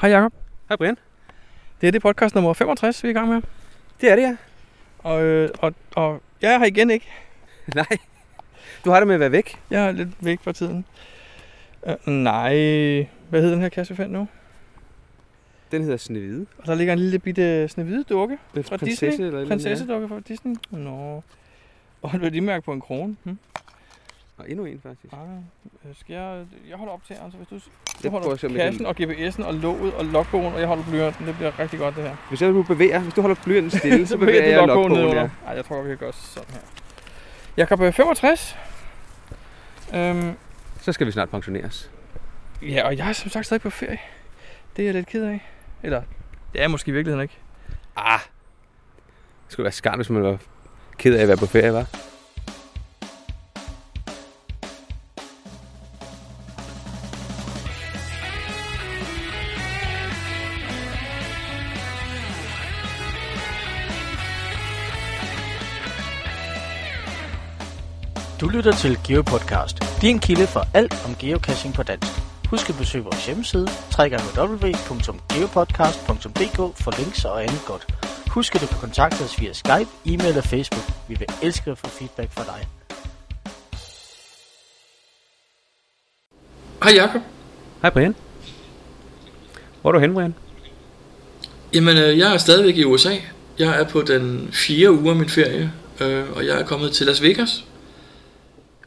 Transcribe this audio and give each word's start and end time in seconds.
Hej 0.00 0.10
Jacob. 0.10 0.32
Hej 0.68 0.76
Brian. 0.76 0.96
Det 1.80 1.86
er 1.86 1.90
det 1.90 2.02
podcast 2.02 2.34
nummer 2.34 2.52
65, 2.52 3.02
vi 3.02 3.08
er 3.08 3.10
i 3.10 3.14
gang 3.14 3.28
med. 3.28 3.42
Det 4.00 4.10
er 4.10 4.16
det, 4.16 4.22
ja. 4.22 4.36
Og, 4.98 5.22
øh, 5.22 5.50
og, 5.58 5.74
og 5.96 6.22
jeg 6.42 6.54
er 6.54 6.58
her 6.58 6.66
igen, 6.66 6.90
ikke? 6.90 7.06
Nej. 7.74 7.98
Du 8.84 8.90
har 8.90 9.00
det 9.00 9.06
med 9.06 9.14
at 9.14 9.20
være 9.20 9.32
væk. 9.32 9.58
Jeg 9.70 9.86
er 9.86 9.92
lidt 9.92 10.08
væk 10.20 10.40
for 10.42 10.52
tiden. 10.52 10.84
Uh, 11.82 12.12
nej, 12.12 12.52
hvad 13.28 13.40
hedder 13.40 13.50
den 13.50 13.60
her 13.60 13.68
kasse, 13.68 13.92
vi 13.92 13.96
fandt 13.96 14.12
nu? 14.12 14.28
Den 15.70 15.82
hedder 15.82 15.96
Snevide. 15.96 16.46
Og 16.58 16.66
der 16.66 16.74
ligger 16.74 16.92
en 16.92 16.98
lille 16.98 17.18
bitte 17.18 17.68
snehvide 17.68 18.04
dukke 18.04 18.38
fra 18.54 18.76
Prinsesse 18.76 19.06
Disney. 19.06 19.26
eller 19.26 19.46
Prinsessedukke 19.46 20.08
fra 20.08 20.20
Disney. 20.20 20.54
Nå. 20.70 21.22
Og 22.02 22.10
et 22.14 22.20
værdimærke 22.20 22.64
på 22.64 22.72
en 22.72 22.80
krone. 22.80 23.16
Hm? 23.24 23.38
Og 24.38 24.50
endnu 24.50 24.64
en, 24.64 24.80
faktisk. 24.82 25.12
Ah, 25.12 25.18
øh, 25.88 25.94
skal 26.00 26.14
jeg, 26.14 26.44
jeg 26.68 26.76
holder 26.76 26.92
op 26.92 27.04
til, 27.06 27.14
altså 27.24 27.38
hvis 27.38 27.48
du, 27.48 27.54
du 28.04 28.10
prøver 28.10 28.24
holder 28.24 28.38
jeg 28.42 28.50
kassen 28.56 28.86
og 28.86 28.94
GPS'en 29.00 29.44
og 29.46 29.54
låget 29.54 29.94
og 29.94 30.04
logbogen, 30.04 30.52
og 30.54 30.60
jeg 30.60 30.68
holder 30.68 30.84
blyanten. 30.84 31.26
Det 31.26 31.34
bliver 31.36 31.58
rigtig 31.58 31.78
godt, 31.78 31.96
det 31.96 32.02
her. 32.04 32.16
Hvis 32.28 32.42
jeg 32.42 32.50
nu 32.50 32.62
bevæger, 32.62 32.98
hvis 32.98 33.14
du 33.14 33.20
holder 33.20 33.36
blyanten 33.44 33.70
stille, 33.78 34.06
så 34.06 34.18
bevæger 34.18 34.42
du 34.42 34.48
jeg 34.48 34.66
logbogen 34.66 34.92
logbogen, 34.92 35.16
ja. 35.16 35.30
Ej, 35.46 35.54
jeg 35.54 35.64
tror, 35.64 35.82
vi 35.82 35.88
kan 35.88 35.96
gøre 35.98 36.12
sådan 36.12 36.50
her. 36.52 36.60
Jakob 37.56 37.80
er 37.80 37.90
65. 37.90 38.56
Øhm, 39.94 40.32
Så 40.80 40.92
skal 40.92 41.06
vi 41.06 41.12
snart 41.12 41.30
pensioneres. 41.30 41.90
ja, 42.62 42.86
og 42.86 42.96
jeg 42.96 43.08
er 43.08 43.12
som 43.12 43.30
sagt 43.30 43.46
stadig 43.46 43.60
på 43.62 43.70
ferie. 43.70 43.98
Det 44.76 44.82
er 44.82 44.86
jeg 44.86 44.94
lidt 44.94 45.06
ked 45.06 45.24
af. 45.24 45.48
Eller, 45.82 46.02
det 46.52 46.62
er 46.62 46.68
måske 46.68 46.88
i 46.88 46.92
virkeligheden 46.94 47.22
ikke. 47.22 47.38
Ah. 47.96 48.20
Det 49.44 49.52
skulle 49.52 49.64
være 49.64 49.72
skart, 49.72 49.96
hvis 49.98 50.10
man 50.10 50.22
var 50.22 50.38
ked 50.98 51.14
af 51.14 51.22
at 51.22 51.28
være 51.28 51.36
på 51.36 51.46
ferie, 51.46 51.72
var. 51.72 51.86
Du 68.48 68.52
lytter 68.52 68.72
til 68.72 68.98
GeoPodcast, 69.08 69.76
din 70.02 70.18
kilde 70.18 70.46
for 70.46 70.66
alt 70.74 70.94
om 71.06 71.14
geocaching 71.20 71.74
på 71.74 71.82
dansk. 71.82 72.12
Husk 72.50 72.68
at 72.68 72.74
besøge 72.78 73.04
vores 73.04 73.26
hjemmeside, 73.26 73.68
www.geopodcast.dk 73.98 76.56
for 76.82 76.98
links 76.98 77.24
og 77.24 77.42
andet 77.42 77.60
godt. 77.66 77.86
Husk 78.30 78.54
at 78.54 78.60
du 78.60 78.66
kan 78.66 78.78
kontakte 78.78 79.22
os 79.22 79.40
via 79.40 79.52
Skype, 79.52 79.88
e-mail 80.06 80.38
og 80.38 80.44
Facebook. 80.44 80.84
Vi 81.08 81.14
vil 81.18 81.26
elske 81.42 81.70
at 81.70 81.78
få 81.78 81.86
feedback 81.86 82.32
fra 82.32 82.44
dig. 82.44 82.68
Hej 86.82 86.92
Jakob. 86.94 87.22
Hej 87.82 87.90
Brian. 87.90 88.14
Hvor 89.80 89.90
er 89.90 89.92
du 89.92 89.98
hen, 89.98 90.14
Brian? 90.14 90.34
Jamen, 91.74 91.96
øh, 91.96 92.18
jeg 92.18 92.34
er 92.34 92.38
stadigvæk 92.38 92.76
i 92.76 92.84
USA. 92.84 93.14
Jeg 93.58 93.80
er 93.80 93.84
på 93.84 94.02
den 94.02 94.48
fjerde 94.52 94.92
uge 94.92 95.10
af 95.10 95.16
min 95.16 95.28
ferie, 95.28 95.72
øh, 96.00 96.24
og 96.36 96.46
jeg 96.46 96.60
er 96.60 96.64
kommet 96.64 96.92
til 96.92 97.06
Las 97.06 97.22
Vegas. 97.22 97.64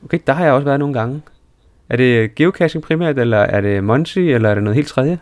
Okay, 0.06 0.20
der 0.28 0.34
har 0.34 0.44
jeg 0.44 0.54
også 0.54 0.66
været 0.66 0.80
nogle 0.80 0.94
gange. 0.94 1.22
Er 1.90 1.98
det 1.98 2.36
geocaching 2.36 2.84
primært, 2.84 3.20
eller 3.20 3.38
er 3.38 3.62
det 3.62 3.84
Monty, 3.84 4.20
eller 4.20 4.50
er 4.50 4.54
det 4.54 4.64
noget 4.64 4.76
helt 4.76 4.88
tredje? 4.88 5.20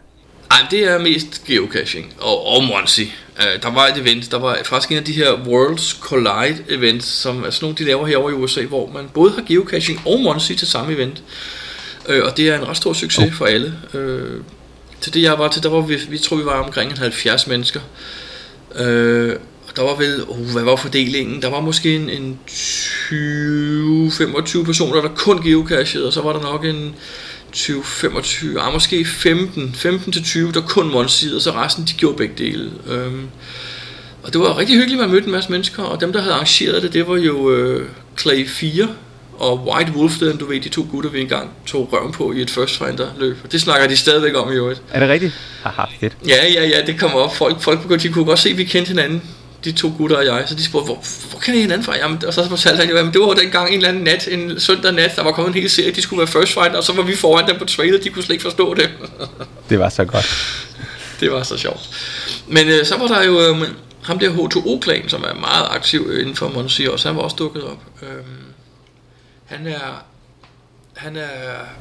Ej, 0.51 0.57
men 0.61 0.71
det 0.71 0.91
er 0.91 0.99
mest 0.99 1.45
geocaching 1.45 2.13
og, 2.19 2.47
og 2.47 2.63
Monty. 2.63 3.01
Uh, 3.37 3.61
der 3.61 3.73
var 3.73 3.87
et 3.87 3.97
event, 3.97 4.31
der 4.31 4.39
var 4.39 4.57
faktisk 4.65 4.91
en 4.91 4.97
af 4.97 5.03
de 5.03 5.11
her 5.11 5.33
Worlds 5.47 5.99
Collide 6.01 6.63
events, 6.69 7.07
som 7.07 7.43
er 7.43 7.49
sådan 7.49 7.65
nogle, 7.65 7.77
de 7.77 7.83
laver 7.83 8.05
herovre 8.05 8.31
i 8.31 8.35
USA, 8.35 8.65
hvor 8.65 8.91
man 8.93 9.09
både 9.13 9.31
har 9.31 9.41
geocaching 9.47 10.01
og 10.05 10.19
Monty 10.19 10.53
til 10.53 10.67
samme 10.67 10.93
event. 10.93 11.23
Uh, 12.09 12.15
og 12.25 12.37
det 12.37 12.49
er 12.49 12.57
en 12.57 12.67
ret 12.67 12.77
stor 12.77 12.93
succes 12.93 13.25
oh. 13.25 13.33
for 13.33 13.45
alle. 13.45 13.73
Uh, 13.93 14.43
til 15.01 15.13
det 15.13 15.21
jeg 15.21 15.39
var 15.39 15.47
til, 15.47 15.63
der 15.63 15.69
var 15.69 15.81
vi, 15.81 15.95
vi 16.09 16.17
tror 16.17 16.37
vi 16.37 16.45
var 16.45 16.63
omkring 16.63 16.91
en 16.91 16.97
70 16.97 17.47
mennesker. 17.47 17.79
Og 18.69 19.31
der 19.79 19.85
var 19.85 19.95
vel, 19.95 20.23
uh, 20.27 20.51
hvad 20.51 20.63
var 20.63 20.75
fordelingen? 20.75 21.41
Der 21.41 21.49
var 21.49 21.61
måske 21.61 21.95
en, 21.95 22.09
en 22.09 22.39
20-25 22.47 24.63
personer, 24.63 25.01
der 25.01 25.09
kun 25.15 25.43
geocachede, 25.43 26.07
og 26.07 26.13
så 26.13 26.21
var 26.21 26.33
der 26.33 26.41
nok 26.41 26.65
en 26.65 26.95
20-25, 27.55 28.59
ah, 28.59 28.73
måske 28.73 29.05
15, 29.05 29.75
15-20, 29.77 30.51
der 30.51 30.61
kun 30.61 30.91
monstede, 30.91 31.35
og 31.35 31.41
så 31.41 31.51
resten, 31.51 31.83
de 31.83 31.93
gjorde 31.93 32.17
begge 32.17 32.33
dele. 32.37 32.71
Øhm, 32.87 33.27
og 34.23 34.33
det 34.33 34.41
var 34.41 34.57
rigtig 34.57 34.75
hyggeligt, 34.75 35.01
man 35.01 35.09
mødte 35.09 35.25
en 35.25 35.31
masse 35.31 35.51
mennesker, 35.51 35.83
og 35.83 36.01
dem, 36.01 36.13
der 36.13 36.21
havde 36.21 36.33
arrangeret 36.33 36.83
det, 36.83 36.93
det 36.93 37.07
var 37.07 37.17
jo 37.17 37.51
øh, 37.51 37.89
Clay 38.17 38.47
4 38.47 38.87
og 39.39 39.67
White 39.67 39.91
Wolf, 39.95 40.19
den, 40.19 40.37
du 40.37 40.45
ved, 40.45 40.61
de 40.61 40.69
to 40.69 40.87
gutter, 40.91 41.09
vi 41.09 41.21
engang 41.21 41.49
tog 41.65 41.89
røven 41.93 42.11
på 42.11 42.31
i 42.31 42.41
et 42.41 42.49
First 42.49 42.77
Finder 42.77 43.07
løb. 43.17 43.37
Og 43.43 43.51
det 43.51 43.61
snakker 43.61 43.87
de 43.87 43.97
stadigvæk 43.97 44.35
om 44.35 44.51
i 44.51 44.55
øvrigt. 44.55 44.81
Er 44.91 44.99
det 44.99 45.09
rigtigt? 45.09 45.33
Haha, 45.63 45.85
fedt. 45.99 46.17
Ja, 46.27 46.47
ja, 46.53 46.67
ja, 46.67 46.85
det 46.85 46.99
kom 46.99 47.15
op. 47.15 47.35
Folk, 47.35 47.61
folk 47.61 47.81
begyndte, 47.81 48.07
de 48.07 48.13
kunne 48.13 48.25
godt 48.25 48.39
se, 48.39 48.49
at 48.49 48.57
vi 48.57 48.63
kendte 48.63 48.89
hinanden, 48.89 49.21
de 49.65 49.71
to 49.71 49.93
gutter 49.97 50.17
og 50.17 50.25
jeg. 50.25 50.43
Så 50.47 50.55
de 50.55 50.65
spurgte, 50.65 50.85
hvor, 50.85 51.03
hvor 51.31 51.39
kender 51.39 51.59
I 51.59 51.61
hinanden 51.61 51.85
fra? 51.85 51.97
Jamen, 51.97 52.25
og 52.27 52.33
så 52.33 52.49
fortalte 52.49 52.79
han 52.79 52.89
jo, 52.89 52.97
at 52.97 53.13
det 53.13 53.21
var 53.21 53.33
dengang 53.33 53.69
en 53.69 53.75
eller 53.75 53.89
anden 53.89 54.03
nat, 54.03 54.27
en 54.27 54.59
søndag 54.59 54.93
nat, 54.93 55.15
der 55.15 55.23
var 55.23 55.31
kommet 55.31 55.55
en 55.55 55.61
hel 55.61 55.69
serie, 55.69 55.91
de 55.91 56.01
skulle 56.01 56.17
være 56.17 56.27
first 56.27 56.53
fight, 56.53 56.75
og 56.75 56.83
så 56.83 56.93
var 56.93 57.03
vi 57.03 57.15
foran 57.15 57.47
dem 57.47 57.59
på 57.59 57.65
trailer, 57.65 57.99
de 57.99 58.09
kunne 58.09 58.23
slet 58.23 58.33
ikke 58.33 58.43
forstå 58.43 58.73
det. 58.73 58.89
Det 59.69 59.79
var 59.79 59.89
så 59.89 60.05
godt. 60.05 60.27
det 61.19 61.31
var 61.31 61.43
så 61.43 61.57
sjovt. 61.57 61.89
Men 62.47 62.67
øh, 62.67 62.85
så 62.85 62.97
var 62.97 63.07
der 63.07 63.23
jo 63.23 63.41
øh, 63.41 63.67
ham 64.01 64.19
der 64.19 64.29
H2O-klan, 64.29 65.09
som 65.09 65.23
er 65.23 65.33
meget 65.33 65.67
aktiv 65.69 66.11
inden 66.19 66.35
for 66.35 66.49
Monsi 66.49 66.85
også, 66.85 67.07
han 67.07 67.17
var 67.17 67.23
også 67.23 67.35
dukket 67.39 67.63
op. 67.63 67.83
Øhm, 68.01 68.23
han 69.45 69.67
er 69.67 70.05
han, 70.99 71.15
er, 71.15 71.27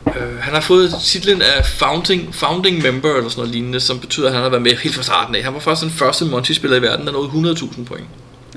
øh, 0.06 0.38
han 0.38 0.54
har 0.54 0.60
fået 0.60 0.94
titlen 1.04 1.42
af 1.42 1.66
founding, 1.66 2.34
founding 2.34 2.82
member 2.82 3.14
eller 3.14 3.28
sådan 3.28 3.40
noget 3.40 3.54
lignende, 3.54 3.80
som 3.80 4.00
betyder, 4.00 4.26
at 4.26 4.34
han 4.34 4.42
har 4.42 4.48
været 4.48 4.62
med 4.62 4.76
helt 4.76 4.94
fra 4.94 5.02
starten 5.02 5.34
af. 5.34 5.44
Han 5.44 5.54
var 5.54 5.60
faktisk 5.60 5.82
den 5.82 5.90
første 5.90 6.24
Monty-spiller 6.24 6.76
i 6.76 6.82
verden, 6.82 7.06
der 7.06 7.12
nåede 7.12 7.54
100.000 7.54 7.84
point. 7.84 8.06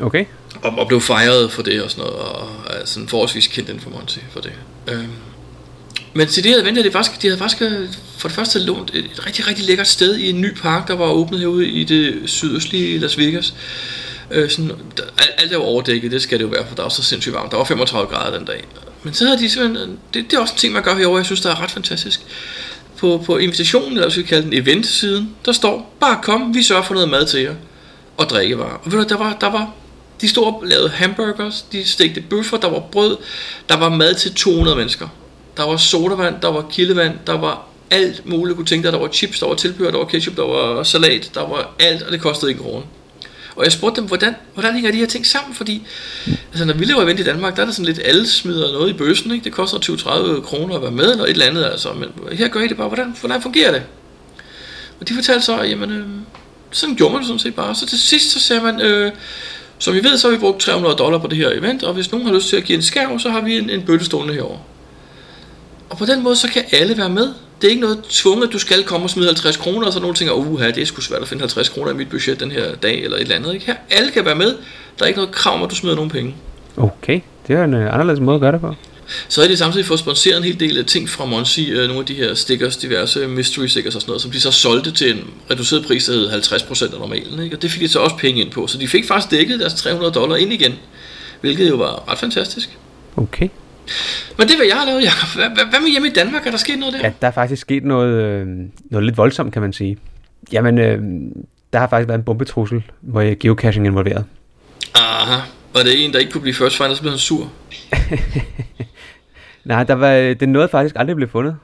Okay. 0.02 0.26
Og, 0.62 0.72
og 0.78 0.88
blev 0.88 1.02
fejret 1.02 1.52
for 1.52 1.62
det 1.62 1.84
og 1.84 1.92
sådan 1.92 2.04
noget, 2.04 2.20
og 2.20 2.50
er 2.70 2.86
sådan 2.86 3.08
forholdsvis 3.08 3.48
kendt 3.48 3.70
inden 3.70 3.84
for 3.84 3.90
Monty 3.90 4.18
for 4.32 4.40
det. 4.40 4.52
Øhm. 4.88 5.08
Men 6.14 6.28
til 6.28 6.44
det 6.44 6.52
her 6.52 6.62
event, 6.62 6.86
de, 6.86 6.92
faktisk, 6.92 7.22
de 7.22 7.28
havde 7.28 7.40
faktisk 7.40 7.62
øh, 7.62 7.88
for 8.18 8.28
det 8.28 8.36
første 8.36 8.60
lånt 8.60 8.92
et, 8.94 9.06
et 9.06 9.26
rigtig, 9.26 9.48
rigtig 9.48 9.66
lækkert 9.66 9.88
sted 9.88 10.18
i 10.18 10.30
en 10.30 10.42
ny 10.42 10.56
park, 10.56 10.88
der 10.88 10.96
var 10.96 11.08
åbnet 11.08 11.40
herude 11.40 11.68
i 11.68 11.84
det 11.84 12.22
sydøstlige 12.26 13.00
Las 13.00 13.18
Vegas. 13.18 13.54
Øh, 14.32 14.50
sådan, 14.50 14.72
der, 14.98 15.04
alt 15.38 15.52
er 15.52 15.56
jo 15.56 15.64
overdækket, 15.64 16.12
det 16.12 16.22
skal 16.22 16.38
det 16.40 16.44
jo 16.44 16.50
være, 16.50 16.66
for 16.68 16.76
der 16.76 16.84
var 16.84 16.90
så 16.90 17.04
sindssygt 17.04 17.36
varmt. 17.36 17.52
Der 17.52 17.58
var 17.58 17.64
35 17.64 18.12
grader 18.12 18.38
den 18.38 18.46
dag. 18.46 18.64
Men 19.04 19.14
så 19.14 19.26
havde 19.26 19.40
de 19.40 19.50
simpelthen, 19.50 20.00
det, 20.14 20.26
det 20.32 20.34
er 20.34 20.42
også 20.42 20.54
en 20.54 20.58
ting, 20.58 20.74
man 20.74 20.84
gør 20.84 20.96
herovre, 20.96 21.18
jeg 21.18 21.26
synes, 21.26 21.42
der 21.42 21.52
er 21.52 21.62
ret 21.62 21.72
fantastisk. 21.72 22.22
På, 22.98 23.24
på 23.26 23.38
invitationen, 23.38 23.94
eller 23.94 24.10
skal 24.10 24.24
vi 24.24 24.28
kalde 24.28 24.44
den, 24.44 24.54
event-siden, 24.54 25.36
der 25.46 25.52
står, 25.52 25.96
bare 26.00 26.20
kom, 26.24 26.54
vi 26.54 26.64
sørger 26.64 26.84
for 26.84 26.94
noget 26.94 27.10
mad 27.10 27.26
til 27.26 27.42
jer, 27.42 27.56
og 28.18 28.30
drikkevarer. 28.30 28.80
Og 28.84 28.92
ved 28.92 29.00
du, 29.00 29.06
der 29.10 29.18
var, 29.18 29.38
der 29.42 29.48
var, 29.48 29.74
de 30.22 30.28
stod 30.30 30.46
og 30.46 30.64
lavede 30.66 30.90
hamburgers, 30.90 31.66
de 31.72 31.86
stegte 31.86 32.22
bøffer, 32.22 32.58
der 32.58 32.70
var 32.70 32.80
brød, 32.80 33.18
der 33.70 33.78
var 33.78 33.90
mad 33.90 34.16
til 34.16 34.34
200 34.34 34.78
mennesker. 34.78 35.08
Der 35.58 35.64
var 35.64 35.78
sodavand, 35.78 36.36
der 36.42 36.48
var 36.48 36.66
kildevand, 36.72 37.14
der 37.28 37.38
var 37.38 37.68
alt 37.92 38.26
muligt, 38.26 38.56
kunne 38.56 38.66
tænke 38.66 38.84
dig. 38.84 38.94
Der 38.94 39.00
var 39.00 39.08
chips, 39.08 39.40
der 39.40 39.48
var 39.48 39.56
tilbehør, 39.56 39.92
der 39.92 39.98
var 39.98 40.06
ketchup, 40.06 40.36
der 40.36 40.44
var 40.44 40.84
salat, 40.84 41.32
der 41.34 41.48
var 41.48 41.74
alt, 41.80 42.02
og 42.02 42.12
det 42.12 42.22
kostede 42.22 42.52
ikke 42.52 42.64
kroner. 42.64 42.86
Og 43.62 43.66
jeg 43.66 43.72
spurgte 43.72 44.02
dem, 44.02 44.08
hvordan, 44.08 44.36
hvordan 44.54 44.74
hænger 44.74 44.92
de 44.92 44.98
her 44.98 45.06
ting 45.06 45.26
sammen? 45.26 45.56
Fordi 45.56 45.88
altså, 46.52 46.66
når 46.66 46.74
vi 46.74 46.86
lever 46.86 47.02
event 47.02 47.20
i 47.20 47.24
Danmark, 47.24 47.56
der 47.56 47.62
er 47.62 47.66
der 47.66 47.74
sådan 47.74 47.86
lidt, 47.86 48.00
alle 48.06 48.28
smider 48.28 48.72
noget 48.72 48.90
i 48.90 48.94
bøssen. 48.94 49.32
Ikke? 49.32 49.44
Det 49.44 49.52
koster 49.52 49.78
20-30 49.78 50.42
kroner 50.42 50.76
at 50.76 50.82
være 50.82 50.92
med, 50.92 51.12
eller 51.12 51.24
et 51.24 51.30
eller 51.30 51.46
andet. 51.46 51.64
Altså. 51.66 51.94
Men 51.94 52.10
her 52.38 52.48
gør 52.48 52.60
I 52.60 52.68
det 52.68 52.78
bare, 52.78 52.88
hvordan, 52.88 53.16
hvordan 53.20 53.42
fungerer 53.42 53.72
det? 53.72 53.84
Og 55.00 55.10
de 55.10 55.14
fortalte 55.14 55.46
så, 55.46 55.62
jamen, 55.62 55.92
øh, 55.92 56.06
sådan 56.72 56.96
gjorde 56.96 57.14
man 57.14 57.20
det 57.20 57.28
sådan 57.28 57.40
set 57.40 57.56
bare. 57.56 57.76
Så 57.76 57.86
til 57.86 58.00
sidst, 58.00 58.32
så 58.32 58.40
sagde 58.40 58.64
man, 58.64 58.82
øh, 58.82 59.12
som 59.80 59.96
I 59.96 60.04
ved, 60.04 60.18
så 60.18 60.28
har 60.28 60.36
vi 60.36 60.40
brugt 60.40 60.60
300 60.60 60.96
dollar 60.96 61.18
på 61.18 61.28
det 61.28 61.38
her 61.38 61.50
event, 61.50 61.84
og 61.84 61.94
hvis 61.94 62.12
nogen 62.12 62.28
har 62.28 62.34
lyst 62.34 62.48
til 62.50 62.56
at 62.56 62.64
give 62.64 62.76
en 62.76 62.84
skærv, 62.84 63.20
så 63.20 63.30
har 63.30 63.42
vi 63.42 63.58
en, 63.58 63.70
en 63.70 63.82
bøtte 63.82 64.06
stående 64.06 64.34
herovre. 64.34 64.60
Og 65.90 65.98
på 65.98 66.06
den 66.06 66.24
måde, 66.24 66.36
så 66.36 66.48
kan 66.48 66.64
alle 66.72 66.98
være 66.98 67.10
med. 67.10 67.34
Det 67.62 67.68
er 67.68 67.70
ikke 67.70 67.82
noget 67.82 68.04
tvunget, 68.10 68.48
at 68.48 68.54
du 68.54 68.60
skal 68.60 68.84
komme 68.84 69.06
og 69.06 69.10
smide 69.10 69.28
50 69.28 69.58
kroner, 69.58 69.88
og 69.88 69.94
så 69.94 70.00
nogen 70.00 70.16
tænker, 70.16 70.34
uha, 70.34 70.68
det 70.68 70.78
er 70.78 70.86
sgu 70.86 71.02
svært 71.02 71.22
at 71.22 71.28
finde 71.28 71.42
50 71.42 71.70
kroner 71.70 71.92
i 71.92 71.96
mit 71.96 72.10
budget 72.10 72.40
den 72.40 72.52
her 72.52 72.76
dag, 72.76 73.04
eller 73.04 73.18
et 73.18 73.22
eller 73.22 73.36
andet. 73.36 73.54
Ikke? 73.54 73.66
Her, 73.66 73.76
alle 73.90 74.12
kan 74.12 74.26
være 74.26 74.36
med. 74.36 74.56
Der 75.00 75.04
er 75.04 75.08
ikke 75.08 75.20
noget 75.20 75.36
krav 75.36 75.56
om, 75.56 75.64
at 75.64 75.70
du 75.70 75.76
smider 75.76 75.96
nogen 75.96 76.12
penge. 76.12 76.36
Okay, 76.78 77.20
det 77.48 77.56
er 77.56 77.64
en 77.64 77.74
uh, 77.74 77.94
anderledes 77.94 78.20
måde 78.20 78.36
at 78.36 78.42
gøre 78.42 78.52
det 78.52 78.62
på. 78.62 78.76
Så 79.28 79.42
har 79.42 79.48
de 79.48 79.58
samtidig 79.58 79.86
fået 79.86 80.00
sponsoreret 80.00 80.38
en 80.38 80.44
hel 80.44 80.60
del 80.60 80.78
af 80.78 80.86
ting 80.86 81.10
fra 81.10 81.26
Monsi, 81.26 81.70
øh, 81.72 81.88
nogle 81.88 82.00
af 82.00 82.06
de 82.06 82.14
her 82.14 82.34
stickers, 82.34 82.78
diverse 82.78 83.28
mystery 83.28 83.66
stickers 83.66 83.96
og 83.96 84.02
sådan 84.02 84.10
noget, 84.10 84.22
som 84.22 84.32
de 84.32 84.40
så 84.40 84.52
solgte 84.52 84.92
til 84.92 85.12
en 85.12 85.24
reduceret 85.52 85.86
pris, 85.86 86.06
der 86.06 86.14
hed 86.14 86.30
50% 86.30 86.94
af 86.94 87.00
normalen. 87.00 87.44
Ikke? 87.44 87.56
Og 87.56 87.62
det 87.62 87.72
fik 87.72 87.82
de 87.82 87.88
så 87.88 88.00
også 88.00 88.16
penge 88.16 88.42
ind 88.42 88.52
på. 88.52 88.68
Så 88.68 88.78
de 88.78 88.88
fik 88.88 89.08
faktisk 89.08 89.32
dækket 89.32 89.60
deres 89.60 89.74
300 89.74 90.14
dollar 90.14 90.36
ind 90.36 90.54
igen, 90.54 90.74
hvilket 91.42 91.70
jo 91.70 91.76
var 91.76 92.12
ret 92.12 92.20
fantastisk. 92.20 92.78
Okay. 93.18 93.48
Men 94.38 94.48
det 94.48 94.56
hvad 94.58 94.66
jeg 94.68 94.76
har 94.76 94.86
lavet, 94.86 95.02
Jacob. 95.04 95.30
Hvad, 95.36 95.50
hvad, 95.70 95.80
med 95.82 95.92
hjemme 95.92 96.08
i 96.08 96.12
Danmark? 96.12 96.48
Er 96.48 96.52
der 96.52 96.58
sket 96.58 96.80
noget 96.80 96.94
der? 96.94 97.00
Ja, 97.04 97.12
der 97.22 97.28
er 97.28 97.32
faktisk 97.32 97.62
sket 97.62 97.84
noget, 97.84 98.14
øh, 98.24 98.48
noget 98.92 99.06
lidt 99.06 99.18
voldsomt, 99.18 99.54
kan 99.54 99.62
man 99.62 99.74
sige. 99.74 99.98
Jamen, 100.54 100.78
øh, 100.78 101.02
der 101.74 101.80
har 101.80 101.88
faktisk 101.88 102.08
været 102.08 102.20
en 102.20 102.26
bombetrussel, 102.26 102.84
hvor 103.02 103.22
jeg 103.22 103.38
geocaching 103.40 103.86
er 103.86 103.90
involveret. 103.90 104.26
Aha. 104.96 105.42
Var 105.74 105.82
det 105.82 106.06
en, 106.06 106.14
der 106.14 106.20
ikke 106.20 106.32
kunne 106.32 106.42
blive 106.42 106.54
first 106.54 106.78
finder, 106.78 106.94
så 106.96 107.02
blev 107.02 107.12
han 107.12 107.20
sur? 107.20 107.52
Nej, 109.66 109.84
der 109.84 109.94
var, 109.94 110.34
den 110.34 110.50
nåede 110.50 110.68
faktisk 110.68 110.96
aldrig 110.98 111.16
blive 111.16 111.30
fundet. 111.30 111.56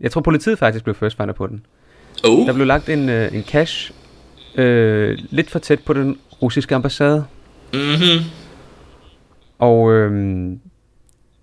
Jeg 0.00 0.10
tror, 0.10 0.20
politiet 0.20 0.58
faktisk 0.58 0.84
blev 0.84 0.94
first 0.94 1.16
finder 1.16 1.34
på 1.34 1.46
den. 1.46 1.66
Oh, 2.24 2.46
Der 2.46 2.52
blev 2.52 2.66
lagt 2.66 2.88
en, 2.88 3.08
øh, 3.08 3.34
en 3.34 3.42
cache 3.42 3.94
øh, 4.54 5.18
lidt 5.30 5.50
for 5.50 5.58
tæt 5.58 5.80
på 5.80 5.92
den 5.92 6.18
russiske 6.42 6.74
ambassade. 6.74 7.24
mhm. 7.72 8.24
Og 9.58 9.92
øh, 9.92 10.10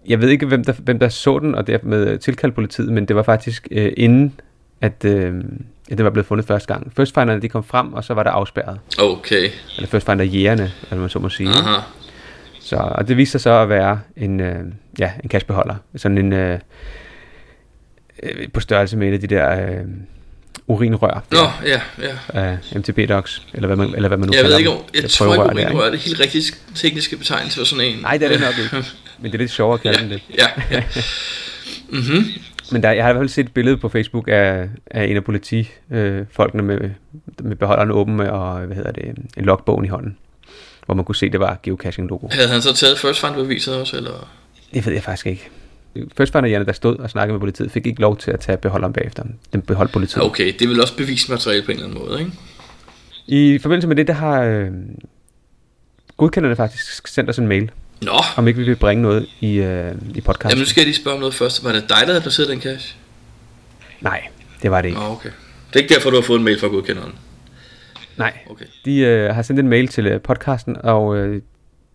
jeg 0.10 0.22
ved 0.22 0.30
ikke, 0.30 0.46
hvem 0.46 0.64
der, 0.64 0.74
hvem 0.74 1.00
der 1.00 1.10
så 1.10 1.40
den, 1.40 1.56
og 1.56 1.68
dermed 1.68 2.18
tilkaldte 2.18 2.56
politiet, 2.56 2.94
men 2.94 3.06
det 3.06 3.16
var 3.16 3.24
faktisk 3.24 3.68
øh, 3.72 3.92
inden, 3.98 4.40
at, 4.82 5.06
øh, 5.06 5.34
at 5.92 5.98
det 5.98 6.04
var 6.06 6.12
blevet 6.12 6.26
fundet 6.28 6.48
første 6.48 6.74
gang. 6.74 6.92
First 6.96 7.14
Finderne, 7.14 7.42
de 7.42 7.50
kom 7.50 7.64
frem, 7.64 7.94
og 7.94 8.04
så 8.04 8.14
var 8.14 8.24
der 8.24 8.32
afspærret. 8.32 8.80
Okay. 9.00 9.50
Eller 9.78 9.88
First 9.88 10.06
Finder 10.06 10.26
jægerne, 10.26 10.72
eller 10.92 11.02
man 11.02 11.10
så 11.10 11.20
må 11.20 11.30
sige. 11.30 11.50
Aha. 11.50 11.82
Så, 12.60 12.76
og 12.76 13.08
det 13.08 13.18
viste 13.18 13.32
sig 13.32 13.42
så 13.42 13.50
at 13.52 13.70
være 13.70 14.00
en, 14.18 14.40
øh, 14.40 14.56
ja, 15.00 15.12
en 15.24 15.30
cashbeholder. 15.30 15.76
Sådan 15.96 16.18
en 16.18 16.34
øh, 16.34 16.60
øh, 18.24 18.48
på 18.54 18.60
størrelse 18.60 18.98
med 18.98 19.08
et 19.10 19.14
af 19.14 19.20
de 19.20 19.28
der 19.28 19.66
øh, 19.70 19.86
urinrør 20.68 21.24
Nå, 21.32 21.38
ja, 21.66 21.82
ja. 22.02 22.40
af 22.42 22.58
MTB-docs, 22.76 23.42
eller 23.54 23.68
hvad 23.68 23.76
man, 23.76 23.96
eller 23.96 24.08
hvad 24.08 24.18
man 24.18 24.28
nu 24.28 24.34
Jeg 24.34 24.44
ved 24.44 24.52
kalder 24.52 24.58
ikke, 24.58 24.70
dem. 24.70 24.78
om, 24.78 24.84
jeg 24.96 25.04
Det 25.04 25.12
tror 25.12 25.34
ikke, 25.34 25.46
urinrør 25.46 25.86
er 25.86 25.90
det 25.92 26.00
helt 26.00 26.20
rigtige 26.20 26.44
tekniske 26.76 27.18
betegnelse 27.18 27.58
for 27.60 27.66
sådan 27.66 27.86
en. 27.86 28.00
Nej, 28.02 28.18
det 28.18 28.26
er 28.26 28.30
det 28.32 28.40
nok 28.42 28.58
ikke. 28.76 28.88
Men 29.22 29.32
det 29.32 29.34
er 29.34 29.40
lidt 29.40 29.52
sjovere 29.52 29.74
at 29.74 29.82
kalde 29.82 29.98
Ja, 30.00 30.04
den 30.04 30.12
det. 30.12 30.22
ja, 30.38 30.48
ja. 30.72 30.84
Mhm. 31.92 32.24
Men 32.72 32.84
der, 32.84 32.92
jeg 32.92 33.04
har 33.04 33.10
i 33.10 33.14
hvert 33.14 33.22
fald 33.22 33.30
set 33.30 33.46
et 33.46 33.54
billede 33.54 33.78
på 33.78 33.90
Facebook 33.90 34.28
af, 34.28 34.70
af 34.92 35.04
en 35.06 35.16
af 35.16 35.24
politifolkene 35.24 36.64
øh, 36.74 36.80
med, 36.80 36.90
med 37.44 37.56
beholderen 37.56 37.92
åben 37.92 38.20
og 38.20 38.60
hvad 38.60 38.76
hedder 38.76 38.92
det, 38.92 39.04
en 39.38 39.46
logbogen 39.46 39.86
i 39.86 39.88
hånden, 39.88 40.18
hvor 40.86 40.96
man 40.96 41.06
kunne 41.06 41.16
se, 41.16 41.30
det 41.30 41.40
var 41.40 41.60
geocaching-logo. 41.64 42.28
Havde 42.32 42.48
han 42.50 42.62
så 42.62 42.74
taget 42.76 43.00
first 43.00 43.20
find 43.22 43.34
beviset 43.36 43.76
også, 43.80 43.98
eller? 43.98 44.30
Det 44.74 44.86
ved 44.86 44.94
jeg 44.94 45.04
faktisk 45.04 45.28
ikke. 45.28 45.50
Først 46.18 46.34
var 46.34 46.42
der 46.42 46.64
der 46.64 46.72
stod 46.72 46.98
og 46.98 47.10
snakkede 47.10 47.34
med 47.34 47.40
politiet, 47.40 47.72
fik 47.72 47.86
ikke 47.88 48.02
lov 48.02 48.18
til 48.18 48.32
at 48.32 48.40
tage 48.40 48.58
beholderen 48.58 48.94
bagefter. 48.94 49.24
Den 49.54 49.62
beholdt 49.62 49.92
politiet. 49.92 50.24
Okay, 50.24 50.54
det 50.60 50.70
vel 50.70 50.82
også 50.82 50.98
bevismateriale 50.98 51.66
på 51.66 51.72
en 51.72 51.78
eller 51.78 51.90
anden 51.90 52.06
måde, 52.06 52.20
ikke? 52.20 52.32
I 53.28 53.60
forbindelse 53.62 53.88
med 53.88 53.96
det, 53.96 54.08
der 54.08 54.14
har 54.14 54.42
øh, 54.44 54.68
godkenderne 56.18 56.56
faktisk 56.56 57.08
sendt 57.08 57.30
os 57.30 57.40
en 57.40 57.48
mail, 57.48 57.72
Nå, 58.02 58.12
om 58.38 58.48
ikke 58.48 58.60
vi 58.60 58.66
vil 58.66 58.76
bringe 58.76 59.02
noget 59.02 59.28
i, 59.40 59.56
øh, 59.56 59.92
i 60.16 60.22
podcasten. 60.22 60.50
jamen 60.50 60.60
nu 60.62 60.66
skal 60.66 60.82
jeg 60.82 60.86
lige 60.86 60.96
spørge 60.96 61.14
om 61.14 61.20
noget 61.20 61.36
først. 61.36 61.64
Var 61.64 61.72
det 61.72 61.82
dig, 61.82 61.98
der 62.02 62.06
havde 62.06 62.22
placeret 62.22 62.50
den 62.50 62.62
cash? 62.62 62.96
Nej, 64.02 64.22
det 64.62 64.72
var 64.72 64.82
det 64.82 64.90
ikke. 64.90 65.00
Nå, 65.00 65.06
okay. 65.06 65.30
Det 65.70 65.76
er 65.76 65.80
ikke 65.84 65.94
derfor, 65.96 66.10
du 66.10 66.16
har 66.16 66.22
fået 66.24 66.38
en 66.38 66.46
mail 66.46 66.60
fra 66.60 66.68
godkenderen. 66.68 67.12
Nej, 68.18 68.34
Okay. 68.50 68.66
de 68.86 68.98
øh, 69.00 69.36
har 69.36 69.42
sendt 69.42 69.60
en 69.60 69.68
mail 69.68 69.88
til 69.88 70.06
øh, 70.08 70.22
podcasten 70.22 70.78
og 70.84 71.18
øh, 71.18 71.42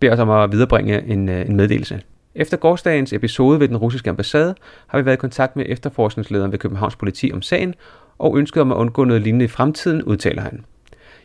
beder 0.01 0.13
os 0.13 0.19
om 0.19 0.31
at 0.31 0.53
viderebringe 0.53 1.03
en, 1.07 1.29
øh, 1.29 1.47
en 1.47 1.57
meddelelse. 1.57 2.01
Efter 2.35 2.57
gårsdagens 2.57 3.13
episode 3.13 3.61
ved 3.61 3.69
den 3.69 3.77
russiske 3.77 4.11
ambassade 4.11 4.55
har 4.87 4.99
vi 4.99 5.05
været 5.05 5.17
i 5.17 5.21
kontakt 5.21 5.57
med 5.57 5.65
efterforskningslederen 5.69 6.53
ved 6.53 6.59
Københavns 6.59 6.97
politi 6.97 7.31
om 7.35 7.43
sagen 7.43 7.75
og 8.19 8.39
ønsket 8.39 8.61
om 8.61 8.73
at 8.73 8.77
undgå 8.77 9.05
noget 9.05 9.23
lignende 9.23 9.45
i 9.45 9.49
fremtiden, 9.49 10.03
udtaler 10.03 10.43
han. 10.43 10.65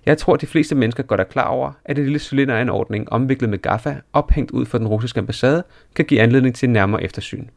Jeg 0.09 0.17
tror, 0.17 0.33
at 0.33 0.41
de 0.41 0.47
fleste 0.47 0.75
mennesker 0.75 1.03
godt 1.03 1.19
er 1.19 1.23
klar 1.23 1.47
over, 1.47 1.71
at 1.85 1.97
en 1.97 2.03
lille 2.03 2.19
cylinderanordning 2.19 3.11
omviklet 3.11 3.49
med 3.49 3.61
gaffa, 3.61 3.95
ophængt 4.13 4.51
ud 4.51 4.65
for 4.65 4.77
den 4.77 4.87
russiske 4.87 5.19
ambassade, 5.19 5.63
kan 5.95 6.05
give 6.05 6.21
anledning 6.21 6.55
til 6.55 6.69
nærmere 6.69 7.03
eftersyn. 7.03 7.47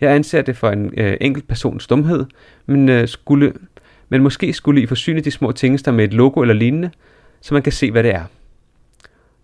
Jeg 0.00 0.14
anser 0.14 0.42
det 0.42 0.56
for 0.56 0.70
en 0.70 0.94
øh, 0.96 1.16
enkelt 1.20 1.48
persons 1.48 1.86
dumhed, 1.86 2.26
men, 2.66 2.88
øh, 2.88 3.08
skulle, 3.08 3.52
men 4.08 4.22
måske 4.22 4.52
skulle 4.52 4.82
I 4.82 4.86
forsyne 4.86 5.20
de 5.20 5.30
små 5.30 5.52
tingester 5.52 5.92
med 5.92 6.04
et 6.04 6.12
logo 6.12 6.40
eller 6.40 6.54
lignende, 6.54 6.90
så 7.40 7.54
man 7.54 7.62
kan 7.62 7.72
se, 7.72 7.90
hvad 7.90 8.02
det 8.02 8.14
er. 8.14 8.24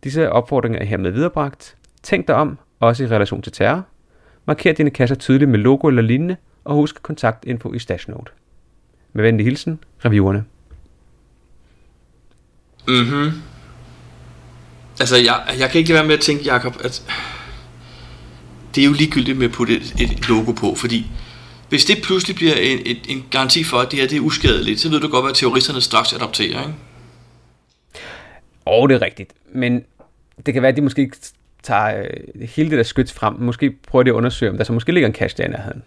Disse 0.05 0.31
opfordringer 0.31 0.79
er 0.81 0.85
hermed 0.85 1.11
viderebragt. 1.11 1.77
Tænk 2.03 2.29
dig 2.29 2.35
om, 2.35 2.59
også 2.81 3.05
i 3.05 3.07
relation 3.07 3.43
til 3.43 3.53
terror. 3.53 3.87
Marker 4.47 4.73
dine 4.73 4.91
kasser 4.91 5.17
tydeligt 5.17 5.51
med 5.51 5.59
logo 5.59 5.89
eller 5.89 6.03
lignende, 6.03 6.37
og 6.65 6.75
husk 6.75 7.03
kontaktinfo 7.03 7.73
i 7.73 7.79
Stashnote. 7.79 8.33
Med 9.13 9.23
venlig 9.23 9.47
hilsen, 9.47 9.79
reviewerne. 10.05 10.45
Mhm. 12.89 13.33
Altså, 15.01 15.17
jeg, 15.17 15.43
jeg 15.59 15.71
kan 15.71 15.79
ikke 15.79 15.95
være 15.95 16.07
med 16.07 16.15
at 16.15 16.21
tænke, 16.21 16.45
Jacob, 16.45 16.77
at 16.85 17.03
det 18.75 18.81
er 18.81 18.87
jo 18.87 18.93
ligegyldigt 18.93 19.39
med 19.39 19.47
at 19.47 19.53
putte 19.53 19.77
et, 19.77 19.95
et 20.01 20.29
logo 20.29 20.53
på, 20.53 20.75
fordi 20.75 21.07
hvis 21.69 21.85
det 21.85 22.03
pludselig 22.03 22.37
bliver 22.37 22.55
en, 22.55 22.79
et, 22.87 22.99
en 23.09 23.25
garanti 23.31 23.65
for, 23.65 23.79
at 23.79 23.91
det 23.91 23.99
her 23.99 24.09
det 24.09 24.17
er 24.17 24.21
uskadeligt, 24.21 24.81
så 24.81 24.89
ved 24.89 25.01
du 25.01 25.09
godt, 25.09 25.25
hvad 25.25 25.35
terroristerne 25.35 25.81
straks 25.81 26.13
adopterer, 26.13 26.61
ikke? 26.61 26.75
Og 28.65 28.89
det 28.89 28.95
er 28.95 29.03
rigtigt, 29.03 29.33
men 29.55 29.85
det 30.47 30.55
kan 30.55 30.63
være, 30.63 30.71
at 30.71 30.77
de 30.77 30.83
måske 30.83 31.03
ikke 31.03 31.17
tager 31.63 31.99
øh, 31.99 32.49
hele 32.49 32.71
det 32.71 32.79
der 32.79 32.83
skyts 32.85 33.13
frem. 33.13 33.35
Måske 33.39 33.71
prøver 33.71 34.03
de 34.03 34.11
at 34.11 34.15
undersøge, 34.15 34.51
om 34.51 34.57
der 34.57 34.65
så 34.65 34.73
måske 34.73 34.93
ligger 34.93 35.09
en 35.09 35.15
cache 35.15 35.37
der 35.37 35.49
i 35.49 35.51
nærheden. 35.51 35.83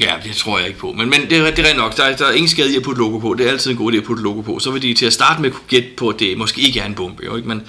Ja, 0.00 0.12
det 0.24 0.36
tror 0.36 0.58
jeg 0.58 0.66
ikke 0.66 0.78
på. 0.78 0.92
Men, 0.92 1.10
men 1.10 1.20
det, 1.30 1.38
er, 1.38 1.42
det 1.42 1.42
er 1.42 1.46
rigtigt 1.46 1.76
nok. 1.76 1.96
Der 1.96 2.04
er, 2.04 2.16
der 2.16 2.26
er 2.26 2.32
ingen 2.32 2.48
skade 2.48 2.72
i 2.72 2.76
at 2.76 2.82
putte 2.82 3.00
logo 3.00 3.18
på. 3.18 3.34
Det 3.34 3.46
er 3.46 3.50
altid 3.50 3.70
en 3.70 3.76
god 3.76 3.92
idé 3.92 3.96
at 3.96 4.04
putte 4.04 4.22
logo 4.22 4.40
på. 4.40 4.58
Så 4.58 4.70
vil 4.70 4.82
de 4.82 4.94
til 4.94 5.06
at 5.06 5.12
starte 5.12 5.42
med 5.42 5.50
kunne 5.50 5.68
gætte 5.68 5.88
på, 5.96 6.08
at 6.08 6.18
det 6.18 6.38
måske 6.38 6.60
ikke 6.60 6.80
er 6.80 6.86
en 6.86 6.94
bombe. 6.94 7.24
Jo, 7.26 7.36
ikke? 7.36 7.48
Men, 7.48 7.62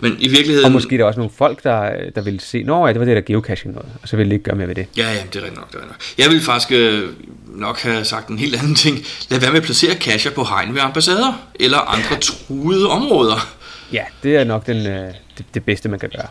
men 0.00 0.16
i 0.18 0.28
virkeligheden... 0.28 0.64
Og 0.64 0.72
måske 0.72 0.94
er 0.94 0.98
der 0.98 1.04
også 1.04 1.20
nogle 1.20 1.32
folk, 1.36 1.64
der, 1.64 1.92
der 2.14 2.20
vil 2.20 2.40
se, 2.40 2.62
nå 2.62 2.86
ja, 2.86 2.92
det 2.92 3.00
var 3.00 3.06
det 3.06 3.16
der 3.16 3.22
geocaching 3.22 3.74
noget, 3.74 3.88
og 4.02 4.08
så 4.08 4.16
vil 4.16 4.28
de 4.28 4.32
ikke 4.32 4.44
gøre 4.44 4.56
mere 4.56 4.68
ved 4.68 4.74
det. 4.74 4.86
Ja, 4.96 5.12
ja, 5.12 5.22
det 5.32 5.36
er 5.36 5.42
rigtigt 5.42 5.56
nok. 5.56 5.72
Det 5.72 5.80
er 5.80 5.86
nok. 5.86 5.96
Jeg 6.18 6.28
ville 6.28 6.42
faktisk 6.42 6.72
øh, 6.72 7.08
nok 7.46 7.80
have 7.80 8.04
sagt 8.04 8.28
en 8.28 8.38
helt 8.38 8.56
anden 8.56 8.74
ting. 8.74 8.98
Lad 9.30 9.40
være 9.40 9.50
med 9.50 9.58
at 9.58 9.64
placere 9.64 9.94
cacher 9.94 10.30
på 10.30 10.44
hegn 10.44 10.74
ved 10.74 10.80
ambassader 10.80 11.48
eller 11.60 11.78
andre 11.78 12.16
truede 12.20 12.88
områder. 12.88 13.48
Ja, 13.92 14.04
det 14.22 14.36
er 14.36 14.44
nok 14.44 14.66
den, 14.66 14.86
øh, 14.86 15.12
det, 15.38 15.46
det 15.54 15.64
bedste, 15.64 15.88
man 15.88 15.98
kan 15.98 16.10
gøre. 16.16 16.26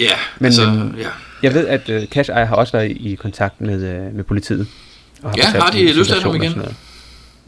Ja, 0.00 0.12
Men, 0.38 0.46
altså, 0.46 0.62
øhm, 0.62 0.94
ja. 0.98 1.08
Jeg 1.42 1.54
ved, 1.54 1.66
at 1.66 1.88
øh, 1.88 2.06
Cash 2.06 2.30
har 2.32 2.56
også 2.56 2.72
været 2.72 2.90
i, 2.90 3.12
i 3.12 3.14
kontakt 3.14 3.60
med, 3.60 3.84
øh, 3.84 4.14
med 4.14 4.24
politiet. 4.24 4.66
Og 5.22 5.36
Ja, 5.36 5.46
fortalt 5.46 5.64
har 5.64 5.70
de 5.70 5.92
løsladt 5.92 6.22
ham 6.22 6.34
igen? 6.34 6.62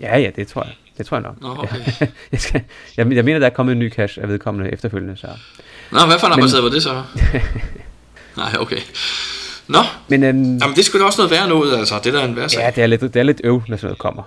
Ja, 0.01 0.19
ja, 0.19 0.31
det 0.37 0.49
tror 0.49 0.63
jeg. 0.63 0.73
Det 0.99 1.07
tror 1.07 1.17
jeg 1.17 1.23
nok. 1.23 1.41
Nå, 1.41 1.63
okay. 1.63 2.07
jeg, 2.33 2.41
skal, 2.41 2.63
jeg, 2.97 3.13
jeg 3.13 3.25
mener, 3.25 3.39
der 3.39 3.47
er 3.47 3.51
kommet 3.51 3.73
en 3.73 3.79
ny 3.79 3.93
cash 3.93 4.19
af 4.23 4.29
vedkommende 4.29 4.73
efterfølgende. 4.73 5.17
Så. 5.17 5.27
Nå, 5.93 6.07
hvad 6.07 6.19
for 6.19 6.27
en 6.27 6.33
ambassade 6.33 6.63
var 6.63 6.69
det 6.69 6.83
så? 6.83 7.03
Nej, 8.37 8.55
okay. 8.59 8.79
Nå, 9.69 9.79
Men 10.09 10.23
øhm, 10.25 10.57
jamen 10.57 10.77
det 10.77 10.85
skulle 10.85 11.01
da 11.01 11.07
også 11.07 11.21
noget 11.21 11.31
værre 11.31 11.49
noget, 11.49 11.79
altså. 11.79 11.95
Det 12.05 12.15
er 12.15 12.19
da 12.19 12.25
en 12.27 12.37
værre 12.37 12.49
sag. 12.49 12.61
ja, 12.61 12.71
det 12.71 12.83
er, 12.83 12.87
lidt, 12.87 13.01
det 13.01 13.17
er 13.17 13.23
lidt 13.23 13.41
øv, 13.45 13.63
når 13.69 13.77
sådan 13.77 13.87
noget 13.87 13.99
kommer. 13.99 14.23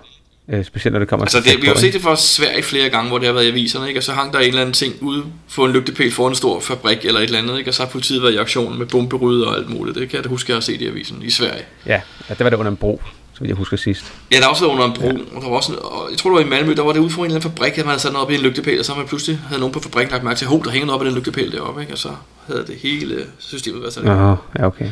Øh, 0.48 0.64
specielt 0.64 0.92
når 0.92 0.98
det 0.98 1.08
kommer 1.08 1.24
Altså, 1.26 1.40
det, 1.40 1.62
vi 1.62 1.66
har 1.66 1.74
jo 1.74 1.80
set 1.80 1.92
det 1.92 2.02
for 2.02 2.14
Sverige 2.14 2.62
flere 2.62 2.88
gange, 2.88 3.08
hvor 3.08 3.18
det 3.18 3.26
har 3.26 3.32
været 3.32 3.44
i 3.44 3.48
aviserne, 3.48 3.88
ikke? 3.88 4.00
og 4.00 4.04
så 4.04 4.12
hang 4.12 4.32
der 4.32 4.38
en 4.38 4.48
eller 4.48 4.60
anden 4.60 4.72
ting 4.72 4.94
ude 5.00 5.24
på 5.54 5.64
en 5.64 5.72
lygtepæl 5.72 6.12
foran 6.12 6.32
en 6.32 6.36
stor 6.36 6.60
fabrik 6.60 7.04
eller 7.04 7.20
et 7.20 7.24
eller 7.24 7.38
andet, 7.38 7.58
ikke? 7.58 7.70
og 7.70 7.74
så 7.74 7.82
har 7.82 7.90
politiet 7.90 8.22
været 8.22 8.32
i 8.32 8.36
aktion 8.36 8.78
med 8.78 8.86
bomberyder 8.86 9.46
og 9.46 9.56
alt 9.56 9.70
muligt. 9.70 9.96
Det 9.98 10.08
kan 10.08 10.16
jeg 10.16 10.24
da 10.24 10.28
huske, 10.28 10.50
jeg 10.50 10.56
har 10.56 10.60
set 10.60 10.80
i 10.80 10.86
avisen 10.86 11.22
i 11.22 11.30
Sverige. 11.30 11.62
Ja, 11.86 12.00
ja, 12.28 12.34
det 12.34 12.44
var 12.44 12.50
der 12.50 12.56
under 12.56 12.70
en 12.70 12.76
bro, 12.76 13.02
så 13.34 13.40
vidt 13.40 13.48
jeg 13.48 13.56
husker 13.56 13.76
sidst. 13.76 14.12
Ja, 14.32 14.36
der 14.36 14.42
var 14.42 14.50
også 14.50 14.66
under 14.66 14.84
en 14.84 14.92
bro, 14.92 15.06
ja. 15.06 15.36
og 15.36 15.42
der 15.42 15.48
var 15.48 15.56
også, 15.56 15.74
og 15.74 16.08
jeg 16.10 16.18
tror, 16.18 16.30
det 16.30 16.36
var 16.36 16.44
i 16.44 16.48
Malmø, 16.48 16.74
der 16.74 16.82
var 16.82 16.92
det 16.92 17.00
ude 17.00 17.10
for 17.10 17.18
en 17.18 17.24
eller 17.24 17.36
anden 17.36 17.50
fabrik, 17.50 17.72
at 17.72 17.78
man 17.78 17.86
havde 17.86 18.00
sat 18.00 18.12
noget 18.12 18.26
op 18.26 18.30
i 18.30 18.34
en 18.34 18.40
lygtepæl, 18.40 18.78
og 18.78 18.84
så 18.84 18.94
man 18.94 19.06
pludselig 19.06 19.40
havde 19.48 19.60
nogen 19.60 19.72
på 19.72 19.80
fabrikken 19.80 20.12
lagt 20.12 20.24
mærke 20.24 20.38
til, 20.38 20.46
hov, 20.46 20.64
der 20.64 20.70
hænger 20.70 20.86
noget 20.86 21.00
op 21.00 21.06
i 21.06 21.08
den 21.08 21.16
lygtepæl 21.16 21.52
deroppe, 21.52 21.80
ikke? 21.80 21.92
og 21.92 21.98
så 21.98 22.08
havde 22.46 22.64
det 22.66 22.76
hele 22.82 23.26
systemet 23.38 23.80
været 23.80 23.94
sådan. 23.94 24.16
Nå, 24.16 24.36
ja, 24.58 24.66
okay. 24.66 24.90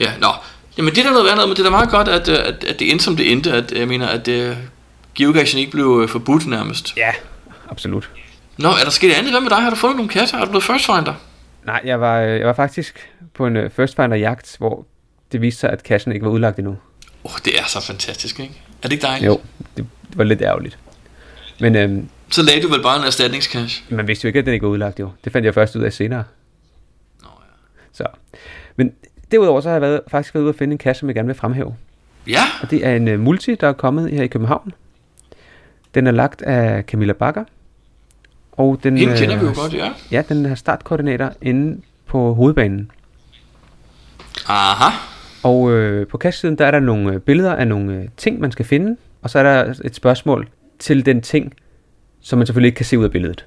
Ja, 0.00 0.12
nå. 0.20 0.28
Jamen 0.78 0.94
det 0.94 1.00
er 1.00 1.04
da 1.04 1.10
noget 1.10 1.36
noget, 1.36 1.48
men 1.48 1.56
det 1.56 1.58
er 1.58 1.64
da 1.64 1.70
meget 1.70 1.90
godt, 1.90 2.08
at, 2.08 2.28
øh, 2.28 2.38
at, 2.38 2.64
at 2.64 2.78
det 2.78 2.90
endte 2.90 3.04
som 3.04 3.16
det 3.16 3.32
endte, 3.32 3.52
at 3.52 3.72
jeg 3.72 3.88
mener, 3.88 4.06
at 4.06 4.28
uh, 4.28 4.56
geocaching 5.14 5.60
ikke 5.60 5.72
blev 5.72 6.00
øh, 6.02 6.08
forbudt 6.08 6.46
nærmest. 6.46 6.96
Ja, 6.96 7.10
absolut. 7.70 8.10
Nå, 8.58 8.68
er 8.68 8.84
der 8.84 8.90
sket 8.90 9.12
andet? 9.12 9.32
Hvad 9.32 9.40
med 9.40 9.50
dig? 9.50 9.58
Har 9.58 9.70
du 9.70 9.76
fundet 9.76 9.96
nogle 9.96 10.08
kasser? 10.08 10.36
Har 10.36 10.44
du 10.44 10.50
blevet 10.50 10.64
first 10.64 10.86
finder? 10.86 11.14
Nej, 11.66 11.80
jeg 11.84 12.00
var, 12.00 12.20
øh, 12.20 12.38
jeg 12.38 12.46
var 12.46 12.52
faktisk 12.52 13.10
på 13.34 13.46
en 13.46 13.70
First 13.76 13.96
Finder 13.96 14.16
jagt, 14.16 14.56
hvor 14.58 14.86
det 15.32 15.40
viste 15.40 15.60
sig, 15.60 15.70
at 15.70 15.80
cashen 15.80 16.12
ikke 16.12 16.26
var 16.26 16.32
udlagt 16.32 16.58
endnu. 16.58 16.76
Oh, 17.26 17.38
det 17.44 17.58
er 17.58 17.64
så 17.66 17.80
fantastisk, 17.80 18.40
ikke? 18.40 18.54
Er 18.82 18.88
det 18.88 18.92
ikke 18.92 19.02
dejligt? 19.02 19.26
Jo, 19.26 19.40
det, 19.76 19.86
var 20.16 20.24
lidt 20.24 20.42
ærgerligt. 20.42 20.78
Men 21.60 21.76
øhm, 21.76 22.08
Så 22.30 22.42
lagde 22.42 22.62
du 22.62 22.68
vel 22.68 22.82
bare 22.82 22.98
en 22.98 23.04
erstatningscash? 23.04 23.82
man 23.88 24.08
vidste 24.08 24.24
jo 24.24 24.28
ikke, 24.28 24.38
at 24.38 24.46
den 24.46 24.54
ikke 24.54 24.66
var 24.66 24.72
udlagt 24.72 25.00
jo. 25.00 25.10
Det 25.24 25.32
fandt 25.32 25.46
jeg 25.46 25.54
først 25.54 25.76
ud 25.76 25.82
af 25.82 25.92
senere. 25.92 26.24
Nå, 27.22 27.28
ja. 27.28 27.82
Så. 27.92 28.04
Men 28.76 28.92
derudover 29.32 29.60
så 29.60 29.68
har 29.68 29.74
jeg 29.74 29.80
været, 29.82 30.00
faktisk 30.08 30.34
været 30.34 30.42
ude 30.42 30.48
at 30.48 30.56
finde 30.56 30.72
en 30.72 30.78
kasse, 30.78 31.00
som 31.00 31.08
jeg 31.08 31.14
gerne 31.14 31.26
vil 31.26 31.36
fremhæve. 31.36 31.76
Ja, 32.26 32.42
Og 32.62 32.70
det 32.70 32.86
er 32.86 32.96
en 32.96 33.08
uh, 33.08 33.20
multi, 33.20 33.54
der 33.54 33.68
er 33.68 33.72
kommet 33.72 34.10
her 34.10 34.22
i 34.22 34.26
København. 34.26 34.72
Den 35.94 36.06
er 36.06 36.10
lagt 36.10 36.42
af 36.42 36.82
Camilla 36.84 37.12
Bakker. 37.12 37.44
Og 38.52 38.80
den, 38.82 38.96
hende 38.96 39.16
kender 39.16 39.36
øh, 39.36 39.42
vi 39.42 39.46
jo 39.46 39.52
godt, 39.62 39.74
ja. 39.74 39.92
Ja, 40.10 40.22
den 40.28 40.44
har 40.44 40.54
startkoordinater 40.54 41.30
inde 41.42 41.82
på 42.06 42.34
hovedbanen. 42.34 42.90
Aha. 44.46 45.15
Og 45.46 45.70
øh, 45.72 46.06
på 46.06 46.16
kastsiden, 46.18 46.58
der 46.58 46.66
er 46.66 46.70
der 46.70 46.80
nogle 46.80 47.12
øh, 47.12 47.20
billeder 47.20 47.52
af 47.54 47.68
nogle 47.68 47.94
øh, 47.94 48.04
ting, 48.16 48.40
man 48.40 48.52
skal 48.52 48.64
finde. 48.64 48.96
Og 49.22 49.30
så 49.30 49.38
er 49.38 49.42
der 49.42 49.74
et 49.84 49.94
spørgsmål 49.94 50.48
til 50.78 51.06
den 51.06 51.20
ting, 51.22 51.52
som 52.22 52.38
man 52.38 52.46
selvfølgelig 52.46 52.68
ikke 52.68 52.76
kan 52.76 52.86
se 52.86 52.98
ud 52.98 53.04
af 53.04 53.10
billedet. 53.10 53.44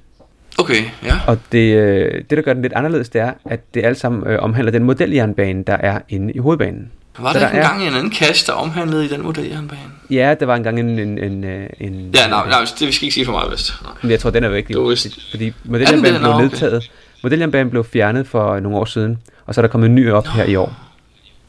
Okay, 0.59 0.83
ja. 1.05 1.13
Og 1.27 1.37
det, 1.51 1.75
øh, 1.75 2.13
det, 2.13 2.29
der 2.29 2.41
gør 2.41 2.53
den 2.53 2.61
lidt 2.61 2.73
anderledes, 2.73 3.09
det 3.09 3.21
er, 3.21 3.31
at 3.45 3.73
det 3.73 3.85
alt 3.85 3.97
sammen 3.97 4.27
øh, 4.27 4.39
omhandler 4.41 4.71
den 4.71 4.83
modeljernbane, 4.83 5.63
der 5.63 5.73
er 5.73 5.99
inde 6.09 6.33
i 6.33 6.37
hovedbanen. 6.37 6.91
Var 7.19 7.33
der 7.33 7.39
der 7.39 7.47
ikke 7.49 7.57
er- 7.59 7.69
engang 7.69 7.87
en 7.87 7.93
anden 7.97 8.13
cash, 8.13 8.45
der 8.47 8.53
omhandlede 8.53 9.05
i 9.05 9.07
den 9.07 9.21
modeljernbane? 9.23 9.81
Ja, 10.09 10.35
der 10.39 10.45
var 10.45 10.55
engang 10.55 10.79
en... 10.79 10.99
en, 10.99 11.17
en, 11.17 11.43
en 11.79 12.11
Ja, 12.15 12.27
nej, 12.29 12.49
nej, 12.49 12.59
det 12.79 12.87
vi 12.87 12.91
skal 12.91 13.05
ikke 13.05 13.13
sige 13.13 13.25
for 13.25 13.31
meget, 13.31 13.51
vist. 13.51 13.73
Nej. 13.83 13.91
Men 14.01 14.11
jeg 14.11 14.19
tror, 14.19 14.29
den 14.29 14.43
er 14.43 14.49
væk. 14.49 14.67
Det 14.67 14.77
var 14.77 14.89
vist- 14.89 15.31
Fordi- 15.31 15.53
modeljernbanen 15.65 16.19
blev 16.19 16.29
Nå, 16.29 16.35
okay. 16.35 16.43
nedtaget. 16.43 16.91
Modeljernbanen 17.23 17.69
blev 17.69 17.83
fjernet 17.83 18.27
for 18.27 18.59
nogle 18.59 18.77
år 18.77 18.85
siden, 18.85 19.17
og 19.45 19.55
så 19.55 19.61
er 19.61 19.63
der 19.63 19.69
kommet 19.69 19.89
en 19.89 19.95
ny 19.95 20.11
op 20.11 20.27
her 20.27 20.43
i 20.43 20.55
år. 20.55 20.88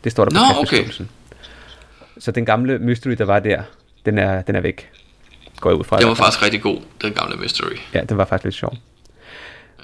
Det 0.05 0.13
står 0.13 0.25
der 0.25 0.31
på 0.31 0.35
Nå, 0.35 0.41
kastbeskrivelsen. 0.55 1.11
Så 2.19 2.31
den 2.31 2.45
gamle 2.45 2.79
mystery, 2.79 3.13
der 3.13 3.25
var 3.25 3.39
der, 3.39 3.63
den 4.07 4.19
er, 4.19 4.43
den 4.43 4.55
er 4.55 4.61
væk. 4.61 4.91
går 5.61 5.71
jeg 5.71 5.79
ud 5.79 5.85
fra. 5.85 5.99
Det 5.99 6.07
var 6.07 6.15
faktisk 6.15 6.43
rigtig 6.45 6.63
god, 6.63 6.79
den 7.03 7.13
gamle 7.13 7.37
Mystery. 7.37 7.77
Ja, 7.95 8.01
det 8.01 8.17
var 8.17 8.25
faktisk 8.25 8.45
lidt 8.45 8.55
sjovt. 8.55 8.79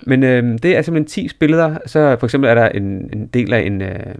Men 0.03 0.23
øh, 0.23 0.59
det 0.63 0.77
er 0.77 0.83
simpelthen 0.83 1.29
10 1.29 1.37
billeder. 1.41 1.79
Så 1.87 2.17
for 2.21 2.27
eksempel 2.27 2.51
er 2.51 2.55
der 2.55 2.69
en, 2.69 3.11
en 3.13 3.27
del 3.27 3.53
af 3.53 3.61
en, 3.61 3.83
øh, 3.83 4.15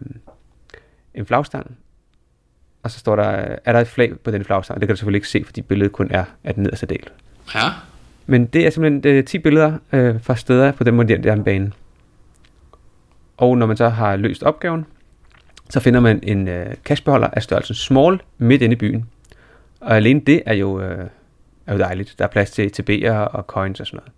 en 1.15 1.27
flagstang. 1.27 1.77
Og 2.83 2.91
så 2.91 2.99
står 2.99 3.17
der, 3.17 3.57
er 3.65 3.73
der 3.73 3.81
et 3.81 3.89
flag 3.89 4.19
på 4.19 4.31
den 4.31 4.45
flagstang. 4.45 4.81
Det 4.81 4.89
kan 4.89 4.95
du 4.95 4.99
selvfølgelig 4.99 5.19
ikke 5.19 5.29
se, 5.29 5.43
fordi 5.45 5.63
billedet 5.63 5.93
kun 5.93 6.09
er 6.11 6.25
af 6.45 6.55
den 6.55 6.63
nederste 6.63 6.87
del. 6.87 7.03
Ja, 7.55 7.61
Men 8.27 8.47
det 8.47 8.67
er 8.67 8.71
simpelthen 8.71 9.17
er 9.19 9.23
10 9.23 9.39
billeder 9.39 9.79
øh, 9.93 10.23
fra 10.23 10.37
steder 10.37 10.73
på 10.73 10.85
den 10.85 10.95
moderne 10.95 11.27
jernbane. 11.27 11.73
Og 13.37 13.59
når 13.59 13.67
man 13.67 13.77
så 13.77 13.89
har 13.89 14.17
løst 14.17 14.43
opgaven, 14.43 14.87
så 15.71 15.81
finder 15.81 16.01
man 16.01 16.21
en 16.23 16.49
øh, 16.49 16.67
cashbeholder 16.85 17.29
af 17.33 17.43
størrelsen 17.43 17.75
small 17.75 18.21
midt 18.39 18.63
inde 18.63 18.73
i 18.73 18.77
byen. 18.77 19.05
Og 19.81 19.97
alene 19.97 20.21
det 20.27 20.43
er 20.47 20.55
jo, 20.55 20.81
øh, 20.81 21.07
er 21.67 21.73
jo 21.73 21.79
dejligt. 21.79 22.15
Der 22.19 22.25
er 22.25 22.29
plads 22.29 22.51
til 22.51 22.71
TB'er 22.81 23.11
og 23.11 23.43
coins 23.43 23.81
og 23.81 23.87
sådan 23.87 24.01
noget. 24.01 24.13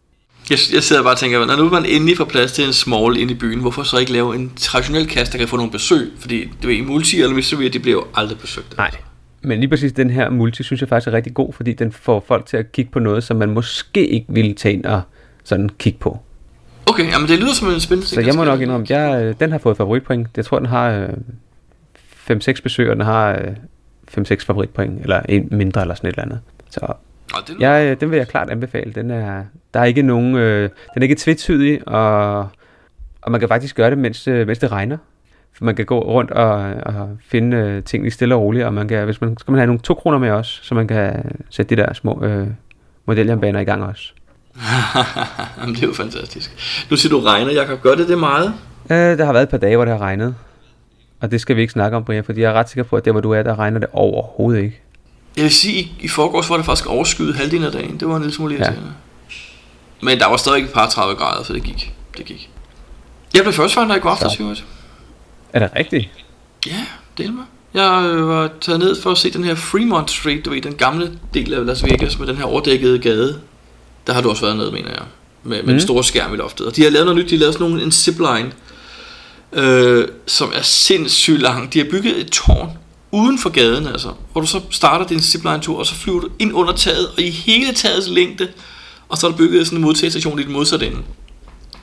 jeg, 0.50 0.74
jeg 0.74 0.82
sidder 0.82 1.02
bare 1.02 1.12
og 1.12 1.18
tænker, 1.18 1.46
når 1.46 1.56
nu 1.56 1.68
man 1.68 1.84
endelig 1.84 2.16
får 2.16 2.24
plads 2.24 2.52
til 2.52 2.66
en 2.66 2.72
small 2.72 3.16
inde 3.16 3.32
i 3.32 3.36
byen, 3.36 3.60
hvorfor 3.60 3.82
så 3.82 3.98
ikke 3.98 4.12
lave 4.12 4.34
en 4.34 4.52
traditionel 4.56 5.08
kasse, 5.08 5.32
der 5.32 5.38
kan 5.38 5.48
få 5.48 5.56
nogle 5.56 5.72
besøg? 5.72 6.12
Fordi 6.18 6.50
du 6.62 6.68
ved, 6.68 6.82
multi 6.82 7.20
eller 7.22 7.36
mystery, 7.36 7.64
de 7.64 7.78
bliver 7.78 7.96
jo 7.96 8.04
aldrig 8.14 8.38
besøgt. 8.38 8.76
Nej. 8.76 8.90
Men 9.42 9.60
lige 9.60 9.68
præcis 9.68 9.92
den 9.92 10.10
her 10.10 10.30
multi, 10.30 10.62
synes 10.62 10.80
jeg 10.80 10.88
faktisk 10.88 11.08
er 11.08 11.12
rigtig 11.12 11.34
god, 11.34 11.52
fordi 11.52 11.72
den 11.72 11.92
får 11.92 12.24
folk 12.28 12.46
til 12.46 12.56
at 12.56 12.72
kigge 12.72 12.90
på 12.90 12.98
noget, 12.98 13.24
som 13.24 13.36
man 13.36 13.50
måske 13.50 14.06
ikke 14.06 14.26
ville 14.28 14.54
tage 14.54 14.74
ind 14.74 14.84
og 14.84 15.02
sådan 15.44 15.70
kigge 15.78 15.98
på. 15.98 16.20
Okay, 16.88 17.10
jamen 17.10 17.28
det 17.28 17.38
lyder 17.38 17.52
som 17.52 17.68
en 17.68 17.80
spændende. 17.80 18.08
Så 18.08 18.20
jeg 18.20 18.34
må 18.34 18.44
der 18.44 18.50
nok 18.50 18.60
indrømme, 18.60 18.86
jeg, 18.90 19.22
øh, 19.22 19.34
den 19.40 19.52
har 19.52 19.58
fået 19.58 19.76
favoritpoint. 19.76 20.28
Jeg 20.36 20.44
tror, 20.44 20.58
den 20.58 20.66
har 20.66 20.90
øh, 20.90 21.08
5-6 22.30 22.62
besøg, 22.62 22.90
og 22.90 22.96
den 22.96 23.04
har 23.04 23.30
øh, 23.30 24.22
5-6 24.30 24.44
favoritpoint, 24.44 25.02
eller 25.02 25.20
en 25.28 25.48
mindre 25.50 25.80
eller 25.80 25.94
sådan 25.94 26.08
et 26.08 26.12
eller 26.12 26.24
andet. 26.24 26.40
Så 26.70 26.94
lyder... 27.48 27.56
jeg, 27.60 27.90
øh, 27.90 28.00
den 28.00 28.10
vil 28.10 28.16
jeg 28.16 28.28
klart 28.28 28.50
anbefale. 28.50 28.92
Den 28.92 29.10
er, 29.10 29.44
der 29.74 29.80
er 29.80 29.84
ikke 29.84 30.02
nogen, 30.02 30.36
øh, 30.36 30.62
den 30.94 31.02
er 31.02 31.02
ikke 31.02 31.14
tvetydig, 31.14 31.88
og, 31.88 32.38
og 33.22 33.30
man 33.30 33.40
kan 33.40 33.48
faktisk 33.48 33.76
gøre 33.76 33.90
det, 33.90 33.98
mens, 33.98 34.28
øh, 34.28 34.46
mens 34.46 34.58
det 34.58 34.72
regner. 34.72 34.96
For 35.52 35.64
man 35.64 35.76
kan 35.76 35.86
gå 35.86 36.00
rundt 36.00 36.30
og, 36.30 36.74
og 36.82 37.16
finde 37.28 37.56
øh, 37.56 37.84
ting 37.84 38.02
lige 38.02 38.12
stille 38.12 38.34
og 38.34 38.42
roligt, 38.42 38.64
og 38.64 38.74
man 38.74 38.88
kan, 38.88 39.04
hvis 39.04 39.20
man, 39.20 39.36
skal 39.36 39.52
man 39.52 39.58
have 39.58 39.66
nogle 39.66 39.80
to 39.80 39.94
kroner 39.94 40.18
med 40.18 40.30
også, 40.30 40.60
så 40.62 40.74
man 40.74 40.88
kan 40.88 41.24
sætte 41.50 41.76
de 41.76 41.82
der 41.82 41.92
små 41.92 42.24
øh, 42.24 42.46
modeljernbaner 43.06 43.60
i 43.60 43.64
gang 43.64 43.84
også. 43.84 44.12
Det 45.74 45.82
er 45.82 45.86
jo 45.86 45.94
fantastisk. 45.94 46.50
Nu 46.90 46.96
siger 46.96 47.10
du 47.10 47.20
regner, 47.20 47.52
Jacob. 47.52 47.82
Gør 47.82 47.94
det 47.94 48.08
det 48.08 48.18
meget? 48.18 48.54
Øh, 48.90 49.18
der 49.18 49.24
har 49.24 49.32
været 49.32 49.42
et 49.42 49.48
par 49.48 49.58
dage, 49.58 49.76
hvor 49.76 49.84
det 49.84 49.94
har 49.94 50.00
regnet. 50.00 50.34
Og 51.20 51.30
det 51.30 51.40
skal 51.40 51.56
vi 51.56 51.60
ikke 51.60 51.72
snakke 51.72 51.96
om, 51.96 52.04
Brian, 52.04 52.24
fordi 52.24 52.40
jeg 52.40 52.50
er 52.50 52.54
ret 52.54 52.68
sikker 52.68 52.82
på, 52.82 52.96
at 52.96 53.04
der, 53.04 53.12
hvor 53.12 53.20
du 53.20 53.30
er, 53.30 53.42
der 53.42 53.58
regner 53.58 53.78
det 53.78 53.88
overhovedet 53.92 54.62
ikke. 54.62 54.80
Jeg 55.36 55.44
vil 55.44 55.54
sige, 55.54 55.80
i, 55.80 55.92
i 56.00 56.08
forgårs 56.08 56.50
var 56.50 56.56
det 56.56 56.66
faktisk 56.66 56.88
overskyet 56.88 57.34
halvdelen 57.34 57.64
af 57.64 57.72
dagen. 57.72 58.00
Det 58.00 58.08
var 58.08 58.16
en 58.16 58.22
lille 58.22 58.34
smule 58.34 58.54
irriterende. 58.54 58.92
Ja. 59.30 60.06
Men 60.06 60.18
der 60.18 60.28
var 60.28 60.36
stadig 60.36 60.64
et 60.64 60.72
par 60.72 60.88
30 60.88 61.16
grader, 61.16 61.44
så 61.44 61.52
det 61.52 61.62
gik. 61.62 61.94
Det 62.18 62.26
gik. 62.26 62.50
Jeg 63.34 63.42
blev 63.42 63.52
først 63.52 63.76
i 63.76 63.76
går 63.76 64.10
aftes, 64.10 64.40
øvrigt. 64.40 64.64
Er 65.52 65.58
det 65.58 65.70
rigtigt? 65.76 66.08
Ja, 66.66 66.84
del 67.18 67.32
med. 67.32 67.42
Jeg 67.74 68.02
øh, 68.04 68.28
var 68.28 68.50
taget 68.60 68.80
ned 68.80 69.02
for 69.02 69.10
at 69.10 69.18
se 69.18 69.30
den 69.30 69.44
her 69.44 69.54
Fremont 69.54 70.10
Street, 70.10 70.44
du 70.44 70.50
ved, 70.50 70.62
den 70.62 70.74
gamle 70.74 71.18
del 71.34 71.54
af 71.54 71.66
Las 71.66 71.84
Vegas 71.84 72.18
med 72.18 72.26
den 72.26 72.36
her 72.36 72.44
overdækkede 72.44 72.98
gade. 72.98 73.40
Der 74.08 74.14
har 74.14 74.20
du 74.20 74.30
også 74.30 74.42
været 74.42 74.56
nede, 74.56 74.72
mener 74.72 74.90
jeg. 74.90 75.02
Med, 75.42 75.56
med 75.56 75.62
mm. 75.62 75.68
den 75.68 75.80
store 75.80 76.04
skærm 76.04 76.34
i 76.34 76.36
loftet. 76.36 76.66
Og 76.66 76.76
de 76.76 76.82
har 76.82 76.90
lavet 76.90 77.06
noget 77.06 77.22
nyt, 77.22 77.30
de 77.30 77.34
har 77.36 77.40
lavet 77.40 77.54
sådan 77.54 77.68
nogle, 77.68 77.82
en 77.84 77.92
zipline, 77.92 78.52
øh, 79.52 80.08
som 80.26 80.52
er 80.54 80.62
sindssygt 80.62 81.40
lang. 81.42 81.72
De 81.72 81.78
har 81.78 81.86
bygget 81.90 82.20
et 82.20 82.30
tårn 82.30 82.70
uden 83.12 83.38
for 83.38 83.50
gaden, 83.50 83.86
altså, 83.86 84.12
hvor 84.32 84.40
du 84.40 84.46
så 84.46 84.60
starter 84.70 85.06
din 85.06 85.20
zipline-tur, 85.20 85.78
og 85.78 85.86
så 85.86 85.94
flyver 85.94 86.20
du 86.20 86.28
ind 86.38 86.52
under 86.54 86.72
taget, 86.72 87.08
og 87.08 87.20
i 87.20 87.30
hele 87.30 87.72
tagets 87.74 88.08
længde, 88.08 88.48
og 89.08 89.18
så 89.18 89.26
er 89.26 89.30
der 89.30 89.38
bygget 89.38 89.66
sådan 89.66 89.78
en 89.78 89.82
modtagestation 89.84 90.38
i 90.40 90.42
den 90.42 90.52
modsatte 90.52 90.86
ende. 90.86 90.98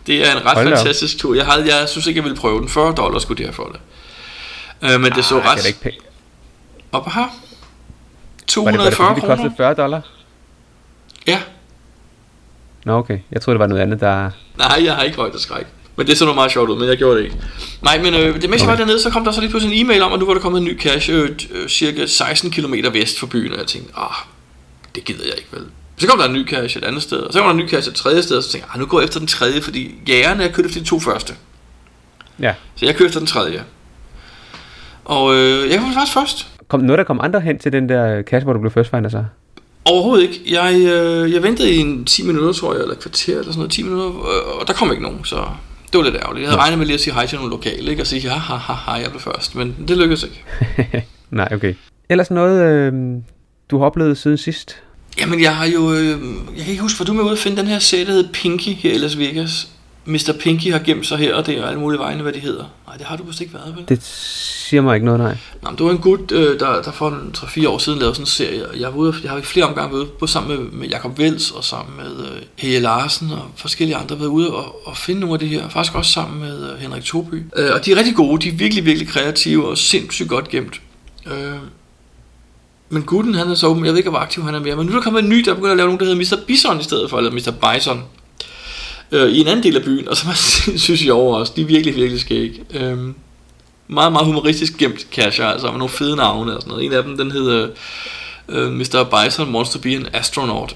Det 0.08 0.28
er 0.28 0.32
en 0.32 0.46
ret 0.46 0.54
Hold 0.54 0.66
da 0.66 0.72
op. 0.72 0.78
fantastisk 0.78 1.18
tur. 1.18 1.36
Jeg, 1.36 1.46
havde, 1.46 1.76
jeg 1.76 1.90
synes 1.90 2.08
ikke, 2.08 2.18
jeg 2.18 2.24
ville 2.24 2.38
prøve 2.38 2.60
den. 2.60 2.70
40 2.70 2.94
dollars 2.96 3.22
skulle 3.22 3.38
de 3.38 3.44
have 3.44 3.54
for 3.54 3.66
det. 3.74 3.80
Øh, 4.92 5.02
men 5.02 5.12
det 5.12 5.26
så 5.26 5.40
Ej, 5.40 5.52
ret 5.52 5.58
det 5.58 5.64
er 5.64 5.68
ikke 5.68 5.82
pænt. 5.82 5.96
op 6.92 7.12
her. 7.12 7.22
Var 7.22 8.72
det, 8.72 8.78
var 8.80 8.86
det 8.86 8.94
240 8.94 9.08
fordi, 9.08 9.16
det 9.16 9.22
kroner. 9.22 9.36
kostede 9.36 9.54
40 9.58 9.74
dollar? 9.74 10.02
Ja. 11.28 11.40
Nå, 12.86 12.94
okay. 12.94 13.20
Jeg 13.32 13.42
troede, 13.42 13.56
det 13.56 13.60
var 13.60 13.68
noget 13.68 13.82
andet, 13.82 14.00
der... 14.00 14.30
Nej, 14.58 14.86
jeg 14.86 14.96
har 14.96 15.04
ikke 15.04 15.18
højt 15.18 15.40
skræk. 15.40 15.66
Men 15.96 16.08
det 16.08 16.18
så 16.18 16.26
noget 16.26 16.36
meget 16.36 16.52
sjovt 16.52 16.70
ud, 16.70 16.80
men 16.80 16.90
jeg 16.90 16.98
gjorde 16.98 17.18
det 17.18 17.24
ikke. 17.24 17.38
Nej, 17.84 18.02
men 18.02 18.14
øh, 18.14 18.42
det 18.42 18.50
mens 18.50 18.62
jeg 18.62 18.68
var 18.68 18.74
Okay. 18.74 18.82
dernede, 18.82 19.02
så 19.02 19.10
kom 19.10 19.24
der 19.26 19.32
så 19.32 19.42
lige 19.42 19.50
pludselig 19.50 19.80
en 19.80 19.86
e-mail 19.86 20.02
om, 20.02 20.14
at 20.14 20.20
nu 20.20 20.26
var 20.26 20.34
der 20.34 20.42
kommet 20.42 20.60
en 20.60 20.66
ny 20.66 20.80
cache 20.82 21.14
øh, 21.14 21.30
øh, 21.52 21.68
cirka 21.70 22.06
16 22.06 22.52
km 22.52 22.74
vest 22.94 23.20
for 23.20 23.28
byen, 23.28 23.52
og 23.54 23.58
jeg 23.60 23.68
tænkte, 23.68 23.94
ah, 23.98 24.16
det 24.96 25.06
gider 25.06 25.24
jeg 25.26 25.34
ikke 25.38 25.50
vel. 25.52 25.62
Så 25.98 26.08
kom 26.08 26.20
der 26.20 26.26
en 26.26 26.34
ny 26.34 26.48
cache 26.48 26.80
et 26.80 26.84
andet 26.86 27.02
sted, 27.02 27.18
og 27.18 27.34
så 27.34 27.40
kom 27.40 27.46
der 27.48 27.54
en 27.54 27.66
ny 27.66 27.70
cache 27.70 27.90
et 27.90 27.96
tredje 27.96 28.24
sted, 28.24 28.38
og 28.38 28.44
så 28.44 28.52
tænkte 28.52 28.68
jeg, 28.68 28.76
ah, 28.76 28.80
nu 28.80 28.86
går 28.86 29.00
jeg 29.00 29.06
efter 29.06 29.20
den 29.20 29.28
tredje, 29.28 29.62
fordi 29.62 29.96
jægerne 30.08 30.44
er 30.44 30.52
kørt 30.52 30.66
efter 30.66 30.80
de 30.80 30.86
to 30.86 31.00
første. 31.00 31.34
Ja. 32.40 32.54
Så 32.76 32.86
jeg 32.86 32.96
kører 32.96 33.08
efter 33.08 33.20
den 33.20 33.28
tredje. 33.28 33.64
Og 35.06 35.36
øh, 35.36 35.70
jeg 35.72 35.82
var 35.82 35.92
faktisk 35.94 36.14
først. 36.14 36.48
Kom 36.68 36.80
noget, 36.80 36.98
der 36.98 37.04
kom 37.04 37.20
andre 37.24 37.42
hen 37.42 37.60
til 37.60 37.72
den 37.72 37.90
der 37.90 38.22
kasse, 38.22 38.44
hvor 38.44 38.54
du 38.54 38.60
blev 38.60 38.72
first 38.72 38.90
finder 38.90 39.10
så? 39.10 39.24
Overhovedet 39.86 40.24
ikke. 40.24 40.42
Jeg, 40.48 40.76
øh, 40.76 41.34
jeg 41.34 41.44
ventede 41.44 41.72
i 41.72 41.78
en 41.78 42.06
10 42.06 42.26
minutter, 42.26 42.54
tror 42.54 42.74
jeg, 42.74 42.82
eller 42.82 42.96
et 42.96 43.02
kvarter 43.02 43.34
eller 43.34 43.46
sådan 43.46 43.58
noget, 43.58 43.72
10 43.72 43.84
minutter, 43.84 44.08
øh, 44.08 44.60
og 44.60 44.68
der 44.68 44.74
kom 44.74 44.92
ikke 44.92 45.04
nogen, 45.04 45.26
så 45.26 45.36
det 45.94 45.98
var 45.98 46.04
lidt 46.04 46.16
ærgerligt. 46.16 46.44
Jeg 46.44 46.50
havde 46.50 46.62
regnet 46.62 46.78
med 46.78 46.86
lige 46.86 46.94
at 46.94 47.00
sige 47.02 47.14
hej 47.14 47.26
til 47.26 47.38
nogle 47.38 47.52
lokale, 47.52 47.90
ikke? 47.92 48.04
og 48.04 48.08
sige, 48.08 48.22
ja, 48.22 48.30
ha, 48.34 48.56
ha, 48.56 48.74
ha, 48.74 48.92
jeg 48.92 49.10
blev 49.10 49.22
først, 49.22 49.56
men 49.56 49.76
det 49.88 49.98
lykkedes 49.98 50.24
ikke. 50.24 50.44
Nej, 51.32 51.50
okay. 51.52 51.74
Ellers 52.10 52.32
noget, 52.32 52.62
øh, 52.62 52.94
du 53.72 53.78
har 53.78 53.86
oplevet 53.86 54.18
siden 54.18 54.38
sidst? 54.38 54.76
Jamen, 55.20 55.42
jeg 55.42 55.56
har 55.56 55.66
jo, 55.66 55.94
øh, 55.94 56.08
jeg 56.56 56.64
kan 56.64 56.72
ikke 56.72 56.82
huske, 56.82 56.98
hvor 56.98 57.06
du 57.06 57.14
med 57.14 57.24
ude 57.24 57.32
at 57.32 57.38
finde 57.38 57.58
den 57.58 57.68
her 57.68 57.80
serie, 57.80 58.06
der 58.06 58.12
hedder 58.12 58.32
Pinky 58.34 58.70
her 58.70 58.94
i 58.94 58.98
Las 58.98 59.20
Vegas. 59.20 59.68
Mr. 60.06 60.34
Pinky 60.40 60.72
har 60.72 60.80
gemt 60.80 61.08
sig 61.08 61.18
her, 61.18 61.36
og 61.36 61.46
det 61.46 61.58
er 61.58 61.66
alle 61.66 61.80
mulige 61.80 62.00
vegne, 62.00 62.22
hvad 62.22 62.34
de 62.34 62.40
hedder. 62.40 62.64
Nej, 62.88 62.98
det 62.98 63.06
har 63.06 63.18
du 63.18 63.24
vist 63.24 63.42
ikke 63.42 63.54
været, 63.54 63.76
vel? 63.76 63.86
Det 63.90 64.04
siger 64.04 64.82
mig 64.82 64.96
ikke 64.96 65.06
noget, 65.06 65.20
nej. 65.20 65.38
Nå, 65.62 65.70
men 65.70 65.78
det 65.78 65.86
var 65.86 65.92
en 65.92 65.98
gut, 65.98 66.32
øh, 66.32 66.60
der, 66.60 66.82
der 66.82 66.92
for 66.92 67.10
en 67.10 67.36
3-4 67.38 67.70
år 67.70 67.78
siden 67.78 68.00
lavede 68.00 68.16
sådan 68.16 68.24
en 68.24 68.28
serie, 68.28 68.70
og 68.70 68.80
jeg, 68.80 68.88
var 68.88 68.98
ude, 68.98 69.14
jeg 69.24 69.32
har 69.32 69.42
flere 69.42 69.66
omgange 69.66 69.92
været 69.94 70.02
ude, 70.02 70.12
både 70.20 70.32
sammen 70.32 70.58
med, 70.58 70.72
med 70.72 70.88
Jacob 70.88 71.20
Vels 71.20 71.52
og 71.52 71.64
sammen 71.64 71.98
med 71.98 72.26
øh, 72.26 72.42
Helge 72.56 72.80
Larsen 72.80 73.32
og 73.32 73.46
forskellige 73.56 73.96
andre, 73.96 74.20
været 74.20 74.28
ude 74.28 74.54
og, 74.54 74.88
og 74.88 74.98
finde 74.98 75.22
nogle 75.22 75.34
af 75.34 75.40
de 75.40 75.48
her, 75.48 75.70
faktisk 75.70 75.96
også 75.96 76.12
sammen 76.12 76.40
med 76.40 76.72
øh, 76.72 76.80
Henrik 76.80 77.04
Toby. 77.04 77.44
Øh, 77.56 77.70
og 77.74 77.86
de 77.86 77.92
er 77.92 77.96
rigtig 77.96 78.16
gode, 78.16 78.42
de 78.42 78.50
er 78.50 78.58
virkelig, 78.58 78.86
virkelig 78.86 79.08
kreative 79.08 79.68
og 79.68 79.78
sindssygt 79.78 80.30
godt 80.30 80.50
gemt. 80.50 80.82
Øh, 81.28 81.56
men 82.90 83.04
gutten, 83.04 83.36
han 83.36 83.50
er 83.50 83.56
så 83.56 83.68
åben, 83.68 83.86
jeg 83.86 83.94
ved 83.94 83.98
ikke, 83.98 84.10
hvor 84.10 84.20
aktiv 84.20 84.44
han 84.44 84.56
er 84.56 84.60
mere, 84.60 84.76
men 84.76 84.86
nu 84.86 84.92
er 84.92 84.96
der 84.96 85.04
kommet 85.04 85.24
en 85.24 85.30
ny, 85.30 85.40
der 85.40 85.54
begynder 85.54 85.72
at 85.72 85.78
lave 85.78 85.88
nogen, 85.88 86.00
der 86.00 86.06
hedder 86.06 86.38
Mr. 86.38 86.46
Bison 86.48 86.80
i 86.80 86.84
stedet 86.84 87.10
for, 87.10 87.18
eller 87.18 87.32
Mr. 87.32 87.52
Bison 87.52 88.04
øh, 89.12 89.30
i 89.30 89.42
en 89.42 89.48
anden 89.48 89.64
del 89.64 89.76
af 89.76 89.84
byen, 89.84 90.08
og 90.08 90.18
som 90.18 90.30
er 90.30 90.34
sindssygt 90.34 91.00
sjove 91.00 91.38
også. 91.38 91.54
De 91.56 91.62
er 91.62 91.66
virkelig, 91.66 91.96
virkelig 91.96 92.22
skæg. 92.22 92.62
Øh, 92.74 92.98
meget, 93.88 94.12
meget 94.12 94.26
humoristisk 94.26 94.78
gemt 94.78 95.08
cacher, 95.12 95.46
altså 95.46 95.68
med 95.68 95.78
nogle 95.78 95.90
fede 95.90 96.16
navne 96.16 96.56
og 96.56 96.62
sådan 96.62 96.72
noget. 96.72 96.86
En 96.86 96.94
af 96.94 97.04
dem, 97.04 97.18
den 97.18 97.32
hedder 97.32 97.68
øh, 98.50 98.72
Mr. 98.72 99.04
Bison 99.04 99.56
wants 99.56 99.72
to 99.72 99.80
be 99.80 99.96
an 99.96 100.08
astronaut. 100.14 100.76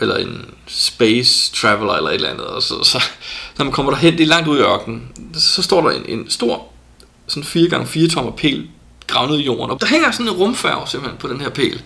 Eller 0.00 0.16
en 0.16 0.44
space 0.66 1.52
traveler 1.54 1.92
eller 1.92 2.10
et 2.10 2.14
eller 2.14 2.30
andet. 2.30 2.46
Og 2.46 2.62
så, 2.62 2.74
så 2.82 3.02
når 3.58 3.64
man 3.64 3.72
kommer 3.72 3.92
derhen, 3.92 4.12
det 4.12 4.22
er 4.22 4.26
langt 4.26 4.48
ud 4.48 4.58
i 4.58 4.60
ørkenen, 4.60 5.08
så 5.34 5.62
står 5.62 5.88
der 5.88 5.96
en, 5.96 6.18
en 6.18 6.30
stor, 6.30 6.66
sådan 7.26 7.42
4x4 7.42 8.14
tommer 8.14 8.32
pæl, 8.32 8.68
gravet 9.06 9.30
ned 9.30 9.38
i 9.38 9.42
jorden. 9.44 9.70
Og 9.70 9.80
der 9.80 9.86
hænger 9.86 10.10
sådan 10.10 10.26
en 10.26 10.32
rumfærge 10.32 10.88
simpelthen 10.88 11.18
på 11.18 11.28
den 11.28 11.40
her 11.40 11.48
pæl. 11.48 11.82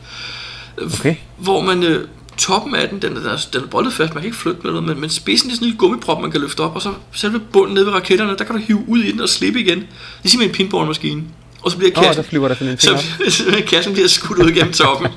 Okay. 0.82 1.16
Hvor 1.38 1.60
man, 1.60 1.82
øh, 1.82 2.08
toppen 2.36 2.74
af 2.74 2.88
den, 2.88 3.02
den, 3.02 3.16
er, 3.16 3.46
den 3.52 3.62
er 3.62 3.66
boldet 3.66 3.92
fast, 3.92 4.14
man 4.14 4.22
kan 4.22 4.28
ikke 4.28 4.36
flytte 4.36 4.60
med 4.64 4.70
noget, 4.70 4.86
men, 4.86 5.00
men 5.00 5.10
spidsen 5.10 5.50
er 5.50 5.54
sådan 5.54 5.64
en 5.64 5.66
lille 5.66 5.78
gummiprop, 5.78 6.20
man 6.20 6.30
kan 6.30 6.40
løfte 6.40 6.60
op, 6.60 6.74
og 6.74 6.82
så 6.82 6.92
selve 7.12 7.38
bunden 7.38 7.74
nede 7.74 7.86
ved 7.86 7.92
raketterne, 7.92 8.36
der 8.38 8.44
kan 8.44 8.54
du 8.54 8.60
hive 8.60 8.84
ud 8.88 8.98
i 8.98 9.12
den 9.12 9.20
og 9.20 9.28
slippe 9.28 9.60
igen. 9.60 9.78
Det 9.78 9.86
er 10.24 10.28
simpelthen 10.28 10.50
en 10.50 10.68
pinballmaskine. 10.68 11.22
Og 11.62 11.70
så 11.70 11.76
bliver 11.78 11.92
Åh, 11.96 11.98
oh, 11.98 12.06
kassen, 12.06 12.22
der 12.24 12.28
flyver 12.28 12.48
der 12.48 12.54
sådan 12.54 12.68
en 12.68 12.76
ting 12.76 12.98
så, 13.28 13.30
så 13.30 13.62
kassen 13.66 13.92
bliver 13.92 14.08
skudt 14.08 14.38
ud 14.38 14.52
gennem 14.52 14.72
toppen. 14.72 15.08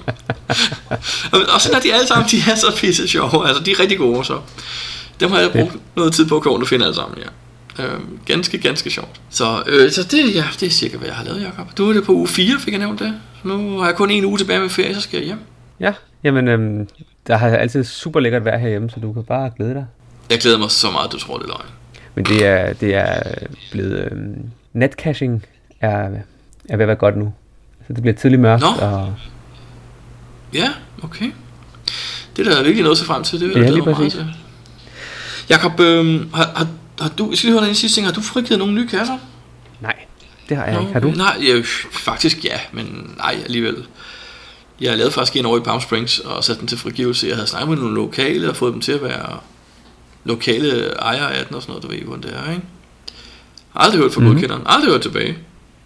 og, 1.54 1.62
sådan 1.62 1.78
er 1.78 1.82
de 1.82 1.94
alle 1.94 2.08
sammen, 2.08 2.28
de 2.32 2.38
er 2.52 2.56
så 2.56 2.76
pisse 2.78 3.08
sjove, 3.08 3.48
altså 3.48 3.64
de 3.64 3.72
er 3.72 3.80
rigtig 3.80 3.98
gode 3.98 4.26
så. 4.26 4.40
Dem 5.20 5.32
har 5.32 5.40
jeg 5.40 5.52
brugt 5.52 5.76
noget 5.96 6.14
tid 6.14 6.26
på 6.26 6.38
at 6.38 6.62
at 6.62 6.68
finde 6.68 6.86
alle 6.86 6.96
sammen, 6.96 7.18
ja. 7.18 7.30
Øhm, 7.80 8.20
ganske, 8.26 8.58
ganske 8.58 8.90
sjovt. 8.90 9.22
Så, 9.30 9.64
øh, 9.68 9.92
så 9.92 10.04
det, 10.04 10.36
ja, 10.36 10.44
det 10.60 10.66
er 10.66 10.70
cirka, 10.70 10.98
hvad 10.98 11.08
jeg 11.08 11.16
har 11.16 11.24
lavet, 11.24 11.42
Jacob. 11.42 11.78
Du 11.78 11.90
er 11.90 11.94
det 11.94 12.04
på 12.04 12.12
uge 12.12 12.28
4, 12.28 12.60
fik 12.60 12.72
jeg 12.72 12.80
nævnt 12.80 13.00
det. 13.00 13.14
Nu 13.44 13.78
har 13.78 13.86
jeg 13.86 13.96
kun 13.96 14.12
en 14.12 14.26
uge 14.26 14.38
tilbage 14.38 14.60
med 14.60 14.70
ferie, 14.70 14.96
så 14.96 15.02
skal 15.02 15.18
jeg 15.18 15.26
hjem. 15.26 15.40
Ja, 15.80 15.94
jamen, 16.24 16.48
øhm, 16.48 16.88
der 17.28 17.38
har 17.38 17.50
altid 17.50 17.84
super 17.84 18.20
lækkert 18.20 18.46
vejr 18.46 18.58
herhjemme, 18.58 18.90
så 18.90 19.00
du 19.00 19.14
kan 19.14 19.24
bare 19.24 19.52
glæde 19.58 19.74
dig. 19.74 19.86
Jeg 20.30 20.40
glæder 20.40 20.58
mig 20.58 20.72
så 20.72 20.92
meget, 20.92 21.12
du 21.12 21.20
tror, 21.20 21.38
det 21.38 21.44
er 21.44 21.48
løgn. 21.48 21.70
Men 22.16 22.26
det 22.26 22.46
er, 22.46 22.74
det 22.74 22.96
er 22.96 23.22
blevet... 23.72 24.10
Øhm, 24.12 24.50
netcaching 24.74 25.46
er, 25.82 25.90
er 26.70 26.78
ved 26.78 26.84
at 26.84 26.88
være 26.88 26.96
godt 26.96 27.18
nu. 27.18 27.34
Så 27.88 27.94
det 27.94 28.02
bliver 28.02 28.16
tidligt 28.16 28.42
mørkt, 28.42 28.62
Nå. 28.62 28.68
og 28.68 29.14
Ja, 30.54 30.70
okay. 31.04 31.32
Det 32.38 32.48
er 32.48 32.52
da 32.56 32.62
virkelig 32.62 32.84
noget 32.84 32.96
at 32.96 32.98
se 32.98 33.06
frem 33.06 33.24
til. 33.24 33.40
Det 33.40 33.48
vil 33.50 33.58
Ja, 33.58 33.64
jeg 33.64 33.74
glæde 33.74 34.00
mig 34.00 34.12
til. 34.12 34.26
Jakob, 35.50 35.80
øh, 35.80 36.34
har, 36.34 36.52
har, 36.56 36.68
har 37.02 37.10
du, 37.10 37.30
jeg 37.30 37.38
skal 37.38 37.48
lige 37.48 37.54
høre 37.54 37.64
dig 37.64 37.70
en 37.70 37.76
sidste 37.76 37.98
ting, 37.98 38.08
har 38.08 38.14
du 38.14 38.22
frigivet 38.22 38.60
nogle 38.60 38.74
nye 38.74 38.88
kasser? 38.88 39.18
nej, 39.82 39.96
det 40.50 40.58
har 40.58 40.66
jeg 40.66 40.82
ikke. 40.82 40.94
Har 40.94 41.00
du? 41.00 41.12
Nej, 41.12 41.38
ja, 41.42 41.62
faktisk 41.92 42.46
ja, 42.46 42.60
men 42.72 43.16
nej 43.18 43.36
alligevel. 43.46 43.76
Jeg 44.82 44.98
lavede 44.98 45.12
faktisk 45.12 45.36
en 45.36 45.46
over 45.46 45.58
i 45.58 45.62
Palm 45.62 45.82
Springs 45.82 46.20
og 46.20 46.44
satte 46.44 46.60
den 46.60 46.68
til 46.68 46.78
frigivelse. 46.78 47.28
Jeg 47.28 47.36
havde 47.36 47.48
snakket 47.48 47.70
med 47.70 47.78
nogle 47.78 47.96
lokale 47.96 48.50
og 48.50 48.56
fået 48.56 48.74
dem 48.74 48.82
til 48.82 48.92
at 48.92 49.04
være 49.04 49.40
lokale 50.24 50.94
ejere 51.00 51.34
af 51.34 51.46
den 51.46 51.56
og 51.56 51.62
sådan 51.62 51.72
noget, 51.72 51.84
du 51.84 51.88
ved, 51.88 52.00
hvordan 52.00 52.24
det 52.24 52.34
er, 52.46 52.52
ikke? 52.52 52.64
Aldrig 53.76 54.02
hørt 54.02 54.14
fra 54.14 54.20
mm-hmm. 54.20 54.34
godkenderen. 54.34 54.64
Aldrig 54.66 54.92
hørt 54.92 55.02
tilbage. 55.02 55.38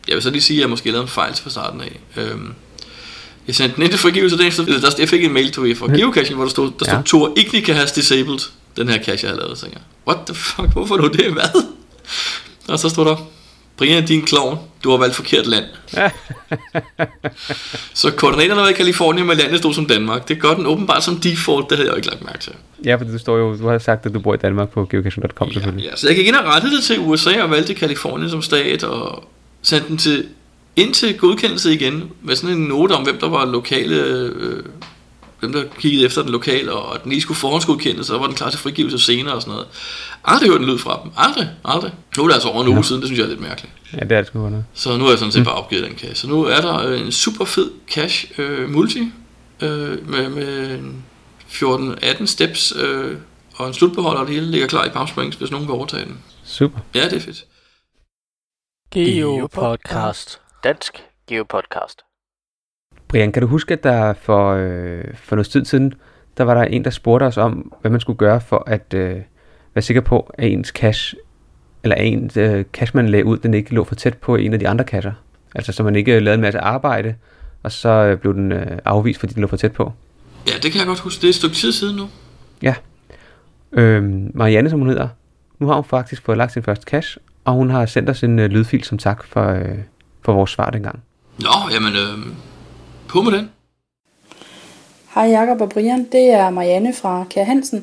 Jeg 0.08 0.16
vil 0.16 0.24
så 0.24 0.30
lige 0.30 0.42
sige, 0.42 0.58
at 0.58 0.62
jeg 0.62 0.70
måske 0.70 0.90
lavede 0.90 1.04
en 1.04 1.10
fejl 1.10 1.34
fra 1.36 1.50
starten 1.50 1.82
af. 1.82 2.00
Øhm, 2.18 2.54
jeg 3.48 3.56
sendte 3.56 3.76
den 3.76 3.84
ind 3.84 3.92
til 3.92 4.00
frigivelse, 4.00 4.38
den 4.38 4.48
efter, 4.48 4.66
der, 4.66 4.96
jeg 5.00 5.10
fik 5.10 5.24
en 5.24 5.34
mail 5.34 5.52
til 5.52 5.76
fra 5.76 5.88
geocaching, 5.88 6.36
hvor 6.36 6.46
der 6.46 6.52
stod, 6.52 6.72
der 6.80 6.86
stod, 6.86 6.96
ja. 6.96 7.02
Tor 7.06 7.34
Ignica 7.38 7.74
has 7.74 7.92
disabled 7.92 8.40
den 8.78 8.90
her 8.90 9.04
cache, 9.04 9.28
jeg 9.28 9.30
havde 9.30 9.42
lavet. 9.42 9.58
Så 9.58 9.66
jeg, 9.66 9.82
what 10.08 10.26
the 10.26 10.36
fuck, 10.36 10.72
hvorfor 10.74 10.98
nu 10.98 11.08
det, 11.08 11.34
hvad? 11.34 11.64
Og 12.68 12.80
så 12.80 12.90
stod 12.90 13.06
der, 13.06 13.28
Brian, 13.78 14.06
din 14.06 14.22
klovn, 14.22 14.58
du 14.84 14.90
har 14.90 14.98
valgt 14.98 15.16
forkert 15.16 15.46
land. 15.48 15.66
så 17.94 18.12
koordinaterne 18.12 18.62
var 18.62 18.68
i 18.68 18.74
Kalifornien, 18.74 19.28
men 19.28 19.38
landet 19.38 19.60
stod 19.60 19.74
som 19.74 19.86
Danmark. 19.86 20.28
Det 20.28 20.42
gør 20.42 20.54
den 20.54 20.66
åbenbart 20.66 21.04
som 21.04 21.16
default, 21.16 21.70
det 21.70 21.78
havde 21.78 21.90
jeg 21.90 21.94
jo 21.94 21.98
ikke 21.98 22.08
lagt 22.08 22.26
mærke 22.26 22.40
til. 22.40 22.54
Ja, 22.86 22.96
for 22.96 23.06
du 23.06 23.18
står 23.18 23.38
jo, 23.38 23.58
du 23.58 23.68
har 23.68 23.78
sagt, 23.78 24.06
at 24.06 24.14
du 24.14 24.20
bor 24.20 24.34
i 24.34 24.38
Danmark 24.38 24.70
på 24.70 24.86
geocaching.com 24.86 25.48
ja, 25.48 25.54
selvfølgelig. 25.54 25.86
Ja, 25.86 25.96
så 25.96 26.08
jeg 26.08 26.16
gik 26.16 26.28
ind 26.28 26.36
og 26.36 26.46
rettede 26.46 26.76
det 26.76 26.84
til 26.84 27.00
USA 27.00 27.44
og 27.44 27.52
valgte 27.52 27.74
Kalifornien 27.74 28.30
som 28.30 28.42
stat, 28.42 28.84
og 28.84 29.24
sendte 29.62 29.88
den 29.88 29.98
til, 29.98 30.26
ind 30.76 30.94
til 30.94 31.18
godkendelse 31.18 31.74
igen, 31.74 32.12
med 32.22 32.36
sådan 32.36 32.58
en 32.58 32.64
note 32.64 32.92
om, 32.92 33.04
hvem 33.04 33.18
der 33.20 33.30
var 33.30 33.46
lokale 33.46 33.96
øh, 33.96 34.64
dem 35.44 35.54
der 35.54 35.64
kiggede 35.80 36.06
efter 36.06 36.22
den 36.22 36.32
lokale, 36.32 36.72
og 36.72 36.96
at 36.96 37.04
den 37.04 37.12
lige 37.12 37.22
skulle 37.22 37.38
forhåndsgodkendes, 37.38 38.08
så 38.08 38.18
var 38.18 38.28
den 38.28 38.36
klar 38.36 38.50
til 38.50 38.60
frigivelse 38.60 39.00
senere 39.00 39.34
og 39.36 39.42
sådan 39.42 39.52
noget. 39.52 39.68
Aldrig 40.26 40.50
hørt 40.50 40.62
en 40.62 40.68
lyd 40.68 40.78
fra 40.78 41.00
dem. 41.04 41.12
Aldrig, 41.18 41.50
aldrig. 41.66 41.92
Nu 42.18 42.24
er 42.24 42.28
det 42.28 42.34
altså 42.34 42.50
over 42.50 42.62
en 42.62 42.68
uge 42.68 42.78
ja. 42.78 42.82
siden, 42.82 43.02
det 43.02 43.08
synes 43.08 43.20
jeg 43.20 43.26
er 43.26 43.30
lidt 43.30 43.42
mærkeligt. 43.42 43.74
Ja, 43.94 44.00
det 44.00 44.12
er 44.12 44.18
det 44.18 44.28
sgu 44.28 44.40
noget. 44.40 44.66
Så 44.74 44.98
nu 44.98 45.06
er 45.06 45.10
jeg 45.10 45.20
sådan 45.20 45.32
set 45.32 45.42
mm. 45.42 45.46
bare 45.46 45.56
opgivet 45.56 45.84
den 45.84 45.98
cache. 45.98 46.16
Så 46.16 46.28
nu 46.28 46.44
er 46.44 46.62
der 46.62 46.88
øh, 46.88 47.02
en 47.02 47.12
super 47.12 47.46
fed 47.46 47.72
cache 47.88 48.42
øh, 48.42 48.70
multi, 48.70 49.12
øh, 49.62 50.10
med, 50.10 50.30
med 50.30 50.80
14-18 51.50 52.26
steps, 52.26 52.74
øh, 52.76 53.18
og 53.56 53.68
en 53.68 53.74
slutbeholder, 53.74 54.22
og 54.22 54.28
det 54.28 54.36
hele 54.36 54.52
ligger 54.52 54.68
klar 54.68 54.86
i 54.86 54.90
Palm 54.90 55.08
Springs, 55.08 55.38
hvis 55.38 55.52
nogen 55.52 55.68
vil 55.68 55.74
overtage 55.74 56.06
den. 56.06 56.20
Super. 56.44 56.80
Ja, 56.96 57.04
det 57.04 57.14
er 57.14 57.20
fedt. 57.20 57.46
Geo 58.92 59.48
Podcast. 59.48 60.40
Dansk 60.64 61.04
Geo 61.28 61.44
Podcast. 61.44 62.02
Brian, 63.14 63.32
kan 63.32 63.42
du 63.42 63.48
huske, 63.48 63.74
at 63.74 63.84
der 63.84 64.14
for, 64.14 64.54
øh, 64.54 65.04
for 65.16 65.36
noget 65.36 65.48
tid 65.48 65.66
siden, 65.66 65.94
der 66.38 66.44
var 66.44 66.54
der 66.54 66.64
en, 66.64 66.84
der 66.84 66.90
spurgte 66.90 67.24
os 67.24 67.38
om, 67.38 67.74
hvad 67.82 67.92
man 67.92 68.00
skulle 68.00 68.18
gøre 68.18 68.42
for 68.42 68.64
at 68.68 68.94
øh, 68.94 69.16
være 69.74 69.82
sikker 69.82 70.02
på, 70.02 70.34
at 70.38 70.48
ens 70.52 70.68
cache, 70.68 71.18
eller 71.84 71.96
ens 71.96 72.38
øh, 72.38 72.66
cache, 72.74 72.98
man 72.98 73.10
lagde 73.10 73.26
ud, 73.26 73.38
den 73.38 73.54
ikke 73.54 73.74
lå 73.74 73.84
for 73.84 73.96
tæt 73.96 74.18
på 74.18 74.36
en 74.36 74.54
af 74.54 74.60
de 74.60 74.68
andre 74.68 74.86
cacher. 74.86 75.12
Altså, 75.56 75.72
så 75.72 75.84
man 75.84 75.96
ikke 75.96 76.20
lavede 76.20 76.36
en 76.36 76.42
masse 76.42 76.60
arbejde, 76.60 77.16
og 77.64 77.72
så 77.72 77.90
øh, 77.90 78.18
blev 78.18 78.34
den 78.34 78.52
øh, 78.52 78.78
afvist, 78.86 79.20
fordi 79.20 79.34
den 79.34 79.42
lå 79.42 79.48
for 79.48 79.58
tæt 79.58 79.72
på. 79.72 79.94
Ja, 80.50 80.54
det 80.64 80.72
kan 80.72 80.80
jeg 80.80 80.88
godt 80.88 81.00
huske. 81.00 81.22
Det 81.22 81.28
er 81.28 81.30
et 81.30 81.36
stykke 81.36 81.56
tid 81.56 81.72
siden 81.72 81.96
nu. 81.96 82.08
Ja. 82.62 82.76
Øh, 83.72 84.04
Marianne, 84.34 84.70
som 84.70 84.80
hun 84.80 84.88
hedder, 84.90 85.08
nu 85.60 85.68
har 85.68 85.76
hun 85.76 85.84
faktisk 85.84 86.26
fået 86.26 86.38
lagt 86.38 86.54
sin 86.54 86.64
første 86.64 86.84
cache, 86.84 87.22
og 87.46 87.54
hun 87.54 87.70
har 87.70 87.86
sendt 87.86 88.10
os 88.10 88.24
en 88.24 88.40
øh, 88.40 88.50
lydfil 88.50 88.84
som 88.84 88.98
tak 88.98 89.24
for, 89.24 89.50
øh, 89.50 89.78
for 90.22 90.34
vores 90.34 90.52
svar 90.52 90.70
dengang. 90.70 91.04
Nå, 91.40 91.74
jamen, 91.74 91.94
øh, 91.94 92.34
på 93.14 93.22
med 93.22 93.32
den. 93.32 93.52
Hej 95.14 95.24
Jakob 95.24 95.62
og 95.62 95.70
Brian, 95.70 96.04
det 96.12 96.30
er 96.30 96.50
Marianne 96.50 96.94
fra 96.94 97.26
Kær 97.30 97.44
Hansen. 97.44 97.78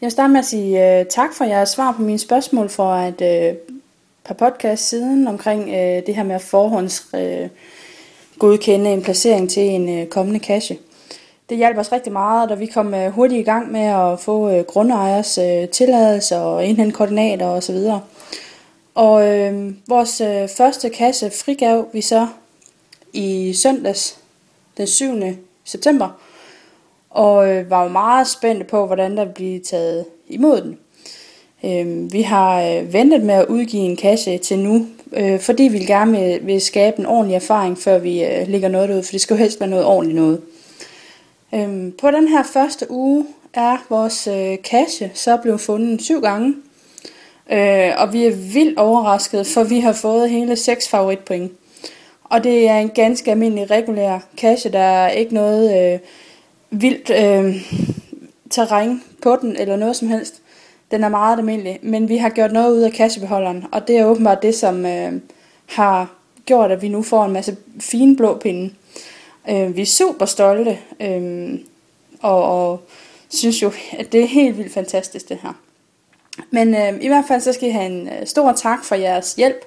Jeg 0.00 0.06
vil 0.06 0.10
starte 0.10 0.32
med 0.32 0.38
at 0.38 0.46
sige 0.46 1.00
uh, 1.00 1.06
tak 1.06 1.34
for 1.34 1.44
jeres 1.44 1.68
svar 1.68 1.92
på 1.92 2.02
mine 2.02 2.18
spørgsmål 2.18 2.68
for 2.68 2.94
et 2.94 3.20
uh, 3.20 3.26
øh, 3.26 3.54
par 4.24 4.34
podcast 4.34 4.88
siden 4.88 5.28
omkring 5.28 5.62
uh, 5.62 6.06
det 6.06 6.14
her 6.14 6.22
med 6.22 6.34
at 6.34 6.42
forhånds 6.42 7.06
uh, 7.14 7.48
godkende 8.38 8.92
en 8.92 9.02
placering 9.02 9.50
til 9.50 9.62
en 9.62 10.02
uh, 10.02 10.08
kommende 10.08 10.40
kasse. 10.40 10.76
Det 11.48 11.56
hjalp 11.56 11.78
os 11.78 11.92
rigtig 11.92 12.12
meget, 12.12 12.48
da 12.48 12.54
vi 12.54 12.66
kom 12.66 12.94
uh, 12.94 13.06
hurtigt 13.06 13.40
i 13.40 13.44
gang 13.44 13.72
med 13.72 13.86
at 13.86 14.20
få 14.20 14.58
uh, 14.58 14.64
grundejers 14.64 15.38
uh, 15.38 15.68
tilladelse 15.68 16.36
og 16.36 16.64
indhente 16.64 16.96
koordinater 16.96 17.46
osv. 17.46 17.76
Og 18.94 19.14
uh, 19.14 19.72
vores 19.88 20.20
uh, 20.20 20.56
første 20.56 20.90
kasse 20.90 21.30
frigav 21.30 21.88
vi 21.92 22.00
så 22.00 22.26
i 23.12 23.52
søndags 23.54 24.21
den 24.76 24.86
7. 24.86 25.06
september, 25.64 26.08
og 27.10 27.50
øh, 27.50 27.70
var 27.70 27.82
jo 27.82 27.88
meget 27.88 28.28
spændte 28.28 28.64
på, 28.64 28.86
hvordan 28.86 29.16
der 29.16 29.24
blev 29.24 29.60
taget 29.60 30.04
imod 30.28 30.60
den. 30.60 30.78
Øh, 31.64 32.12
vi 32.12 32.22
har 32.22 32.62
øh, 32.62 32.92
ventet 32.92 33.22
med 33.22 33.34
at 33.34 33.46
udgive 33.46 33.82
en 33.82 33.96
kasse 33.96 34.38
til 34.38 34.58
nu, 34.58 34.86
øh, 35.12 35.40
fordi 35.40 35.62
vi 35.62 35.78
gerne 35.78 36.12
vil, 36.12 36.46
vil 36.46 36.60
skabe 36.60 36.98
en 36.98 37.06
ordentlig 37.06 37.34
erfaring, 37.34 37.78
før 37.78 37.98
vi 37.98 38.24
øh, 38.24 38.48
lægger 38.48 38.68
noget 38.68 38.96
ud, 38.96 39.02
for 39.02 39.12
det 39.12 39.20
skal 39.20 39.34
jo 39.34 39.38
helst 39.38 39.60
være 39.60 39.70
noget 39.70 39.84
ordentligt 39.84 40.16
noget. 40.16 40.40
Øh, 41.54 41.92
på 42.00 42.10
den 42.10 42.28
her 42.28 42.42
første 42.42 42.90
uge 42.90 43.26
er 43.54 43.86
vores 43.90 44.26
øh, 44.26 44.58
kasse 44.64 45.10
så 45.14 45.36
blevet 45.36 45.60
fundet 45.60 46.02
syv 46.02 46.20
gange, 46.20 46.54
øh, 47.52 47.90
og 47.98 48.12
vi 48.12 48.24
er 48.24 48.34
vildt 48.52 48.78
overrasket, 48.78 49.46
for 49.46 49.64
vi 49.64 49.80
har 49.80 49.92
fået 49.92 50.30
hele 50.30 50.56
seks 50.56 50.88
favoritpoint. 50.88 51.52
Og 52.32 52.44
det 52.44 52.68
er 52.68 52.78
en 52.78 52.90
ganske 52.90 53.30
almindelig 53.30 53.70
regulær 53.70 54.18
kasse, 54.36 54.72
der 54.72 54.78
er 54.78 55.08
ikke 55.08 55.34
noget 55.34 55.92
øh, 55.94 56.00
vildt 56.70 57.10
øh, 57.10 57.56
terræn 58.50 59.02
på 59.22 59.36
den 59.40 59.56
eller 59.56 59.76
noget 59.76 59.96
som 59.96 60.08
helst. 60.08 60.42
Den 60.90 61.04
er 61.04 61.08
meget 61.08 61.38
almindelig, 61.38 61.78
men 61.82 62.08
vi 62.08 62.16
har 62.16 62.28
gjort 62.28 62.52
noget 62.52 62.76
ud 62.76 62.80
af 62.80 62.92
kassebeholderen, 62.92 63.64
og 63.72 63.88
det 63.88 63.98
er 63.98 64.04
åbenbart 64.04 64.42
det, 64.42 64.54
som 64.54 64.86
øh, 64.86 65.12
har 65.66 66.14
gjort, 66.46 66.70
at 66.70 66.82
vi 66.82 66.88
nu 66.88 67.02
får 67.02 67.24
en 67.24 67.32
masse 67.32 67.56
fine 67.80 68.16
blå 68.16 68.38
pinde. 68.38 68.74
Øh, 69.50 69.76
vi 69.76 69.82
er 69.82 69.86
super 69.86 70.26
stolte, 70.26 70.78
øh, 71.00 71.58
og, 72.20 72.44
og 72.44 72.80
synes 73.28 73.62
jo, 73.62 73.72
at 73.98 74.12
det 74.12 74.22
er 74.22 74.26
helt 74.26 74.58
vildt 74.58 74.72
fantastisk 74.72 75.28
det 75.28 75.38
her. 75.42 75.52
Men 76.50 76.74
øh, 76.74 77.04
i 77.04 77.08
hvert 77.08 77.24
fald 77.28 77.40
så 77.40 77.52
skal 77.52 77.68
I 77.68 77.72
have 77.72 77.86
en 77.86 78.08
øh, 78.08 78.26
stor 78.26 78.52
tak 78.52 78.84
for 78.84 78.94
jeres 78.94 79.34
hjælp, 79.34 79.64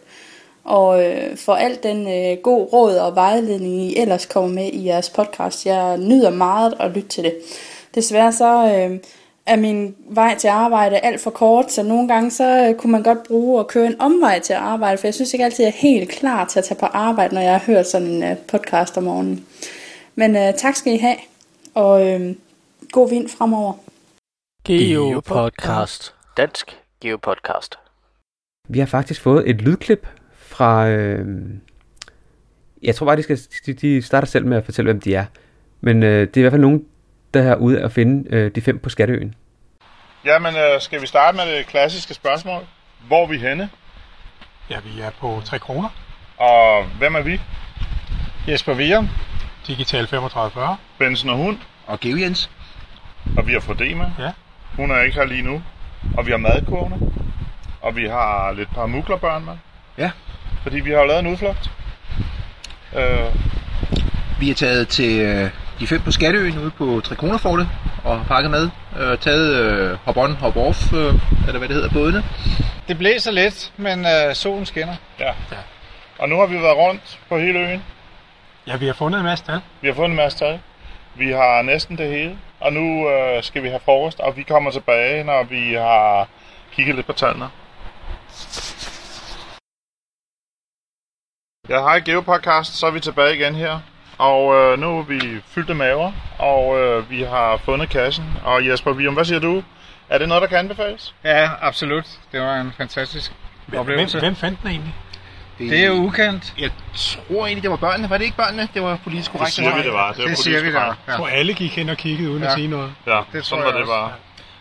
og 0.66 1.06
øh, 1.06 1.38
for 1.38 1.54
alt 1.54 1.84
den 1.84 2.08
øh, 2.08 2.38
god 2.44 2.74
råd 2.74 2.96
og 2.96 3.16
vejledning, 3.16 3.82
I 3.82 3.98
ellers 4.00 4.26
kommer 4.26 4.50
med 4.50 4.70
i 4.74 4.86
jeres 4.86 5.10
podcast. 5.10 5.66
Jeg 5.66 5.98
nyder 5.98 6.30
meget 6.30 6.74
at 6.80 6.92
lytte 6.92 7.10
til 7.10 7.24
det. 7.24 7.36
Desværre 7.96 8.34
så 8.34 8.66
øh, 8.66 9.00
er 9.46 9.56
min 9.56 9.96
vej 10.10 10.36
til 10.38 10.48
arbejde 10.48 10.98
alt 10.98 11.22
for 11.22 11.32
kort, 11.32 11.72
så 11.72 11.84
nogle 11.84 12.08
gange 12.08 12.32
så 12.32 12.68
øh, 12.70 12.76
kunne 12.76 12.92
man 12.92 13.04
godt 13.04 13.24
bruge 13.28 13.60
at 13.60 13.68
køre 13.68 13.88
en 13.88 14.02
omvej 14.02 14.40
til 14.40 14.54
arbejde, 14.54 14.98
for 14.98 15.08
jeg 15.08 15.14
synes 15.14 15.34
ikke 15.34 15.46
altid, 15.46 15.64
jeg 15.66 15.72
er 15.72 15.78
helt 15.78 16.10
klar 16.10 16.46
til 16.46 16.60
at 16.60 16.66
tage 16.66 16.80
på 16.80 16.86
arbejde, 16.86 17.34
når 17.34 17.42
jeg 17.42 17.52
har 17.52 17.66
hørt 17.74 17.88
sådan 17.88 18.08
en 18.08 18.24
øh, 18.24 18.38
podcast 18.38 18.98
om 18.98 19.04
morgenen. 19.04 19.46
Men 20.16 20.36
øh, 20.36 20.54
tak 20.54 20.76
skal 20.76 20.94
I 20.94 20.98
have, 20.98 21.18
og 21.74 22.08
øh, 22.08 22.36
god 22.92 23.10
vind 23.10 23.30
fremover. 23.30 23.74
Geo 24.64 25.22
Podcast. 25.26 26.14
Dansk 26.38 26.80
Geo 27.02 27.18
Podcast. 27.18 27.80
Vi 28.70 28.80
har 28.80 28.86
faktisk 28.86 29.22
fået 29.22 29.50
et 29.50 29.56
lydklip 29.56 30.08
fra... 30.56 30.90
Øh, 30.90 31.26
jeg 32.84 32.96
tror 32.96 33.06
bare, 33.06 33.16
de, 33.16 33.24
skal, 33.24 33.40
de, 33.66 33.74
de 33.74 34.02
starter 34.02 34.28
selv 34.28 34.46
med 34.46 34.58
at 34.58 34.66
fortælle, 34.66 34.92
hvem 34.92 35.02
de 35.02 35.16
er. 35.16 35.26
Men 35.82 36.04
øh, 36.04 36.28
det 36.28 36.38
er 36.38 36.42
i 36.42 36.42
hvert 36.42 36.54
fald 36.54 36.62
nogen, 36.62 36.86
der 37.34 37.42
er 37.44 37.56
ude 37.56 37.82
at 37.82 37.92
finde 37.92 38.36
øh, 38.36 38.52
de 38.56 38.62
fem 38.62 38.80
på 38.80 38.90
Skatteøen. 38.90 39.36
Jamen, 40.26 40.56
øh, 40.56 40.82
skal 40.82 41.02
vi 41.02 41.08
starte 41.08 41.38
med 41.38 41.58
det 41.58 41.66
klassiske 41.68 42.14
spørgsmål? 42.14 42.62
Hvor 43.08 43.24
er 43.24 43.28
vi 43.28 43.38
henne? 43.38 43.70
Ja, 44.70 44.78
vi 44.80 45.02
er 45.02 45.10
på 45.20 45.42
3 45.46 45.60
kroner. 45.60 45.90
Og 46.38 46.86
hvem 46.98 47.16
er 47.16 47.22
vi? 47.22 47.42
Jesper 48.48 48.74
Vier. 48.74 49.04
Digital 49.68 50.08
3540. 50.08 50.78
Benson 51.00 51.30
og 51.30 51.38
Hund. 51.38 51.58
Og 51.88 52.00
Geo 52.00 52.18
Jens. 52.18 52.50
Og 53.38 53.48
vi 53.48 53.54
har 53.54 53.96
med. 53.96 54.26
Ja. 54.26 54.32
Hun 54.76 54.92
er 54.92 55.02
ikke 55.02 55.16
her 55.16 55.26
lige 55.26 55.42
nu. 55.42 55.62
Og 56.18 56.26
vi 56.26 56.32
har 56.32 56.38
madkurvene. 56.38 57.00
Og 57.82 57.96
vi 57.96 58.08
har 58.08 58.52
lidt 58.52 58.70
par 58.70 58.86
muglerbørn 58.86 59.46
med. 59.46 59.58
Ja. 59.98 60.12
Fordi 60.66 60.80
vi 60.80 60.92
har 60.92 60.98
jo 61.00 61.06
lavet 61.06 61.20
en 61.20 61.28
udflugt. 61.28 61.72
Øh, 62.96 63.36
Vi 64.40 64.50
er 64.50 64.56
taget 64.56 64.88
til 64.88 65.20
øh, 65.22 65.50
de 65.80 65.88
fem 65.88 66.02
på 66.02 66.12
Skatteøen 66.12 66.58
ude 66.60 66.72
på 66.72 67.02
Trikronerfortet 67.04 67.68
og 68.04 68.18
har 68.18 68.24
pakket 68.26 68.52
med. 68.52 68.70
Øh, 69.00 69.18
taget 69.18 69.54
øh, 69.56 69.98
hop 70.06 70.18
on, 70.18 70.36
hop 70.36 70.58
off, 70.58 70.94
øh, 70.94 71.14
eller 71.48 71.58
hvad 71.58 71.68
det 71.68 71.76
hedder, 71.76 71.90
bådene. 71.90 72.24
Det 72.88 72.98
blæser 72.98 73.32
lidt, 73.32 73.72
men 73.78 74.06
øh, 74.06 74.36
solen 74.36 74.66
skinner. 74.66 74.96
ja. 75.20 75.32
Og 76.20 76.30
nu 76.30 76.40
har 76.40 76.46
vi 76.46 76.56
været 76.56 76.78
rundt 76.78 77.20
på 77.30 77.38
hele 77.40 77.60
øen. 77.60 77.84
Ja, 78.68 78.76
vi 78.78 78.86
har 78.86 78.94
fundet 78.94 79.20
en 79.20 79.26
masse 79.26 79.46
tal. 79.46 79.60
Vi 79.82 79.88
har 79.88 79.96
fundet 79.96 80.10
en 80.10 80.16
masse 80.16 80.38
tal. 80.40 80.60
Vi 81.16 81.32
har 81.32 81.62
næsten 81.62 81.98
det 81.98 82.10
hele. 82.10 82.38
Og 82.60 82.74
nu 82.74 83.10
øh, 83.10 83.44
skal 83.44 83.64
vi 83.64 83.68
have 83.68 83.80
frokost, 83.86 84.20
og 84.20 84.38
vi 84.38 84.44
kommer 84.44 84.72
tilbage, 84.72 85.24
når 85.24 85.44
vi 85.44 85.74
har 85.74 86.28
kigget 86.76 86.96
lidt 86.96 87.08
på 87.08 87.14
tallene. 87.14 87.46
Ja, 91.70 91.80
hej 91.82 92.00
Geopodcast, 92.06 92.78
så 92.80 92.88
er 92.88 92.92
vi 92.92 93.00
tilbage 93.00 93.36
igen 93.36 93.56
her. 93.56 93.80
Og 94.18 94.56
øh, 94.56 94.80
nu 94.80 95.00
er 95.00 95.04
vi 95.04 95.22
fyldte 95.48 95.74
maver, 95.74 96.12
og 96.40 96.80
øh, 96.80 97.10
vi 97.10 97.22
har 97.24 97.58
fundet 97.58 97.90
kassen. 97.90 98.26
Og 98.44 98.68
Jesper 98.68 98.94
Vium, 98.94 99.14
hvad 99.14 99.26
siger 99.26 99.40
du? 99.40 99.64
Er 100.10 100.18
det 100.18 100.28
noget, 100.28 100.42
der 100.42 100.48
kan 100.48 100.58
anbefales? 100.58 101.16
Ja, 101.24 101.50
absolut. 101.62 102.06
Det 102.32 102.42
var 102.42 102.56
en 102.56 102.74
fantastisk 102.78 103.32
Hvem, 103.68 103.80
oplevelse. 103.80 104.20
hvem 104.20 104.36
fandt 104.36 104.62
den 104.62 104.70
egentlig? 104.70 104.94
Det 105.60 105.80
er 105.84 105.88
jo 105.88 105.94
ukendt. 105.94 106.54
Jeg 106.60 106.70
tror 106.96 107.46
egentlig, 107.46 107.64
det 107.64 107.72
var 107.72 107.78
børnene. 107.78 108.10
Var 108.10 108.18
det 108.18 108.26
ikke 108.26 108.38
børnene? 108.38 108.68
Det 108.74 108.82
var 108.84 109.00
politisk 109.04 109.32
korrekt. 109.32 109.46
Det 109.46 109.54
siger 109.54 109.76
vi, 109.76 109.84
det 109.84 109.94
var. 109.94 110.12
Det, 110.12 110.22
var 110.24 110.28
Det 110.30 110.38
siger 110.38 110.62
vi 110.62 110.72
der. 110.74 110.80
korrekt. 110.84 111.00
Ja. 111.08 111.22
Og 111.22 111.32
alle 111.32 111.54
gik 111.54 111.76
hen 111.76 111.90
og 111.90 111.98
kiggede 111.98 112.30
uden 112.32 112.44
Ja. 112.44 112.48
at 112.50 112.54
sige 112.56 112.68
noget. 112.68 112.92
Ja, 113.08 113.20
Det 113.34 113.46
sådan 113.46 113.50
tror 113.50 113.58
var 113.58 113.64
jeg 113.66 113.74
det 113.74 113.82
også, 113.82 113.92
bare. 113.94 114.12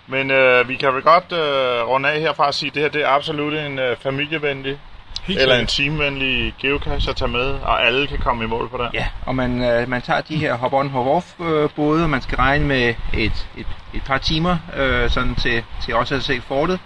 Men 0.06 0.30
øh, 0.30 0.68
vi 0.68 0.74
kan 0.76 0.94
vel 0.94 1.02
godt 1.02 1.32
øh, 1.32 1.88
runde 1.88 2.08
af 2.08 2.20
herfra 2.20 2.46
og 2.46 2.54
sige, 2.54 2.68
at 2.68 2.74
det 2.74 2.82
her 2.82 2.88
det 2.88 3.02
er 3.04 3.08
absolut 3.08 3.54
en 3.54 3.78
øh, 3.78 3.96
familievenlig 3.96 4.78
Helt 5.26 5.40
eller 5.40 5.58
en 5.58 5.66
teamvenlig 5.66 6.54
geocache 6.60 7.10
at 7.10 7.16
tage 7.16 7.28
med, 7.30 7.40
og 7.40 7.86
alle 7.86 8.06
kan 8.06 8.18
komme 8.18 8.44
i 8.44 8.46
mål 8.46 8.68
på 8.68 8.76
den. 8.76 8.86
Ja, 8.94 9.06
og 9.26 9.34
man, 9.34 9.62
øh, 9.62 9.88
man 9.88 10.02
tager 10.02 10.20
de 10.20 10.36
her 10.36 10.54
hop-on, 10.54 10.88
hop-off 10.88 11.44
øh, 11.44 11.70
både, 11.76 12.02
og 12.02 12.10
man 12.10 12.22
skal 12.22 12.36
regne 12.36 12.64
med 12.64 12.94
et, 13.14 13.48
et, 13.56 13.66
et 13.94 14.02
par 14.06 14.18
timer 14.18 14.56
øh, 14.76 15.10
sådan 15.10 15.34
til, 15.34 15.62
til 15.84 15.94
også 15.94 16.14
at 16.14 16.22
se 16.22 16.40
fortet. 16.40 16.78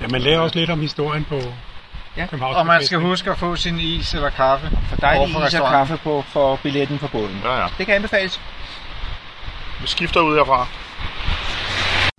Ja, 0.00 0.08
man 0.08 0.20
lærer 0.20 0.38
også 0.38 0.58
lidt 0.58 0.70
om 0.70 0.80
historien 0.80 1.24
på 1.28 1.40
Ja. 2.16 2.26
Københavns 2.26 2.56
Og 2.56 2.66
man 2.66 2.84
skal 2.84 2.98
huske 2.98 3.30
at 3.30 3.38
få 3.38 3.56
sin 3.56 3.78
is 3.80 4.14
eller 4.14 4.30
kaffe. 4.30 4.70
For 4.88 5.06
Over 5.06 5.28
for 5.28 5.46
is 5.46 5.54
og 5.54 5.68
kaffe 5.70 5.96
på 5.96 6.22
for 6.22 6.56
billetten 6.62 6.98
på 6.98 7.08
båden. 7.08 7.40
Ja, 7.44 7.60
ja. 7.60 7.66
Det 7.78 7.86
kan 7.86 7.94
anbefales. 7.94 8.40
Vi 9.80 9.86
skifter 9.86 10.20
ud 10.20 10.36
herfra. 10.36 10.66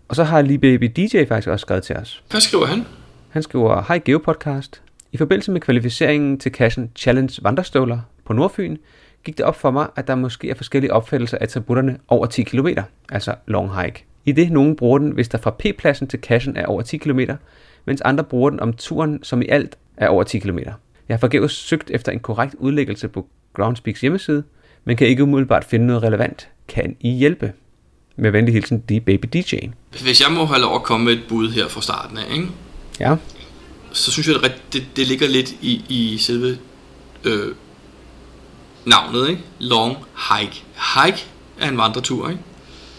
Og 0.09 0.15
så 0.15 0.23
har 0.23 0.41
lige 0.41 0.59
Baby 0.59 0.91
DJ 0.95 1.27
faktisk 1.27 1.47
også 1.47 1.63
skrevet 1.63 1.83
til 1.83 1.95
os. 1.95 2.23
Hvad 2.29 2.41
skriver 2.41 2.65
han? 2.65 2.85
Han 3.29 3.43
skriver, 3.43 3.83
Hej 3.87 4.01
Geopodcast. 4.05 4.81
I 5.15 5.17
forbindelse 5.17 5.51
med 5.51 5.61
kvalificeringen 5.61 6.37
til 6.37 6.51
kassen 6.51 6.91
Challenge 6.95 7.33
Vandrestøvler 7.41 7.99
på 8.25 8.33
Nordfyn, 8.33 8.77
gik 9.23 9.37
det 9.37 9.45
op 9.45 9.55
for 9.55 9.71
mig, 9.71 9.87
at 9.95 10.07
der 10.07 10.15
måske 10.15 10.49
er 10.49 10.55
forskellige 10.55 10.93
opfattelser 10.93 11.37
af 11.37 11.43
attributterne 11.43 11.97
over 12.07 12.25
10 12.25 12.43
km, 12.43 12.67
altså 13.09 13.35
long 13.47 13.81
hike. 13.81 14.05
I 14.25 14.31
det 14.31 14.51
nogen 14.51 14.75
bruger 14.75 14.97
den, 14.97 15.11
hvis 15.11 15.27
der 15.27 15.37
fra 15.37 15.55
P-pladsen 15.59 16.07
til 16.07 16.21
kassen 16.21 16.57
er 16.57 16.65
over 16.65 16.81
10 16.81 16.97
km, 16.97 17.19
mens 17.85 18.01
andre 18.01 18.23
bruger 18.23 18.49
den 18.49 18.59
om 18.59 18.73
turen, 18.73 19.23
som 19.23 19.41
i 19.41 19.47
alt 19.47 19.77
er 19.97 20.07
over 20.07 20.23
10 20.23 20.39
km. 20.39 20.57
Jeg 20.57 21.13
har 21.13 21.17
forgæves 21.17 21.51
søgt 21.51 21.91
efter 21.91 22.11
en 22.11 22.19
korrekt 22.19 22.55
udlæggelse 22.57 23.07
på 23.07 23.27
Groundspeaks 23.53 24.01
hjemmeside, 24.01 24.43
men 24.85 24.97
kan 24.97 25.07
ikke 25.07 25.23
umiddelbart 25.23 25.63
finde 25.63 25.87
noget 25.87 26.03
relevant. 26.03 26.49
Kan 26.67 26.95
I 26.99 27.09
hjælpe? 27.09 27.53
Med 28.15 28.31
venlig 28.31 28.53
hilsen, 28.53 28.83
de 28.89 29.01
Baby 29.01 29.27
DJ. 29.33 29.55
Hvis 29.91 30.21
jeg 30.21 30.35
må 30.35 30.45
have 30.45 30.61
lov 30.61 30.75
at 30.75 30.83
komme 30.83 31.05
med 31.05 31.13
et 31.13 31.23
bud 31.29 31.49
her 31.49 31.67
fra 31.67 31.81
starten 31.81 32.17
af, 32.17 32.35
ikke? 32.35 32.47
Ja, 32.99 33.15
så 33.95 34.11
synes 34.11 34.27
jeg, 34.27 34.35
at 34.43 34.61
det, 34.73 34.85
det, 34.95 35.07
ligger 35.07 35.27
lidt 35.27 35.55
i, 35.61 35.83
i 35.89 36.17
selve 36.17 36.57
øh, 37.23 37.55
navnet, 38.85 39.29
ikke? 39.29 39.41
Long 39.59 39.97
hike. 40.29 40.63
Hike 40.95 41.25
er 41.59 41.69
en 41.69 41.77
vandretur, 41.77 42.29
ikke? 42.29 42.41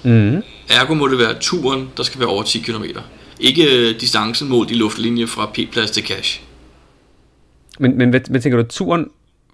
mm. 0.02 0.42
Ergo 0.68 0.94
må 0.94 1.08
det 1.08 1.18
være 1.18 1.34
turen, 1.40 1.90
der 1.96 2.02
skal 2.02 2.20
være 2.20 2.28
over 2.28 2.42
10 2.42 2.58
km. 2.58 2.84
Ikke 3.40 3.88
øh, 3.88 4.00
distancen 4.00 4.48
målt 4.48 4.70
i 4.70 4.74
luftlinje 4.74 5.26
fra 5.26 5.46
P-plads 5.46 5.90
til 5.90 6.06
cash. 6.06 6.42
Men, 7.78 7.98
men 7.98 8.10
hvad, 8.10 8.20
hvad 8.30 8.40
tænker 8.40 8.62
du, 8.62 8.68
turen 8.68 9.06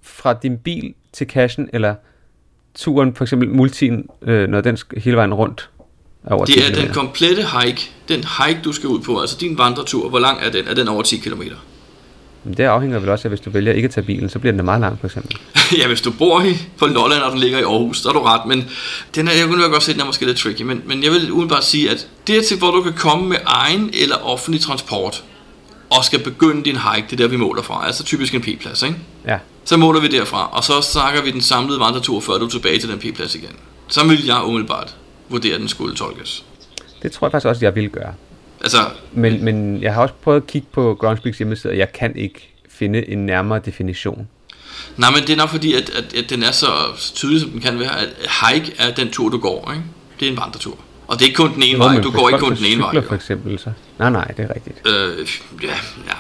fra 0.03 0.39
din 0.43 0.59
bil 0.59 0.95
til 1.13 1.27
cashen, 1.27 1.69
eller 1.73 1.95
turen 2.75 3.15
for 3.15 3.25
eksempel 3.25 3.49
multien, 3.49 4.07
øh, 4.23 4.49
når 4.49 4.61
den 4.61 4.77
skal 4.77 5.01
hele 5.01 5.17
vejen 5.17 5.35
rundt 5.35 5.71
over 6.31 6.45
10 6.45 6.53
Det 6.53 6.71
er 6.71 6.75
den 6.75 6.95
komplette 6.95 7.47
hike. 7.47 7.91
Den 8.09 8.25
hike, 8.25 8.61
du 8.65 8.73
skal 8.73 8.89
ud 8.89 9.01
på, 9.01 9.21
altså 9.21 9.37
din 9.41 9.59
vandretur. 9.59 10.09
Hvor 10.09 10.19
lang 10.19 10.39
er 10.43 10.51
den? 10.51 10.69
Er 10.69 10.75
den 10.75 10.89
over 10.89 11.03
10 11.03 11.17
km? 11.17 11.43
Men 12.45 12.55
det 12.55 12.65
afhænger 12.65 12.99
vel 12.99 13.09
også 13.09 13.29
af, 13.29 13.31
hvis 13.31 13.41
du 13.41 13.51
vælger 13.51 13.73
ikke 13.73 13.87
at 13.87 13.91
tage 13.91 14.05
bilen, 14.05 14.29
så 14.29 14.39
bliver 14.39 14.53
den 14.53 14.65
meget 14.65 14.81
lang 14.81 14.99
for 15.01 15.07
eksempel. 15.07 15.37
ja, 15.79 15.87
hvis 15.87 16.01
du 16.01 16.13
bor 16.13 16.43
i, 16.43 16.57
på 16.79 16.87
Lolland, 16.87 17.23
og 17.23 17.33
den 17.33 17.41
ligger 17.41 17.59
i 17.59 17.63
Aarhus, 17.63 17.99
så 17.99 18.09
er 18.09 18.13
du 18.13 18.21
ret. 18.21 18.47
Men 18.47 18.69
den 19.15 19.29
er, 19.29 19.33
jeg 19.33 19.47
kunne 19.47 19.69
godt 19.69 19.83
se, 19.83 19.93
den 19.93 20.01
er 20.01 20.05
måske 20.05 20.27
lidt 20.27 20.39
tricky. 20.39 20.63
Men, 20.63 20.83
men 20.87 21.05
jeg 21.05 21.13
vil 21.13 21.33
udenbart 21.33 21.65
sige, 21.65 21.91
at 21.91 22.09
det 22.27 22.37
er 22.37 22.43
til, 22.43 22.59
hvor 22.59 22.71
du 22.71 22.83
kan 22.83 22.93
komme 22.93 23.29
med 23.29 23.37
egen 23.47 23.91
eller 23.93 24.17
offentlig 24.17 24.61
transport, 24.61 25.25
og 25.91 26.05
skal 26.05 26.19
begynde 26.19 26.65
din 26.65 26.77
hike, 26.77 27.07
det 27.11 27.13
er 27.13 27.17
der, 27.17 27.29
vi 27.29 27.37
måler 27.37 27.63
fra. 27.63 27.87
Altså 27.87 28.05
typisk 28.05 28.35
en 28.35 28.41
P-plads, 28.41 28.83
ikke? 28.83 28.97
Ja, 29.27 29.39
Så 29.65 29.77
måler 29.77 30.01
vi 30.01 30.09
derfra, 30.09 30.49
og 30.53 30.65
så 30.65 30.81
snakker 30.81 31.23
vi 31.23 31.31
den 31.31 31.41
samlede 31.41 31.81
vandretur, 31.81 32.21
før 32.21 32.39
du 32.39 32.45
er 32.45 32.51
tilbage 32.51 32.79
til 32.79 32.89
den 32.89 32.99
P-plads 32.99 33.35
igen. 33.35 33.57
Så 33.89 34.07
vil 34.07 34.25
jeg 34.27 34.43
umiddelbart 34.45 34.95
vurdere, 35.33 35.55
at 35.55 35.61
den 35.61 35.69
skulle 35.69 35.97
tolkes. 35.97 36.45
det 37.03 37.13
tror 37.13 37.27
jeg 37.27 37.33
faktisk 37.33 37.47
også, 37.49 37.65
jeg 37.65 37.75
vil 37.75 37.89
gøre. 37.91 38.15
Altså, 38.61 38.79
Men, 39.13 39.45
men 39.45 39.83
jeg 39.83 39.95
har 39.95 40.03
også 40.03 40.15
prøvet 40.23 40.41
at 40.41 40.47
kigge 40.47 40.69
på 40.73 40.95
Groundspeaks 41.01 41.39
hjemmeside, 41.39 41.73
og 41.73 41.79
jeg 41.79 41.93
kan 41.93 42.17
ikke 42.17 42.55
finde 42.69 43.09
en 43.11 43.27
nærmere 43.27 43.61
definition. 43.65 44.29
nej, 44.97 45.11
men 45.11 45.21
det 45.21 45.31
er 45.31 45.37
nok 45.37 45.49
fordi, 45.49 45.75
at, 45.75 45.91
at, 45.91 46.15
at 46.15 46.31
den 46.31 46.43
er 46.43 46.51
så 46.51 46.67
tydelig, 47.15 47.41
som 47.41 47.51
den 47.51 47.61
kan 47.61 47.79
være, 47.79 48.01
at 48.01 48.09
hike 48.51 48.73
er 48.79 48.95
den 48.95 49.11
tur, 49.11 49.29
du 49.29 49.39
går, 49.39 49.71
ikke? 49.73 49.85
Det 50.21 50.29
er 50.29 50.33
en 50.33 50.37
vandretur. 50.39 50.79
Og 51.07 51.19
det 51.19 51.25
er 51.25 51.27
ikke 51.29 51.37
kun 51.37 51.55
den 51.55 51.63
ene 51.63 51.79
Nå, 51.79 51.85
vej, 51.85 52.01
du 52.01 52.11
går 52.11 52.29
ikke 52.29 52.39
kun 52.41 52.57
den 52.57 52.65
ene 52.67 52.83
vej. 52.83 52.93
jo. 52.95 53.01
for 53.01 53.15
eksempel, 53.15 53.59
så... 53.59 53.73
Nej, 53.99 54.11
nej, 54.11 54.25
det 54.25 54.45
er 54.51 54.55
rigtigt. 54.55 54.87
Øh, 54.87 55.29
ja, 55.63 55.69
ja, 56.09 56.15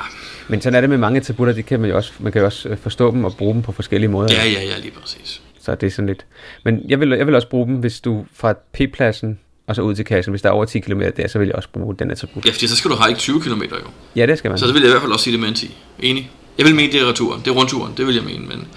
Men 0.49 0.61
sådan 0.61 0.75
er 0.75 0.81
det 0.81 0.91
med 0.91 0.99
mange 0.99 1.17
attributter, 1.21 1.55
det 1.55 1.67
kan 1.67 1.81
man 1.81 1.91
jo 1.91 1.97
også, 1.97 2.13
man 2.19 2.33
kan 2.33 2.41
jo 2.41 2.47
også 2.47 2.69
øh, 2.69 2.79
forstå 2.79 3.11
dem 3.11 3.25
og 3.25 3.35
bruge 3.37 3.55
dem 3.55 3.63
på 3.63 3.73
forskellige 3.73 4.11
måder. 4.11 4.35
ja, 4.35 4.45
ja, 4.45 4.63
ja, 4.63 4.79
lige 4.79 4.91
præcis. 4.91 5.42
Så 5.63 5.75
det 5.75 5.87
er 5.87 5.91
sådan 5.91 6.07
lidt... 6.07 6.27
Men 6.65 6.81
jeg 6.89 7.01
vil, 7.01 7.09
jeg 7.09 7.27
vil 7.27 7.35
også 7.35 7.49
bruge 7.49 7.67
dem, 7.67 7.75
hvis 7.75 8.01
du 8.01 8.25
fra 8.35 8.53
P-pladsen 8.53 9.39
og 9.67 9.77
så 9.77 9.83
ud 9.83 9.95
til 9.95 10.05
kassen, 10.05 10.33
hvis 10.33 10.43
der 10.43 10.49
er 10.49 10.53
over 10.53 10.65
10 10.65 10.81
km 10.81 11.03
der, 11.17 11.29
så 11.29 11.39
vil 11.39 11.47
jeg 11.47 11.55
også 11.55 11.69
bruge 11.73 11.97
den 11.99 12.11
attribut. 12.11 12.47
Ja, 12.47 12.51
fordi 12.51 12.67
så 12.67 12.77
skal 12.77 12.91
du 12.91 12.97
hike 13.07 13.19
20 13.19 13.41
km 13.41 13.63
jo. 13.63 13.77
Ja, 14.17 14.27
det 14.27 14.39
skal 14.39 14.49
man. 14.49 14.59
Så 14.59 14.67
det 14.67 14.75
vil 14.75 14.81
jeg 14.81 14.89
i 14.89 14.91
hvert 14.91 15.03
fald 15.03 15.13
også 15.13 15.25
sige 15.25 15.33
det 15.33 15.41
med 15.41 15.49
en 15.49 15.55
10. 15.55 15.77
Enig. 16.01 16.31
Jeg 16.59 16.67
vil 16.67 16.75
mene, 16.75 16.93
det 16.93 17.01
er 17.01 17.09
returen. 17.09 17.41
Det 17.41 17.49
er 17.49 17.55
rundturen. 17.55 17.93
Det 17.97 18.07
vil 18.07 18.15
jeg 18.15 18.25
mene, 18.25 18.47
men... 18.47 18.69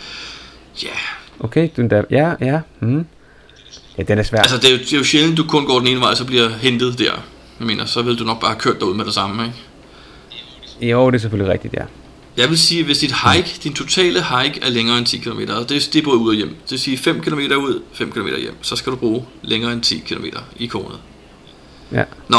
Ja, 0.84 0.90
Okay, 1.40 1.70
den 1.76 1.90
der... 1.90 2.04
Ja, 2.12 2.34
ja. 2.42 2.60
Mm. 2.80 3.06
Ja, 3.98 4.04
den 4.04 4.20
er 4.20 4.24
svær. 4.24 4.40
altså 4.40 4.58
det 4.58 4.66
er, 4.66 4.72
jo, 4.72 4.78
det 4.78 4.94
er 4.94 4.98
jo 4.98 5.04
sjældent, 5.04 5.38
du 5.38 5.44
kun 5.44 5.66
går 5.66 5.80
den 5.80 5.88
ene 5.88 6.00
vej, 6.00 6.16
så 6.16 6.26
bliver 6.26 6.50
hentet 6.50 7.00
der. 7.00 7.12
Jeg 7.60 7.68
mener, 7.68 7.86
så 7.86 8.02
vil 8.02 8.20
du 8.20 8.24
nok 8.24 8.40
bare 8.42 8.52
have 8.52 8.60
kørt 8.60 8.80
derud 8.80 8.96
med 8.96 9.06
det 9.06 9.14
samme, 9.14 9.44
ikke? 9.46 10.92
Jo, 10.92 11.08
det 11.12 11.16
er 11.16 11.20
selvfølgelig 11.20 11.54
rigtigt, 11.54 11.74
ja. 11.74 11.84
Jeg 12.38 12.50
vil 12.50 12.58
sige, 12.58 12.84
hvis 12.86 12.98
dit 12.98 13.14
hike, 13.26 13.60
din 13.64 13.74
totale 13.74 14.20
hike 14.24 14.60
er 14.64 14.70
længere 14.70 14.98
end 14.98 15.06
10 15.06 15.18
km, 15.18 15.40
og 15.50 15.70
det, 15.70 15.90
det 15.94 15.96
er 15.96 16.04
både 16.04 16.18
ud 16.18 16.30
og 16.30 16.36
hjem. 16.36 16.50
Det 16.50 16.72
vil 16.72 16.80
sige 16.80 16.98
5 16.98 17.22
km 17.22 17.38
ud, 17.40 17.82
5 17.94 18.12
km 18.12 18.28
hjem. 18.28 18.54
Så 18.62 18.76
skal 18.76 18.92
du 18.92 18.98
bruge 18.98 19.26
længere 19.42 19.74
end 19.74 19.82
10 19.82 19.98
km 20.00 20.26
i 20.58 20.66
konet. 20.66 20.98
Ja. 21.92 22.04
Nå, 22.30 22.38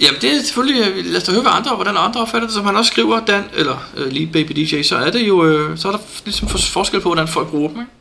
jamen 0.00 0.20
det 0.20 0.30
er 0.36 0.42
selvfølgelig, 0.44 1.04
lad 1.04 1.16
os 1.16 1.24
da 1.24 1.32
høre, 1.32 1.42
hvad 1.42 1.52
andre, 1.54 1.74
hvordan 1.76 1.94
andre 1.96 2.20
opfatter 2.20 2.48
det, 2.48 2.54
som 2.54 2.64
han 2.64 2.76
også 2.76 2.90
skriver, 2.92 3.20
Dan, 3.24 3.42
eller 3.56 3.90
øh, 3.96 4.12
lige 4.12 4.26
Baby 4.32 4.52
DJ, 4.52 4.82
så 4.82 4.96
er 4.96 5.10
det 5.10 5.28
jo, 5.28 5.44
øh, 5.44 5.76
så 5.78 5.88
er 5.88 5.92
der 5.92 5.98
ligesom 6.24 6.48
for- 6.48 6.58
forskel 6.72 7.00
på, 7.00 7.08
hvordan 7.08 7.28
folk 7.28 7.48
bruger 7.48 7.68
dem, 7.68 7.80
ikke? 7.80 7.92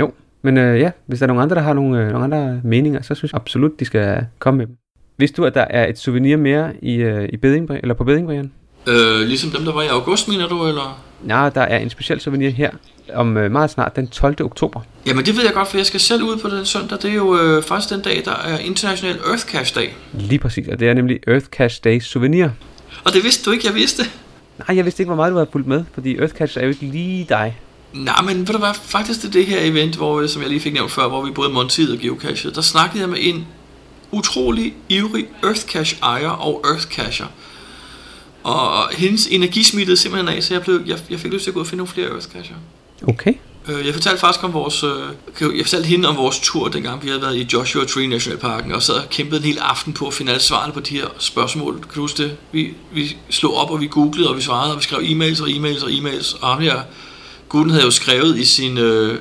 Jo, 0.00 0.12
men 0.42 0.56
øh, 0.56 0.80
ja, 0.80 0.90
hvis 1.06 1.18
der 1.18 1.24
er 1.24 1.28
nogen 1.28 1.42
andre, 1.42 1.56
der 1.56 1.62
har 1.62 1.72
nogle, 1.72 1.98
øh, 2.04 2.08
nogle 2.12 2.24
andre 2.24 2.60
meninger, 2.64 3.02
så 3.02 3.14
synes 3.14 3.32
jeg 3.32 3.40
absolut, 3.40 3.80
de 3.80 3.84
skal 3.84 4.26
komme 4.38 4.58
med 4.58 4.66
dem. 4.66 4.76
Vidste 5.18 5.36
du, 5.36 5.44
at 5.46 5.54
der 5.54 5.64
er 5.70 5.86
et 5.86 5.98
souvenir 5.98 6.36
mere 6.36 6.72
i, 6.82 6.94
øh, 6.94 7.28
i 7.32 7.36
Beding, 7.36 7.70
eller 7.70 7.94
på 7.94 8.04
Beding, 8.04 8.26
Brian? 8.26 8.52
Øh, 8.86 9.20
ligesom 9.20 9.50
dem, 9.50 9.64
der 9.64 9.72
var 9.72 9.82
i 9.82 9.86
august, 9.86 10.28
mener 10.28 10.48
du, 10.48 10.68
eller? 10.68 11.00
Nej, 11.22 11.50
der 11.50 11.60
er 11.60 11.78
en 11.78 11.90
speciel 11.90 12.20
souvenir 12.20 12.50
her 12.50 12.70
om 13.14 13.36
øh, 13.36 13.50
meget 13.50 13.70
snart, 13.70 13.96
den 13.96 14.08
12. 14.08 14.36
oktober. 14.40 14.80
Jamen 15.06 15.26
det 15.26 15.36
ved 15.36 15.44
jeg 15.44 15.52
godt, 15.52 15.68
for 15.68 15.76
jeg 15.76 15.86
skal 15.86 16.00
selv 16.00 16.22
ud 16.22 16.36
på 16.36 16.48
den 16.48 16.66
søndag. 16.66 16.98
Det 17.02 17.10
er 17.10 17.14
jo 17.14 17.40
øh, 17.40 17.62
faktisk 17.62 17.94
den 17.94 18.00
dag, 18.00 18.22
der 18.24 18.34
er 18.34 18.58
International 18.58 19.18
Earth 19.28 19.44
Cache 19.44 19.80
Dag. 19.80 19.96
Lige 20.12 20.38
præcis, 20.38 20.68
og 20.68 20.80
det 20.80 20.88
er 20.88 20.94
nemlig 20.94 21.18
Earth 21.26 21.46
Cache 21.46 21.80
Day 21.84 22.00
souvenir. 22.00 22.48
Og 23.04 23.12
det 23.12 23.24
vidste 23.24 23.44
du 23.44 23.50
ikke, 23.50 23.66
jeg 23.66 23.74
vidste. 23.74 24.02
Nej, 24.58 24.76
jeg 24.76 24.84
vidste 24.84 25.02
ikke, 25.02 25.08
hvor 25.08 25.16
meget 25.16 25.30
du 25.30 25.36
havde 25.36 25.48
fulgt 25.52 25.66
med, 25.66 25.84
fordi 25.94 26.16
Earth 26.18 26.34
Cache 26.34 26.60
er 26.60 26.64
jo 26.64 26.70
ikke 26.70 26.86
lige 26.86 27.26
dig. 27.28 27.60
Nej, 27.92 28.22
men 28.22 28.38
ved 28.38 28.46
du 28.46 28.58
hvad, 28.58 28.74
faktisk 28.82 29.22
det 29.22 29.32
det 29.32 29.46
her 29.46 29.58
event, 29.60 29.96
hvor, 29.96 30.20
øh, 30.20 30.28
som 30.28 30.42
jeg 30.42 30.50
lige 30.50 30.60
fik 30.60 30.72
nævnt 30.72 30.92
før, 30.92 31.08
hvor 31.08 31.24
vi 31.24 31.30
både 31.30 31.52
montede 31.52 31.92
og 31.92 31.98
geocachede, 31.98 32.54
der 32.54 32.60
snakkede 32.60 33.00
jeg 33.00 33.08
med 33.08 33.18
en 33.20 33.46
utrolig 34.10 34.74
ivrig 34.88 35.26
Earth 35.44 35.60
Cache 35.60 35.98
ejer 36.02 36.28
og 36.28 36.64
Earth 36.68 36.86
Cacher. 36.86 37.26
Og 38.46 38.88
hendes 38.92 39.26
energi 39.26 39.62
smittede 39.62 39.96
simpelthen 39.96 40.36
af, 40.36 40.42
så 40.42 40.54
jeg, 40.54 40.62
blev, 40.62 40.80
jeg, 40.86 40.98
jeg 41.10 41.20
fik 41.20 41.32
lyst 41.32 41.44
til 41.44 41.50
at 41.50 41.54
gå 41.54 41.60
og 41.60 41.66
finde 41.66 41.76
nogle 41.76 41.92
flere 41.92 42.08
Cacher. 42.20 42.54
Okay. 43.08 43.34
Øh, 43.68 43.86
Jeg 43.86 43.94
fortalte 43.94 44.20
faktisk 44.20 44.44
om 44.44 44.52
vores, 44.52 44.84
øh, 44.84 44.90
jeg 45.56 45.66
fortalte 45.66 45.88
hende 45.88 46.08
om 46.08 46.16
vores 46.16 46.40
tur, 46.40 46.68
dengang 46.68 47.02
vi 47.02 47.08
havde 47.08 47.22
været 47.22 47.36
i 47.36 47.48
Joshua 47.52 47.84
Tree 47.84 48.06
National 48.06 48.38
Parken, 48.38 48.72
og 48.72 48.82
sad 48.82 48.94
og 48.94 49.10
kæmpede 49.10 49.40
en 49.40 49.46
hel 49.46 49.58
aften 49.58 49.92
på 49.92 50.06
at 50.06 50.14
finde 50.14 50.32
alle 50.32 50.42
svarene 50.42 50.72
på 50.72 50.80
de 50.80 50.94
her 50.94 51.06
spørgsmål. 51.18 51.74
Kan 51.74 51.94
du 51.94 52.00
huske 52.00 52.22
det? 52.22 52.36
Vi, 52.52 52.74
vi 52.92 53.16
slog 53.30 53.56
op, 53.56 53.70
og 53.70 53.80
vi 53.80 53.86
googlede, 53.86 54.28
og 54.28 54.36
vi 54.36 54.42
svarede, 54.42 54.72
og 54.72 54.78
vi 54.78 54.82
skrev 54.82 54.98
e-mails 54.98 55.42
og 55.42 55.48
e-mails 55.48 55.84
og 55.84 55.90
e-mails. 55.90 56.38
Og 56.42 56.48
ham 56.48 56.62
her, 56.62 56.80
gutten 57.48 57.70
havde 57.70 57.84
jo 57.84 57.90
skrevet 57.90 58.38
i 58.38 58.44
sin 58.44 58.78
øh, 58.78 59.18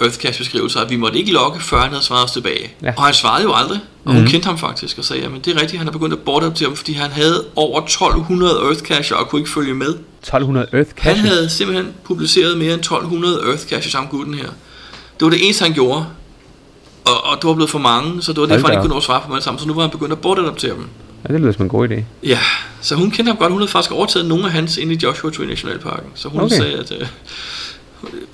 Earthcast 0.00 0.38
beskrivelse, 0.38 0.80
at 0.80 0.90
vi 0.90 0.96
måtte 0.96 1.18
ikke 1.18 1.32
logge, 1.32 1.60
før 1.60 1.80
han 1.80 1.88
havde 1.88 2.04
svaret 2.04 2.24
os 2.24 2.30
tilbage. 2.30 2.72
Ja. 2.82 2.92
Og 2.96 3.02
han 3.04 3.14
svarede 3.14 3.42
jo 3.42 3.54
aldrig, 3.54 3.80
og 4.04 4.14
hun 4.14 4.26
kendte 4.26 4.46
ham 4.46 4.58
faktisk, 4.58 4.98
og 4.98 5.04
sagde, 5.04 5.24
at 5.24 5.30
det 5.44 5.56
er 5.56 5.60
rigtigt, 5.60 5.78
han 5.78 5.88
er 5.88 5.92
begyndt 5.92 6.12
at 6.12 6.18
bortadoptere 6.18 6.68
ham, 6.68 6.76
fordi 6.76 6.92
han 6.92 7.10
havde 7.10 7.44
over 7.56 7.80
1200 7.80 8.52
Earthcacher 8.52 9.16
og 9.16 9.28
kunne 9.28 9.40
ikke 9.40 9.50
følge 9.50 9.74
med. 9.74 9.94
1200 10.20 10.66
Earth 10.72 10.90
Han 10.96 11.16
havde 11.16 11.48
simpelthen 11.50 11.94
publiceret 12.04 12.58
mere 12.58 12.72
end 12.74 12.80
1200 12.80 13.40
Earth 13.48 13.62
Caches 13.62 13.92
sammen 13.92 14.10
gutten 14.10 14.34
her. 14.34 14.48
Det 15.20 15.24
var 15.24 15.30
det 15.30 15.44
eneste, 15.44 15.64
han 15.64 15.74
gjorde. 15.74 16.06
Og, 17.04 17.24
og 17.24 17.36
det 17.42 17.48
var 17.48 17.54
blevet 17.54 17.70
for 17.70 17.78
mange, 17.78 18.22
så 18.22 18.32
det 18.32 18.40
var 18.40 18.46
derfor, 18.46 18.66
han 18.66 18.72
ikke 18.72 18.78
op. 18.78 18.82
kunne 18.82 18.90
nå 18.90 18.96
at 18.96 19.02
svare 19.02 19.20
på 19.20 19.26
dem 19.26 19.32
alle 19.32 19.44
sammen. 19.44 19.60
Så 19.60 19.66
nu 19.66 19.74
var 19.74 19.82
han 19.82 19.90
begyndt 19.90 20.12
at 20.12 20.18
bortadoptere 20.18 20.74
dem. 20.74 20.88
Ja, 21.28 21.32
det 21.32 21.40
lyder 21.40 21.52
som 21.52 21.62
en 21.62 21.68
god 21.68 21.88
idé. 21.88 22.02
Ja, 22.22 22.38
så 22.80 22.94
hun 22.94 23.10
kendte 23.10 23.30
ham 23.30 23.36
godt. 23.36 23.52
Hun 23.52 23.60
havde 23.60 23.70
faktisk 23.70 23.92
overtaget 23.92 24.28
nogle 24.28 24.44
af 24.44 24.50
hans 24.50 24.76
ind 24.76 24.92
i 24.92 24.98
Joshua 25.02 25.30
Tree 25.30 25.46
Nationalparken. 25.46 26.10
Så 26.14 26.28
hun 26.28 26.40
okay. 26.40 26.56
sagde, 26.56 26.72
at... 26.72 26.92
Øh, 27.00 27.06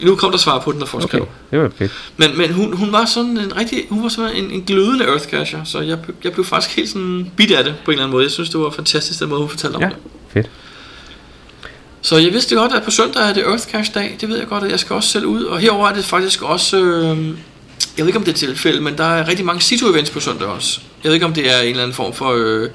nu 0.01 0.17
kom 0.17 0.31
der 0.31 0.39
svar 0.39 0.59
på 0.59 0.73
den, 0.73 0.79
når 0.79 0.87
folk 0.87 1.05
Okay, 1.05 1.19
skrev. 1.19 1.29
det 1.51 1.59
var 1.61 1.71
fedt. 1.79 1.93
Men, 2.17 2.39
men 2.39 2.53
hun, 2.53 2.77
hun 2.77 2.93
var 2.93 3.05
sådan 3.05 3.39
en 3.39 3.57
rigtig, 3.57 3.85
hun 3.91 4.03
var 4.03 4.09
sådan 4.09 4.37
en, 4.37 4.51
en 4.51 4.63
glødende 4.63 5.05
earthcacher, 5.05 5.65
så 5.65 5.81
jeg, 5.81 5.99
jeg 6.25 6.33
blev 6.33 6.45
faktisk 6.45 6.77
helt 6.77 6.89
sådan 6.89 7.31
bit 7.37 7.51
af 7.51 7.65
det 7.65 7.75
på 7.85 7.91
en 7.91 7.93
eller 7.93 8.05
anden 8.05 8.13
måde. 8.13 8.25
Jeg 8.25 8.31
synes, 8.31 8.51
det 8.51 8.61
var 8.61 8.71
fantastisk, 8.71 9.21
den 9.21 9.29
måde, 9.29 9.41
hun 9.41 9.49
fortalte 9.51 9.77
om 9.77 9.83
Ja, 9.83 9.89
det. 9.89 9.97
fedt. 10.33 10.51
Så 12.03 12.17
jeg 12.17 12.33
vidste 12.33 12.55
godt, 12.57 12.73
at 12.73 12.83
på 12.83 12.91
søndag 12.91 13.23
er 13.29 13.33
det 13.35 13.43
Earth 13.47 13.65
Cash 13.69 13.95
dag. 13.95 14.17
Det 14.21 14.29
ved 14.29 14.39
jeg 14.39 14.47
godt, 14.47 14.65
at 14.65 14.71
jeg 14.71 14.81
skal 14.81 14.97
også 14.97 15.09
selv 15.09 15.27
ud. 15.27 15.43
Og 15.45 15.59
herover 15.59 15.89
er 15.89 15.95
det 15.95 16.05
faktisk 16.05 16.43
også... 16.43 16.77
Øh, 16.81 17.29
jeg 17.97 18.05
ved 18.05 18.07
ikke, 18.07 18.19
om 18.19 18.25
det 18.25 18.33
er 18.33 18.37
tilfælde, 18.37 18.81
men 18.81 18.99
der 18.99 19.05
er 19.05 19.29
rigtig 19.29 19.47
mange 19.47 19.61
situ-events 19.61 20.13
på 20.13 20.21
søndag 20.21 20.49
også. 20.49 20.81
Jeg 21.05 21.09
ved 21.09 21.15
ikke, 21.15 21.27
om 21.27 21.33
det 21.35 21.55
er 21.55 21.61
en 21.61 21.67
eller 21.71 21.83
anden 21.83 21.95
form 21.95 22.13
for 22.15 22.33
øh, 22.37 22.69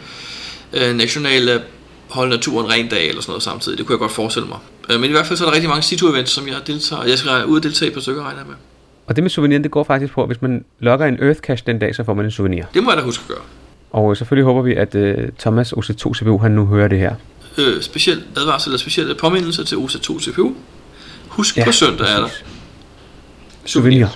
øh, 0.73 0.95
national 0.95 1.49
øh, 1.49 1.61
hold 2.09 2.29
naturen 2.29 2.69
ren 2.69 2.87
dag 2.89 3.07
eller 3.09 3.21
sådan 3.21 3.31
noget 3.31 3.43
samtidig. 3.43 3.77
Det 3.77 3.85
kunne 3.85 3.93
jeg 3.93 3.99
godt 3.99 4.11
forestille 4.11 4.47
mig. 4.47 4.57
Øh, 4.89 4.99
men 4.99 5.09
i 5.09 5.13
hvert 5.13 5.25
fald 5.25 5.37
så 5.37 5.43
er 5.45 5.47
der 5.47 5.53
rigtig 5.55 5.69
mange 5.69 5.81
situ-events, 5.83 6.25
som 6.31 6.47
jeg 6.47 6.55
deltager. 6.67 7.03
Jeg 7.03 7.17
skal 7.17 7.45
ud 7.45 7.57
og 7.57 7.63
deltage 7.63 7.91
på 7.91 7.99
stykker, 7.99 8.23
regner 8.23 8.45
med. 8.45 8.55
Og 9.07 9.15
det 9.15 9.23
med 9.23 9.29
souvenir, 9.31 9.57
det 9.57 9.71
går 9.71 9.83
faktisk 9.83 10.13
på, 10.13 10.21
at 10.21 10.27
hvis 10.29 10.41
man 10.41 10.65
logger 10.79 11.05
en 11.05 11.23
Earth 11.23 11.39
Cache 11.39 11.63
den 11.67 11.79
dag, 11.79 11.95
så 11.95 12.03
får 12.03 12.13
man 12.13 12.25
en 12.25 12.31
souvenir. 12.31 12.63
Det 12.73 12.83
må 12.83 12.91
jeg 12.91 12.97
da 12.97 13.03
huske 13.03 13.21
at 13.21 13.27
gøre. 13.27 13.43
Og 13.91 14.11
øh, 14.11 14.17
selvfølgelig 14.17 14.45
håber 14.45 14.61
vi, 14.61 14.73
at 14.75 14.95
uh, 14.95 15.29
Thomas 15.39 15.73
OC2 15.73 16.13
CPU, 16.13 16.37
han 16.37 16.51
nu 16.51 16.65
hører 16.65 16.87
det 16.87 16.99
her. 16.99 17.15
Øh, 17.57 17.81
speciel 17.81 18.23
advarsel 18.37 18.69
eller 18.69 18.79
specielle 18.79 19.15
påmindelser 19.15 19.63
til 19.63 19.75
OSA2 19.75 20.19
CPU. 20.31 20.53
Husk 21.27 21.57
ja, 21.57 21.65
på 21.65 21.71
søndag 21.71 22.07
er 22.07 22.15
der 22.15 22.21
præcis. 22.21 22.43
Souvenir. 23.65 24.05
Og 24.05 24.11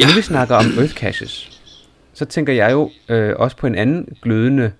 Ja. 0.00 0.06
når 0.06 0.14
vi 0.14 0.22
snakker 0.22 0.56
om 0.56 0.64
Earth 0.78 0.94
Caches, 0.94 1.50
så 2.14 2.24
tænker 2.24 2.52
jeg 2.52 2.72
jo 2.72 2.90
øh, 3.08 3.34
også 3.38 3.56
på 3.56 3.66
en 3.66 3.74
anden 3.74 4.08
glødende 4.22 4.72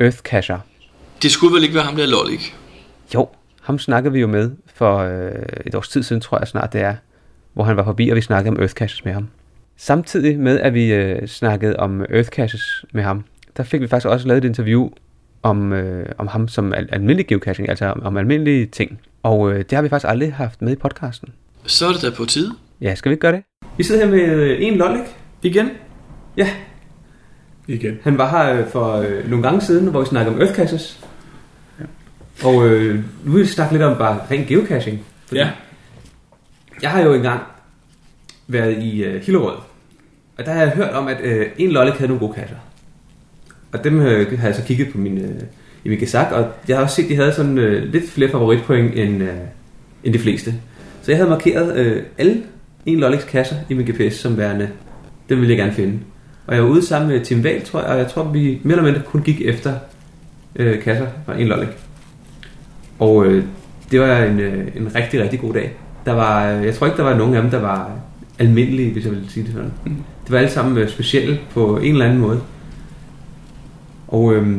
Earth 0.00 0.18
Cacher. 0.18 0.58
Det 1.22 1.30
skulle 1.32 1.54
vel 1.54 1.62
ikke 1.62 1.74
være 1.74 1.84
ham 1.84 1.96
der 1.96 2.06
Lollik. 2.06 2.54
Jo, 3.14 3.28
ham 3.66 3.78
snakkede 3.78 4.12
vi 4.12 4.20
jo 4.20 4.26
med 4.26 4.50
for 4.74 4.98
øh, 4.98 5.32
et 5.66 5.74
års 5.74 5.88
tid 5.88 6.02
siden, 6.02 6.22
tror 6.22 6.38
jeg 6.38 6.48
snart 6.48 6.72
det 6.72 6.80
er, 6.80 6.94
hvor 7.54 7.64
han 7.64 7.76
var 7.76 7.84
forbi, 7.84 8.08
og 8.08 8.16
vi 8.16 8.20
snakkede 8.20 8.50
om 8.50 8.60
Earth 8.60 8.74
Caches 8.74 9.04
med 9.04 9.12
ham. 9.12 9.28
Samtidig 9.76 10.38
med, 10.38 10.60
at 10.60 10.74
vi 10.74 10.94
øh, 10.94 11.28
snakkede 11.28 11.76
om 11.76 12.00
Earth 12.00 12.28
Caches 12.28 12.84
med 12.92 13.02
ham, 13.02 13.24
der 13.56 13.62
fik 13.62 13.80
vi 13.80 13.86
faktisk 13.86 14.08
også 14.08 14.28
lavet 14.28 14.44
et 14.44 14.48
interview 14.48 14.88
om, 15.42 15.72
øh, 15.72 16.06
om 16.18 16.26
ham 16.26 16.48
som 16.48 16.72
al- 16.72 16.88
almindelig 16.92 17.26
geocaching, 17.26 17.68
altså 17.68 17.86
om, 17.86 18.02
om 18.02 18.16
almindelige 18.16 18.66
ting. 18.66 19.00
Og 19.22 19.52
øh, 19.52 19.58
det 19.58 19.72
har 19.72 19.82
vi 19.82 19.88
faktisk 19.88 20.10
aldrig 20.10 20.34
haft 20.34 20.62
med 20.62 20.72
i 20.72 20.76
podcasten. 20.76 21.28
Så 21.64 21.86
er 21.86 21.92
det 21.92 22.02
da 22.02 22.10
på 22.16 22.24
tide. 22.24 22.52
Ja, 22.80 22.94
skal 22.94 23.10
vi 23.10 23.12
ikke 23.12 23.20
gøre 23.20 23.32
det? 23.32 23.42
Vi 23.76 23.82
sidder 23.82 24.04
her 24.04 24.10
med 24.10 24.20
øh, 24.20 24.56
en 24.60 24.74
lollik. 24.76 25.04
Igen. 25.42 25.70
Ja, 26.36 26.48
igen. 27.66 27.98
han 28.02 28.18
var 28.18 28.30
her 28.30 28.60
øh, 28.60 28.68
for 28.68 28.92
øh, 28.92 29.30
nogle 29.30 29.42
gange 29.42 29.60
siden, 29.60 29.88
hvor 29.88 30.00
vi 30.00 30.06
snakkede 30.06 30.34
om 30.34 30.40
Earth 30.40 30.54
Caches. 30.54 31.06
Og 32.44 32.66
øh, 32.66 33.04
nu 33.24 33.32
vil 33.32 33.42
vi 33.42 33.46
snakke 33.46 33.74
lidt 33.74 33.82
om 33.82 33.98
bare 33.98 34.20
ren 34.30 34.44
geocaching. 34.48 35.00
Fordi 35.26 35.40
Ja. 35.40 35.50
Jeg 36.82 36.90
har 36.90 37.02
jo 37.02 37.14
engang 37.14 37.40
været 38.46 38.82
i 38.82 39.04
øh, 39.04 39.22
Hillerød, 39.22 39.56
og 40.38 40.46
der 40.46 40.52
har 40.52 40.60
jeg 40.60 40.70
hørt 40.70 40.90
om, 40.90 41.08
at 41.08 41.20
øh, 41.20 41.46
en 41.58 41.70
lollik 41.70 41.94
havde 41.94 42.08
nogle 42.08 42.26
gode 42.26 42.34
kasser. 42.34 42.56
Og 43.72 43.84
dem 43.84 44.00
øh, 44.00 44.38
har 44.38 44.46
jeg 44.46 44.54
så 44.54 44.62
kigget 44.62 44.92
på 44.92 44.98
min, 44.98 45.18
øh, 45.18 45.42
i 45.84 45.88
min 45.88 45.98
gesak, 45.98 46.32
og 46.32 46.48
jeg 46.68 46.76
har 46.76 46.84
også 46.84 46.96
set, 46.96 47.04
at 47.04 47.08
de 47.10 47.16
havde 47.16 47.32
sådan 47.32 47.58
øh, 47.58 47.92
lidt 47.92 48.10
flere 48.10 48.30
favoritpoint 48.30 48.94
end, 48.94 49.22
øh, 49.22 49.34
end 50.04 50.14
de 50.14 50.18
fleste. 50.18 50.54
Så 51.02 51.10
jeg 51.12 51.18
havde 51.18 51.30
markeret 51.30 51.76
øh, 51.76 52.02
alle 52.18 52.42
en 52.86 53.00
lolliks 53.00 53.24
kasser 53.24 53.56
i 53.68 53.74
min 53.74 53.86
GPS 53.86 54.14
som 54.14 54.36
værende, 54.36 54.68
dem 55.28 55.38
ville 55.38 55.50
jeg 55.50 55.58
gerne 55.58 55.72
finde. 55.72 55.98
Og 56.46 56.54
jeg 56.54 56.62
var 56.62 56.68
ude 56.68 56.86
sammen 56.86 57.10
med 57.10 57.24
Tim 57.24 57.40
Wahl, 57.40 57.62
tror 57.62 57.80
jeg, 57.80 57.88
og 57.88 57.98
jeg 57.98 58.08
tror, 58.08 58.24
vi 58.24 58.60
mere 58.62 58.78
eller 58.78 58.92
mindre 58.92 59.02
kun 59.02 59.22
gik 59.22 59.40
efter 59.40 59.74
øh, 60.56 60.82
kasser 60.82 61.06
fra 61.26 61.40
en 61.40 61.48
lollik. 61.48 61.68
Og 62.98 63.26
øh, 63.26 63.44
det 63.90 64.00
var 64.00 64.16
en, 64.18 64.40
øh, 64.40 64.66
en 64.76 64.94
rigtig, 64.94 65.22
rigtig 65.22 65.40
god 65.40 65.54
dag. 65.54 65.72
Der 66.06 66.12
var, 66.12 66.52
øh, 66.52 66.64
jeg 66.64 66.74
tror 66.74 66.86
ikke, 66.86 66.96
der 66.96 67.04
var 67.04 67.16
nogen 67.16 67.34
af 67.34 67.42
dem, 67.42 67.50
der 67.50 67.60
var 67.60 67.90
almindelige, 68.38 68.92
hvis 68.92 69.04
jeg 69.04 69.12
vil 69.12 69.24
sige 69.28 69.44
det 69.44 69.52
sådan. 69.52 69.72
Mm. 69.84 69.96
Det 70.24 70.32
var 70.32 70.38
alle 70.38 70.50
sammen 70.50 70.78
øh, 70.78 70.88
specielle 70.88 71.38
på 71.50 71.76
en 71.76 71.92
eller 71.92 72.04
anden 72.04 72.20
måde. 72.20 72.40
Og 74.08 74.34
øh, 74.34 74.58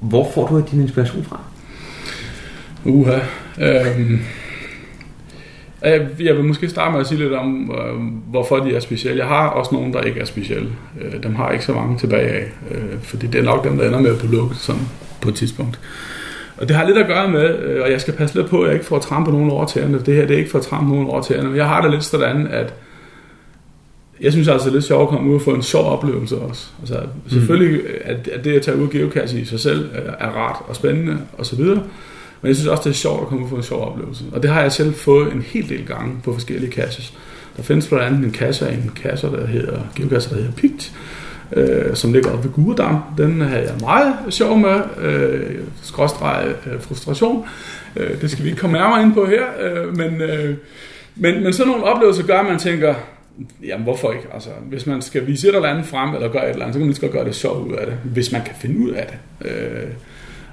hvor 0.00 0.30
får 0.34 0.46
du 0.46 0.64
din 0.70 0.80
inspiration 0.80 1.24
fra? 1.24 1.40
Uha. 2.84 3.18
Øhm, 3.60 4.20
jeg, 5.82 6.08
jeg 6.20 6.36
vil 6.36 6.44
måske 6.44 6.68
starte 6.68 6.92
med 6.92 7.00
at 7.00 7.06
sige 7.06 7.18
lidt 7.18 7.32
om, 7.32 7.70
øh, 7.70 8.30
hvorfor 8.30 8.56
de 8.56 8.76
er 8.76 8.80
specielle. 8.80 9.18
Jeg 9.18 9.26
har 9.26 9.48
også 9.48 9.74
nogle, 9.74 9.92
der 9.92 10.00
ikke 10.00 10.20
er 10.20 10.24
specielle. 10.24 10.68
Øh, 11.00 11.22
dem 11.22 11.34
har 11.34 11.44
jeg 11.44 11.52
ikke 11.52 11.64
så 11.64 11.72
mange 11.72 11.98
tilbage 11.98 12.28
af, 12.28 12.52
øh, 12.70 13.00
fordi 13.02 13.26
det 13.26 13.38
er 13.38 13.44
nok 13.44 13.64
dem, 13.64 13.76
der 13.78 13.86
ender 13.86 14.00
med 14.00 14.10
at 14.10 14.18
blive 14.18 14.32
lukket 14.32 14.56
sådan 14.56 14.82
på 15.20 15.28
et 15.28 15.34
tidspunkt. 15.34 15.80
Og 16.58 16.68
det 16.68 16.76
har 16.76 16.86
lidt 16.86 16.98
at 16.98 17.06
gøre 17.06 17.30
med, 17.30 17.58
øh, 17.58 17.82
og 17.82 17.90
jeg 17.90 18.00
skal 18.00 18.14
passe 18.14 18.36
lidt 18.36 18.48
på, 18.48 18.60
at 18.60 18.66
jeg 18.66 18.74
ikke 18.74 18.86
får 18.86 18.98
trampe 18.98 19.30
nogen 19.30 19.50
over 19.50 19.66
tæerne. 19.66 20.00
Det 20.06 20.14
her 20.14 20.26
det 20.26 20.34
er 20.34 20.38
ikke 20.38 20.50
for 20.50 20.58
at 20.58 20.64
trampe 20.64 20.90
nogen 20.90 21.08
over 21.08 21.22
tæerne, 21.22 21.48
men 21.48 21.56
jeg 21.56 21.68
har 21.68 21.82
det 21.82 21.90
lidt 21.90 22.04
sådan, 22.04 22.46
at 22.46 22.74
jeg 24.20 24.32
synes 24.32 24.48
altså, 24.48 24.64
det 24.64 24.70
er 24.70 24.76
lidt 24.76 24.84
sjovt 24.84 25.02
at 25.02 25.08
komme 25.08 25.30
ud 25.30 25.34
og 25.34 25.42
få 25.42 25.54
en 25.54 25.62
sjov 25.62 25.92
oplevelse 25.92 26.36
også. 26.38 26.66
Altså, 26.80 27.00
selvfølgelig 27.28 27.82
at, 28.04 28.28
at 28.28 28.44
det 28.44 28.56
at 28.56 28.62
tage 28.62 28.76
ud 28.76 28.82
og 28.82 28.90
geocache 28.90 29.40
i 29.40 29.44
sig 29.44 29.60
selv 29.60 29.90
er, 30.18 30.26
rart 30.26 30.56
og 30.68 30.76
spændende 30.76 31.18
og 31.38 31.46
så 31.46 31.56
videre. 31.56 31.82
Men 32.42 32.48
jeg 32.48 32.56
synes 32.56 32.68
også, 32.68 32.82
det 32.84 32.90
er 32.90 32.94
sjovt 32.94 33.22
at 33.22 33.28
komme 33.28 33.40
ud 33.40 33.44
og 33.44 33.50
få 33.50 33.56
en 33.56 33.62
sjov 33.62 33.92
oplevelse. 33.92 34.24
Og 34.32 34.42
det 34.42 34.50
har 34.50 34.62
jeg 34.62 34.72
selv 34.72 34.94
fået 34.94 35.32
en 35.32 35.42
hel 35.42 35.68
del 35.68 35.86
gange 35.86 36.16
på 36.24 36.32
forskellige 36.32 36.72
caches. 36.72 37.14
Der 37.56 37.62
findes 37.62 37.88
blandt 37.88 38.04
andet 38.04 38.24
en 38.24 38.34
cache 38.34 38.66
af 38.66 38.74
en 38.74 38.92
cache, 39.02 39.30
der 39.30 39.46
hedder, 39.46 39.78
geocache, 39.96 40.30
der 40.30 40.36
hedder 40.36 40.52
Pigt, 40.52 40.92
øh, 41.52 41.94
som 41.94 42.12
ligger 42.12 42.30
oppe 42.30 42.44
ved 42.44 42.52
Gudedam. 42.52 43.02
Den 43.18 43.40
havde 43.40 43.62
jeg 43.62 43.74
meget 43.80 44.14
sjov 44.28 44.58
med, 44.58 44.80
øh, 45.00 45.58
skråstreg 45.82 46.46
øh, 46.66 46.80
frustration. 46.80 47.46
Øh, 47.96 48.20
det 48.20 48.30
skal 48.30 48.44
vi 48.44 48.48
ikke 48.48 48.60
komme 48.60 48.78
nærmere 48.78 49.02
ind 49.02 49.14
på 49.14 49.26
her, 49.26 49.44
øh, 49.60 49.96
men, 49.96 50.20
øh, 50.20 50.56
men, 51.16 51.42
men 51.42 51.52
sådan 51.52 51.70
nogle 51.70 51.84
oplevelser 51.84 52.22
gør, 52.22 52.38
at 52.38 52.46
man 52.46 52.58
tænker, 52.58 52.94
jamen 53.66 53.84
hvorfor 53.84 54.12
ikke? 54.12 54.28
Altså, 54.34 54.50
hvis 54.68 54.86
man 54.86 55.02
skal 55.02 55.26
vise 55.26 55.48
et 55.48 55.54
eller 55.54 55.68
andet 55.68 55.86
frem, 55.86 56.14
eller 56.14 56.28
gøre 56.28 56.44
et 56.44 56.50
eller 56.50 56.64
andet, 56.64 56.74
så 56.74 56.78
kan 56.78 56.80
man 56.80 56.88
lige 56.88 56.94
så 56.94 57.00
godt 57.00 57.12
gøre 57.12 57.24
det 57.24 57.34
sjovt 57.34 57.68
ud 57.68 57.72
af 57.74 57.86
det, 57.86 57.96
hvis 58.04 58.32
man 58.32 58.42
kan 58.42 58.54
finde 58.60 58.78
ud 58.78 58.90
af 58.90 59.06
det. 59.06 59.50
Øh, 59.50 59.88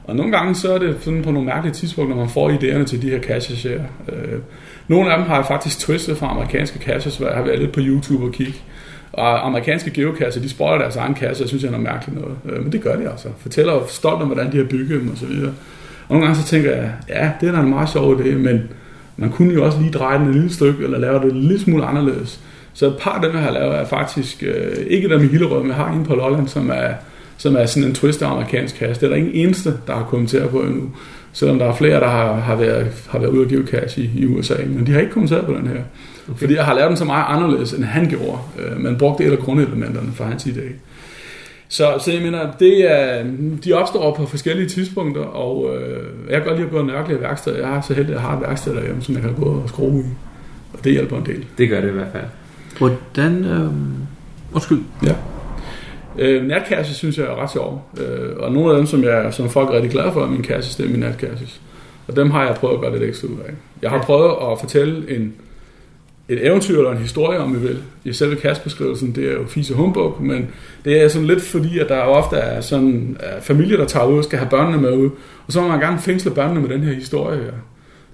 og 0.04 0.16
nogle 0.16 0.32
gange 0.32 0.56
så 0.56 0.74
er 0.74 0.78
det 0.78 0.98
sådan 1.02 1.24
på 1.24 1.32
nogle 1.32 1.46
mærkelige 1.46 1.74
tidspunkter, 1.74 2.16
når 2.16 2.24
man 2.24 2.32
får 2.32 2.50
idéerne 2.52 2.84
til 2.86 3.02
de 3.02 3.10
her 3.10 3.20
caches 3.22 3.64
her. 3.64 3.82
Øh, 4.10 4.40
nogle 4.88 5.12
af 5.12 5.18
dem 5.18 5.28
har 5.28 5.36
jeg 5.36 5.46
faktisk 5.46 5.80
twistet 5.80 6.18
fra 6.18 6.30
amerikanske 6.30 6.80
caches, 6.80 7.18
hvor 7.18 7.28
jeg 7.28 7.36
har 7.36 7.44
været 7.44 7.60
lidt 7.60 7.72
på 7.72 7.80
YouTube 7.84 8.26
og 8.26 8.32
kigge. 8.32 8.60
Og 9.14 9.46
amerikanske 9.48 9.92
geokasser, 9.92 10.42
de 10.42 10.50
spoiler 10.50 10.78
deres 10.78 10.96
egen 10.96 11.16
cache, 11.16 11.42
jeg 11.42 11.48
synes, 11.48 11.62
det 11.62 11.68
er 11.68 11.72
noget 11.72 11.84
mærkeligt 11.84 12.22
noget. 12.22 12.36
Øh, 12.46 12.64
men 12.64 12.72
det 12.72 12.82
gør 12.82 12.96
de 12.96 13.10
altså. 13.10 13.28
Fortæller 13.38 13.80
stolt 13.88 14.22
om, 14.22 14.28
hvordan 14.28 14.52
de 14.52 14.58
har 14.58 14.64
bygget 14.64 15.02
dem 15.02 15.12
og 15.12 15.18
så 15.18 15.26
videre. 15.26 15.54
Og 16.08 16.16
nogle 16.16 16.26
gange 16.26 16.42
så 16.42 16.48
tænker 16.48 16.72
jeg, 16.72 16.92
ja, 17.10 17.32
det 17.42 17.50
er 17.50 17.52
da 17.52 17.60
en 17.60 17.70
meget 17.70 17.90
sjov 17.90 18.20
idé, 18.20 18.36
men 18.36 18.64
man 19.18 19.30
kunne 19.30 19.54
jo 19.54 19.66
også 19.66 19.80
lige 19.80 19.92
dreje 19.92 20.20
den 20.20 20.28
et 20.28 20.34
lille 20.34 20.54
stykke, 20.54 20.84
eller 20.84 21.00
lave 21.00 21.20
det 21.20 21.32
en 21.32 21.42
lille 21.42 21.60
smule 21.60 21.86
anderledes. 21.86 22.40
Så 22.74 22.88
et 22.88 22.96
par 23.00 23.12
af 23.12 23.22
dem, 23.22 23.32
jeg 23.34 23.42
har 23.42 23.52
lavet, 23.52 23.76
er 23.76 23.86
faktisk 23.86 24.44
øh, 24.44 24.78
ikke 24.88 25.10
dem 25.10 25.24
i 25.24 25.28
Hillerød, 25.28 25.60
men 25.60 25.68
jeg 25.68 25.76
har 25.76 25.94
en 25.94 26.06
på 26.06 26.16
Lolland, 26.16 26.48
som 26.48 26.70
er, 26.70 26.94
som 27.38 27.56
er 27.56 27.66
sådan 27.66 27.90
en 27.90 27.96
twist 27.96 28.22
amerikansk 28.22 28.76
cache. 28.76 28.94
Det 28.94 29.04
er 29.04 29.08
der 29.08 29.16
ingen 29.16 29.34
eneste, 29.34 29.74
der 29.88 29.94
har 29.94 30.04
kommenteret 30.04 30.50
på 30.50 30.62
endnu. 30.62 30.92
Selvom 31.34 31.60
der 31.60 31.66
er 31.66 31.76
flere, 31.76 32.00
der 32.00 32.08
har, 32.08 32.34
har, 32.34 32.56
været, 32.56 32.88
har 33.10 33.20
været 33.20 33.32
ude 33.32 33.42
at 33.42 33.50
give 33.50 33.68
cash 33.68 34.00
i, 34.00 34.10
i 34.16 34.26
USA. 34.26 34.54
Men 34.68 34.88
de 34.88 34.92
har 34.92 35.00
ikke 35.00 35.12
kommenteret 35.12 35.46
på 35.46 35.54
den 35.54 35.68
her. 35.68 35.82
Okay. 36.30 36.40
Fordi 36.40 36.56
jeg 36.56 36.66
har 36.66 36.74
lavet 36.74 36.90
den 36.90 36.98
så 36.98 37.06
meget 37.06 37.26
anderledes, 37.28 37.74
end 37.74 37.84
han 37.84 38.10
gjorde. 38.10 38.40
Øh, 38.60 38.80
men 38.80 38.98
brugte 38.98 39.24
et 39.24 39.32
af 39.32 39.38
grundelementerne 39.38 40.12
fra 40.16 40.26
hans 40.26 40.44
idé. 40.44 40.74
Så, 41.68 41.94
så 42.06 42.12
jeg 42.12 42.22
mener, 42.22 42.52
det 42.60 42.92
er, 42.92 43.24
de 43.66 43.74
opstår 43.74 44.16
på 44.16 44.26
forskellige 44.26 44.70
tidspunkter, 44.70 45.22
og 45.22 45.76
øh, 45.76 46.04
jeg 46.30 46.38
kan 46.38 46.48
godt 46.48 46.56
lide 46.56 46.66
at 46.66 46.72
gå 46.72 46.80
og 46.80 46.86
nørkle 46.86 47.16
i 47.18 47.22
værksted. 47.22 47.56
Jeg 47.56 47.68
har 47.68 47.82
så 47.82 47.94
heldig, 47.94 48.16
at 48.16 48.22
jeg 48.22 48.30
har 48.30 48.36
et 48.38 48.42
værksted 48.42 48.76
derhjemme, 48.76 49.02
som 49.02 49.16
jeg 49.16 49.24
kan 49.24 49.34
gå 49.34 49.46
og 49.46 49.70
skrue 49.70 50.00
i. 50.00 50.06
Og 50.74 50.84
det 50.84 50.92
hjælper 50.92 51.18
en 51.18 51.26
del. 51.26 51.46
Det 51.58 51.70
gør 51.70 51.82
det 51.82 51.88
i 51.88 51.92
hvert 51.92 52.12
fald. 52.12 52.26
Hvordan... 52.78 53.46
Øh... 53.46 53.72
Undskyld. 54.54 54.80
Ja. 55.04 55.14
Øh, 56.18 56.46
natcaches 56.46 56.98
synes 56.98 57.18
jeg 57.18 57.26
er 57.26 57.44
ret 57.44 57.52
sjov. 57.52 57.90
Øh, 57.98 58.38
og 58.38 58.52
nogle 58.52 58.72
af 58.72 58.78
dem, 58.78 58.86
som, 58.86 59.04
jeg, 59.04 59.34
som 59.34 59.50
folk 59.50 59.70
er 59.70 59.74
rigtig 59.74 59.92
glade 59.92 60.12
for, 60.12 60.24
er 60.24 60.28
mine 60.28 60.44
caches, 60.44 60.76
det 60.76 60.86
er 60.86 60.90
mine 60.90 61.08
natcaches. 61.08 61.62
Og 62.08 62.16
dem 62.16 62.32
har 62.32 62.46
jeg 62.46 62.56
prøvet 62.56 62.76
at 62.76 62.82
gøre 62.82 62.92
lidt 62.92 63.04
ekstra 63.04 63.28
ud 63.28 63.40
af. 63.48 63.54
Jeg 63.82 63.90
har 63.90 64.02
prøvet 64.02 64.52
at 64.52 64.60
fortælle 64.60 65.16
en, 65.16 65.34
et 66.30 66.48
eventyr 66.48 66.78
eller 66.78 66.92
en 66.92 66.98
historie, 66.98 67.40
om 67.40 67.54
vi 67.54 67.68
vil. 67.68 67.78
I 68.04 68.14
selve 68.14 68.36
kastbeskrivelsen, 68.36 69.16
det 69.16 69.28
er 69.30 69.34
jo 69.34 69.46
fise 69.48 69.74
humbug, 69.74 70.22
men 70.22 70.48
det 70.86 71.04
er 71.04 71.08
sådan 71.08 71.28
lidt 71.28 71.42
fordi, 71.42 71.80
at 71.80 71.90
der 71.90 72.00
ofte 72.00 72.36
er 72.36 72.62
sådan 72.62 73.18
er 73.20 73.42
familier, 73.42 73.78
der 73.78 73.86
tager 73.86 74.06
ud 74.06 74.18
og 74.18 74.24
skal 74.24 74.40
have 74.40 74.50
børnene 74.50 74.82
med 74.82 74.92
ud. 74.92 75.10
Og 75.48 75.54
så 75.54 75.62
må 75.62 75.68
man 75.68 75.80
gerne 75.80 76.00
fængsle 76.00 76.32
børnene 76.32 76.62
med 76.62 76.70
den 76.70 76.82
her 76.82 76.94
historie 76.94 77.38
her. 77.38 77.52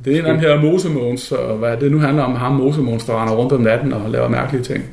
Det 0.05 0.15
er 0.15 0.19
en 0.19 0.25
af 0.25 0.33
dem 0.33 0.41
her 0.41 0.61
Mosemåns, 0.61 1.31
og 1.31 1.57
hvad 1.57 1.77
det 1.77 1.91
nu 1.91 1.99
handler 1.99 2.23
om 2.23 2.35
ham 2.35 2.51
Mosemåns, 2.51 3.05
der 3.05 3.21
render 3.21 3.35
rundt 3.35 3.53
om 3.53 3.61
natten 3.61 3.93
og 3.93 4.09
laver 4.09 4.27
mærkelige 4.27 4.63
ting. 4.63 4.83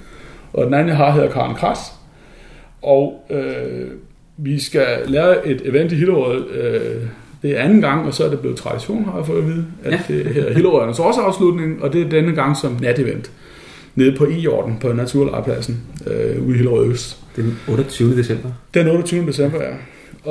Og 0.52 0.66
den 0.66 0.74
anden, 0.74 0.88
jeg 0.88 0.96
har, 0.96 1.10
hedder 1.10 1.30
Karen 1.30 1.54
Kras. 1.54 1.78
Og 2.82 3.26
øh, 3.30 3.90
vi 4.36 4.60
skal 4.60 4.86
lave 5.06 5.46
et 5.46 5.62
event 5.64 5.92
i 5.92 5.94
Hillerød. 5.94 6.50
Øh, 6.50 7.02
det 7.42 7.58
er 7.58 7.62
anden 7.62 7.80
gang, 7.80 8.06
og 8.06 8.14
så 8.14 8.24
er 8.24 8.30
det 8.30 8.40
blevet 8.40 8.56
tradition, 8.56 9.04
har 9.04 9.16
jeg 9.16 9.26
fået 9.26 9.38
at 9.38 9.46
vide, 9.46 9.66
at 9.84 9.92
ja. 9.92 10.00
det 10.08 10.26
hedder 10.26 10.54
Hillerødernes 10.54 10.98
årsafslutning, 10.98 11.82
og 11.82 11.92
det 11.92 12.02
er 12.02 12.08
denne 12.08 12.32
gang 12.32 12.56
som 12.56 12.78
natevent 12.80 13.30
nede 13.94 14.16
på 14.16 14.26
I-orden 14.26 14.76
på 14.80 14.92
Naturlejrpladsen 14.92 15.80
øh, 16.06 16.46
ude 16.46 16.54
i 16.54 16.56
Hillerød 16.56 16.90
Øst. 16.90 17.18
Den 17.36 17.58
28. 17.68 18.16
december. 18.16 18.48
Den 18.74 18.88
28. 18.88 19.26
december, 19.26 19.62
ja. 19.62 19.70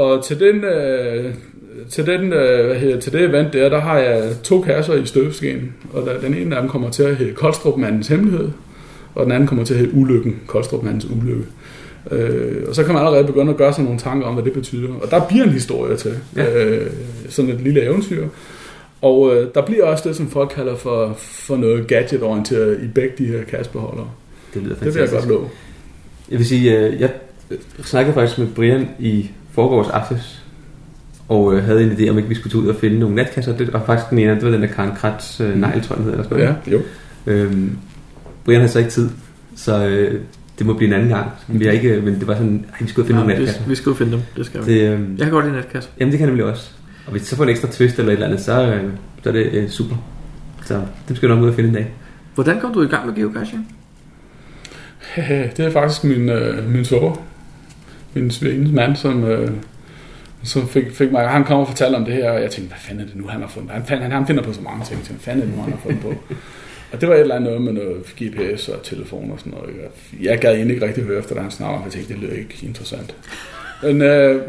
Og 0.02 0.26
til 0.26 0.40
den, 0.40 0.64
øh, 0.64 1.34
til 1.90 2.06
den 2.06 2.34
øh, 2.34 2.66
hvad 2.66 2.76
hedder, 2.76 3.00
til 3.00 3.14
det 3.14 3.22
event 3.22 3.54
der, 3.54 3.70
der 3.70 3.80
har 3.80 3.98
jeg 3.98 4.24
to 4.44 4.62
kasser 4.62 4.94
i 4.94 5.06
støbeskeen, 5.06 5.74
og 5.94 6.06
der, 6.06 6.20
den 6.20 6.34
ene 6.34 6.56
af 6.56 6.62
dem 6.62 6.70
kommer 6.70 6.90
til 6.90 7.04
at 7.04 7.16
hedde 7.16 7.34
Koldstrup-mandens 7.34 8.08
hemmelighed, 8.08 8.50
og 9.16 9.24
den 9.26 9.32
anden 9.32 9.48
kommer 9.48 9.66
til 9.66 9.74
at 9.74 9.80
hedde 9.80 9.94
Ulykken, 9.94 10.40
Koldstrup-mandens 10.48 11.06
ulykke. 11.06 11.42
Øh, 11.42 11.48
og 12.68 12.76
så 12.76 12.84
kan 12.84 12.94
man 12.94 13.06
allerede 13.06 13.28
begynde 13.28 13.52
at 13.52 13.58
gøre 13.58 13.74
sig 13.74 13.84
nogle 13.84 14.00
tanker 14.00 14.28
om, 14.28 14.34
hvad 14.34 14.44
det 14.44 14.54
betyder. 14.54 14.90
Og 15.02 15.12
der 15.12 15.28
bliver 15.28 15.44
en 15.44 15.50
historie 15.50 15.98
til. 15.98 16.12
Ja. 16.36 16.66
Øh, 16.66 16.92
sådan 17.30 17.52
et 17.52 17.62
lille 17.62 17.82
eventyr. 17.84 18.28
Og 19.02 19.36
øh, 19.36 19.48
der 19.56 19.66
bliver 19.66 19.84
også 19.84 20.10
det, 20.10 20.16
som 20.16 20.30
folk 20.30 20.52
kalder 20.56 20.76
for, 20.76 21.14
for 21.18 21.56
noget 21.58 21.88
gadget-orienteret 21.88 22.80
i 22.84 22.88
begge 22.88 23.12
de 23.18 23.26
her 23.26 23.44
kassebeholdere. 23.44 24.08
Det 24.54 24.62
lyder 24.64 24.76
Det 24.76 24.86
vil 24.86 24.88
jeg 25.00 25.10
fantastisk. 25.10 25.30
godt 25.30 25.40
love. 25.40 25.50
Jeg 26.32 26.38
vil 26.38 26.48
sige, 26.48 26.78
øh, 26.80 27.02
jeg 27.02 27.10
snakkede 27.84 28.14
faktisk 28.14 28.40
med 28.40 28.48
Brian 28.56 28.88
i 29.00 29.30
forgårs 29.52 29.88
aftes, 29.90 30.44
og 31.28 31.54
øh, 31.56 31.64
havde 31.64 31.84
en 31.84 31.92
idé 31.92 32.10
om, 32.10 32.18
ikke 32.18 32.30
vi 32.30 32.36
skulle 32.36 32.52
tage 32.54 32.64
ud 32.64 32.68
og 32.68 32.76
finde 32.76 33.00
nogle 33.00 33.16
natkasser. 33.16 33.58
Det 33.58 33.74
var 33.74 33.84
faktisk 33.86 34.10
den 34.10 34.20
ene, 34.20 34.36
det 34.36 34.44
var 34.46 34.52
den 34.52 34.62
der 34.62 34.68
Karen 34.68 34.92
Kratz 34.98 35.42
øh, 35.42 35.56
negl, 35.62 35.82
tror 35.82 35.96
jeg. 35.96 36.06
Eller 36.08 36.24
sådan 36.24 36.40
Ja, 36.40 36.54
jo. 36.72 36.82
Øhm, 37.28 37.78
Brian 38.46 38.60
havde 38.60 38.72
så 38.72 38.80
ikke 38.80 38.92
tid, 38.92 39.10
så 39.56 39.86
øh, 39.88 40.22
det 40.60 40.66
må 40.66 40.74
blive 40.74 40.88
en 40.88 40.94
anden 40.94 41.10
gang. 41.10 41.32
Vi 41.48 41.66
har 41.66 41.72
ikke, 41.72 42.02
men 42.02 42.20
det 42.20 42.28
var 42.28 42.34
sådan, 42.34 42.66
ej, 42.72 42.78
vi 42.82 42.88
skulle 42.88 43.08
finde 43.08 43.20
nogle 43.20 43.34
vi, 43.34 43.40
natkasser. 43.40 43.68
vi 43.70 43.76
skal 43.76 43.90
jo 43.90 43.96
finde 43.96 44.12
dem. 44.12 44.22
Det 44.38 44.46
skal 44.46 44.66
vi. 44.66 44.74
Det, 44.74 44.82
øh, 44.82 45.00
Jeg 45.18 45.26
kan 45.26 45.30
godt 45.30 45.46
lide 45.46 45.56
natkasse. 45.56 45.90
jamen 46.00 46.12
det 46.12 46.18
kan 46.20 46.28
jeg 46.28 46.36
nemlig 46.36 46.46
også. 46.52 46.72
Og 47.06 47.12
hvis 47.12 47.22
så 47.22 47.36
får 47.36 47.44
en 47.44 47.50
ekstra 47.50 47.68
twist 47.72 48.00
eller 48.00 48.12
et 48.12 48.14
eller 48.14 48.28
andet, 48.28 48.42
så, 48.42 48.66
øh, 48.74 48.92
så 49.24 49.30
er 49.30 49.34
det 49.34 49.46
øh, 49.54 49.70
super. 49.70 49.96
Så 50.66 50.82
dem 51.08 51.16
skal 51.16 51.28
jeg 51.28 51.36
nok 51.36 51.44
ud 51.44 51.50
og 51.50 51.56
finde 51.56 51.70
en 51.70 51.76
dag. 51.76 51.94
Hvordan 52.36 52.60
kom 52.60 52.74
du 52.74 52.82
i 52.84 52.88
gang 52.88 53.06
med 53.06 53.16
geocaching? 53.16 53.76
det 55.58 55.60
er 55.60 55.72
faktisk 55.72 56.04
min, 56.04 56.30
øh, 56.30 56.70
min 56.70 56.86
svoger. 56.86 57.16
Min 58.14 58.32
svigerindens 58.32 58.72
mand, 58.74 58.96
som, 58.96 59.24
øh, 59.24 59.52
som 60.44 60.68
fik, 60.68 60.92
fik 60.92 61.12
mig... 61.12 61.30
Han 61.30 61.44
kom 61.44 61.60
og 61.60 61.68
fortalte 61.68 61.96
om 61.96 62.06
det 62.06 62.14
her, 62.14 62.32
og 62.32 62.42
jeg 62.42 62.52
tænkte, 62.52 62.68
hvad 62.70 62.80
fanden 62.80 63.04
er 63.04 63.08
det 63.08 63.16
nu, 63.16 63.28
han 63.28 63.42
har 63.42 63.48
fundet? 63.48 63.72
Han, 63.72 63.86
fandt, 63.86 64.04
han, 64.04 64.12
han 64.12 64.28
finder 64.28 64.44
på 64.44 64.54
så 64.54 64.62
mange 64.62 64.86
ting. 64.86 65.00
Jeg 65.00 65.06
tænkte, 65.08 65.24
hvad 65.26 65.34
fanden 65.34 65.42
er 65.42 65.46
det 65.46 65.56
nu, 65.56 65.62
han 65.64 65.72
har 65.72 65.80
fundet 65.80 66.02
på? 66.02 66.14
og 66.92 67.02
det 67.02 67.10
var 67.10 67.16
et 67.16 67.22
eller 67.22 67.36
andet 67.36 67.50
noget 67.50 67.62
med 67.62 67.74
noget 67.74 68.06
GPS 68.06 68.70
og 68.70 68.84
telefon 68.84 69.32
og 69.32 69.40
sådan 69.40 69.54
noget. 69.54 69.76
Jeg, 69.82 70.30
jeg 70.30 70.40
gad 70.40 70.56
egentlig 70.56 70.74
ikke 70.74 70.88
rigtig 70.88 71.04
høre 71.04 71.20
efter, 71.20 71.36
da 71.36 71.42
han 71.42 71.52
snakkede 71.52 71.82
for 71.84 71.90
det. 71.90 71.98
Jeg 71.98 72.06
tænkte, 72.06 72.14
det 72.14 72.24
lyder 72.24 72.42
ikke 72.42 72.68
interessant. 72.68 73.16
Men, 73.84 74.02
øh, 74.02 74.42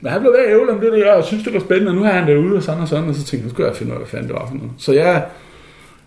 men 0.00 0.12
han 0.12 0.20
blev 0.20 0.32
ved 0.32 0.38
at 0.38 0.50
ævle 0.50 0.72
om 0.72 0.80
det 0.80 0.92
der, 0.92 1.12
og 1.12 1.24
synes, 1.24 1.44
det 1.44 1.54
var 1.54 1.60
spændende. 1.60 1.90
Og 1.90 1.96
nu 1.96 2.02
har 2.02 2.12
han 2.12 2.28
det 2.28 2.36
ude 2.36 2.56
og 2.56 2.62
sådan 2.62 2.80
og 2.82 2.88
sådan, 2.88 3.08
og 3.08 3.14
så 3.14 3.24
tænkte 3.24 3.36
jeg, 3.36 3.44
nu 3.44 3.50
skal 3.50 3.64
jeg 3.64 3.76
finde 3.76 3.92
ud 3.92 3.94
af, 3.94 4.00
hvad 4.00 4.08
fanden 4.08 4.28
det 4.28 4.34
var 4.36 4.46
for 4.46 4.54
noget. 4.54 4.70
Så 4.78 4.92
jeg, 4.92 5.24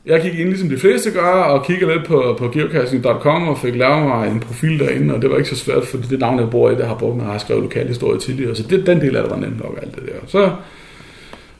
jeg 0.05 0.21
gik 0.21 0.39
ind, 0.39 0.49
ligesom 0.49 0.69
de 0.69 0.77
fleste 0.77 1.11
gør, 1.11 1.31
og 1.31 1.65
kiggede 1.65 1.93
lidt 1.93 2.07
på, 2.07 2.35
på 2.39 2.47
geocaching.com 2.47 3.47
og 3.47 3.57
fik 3.57 3.75
lavet 3.75 4.07
mig 4.07 4.31
en 4.31 4.39
profil 4.39 4.79
derinde, 4.79 5.13
og 5.13 5.21
det 5.21 5.29
var 5.29 5.37
ikke 5.37 5.49
så 5.49 5.55
svært, 5.55 5.83
for 5.83 5.97
det 5.97 6.19
navn, 6.19 6.39
jeg 6.39 6.49
bor 6.49 6.69
i, 6.69 6.75
det 6.75 6.85
har 6.85 6.95
brugt, 6.95 7.17
når 7.17 7.23
jeg 7.23 7.31
har 7.31 7.39
skrevet 7.39 7.63
lokalhistorie 7.63 8.19
tidligere, 8.19 8.55
så 8.55 8.63
det, 8.63 8.87
den 8.87 9.01
del 9.01 9.15
af 9.15 9.23
det 9.23 9.31
var 9.31 9.37
nemt 9.37 9.63
nok, 9.63 9.79
alt 9.81 9.95
det 9.95 10.03
der. 10.05 10.27
Så, 10.27 10.51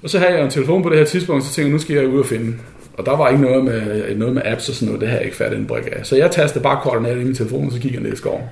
og 0.03 0.09
så 0.09 0.19
havde 0.19 0.33
jeg 0.33 0.43
en 0.43 0.49
telefon 0.49 0.83
på 0.83 0.89
det 0.89 0.97
her 0.97 1.05
tidspunkt, 1.05 1.43
så 1.43 1.53
tænkte 1.53 1.67
jeg, 1.67 1.73
nu 1.73 1.79
skal 1.79 1.95
jeg 1.95 2.07
ud 2.07 2.19
og 2.19 2.25
finde. 2.25 2.53
Og 2.93 3.05
der 3.05 3.17
var 3.17 3.29
ikke 3.29 3.41
noget 3.41 3.63
med, 3.63 4.15
noget 4.15 4.33
med 4.33 4.41
apps 4.45 4.69
og 4.69 4.75
sådan 4.75 4.85
noget, 4.85 5.01
det 5.01 5.09
havde 5.09 5.19
jeg 5.19 5.25
ikke 5.25 5.37
fat 5.37 5.53
en 5.53 5.67
brik 5.67 5.83
af. 5.91 6.05
Så 6.05 6.15
jeg 6.15 6.31
tastede 6.31 6.63
bare 6.63 6.79
koordinater 6.83 7.21
i 7.21 7.23
min 7.23 7.35
telefon, 7.35 7.65
og 7.65 7.71
så 7.71 7.79
gik 7.79 7.93
jeg 7.93 8.01
ned 8.01 8.13
i 8.13 8.15
skoven. 8.15 8.43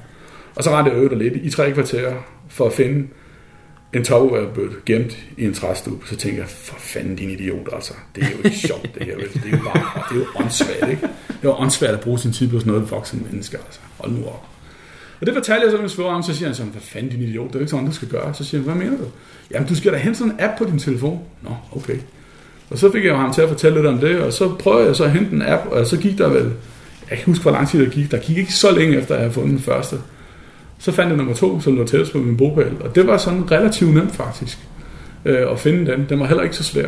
Og 0.56 0.64
så 0.64 0.70
rendte 0.70 0.92
jeg 0.92 1.00
øvet 1.00 1.18
lidt 1.18 1.34
i 1.36 1.50
tre 1.50 1.72
kvarterer 1.72 2.14
for 2.50 2.66
at 2.66 2.74
finde 2.74 3.08
en 3.94 4.04
topperware-bøtte 4.04 4.76
gemt 4.86 5.18
i 5.38 5.46
en 5.46 5.54
træstube, 5.54 6.08
så 6.08 6.16
tænker 6.16 6.40
jeg, 6.42 6.50
for 6.50 6.76
fanden 6.80 7.16
din 7.16 7.30
idiot, 7.30 7.70
altså. 7.74 7.94
Det 8.16 8.24
er 8.24 8.28
jo 8.28 8.38
ikke 8.44 8.58
sjovt, 8.58 8.96
det 8.96 9.06
her. 9.06 9.16
vel? 9.16 9.34
Det 9.34 9.46
er 9.46 9.58
jo 9.58 9.64
bare, 9.64 10.04
det 10.10 10.16
er 10.16 10.20
jo 10.20 10.26
åndssvagt, 10.36 10.92
ikke? 10.92 11.08
Det 11.42 11.48
er 11.48 11.62
åndssvagt 11.62 11.94
at 11.94 12.00
bruge 12.00 12.20
sin 12.20 12.32
tid 12.32 12.50
på 12.50 12.60
sådan 12.60 12.74
noget 12.74 12.92
voksne 12.92 13.22
mennesker, 13.32 13.58
altså. 13.58 13.80
Hold 13.98 14.12
nu 14.12 14.26
op. 14.26 14.46
Og 15.22 15.28
det 15.28 15.34
fortalte 15.34 15.64
jeg 15.64 15.72
så 15.72 15.78
min 15.78 15.90
svoger 15.90 16.14
om, 16.14 16.24
så 16.24 16.34
siger 16.36 16.48
han 16.48 16.56
sådan, 16.56 16.72
hvad 16.72 16.82
fanden 16.82 17.12
din 17.12 17.22
idiot, 17.22 17.48
det 17.48 17.56
er 17.56 17.60
ikke 17.60 17.70
sådan, 17.70 17.86
du 17.86 17.92
skal 17.92 18.08
gøre. 18.08 18.34
Så 18.34 18.44
siger 18.44 18.62
han, 18.62 18.72
hvad 18.72 18.86
mener 18.86 18.98
du? 18.98 19.06
Jamen, 19.52 19.68
du 19.68 19.76
skal 19.76 19.94
da 19.94 19.98
hente 19.98 20.20
sådan 20.20 20.34
en 20.34 20.40
app 20.40 20.58
på 20.58 20.66
din 20.66 20.80
telefon. 20.80 21.20
Nå, 21.42 21.56
okay. 21.72 21.98
Og 22.72 22.78
så 22.78 22.92
fik 22.92 23.04
jeg 23.04 23.12
jo 23.12 23.18
ham 23.18 23.34
til 23.34 23.42
at 23.42 23.50
fortælle 23.50 23.78
lidt 23.78 23.88
om 23.88 24.00
det, 24.00 24.20
og 24.20 24.34
så 24.34 24.56
prøvede 24.60 24.88
jeg 24.88 24.96
så 24.96 25.04
at 25.04 25.12
hente 25.12 25.36
en 25.36 25.42
app, 25.42 25.62
og 25.72 25.88
så 25.88 25.98
gik 25.98 26.18
der 26.18 26.30
vel, 26.30 26.52
jeg 27.10 27.18
kan 27.18 27.26
huske, 27.26 27.42
hvor 27.42 27.52
lang 27.52 27.70
tid 27.70 27.86
der 27.86 27.90
gik, 27.90 28.12
der 28.12 28.18
gik 28.18 28.38
ikke 28.38 28.54
så 28.54 28.72
længe 28.72 28.98
efter, 28.98 29.14
at 29.14 29.20
jeg 29.20 29.24
havde 29.24 29.34
fundet 29.34 29.52
den 29.52 29.60
første. 29.60 29.96
Så 30.80 30.92
fandt 30.92 31.10
jeg 31.10 31.18
nummer 31.18 31.34
to, 31.34 31.62
som 31.62 31.76
lå 31.76 31.86
tættest 31.86 32.12
på 32.12 32.18
min 32.18 32.38
bogpæl, 32.38 32.72
og 32.80 32.96
det 32.96 33.08
var 33.08 33.18
sådan 33.18 33.52
relativt 33.52 33.94
nemt 33.94 34.16
faktisk 34.16 34.58
øh, 35.26 35.52
at 35.52 35.60
finde 35.60 35.92
den. 35.92 36.06
Den 36.10 36.20
var 36.20 36.26
heller 36.26 36.44
ikke 36.44 36.56
så 36.56 36.64
svær. 36.64 36.88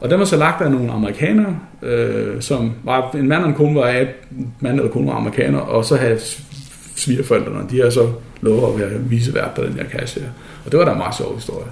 Og 0.00 0.10
den 0.10 0.18
var 0.18 0.24
så 0.24 0.36
lagt 0.36 0.62
af 0.62 0.70
nogle 0.70 0.92
amerikanere, 0.92 1.58
øh, 1.82 2.40
som 2.40 2.72
var, 2.84 3.10
en 3.14 3.28
mand 3.28 3.42
og 3.42 3.48
en 3.48 3.54
kone 3.54 3.74
var 3.74 3.86
af, 3.86 4.14
mand 4.60 4.76
eller 4.76 4.92
kone 4.92 5.06
var 5.06 5.14
amerikaner, 5.14 5.58
og 5.58 5.84
så 5.84 5.96
havde 5.96 6.20
svigerforældrene, 6.96 7.68
de 7.70 7.80
har 7.82 7.90
så 7.90 8.08
lovet 8.40 8.74
at 8.74 8.80
være 8.80 9.00
visevært 9.00 9.50
på 9.56 9.62
den 9.62 9.72
her 9.72 9.84
kasse 9.84 10.20
her. 10.20 10.28
Og 10.64 10.72
det 10.72 10.78
var 10.78 10.84
da 10.84 10.90
en 10.92 10.98
meget 10.98 11.14
sjov 11.14 11.34
historie. 11.34 11.70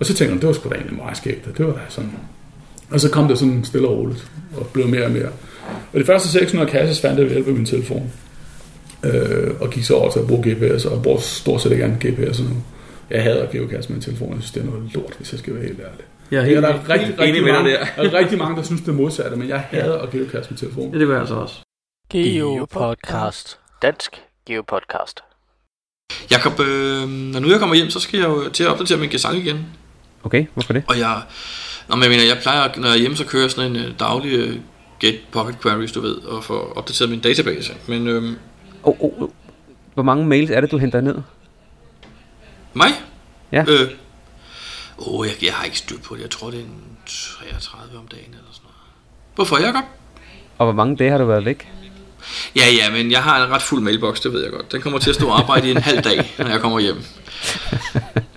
Og 0.00 0.06
så 0.06 0.14
tænkte 0.14 0.34
jeg, 0.34 0.40
det 0.40 0.46
var 0.46 0.52
sgu 0.52 0.68
da 0.68 0.74
egentlig 0.74 0.96
meget 0.96 1.16
skægt, 1.16 1.46
og 1.46 1.58
det 1.58 1.66
var 1.66 1.72
da 1.72 1.80
sådan. 1.88 2.10
Og 2.90 3.00
så 3.00 3.10
kom 3.10 3.28
det 3.28 3.38
sådan 3.38 3.64
stille 3.64 3.88
og 3.88 3.96
roligt, 3.98 4.30
og 4.56 4.66
blev 4.66 4.88
mere 4.88 5.04
og 5.04 5.10
mere. 5.10 5.28
Og 5.92 6.00
de 6.00 6.04
første 6.04 6.28
600 6.28 6.70
kasser 6.70 7.08
fandt 7.08 7.18
jeg 7.18 7.26
ved 7.26 7.32
hjælp 7.32 7.48
af 7.48 7.54
min 7.54 7.66
telefon. 7.66 8.12
Øh, 9.04 9.50
og 9.60 9.70
gik 9.70 9.84
så 9.84 9.94
over 9.94 10.10
til 10.12 10.18
at 10.18 10.26
bruge 10.26 10.42
GPS, 10.54 10.84
og 10.84 10.92
jeg 10.94 11.02
bruger 11.02 11.20
stort 11.20 11.60
set 11.62 11.72
ikke 11.72 11.84
andet 11.84 11.98
GPS 12.00 12.40
nu. 12.40 12.48
Jeg 13.10 13.22
hader 13.22 13.46
geocache 13.50 13.88
med 13.88 13.96
min 13.96 14.02
telefon, 14.02 14.28
jeg 14.34 14.42
synes, 14.42 14.50
det 14.52 14.62
er 14.62 14.66
noget 14.66 14.94
lort, 14.94 15.14
hvis 15.16 15.32
jeg 15.32 15.38
skal 15.38 15.54
være 15.54 15.62
helt 15.62 15.78
ærlig. 15.80 16.04
Jeg 16.30 16.36
er 16.38 16.42
Ja, 16.42 16.48
helt, 16.48 16.62
der 16.62 16.68
er 16.68 16.72
helt, 16.72 16.88
rigtig, 16.88 17.06
helt 17.06 17.20
rigtig, 17.20 17.40
enig 17.40 17.52
mange, 17.54 17.70
der. 17.70 17.78
der 17.96 18.02
er 18.10 18.18
rigtig 18.18 18.38
mange, 18.38 18.56
der 18.56 18.62
synes, 18.62 18.80
det 18.80 18.88
er 18.88 18.92
modsatte, 18.92 19.36
men 19.36 19.48
jeg 19.48 19.60
hader 19.60 19.98
at 19.98 20.10
geocache 20.10 20.46
med 20.50 20.58
telefon. 20.58 20.92
Ja, 20.92 20.98
det 20.98 21.06
gør 21.06 21.14
jeg 21.14 21.20
altså 21.20 21.34
også. 21.34 21.54
Geopodcast. 22.12 23.58
Dansk 23.82 24.10
Geopodcast. 24.48 25.20
Jakob, 26.30 26.60
øh, 26.60 27.08
når 27.08 27.40
nu 27.40 27.50
jeg 27.50 27.58
kommer 27.58 27.74
hjem, 27.76 27.90
så 27.90 28.00
skal 28.00 28.18
jeg 28.20 28.28
jo 28.28 28.48
til 28.48 28.64
at 28.64 28.70
opdatere 28.70 28.98
min 28.98 29.08
gesang 29.10 29.36
igen. 29.38 29.66
Okay, 30.24 30.46
hvorfor 30.54 30.72
det? 30.72 30.82
Og 30.88 30.98
jeg, 30.98 31.22
når 31.88 32.00
jeg 32.02 32.10
mener, 32.10 32.24
jeg 32.24 32.38
plejer, 32.42 32.68
når 32.76 32.88
jeg 32.88 32.94
er 32.94 33.00
hjemme, 33.00 33.16
så 33.16 33.24
kører 33.24 33.42
jeg 33.42 33.50
sådan 33.50 33.76
en 33.76 33.84
uh, 33.84 33.90
daglig 33.98 34.48
uh, 34.48 34.54
Get 35.00 35.20
Pocket 35.32 35.60
Queries, 35.60 35.92
du 35.92 36.00
ved, 36.00 36.14
og 36.14 36.44
får 36.44 36.72
opdateret 36.76 37.10
min 37.10 37.20
database. 37.20 37.72
Men 37.86 38.08
øh, 38.08 38.36
Oh, 38.82 38.96
oh, 39.00 39.22
oh. 39.22 39.28
Hvor 39.94 40.02
mange 40.02 40.26
mails 40.26 40.50
er 40.50 40.60
det, 40.60 40.70
du 40.70 40.78
henter 40.78 41.00
ned? 41.00 41.14
mig? 42.74 42.88
Ja. 43.52 43.64
Øh, 43.68 43.90
åh, 44.98 45.26
jeg, 45.26 45.44
jeg 45.44 45.54
har 45.54 45.64
ikke 45.64 45.78
styr 45.78 45.98
på 45.98 46.14
det. 46.14 46.22
Jeg 46.22 46.30
tror, 46.30 46.50
det 46.50 46.58
er 46.60 46.64
en 46.64 46.98
33 47.06 47.98
om 47.98 48.08
dagen 48.08 48.26
eller 48.28 48.52
sådan 48.52 48.62
noget. 48.62 48.76
Hvorfor, 49.34 49.58
Jacob? 49.58 49.84
Og 50.58 50.66
hvor 50.66 50.74
mange 50.74 50.96
dage 50.96 51.10
har 51.10 51.18
du 51.18 51.24
været 51.24 51.44
væk? 51.44 51.68
Ja, 52.56 52.62
ja, 52.78 52.90
men 52.90 53.10
jeg 53.10 53.22
har 53.22 53.44
en 53.44 53.50
ret 53.50 53.62
fuld 53.62 53.82
mailbox, 53.82 54.20
det 54.20 54.32
ved 54.32 54.42
jeg 54.42 54.52
godt. 54.52 54.72
Den 54.72 54.80
kommer 54.80 54.98
til 54.98 55.10
at 55.10 55.16
stå 55.16 55.28
og 55.28 55.38
arbejde 55.38 55.68
i 55.68 55.70
en 55.70 55.76
halv 55.76 56.02
dag, 56.02 56.34
når 56.38 56.48
jeg 56.48 56.60
kommer 56.60 56.80
hjem. 56.80 56.96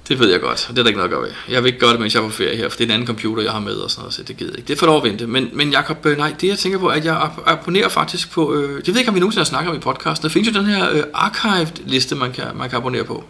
Det 0.09 0.19
ved 0.19 0.31
jeg 0.31 0.41
godt, 0.41 0.65
og 0.69 0.75
det 0.75 0.79
er 0.79 0.83
der 0.83 0.87
ikke 0.87 0.97
noget 0.97 1.09
at 1.09 1.15
gøre 1.15 1.21
ved. 1.23 1.31
Jeg 1.49 1.63
vil 1.63 1.67
ikke 1.67 1.79
gøre 1.79 1.91
det, 1.91 1.99
mens 1.99 2.13
jeg 2.15 2.19
er 2.21 2.25
på 2.25 2.31
ferie 2.33 2.57
her, 2.57 2.69
for 2.69 2.77
det 2.77 2.83
er 2.83 2.87
en 2.87 2.91
anden 2.91 3.07
computer, 3.07 3.43
jeg 3.43 3.51
har 3.51 3.59
med 3.59 3.73
og 3.75 3.91
sådan 3.91 4.01
noget, 4.01 4.13
så 4.13 4.23
det 4.23 4.37
gider 4.37 4.51
jeg 4.51 4.57
ikke. 4.59 4.67
Det 4.67 4.79
får 4.79 4.85
lov 4.85 4.97
at 4.97 5.03
vente. 5.03 5.27
Men, 5.27 5.49
men 5.53 5.71
Jacob, 5.71 6.05
øh, 6.05 6.17
nej, 6.17 6.35
det 6.41 6.47
jeg 6.47 6.57
tænker 6.57 6.79
på, 6.79 6.87
at 6.87 7.05
jeg 7.05 7.21
ab- 7.21 7.41
abonnerer 7.45 7.89
faktisk 7.89 8.31
på, 8.31 8.53
øh, 8.53 8.61
det 8.77 8.87
ved 8.87 8.93
jeg 8.93 8.97
ikke, 8.99 9.09
om 9.09 9.15
vi 9.15 9.19
nogensinde 9.19 9.39
har 9.39 9.45
snakket 9.45 9.69
om 9.71 9.75
i 9.77 9.79
podcasten. 9.79 10.23
Der 10.23 10.29
findes 10.33 10.55
jo 10.55 10.59
den 10.59 10.69
her 10.69 10.89
øh, 10.91 11.03
archived-liste, 11.13 12.15
man 12.15 12.31
kan, 12.31 12.45
man 12.55 12.69
kan 12.69 12.77
abonnere 12.77 13.03
på. 13.03 13.23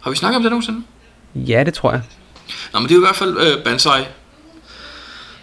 Har 0.00 0.10
vi 0.10 0.16
snakket 0.16 0.36
om 0.36 0.42
det 0.42 0.50
nogensinde? 0.50 0.82
Ja, 1.34 1.62
det 1.64 1.74
tror 1.74 1.90
jeg. 1.92 2.02
Nå, 2.72 2.78
men 2.80 2.88
det 2.88 2.94
er 2.94 2.98
i 2.98 3.00
hvert 3.00 3.16
fald 3.16 3.36
øh, 3.40 3.64
Banzai, 3.64 4.02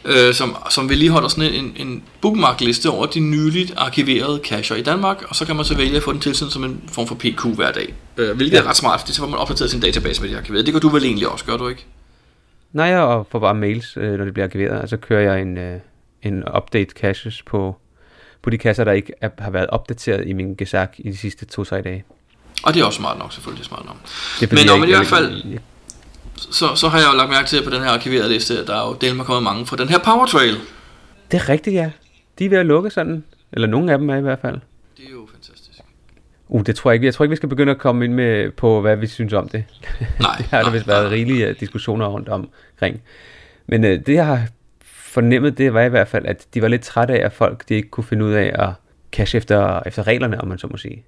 øh, 0.05 0.33
som, 0.33 0.55
som 0.69 0.89
vedligeholder 0.89 1.27
sådan 1.29 1.53
en, 1.53 1.73
en 1.75 2.03
bookmarkliste 2.21 2.89
over 2.89 3.05
de 3.05 3.19
nyligt 3.19 3.73
arkiverede 3.77 4.41
cacher 4.43 4.75
i 4.75 4.81
Danmark, 4.81 5.23
og 5.29 5.35
så 5.35 5.45
kan 5.45 5.55
man 5.55 5.65
så 5.65 5.75
vælge 5.77 5.97
at 5.97 6.03
få 6.03 6.11
den 6.13 6.19
tilsendt 6.19 6.53
som 6.53 6.63
en 6.63 6.83
form 6.91 7.07
for 7.07 7.15
PQ 7.15 7.45
hver 7.55 7.71
dag. 7.71 7.93
Øh, 8.17 8.35
hvilket 8.35 8.57
ja. 8.57 8.61
er 8.63 8.67
ret 8.69 8.75
smart, 8.77 8.99
fordi 8.99 9.11
så 9.13 9.19
får 9.21 9.27
man 9.27 9.39
opdateret 9.39 9.71
sin 9.71 9.79
database 9.79 10.21
med 10.21 10.29
de 10.29 10.37
arkiverede. 10.37 10.65
Det 10.65 10.73
gør 10.73 10.79
du 10.79 10.89
vel 10.89 11.03
egentlig 11.03 11.27
også, 11.27 11.45
gør 11.45 11.57
du 11.57 11.67
ikke? 11.67 11.85
Nej, 12.73 12.85
jeg 12.85 13.23
får 13.31 13.39
bare 13.39 13.55
mails, 13.55 13.97
øh, 13.97 14.13
når 14.17 14.25
det 14.25 14.33
bliver 14.33 14.45
arkiveret, 14.47 14.81
og 14.81 14.89
så 14.89 14.97
kører 14.97 15.33
jeg 15.33 15.41
en, 15.41 15.57
øh, 15.57 15.79
en 16.23 16.43
update 16.57 16.91
caches 16.99 17.41
på, 17.41 17.75
på 18.41 18.49
de 18.49 18.57
kasser, 18.57 18.83
der 18.83 18.91
ikke 18.91 19.13
er, 19.21 19.29
har 19.39 19.51
været 19.51 19.67
opdateret 19.67 20.27
i 20.27 20.33
min 20.33 20.55
gesak 20.55 20.93
i 20.97 21.11
de 21.11 21.17
sidste 21.17 21.45
2-3 21.59 21.81
dage. 21.81 22.03
Og 22.63 22.73
det 22.73 22.81
er 22.81 22.85
også 22.85 22.97
smart 22.97 23.17
nok, 23.19 23.33
selvfølgelig 23.33 23.65
smart 23.65 23.85
nok. 23.85 23.95
Det 24.39 24.51
er, 24.51 24.55
Men 24.55 24.79
men 24.79 24.89
i 24.89 24.91
hvert 24.91 25.07
fald- 25.07 25.43
jeg- 25.51 25.59
Så, 26.51 26.75
så 26.75 26.87
har 26.87 26.97
jeg 26.97 27.07
jo 27.13 27.17
lagt 27.17 27.29
mærke 27.29 27.47
til 27.47 27.63
på 27.63 27.69
den 27.69 27.81
her 27.81 27.89
arkiverede 27.89 28.29
liste, 28.29 28.59
at 28.59 28.67
der 28.67 28.75
er 28.75 28.87
jo 28.87 28.97
del 29.01 29.15
med 29.15 29.25
kommet 29.25 29.43
mange 29.43 29.65
fra 29.65 29.77
den 29.77 29.89
her 29.89 29.99
Power 29.99 30.25
Trail. 30.25 30.55
Det 31.31 31.39
er 31.39 31.49
rigtigt, 31.49 31.73
ja. 31.73 31.91
De 32.39 32.45
er 32.45 32.49
ved 32.49 32.57
at 32.57 32.65
lukke 32.65 32.89
sådan. 32.89 33.23
Eller 33.51 33.67
nogle 33.67 33.91
af 33.91 33.97
dem 33.97 34.09
er 34.09 34.15
i 34.15 34.21
hvert 34.21 34.39
fald. 34.39 34.59
Det 34.97 35.05
er 35.05 35.11
jo 35.11 35.27
fantastisk. 35.31 35.79
Uh, 36.47 36.65
det 36.65 36.75
tror 36.75 36.91
jeg 36.91 36.93
ikke. 36.93 37.05
Jeg 37.05 37.13
tror 37.13 37.25
ikke, 37.25 37.29
vi 37.29 37.35
skal 37.35 37.49
begynde 37.49 37.71
at 37.71 37.77
komme 37.77 38.05
ind 38.05 38.13
med 38.13 38.51
på, 38.51 38.81
hvad 38.81 38.95
vi 38.95 39.07
synes 39.07 39.33
om 39.33 39.49
det. 39.49 39.63
Nej, 40.19 40.35
det 40.37 40.45
har 40.45 40.63
der 40.63 40.71
vist 40.71 40.87
været 40.87 41.03
nej. 41.03 41.13
rigelige 41.13 41.49
uh, 41.49 41.55
diskussioner 41.59 42.07
rundt 42.07 42.29
omkring. 42.29 43.01
Men 43.67 43.83
uh, 43.83 43.89
det, 43.89 44.09
jeg 44.09 44.25
har 44.25 44.47
fornemmet, 44.83 45.57
det 45.57 45.73
var 45.73 45.81
i 45.81 45.89
hvert 45.89 46.07
fald, 46.07 46.25
at 46.25 46.47
de 46.53 46.61
var 46.61 46.67
lidt 46.67 46.81
trætte 46.81 47.13
af, 47.13 47.25
at 47.25 47.33
folk 47.33 47.69
de 47.69 47.75
ikke 47.75 47.89
kunne 47.89 48.03
finde 48.03 48.25
ud 48.25 48.31
af 48.31 48.51
at 48.53 48.69
cache 49.11 49.37
efter, 49.37 49.81
efter 49.85 50.07
reglerne, 50.07 50.41
om 50.41 50.47
man 50.47 50.57
så 50.57 50.67
må 50.67 50.77
sige. 50.77 51.03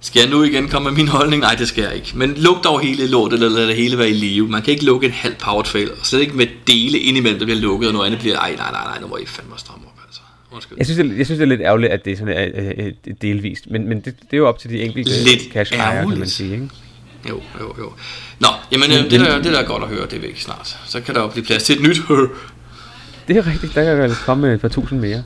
Skal 0.00 0.20
jeg 0.20 0.30
nu 0.30 0.42
igen 0.42 0.68
komme 0.68 0.90
med 0.90 0.96
min 0.96 1.08
holdning? 1.08 1.42
Nej, 1.42 1.54
det 1.54 1.68
skal 1.68 1.84
jeg 1.84 1.94
ikke. 1.94 2.12
Men 2.14 2.34
luk 2.34 2.64
dog 2.64 2.80
hele 2.80 3.06
lortet, 3.06 3.42
eller 3.42 3.48
lad 3.48 3.66
det 3.66 3.76
hele 3.76 3.98
være 3.98 4.10
i 4.10 4.12
live. 4.12 4.48
Man 4.48 4.62
kan 4.62 4.72
ikke 4.72 4.84
lukke 4.84 5.06
en 5.06 5.12
halv 5.12 5.34
Power 5.34 5.62
Trail, 5.62 5.90
og 5.90 6.06
slet 6.06 6.20
ikke 6.20 6.36
med 6.36 6.46
dele 6.66 6.98
indimellem, 6.98 7.38
der 7.38 7.46
bliver 7.46 7.60
lukket, 7.60 7.88
og 7.88 7.92
noget 7.92 8.06
andet 8.06 8.20
bliver, 8.20 8.38
ej, 8.38 8.54
nej, 8.56 8.70
nej, 8.70 8.84
nej, 8.84 9.00
nu 9.00 9.06
må 9.06 9.16
I 9.16 9.26
fandme 9.26 9.54
stramme 9.56 9.86
op, 9.86 10.00
altså. 10.06 10.20
Undskyld. 10.52 10.78
Jeg 10.78 10.86
synes, 10.86 10.98
det, 10.98 11.18
jeg 11.18 11.26
synes, 11.26 11.38
det 11.38 11.44
er 11.44 11.48
lidt 11.48 11.60
ærgerligt, 11.60 11.92
at 11.92 12.04
det 12.04 12.12
er 12.12 12.16
sådan 12.16 12.78
uh, 12.78 12.86
uh, 12.86 13.14
delvist. 13.22 13.70
Men, 13.70 13.88
men 13.88 13.96
det, 14.00 14.04
det 14.04 14.32
er 14.32 14.36
jo 14.36 14.48
op 14.48 14.58
til 14.58 14.70
de 14.70 14.82
enkelte 14.82 15.10
Lidt 15.24 15.52
cache-ejere, 15.52 16.08
kan 16.08 16.18
man 16.18 16.28
sige. 16.28 16.52
Ikke? 16.52 16.68
Jo, 17.28 17.42
jo, 17.60 17.74
jo. 17.78 17.92
Nå, 18.40 18.48
jamen 18.72 18.90
øh, 18.90 19.10
det, 19.10 19.20
der, 19.20 19.42
det 19.42 19.52
der 19.52 19.58
er 19.58 19.66
godt 19.66 19.82
at 19.82 19.88
høre, 19.88 20.06
det 20.06 20.12
er 20.12 20.20
væk 20.20 20.38
snart. 20.40 20.78
Så 20.86 21.00
kan 21.00 21.14
der 21.14 21.20
jo 21.20 21.28
blive 21.28 21.44
plads 21.44 21.62
til 21.62 21.76
et 21.76 21.82
nyt. 21.82 21.96
Det 23.28 23.36
er 23.36 23.46
rigtigt. 23.46 23.74
Der 23.74 23.84
kan 23.84 23.98
vel 23.98 24.14
komme 24.24 24.54
et 24.54 24.60
par 24.60 24.68
tusind 24.68 25.00
mere. 25.00 25.22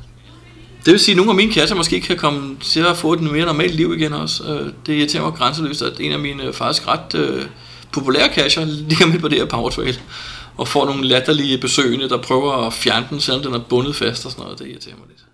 Det 0.85 0.91
vil 0.93 0.99
sige, 1.01 1.13
at 1.13 1.17
nogle 1.17 1.31
af 1.31 1.37
mine 1.37 1.53
kasser 1.53 1.77
måske 1.77 2.01
kan 2.01 2.17
komme 2.17 2.57
til 2.61 2.81
at 2.81 2.97
få 2.97 3.13
et 3.13 3.21
mere 3.23 3.47
normalt 3.47 3.75
liv 3.75 3.95
igen 3.99 4.13
også. 4.13 4.45
Øh, 4.45 4.73
Det 4.87 4.93
irriterer 4.93 5.23
mig 5.23 5.33
grænseløst, 5.33 5.83
at 5.83 6.01
en 6.01 6.13
af 6.13 6.19
mine 6.19 6.45
øh, 6.45 6.53
faktisk 6.53 6.89
ret 6.89 7.15
øh, 7.15 7.43
populære 7.93 8.29
kasser 8.29 8.65
ligger 8.65 9.07
midt 9.07 9.21
på 9.21 9.29
det 9.29 9.39
her 9.39 9.47
Power 9.47 9.71
Trail. 9.71 10.01
og 10.57 10.69
får 10.69 10.85
nogle 10.87 11.07
latterlige 11.09 11.59
besøgende, 11.59 12.09
der 12.09 12.23
prøver 12.23 12.67
at 12.67 12.73
fjerne 12.73 13.07
den, 13.11 13.21
selvom 13.21 13.43
den 13.43 13.55
er 13.55 13.59
bundet 13.69 13.97
fast 13.97 14.27
og 14.27 14.33
sådan 14.33 14.43
noget. 14.43 14.59
Det 14.59 14.67
irriterer 14.67 14.97
mig 14.97 15.05
lidt. 15.09 15.25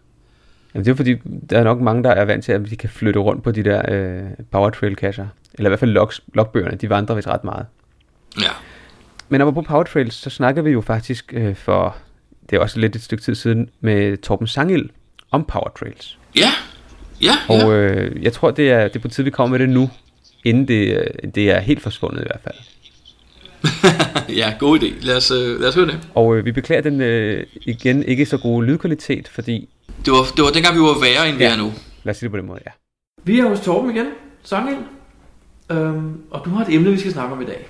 Jamen, 0.75 0.85
det 0.85 0.91
er 0.91 0.97
fordi, 0.97 1.15
der 1.51 1.59
er 1.59 1.65
nok 1.65 1.81
mange, 1.81 2.03
der 2.03 2.11
er 2.11 2.25
vant 2.25 2.45
til, 2.45 2.53
at 2.53 2.71
de 2.71 2.77
kan 2.77 2.89
flytte 2.91 3.21
rundt 3.21 3.43
på 3.43 3.51
de 3.51 3.65
der 3.65 3.83
øh, 3.89 4.23
powertrail 4.53 4.95
cacher. 4.95 5.27
Eller 5.55 5.69
i 5.69 5.71
hvert 5.71 5.81
fald 5.81 5.91
logs, 5.91 6.21
logbøgerne, 6.35 6.77
de 6.77 6.91
vandrer 6.91 7.15
vist 7.15 7.29
ret 7.29 7.45
meget. 7.45 7.67
Ja. 8.41 8.51
Men 9.29 9.41
apropos 9.41 9.67
powertrails, 9.67 10.15
så 10.15 10.31
snakker 10.31 10.63
vi 10.63 10.71
jo 10.71 10.81
faktisk 10.81 11.33
øh, 11.37 11.57
for, 11.57 11.97
det 12.51 12.57
er 12.57 12.61
også 12.61 12.81
lidt 12.81 12.97
et 12.97 13.03
stykke 13.03 13.23
tid 13.25 13.35
siden, 13.35 13.69
med 13.81 14.17
Torben 14.17 14.47
Sangil 14.47 14.91
om 15.31 15.45
powertrails. 15.45 16.19
Ja, 16.37 16.51
ja, 17.23 17.33
Og 17.49 17.59
ja. 17.59 17.69
øh, 17.69 18.23
jeg 18.23 18.33
tror, 18.33 18.51
det 18.51 18.71
er, 18.71 18.83
det 18.89 18.97
er 18.97 19.01
på 19.01 19.09
tide, 19.09 19.25
vi 19.25 19.31
kommer 19.31 19.59
med 19.59 19.67
det 19.67 19.75
nu, 19.75 19.91
inden 20.45 20.69
det, 20.69 20.97
øh, 20.97 21.33
det 21.35 21.51
er 21.51 21.61
helt 21.61 21.83
forsvundet 21.83 22.21
i 22.21 22.25
hvert 22.27 22.41
fald. 22.45 22.57
ja, 24.37 24.53
god 24.59 24.79
idé. 24.81 25.07
Lad 25.07 25.17
os, 25.17 25.31
øh, 25.31 25.61
lad 25.61 25.69
os 25.69 25.75
høre 25.75 25.87
det. 25.87 26.09
Og 26.15 26.37
øh, 26.37 26.45
vi 26.45 26.53
beklager 26.53 26.83
den 26.83 27.01
øh, 27.01 27.47
igen 27.63 28.03
ikke 28.03 28.27
så 28.27 28.39
gode 28.39 28.67
lydkvalitet, 28.67 29.29
fordi, 29.29 29.69
Det 30.05 30.13
var, 30.13 30.23
det 30.37 30.45
var 30.45 30.51
dengang, 30.51 30.75
vi 30.77 30.81
var 30.81 31.01
værre, 31.01 31.29
end 31.29 31.37
vi 31.39 31.45
Ja. 31.45 31.53
er 31.53 31.57
nu. 31.57 31.73
lad 32.05 32.11
os 32.11 32.17
sige 32.17 32.27
det 32.27 32.31
på 32.33 32.37
den 32.37 32.47
måde, 32.47 32.61
ja. 32.67 32.71
Vi 33.25 33.39
er 33.39 33.49
hos 33.49 33.61
Torben 33.61 33.91
igen, 33.91 34.07
Sangel. 34.43 34.77
Øhm, 35.71 36.21
og 36.31 36.43
du 36.45 36.51
har 36.51 36.65
et 36.65 36.75
emne, 36.75 36.91
vi 36.91 36.99
skal 36.99 37.13
snakke 37.13 37.33
om 37.35 37.43
i 37.43 37.45
dag. 37.45 37.67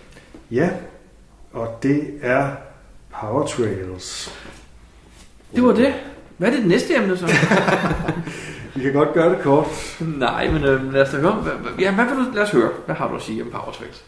Ja, 0.51 0.71
og 1.53 1.79
det 1.83 2.01
er 2.23 2.51
Powertrails. 3.21 4.33
Det 5.55 5.63
var 5.63 5.73
det. 5.73 5.95
Hvad 6.37 6.49
er 6.49 6.53
det 6.53 6.67
næste 6.67 6.97
emne 6.97 7.17
så? 7.17 7.27
Vi 8.77 8.83
kan 8.83 8.93
godt 8.93 9.13
gøre 9.13 9.31
det 9.31 9.39
kort. 9.43 9.67
Nej, 10.19 10.51
men 10.51 10.65
øh, 10.65 10.93
lad 10.93 11.03
os 11.03 11.11
da 11.11 11.17
høre. 11.17 11.45
Ja, 11.81 11.95
hvad 11.95 12.05
vil 12.05 12.15
du, 12.15 12.35
lad 12.35 12.43
os 12.43 12.51
høre. 12.51 12.71
Hvad 12.87 12.95
har 12.95 13.09
du 13.09 13.17
at 13.17 13.23
sige 13.23 13.43
om 13.43 13.49
Powertrails? 13.51 14.05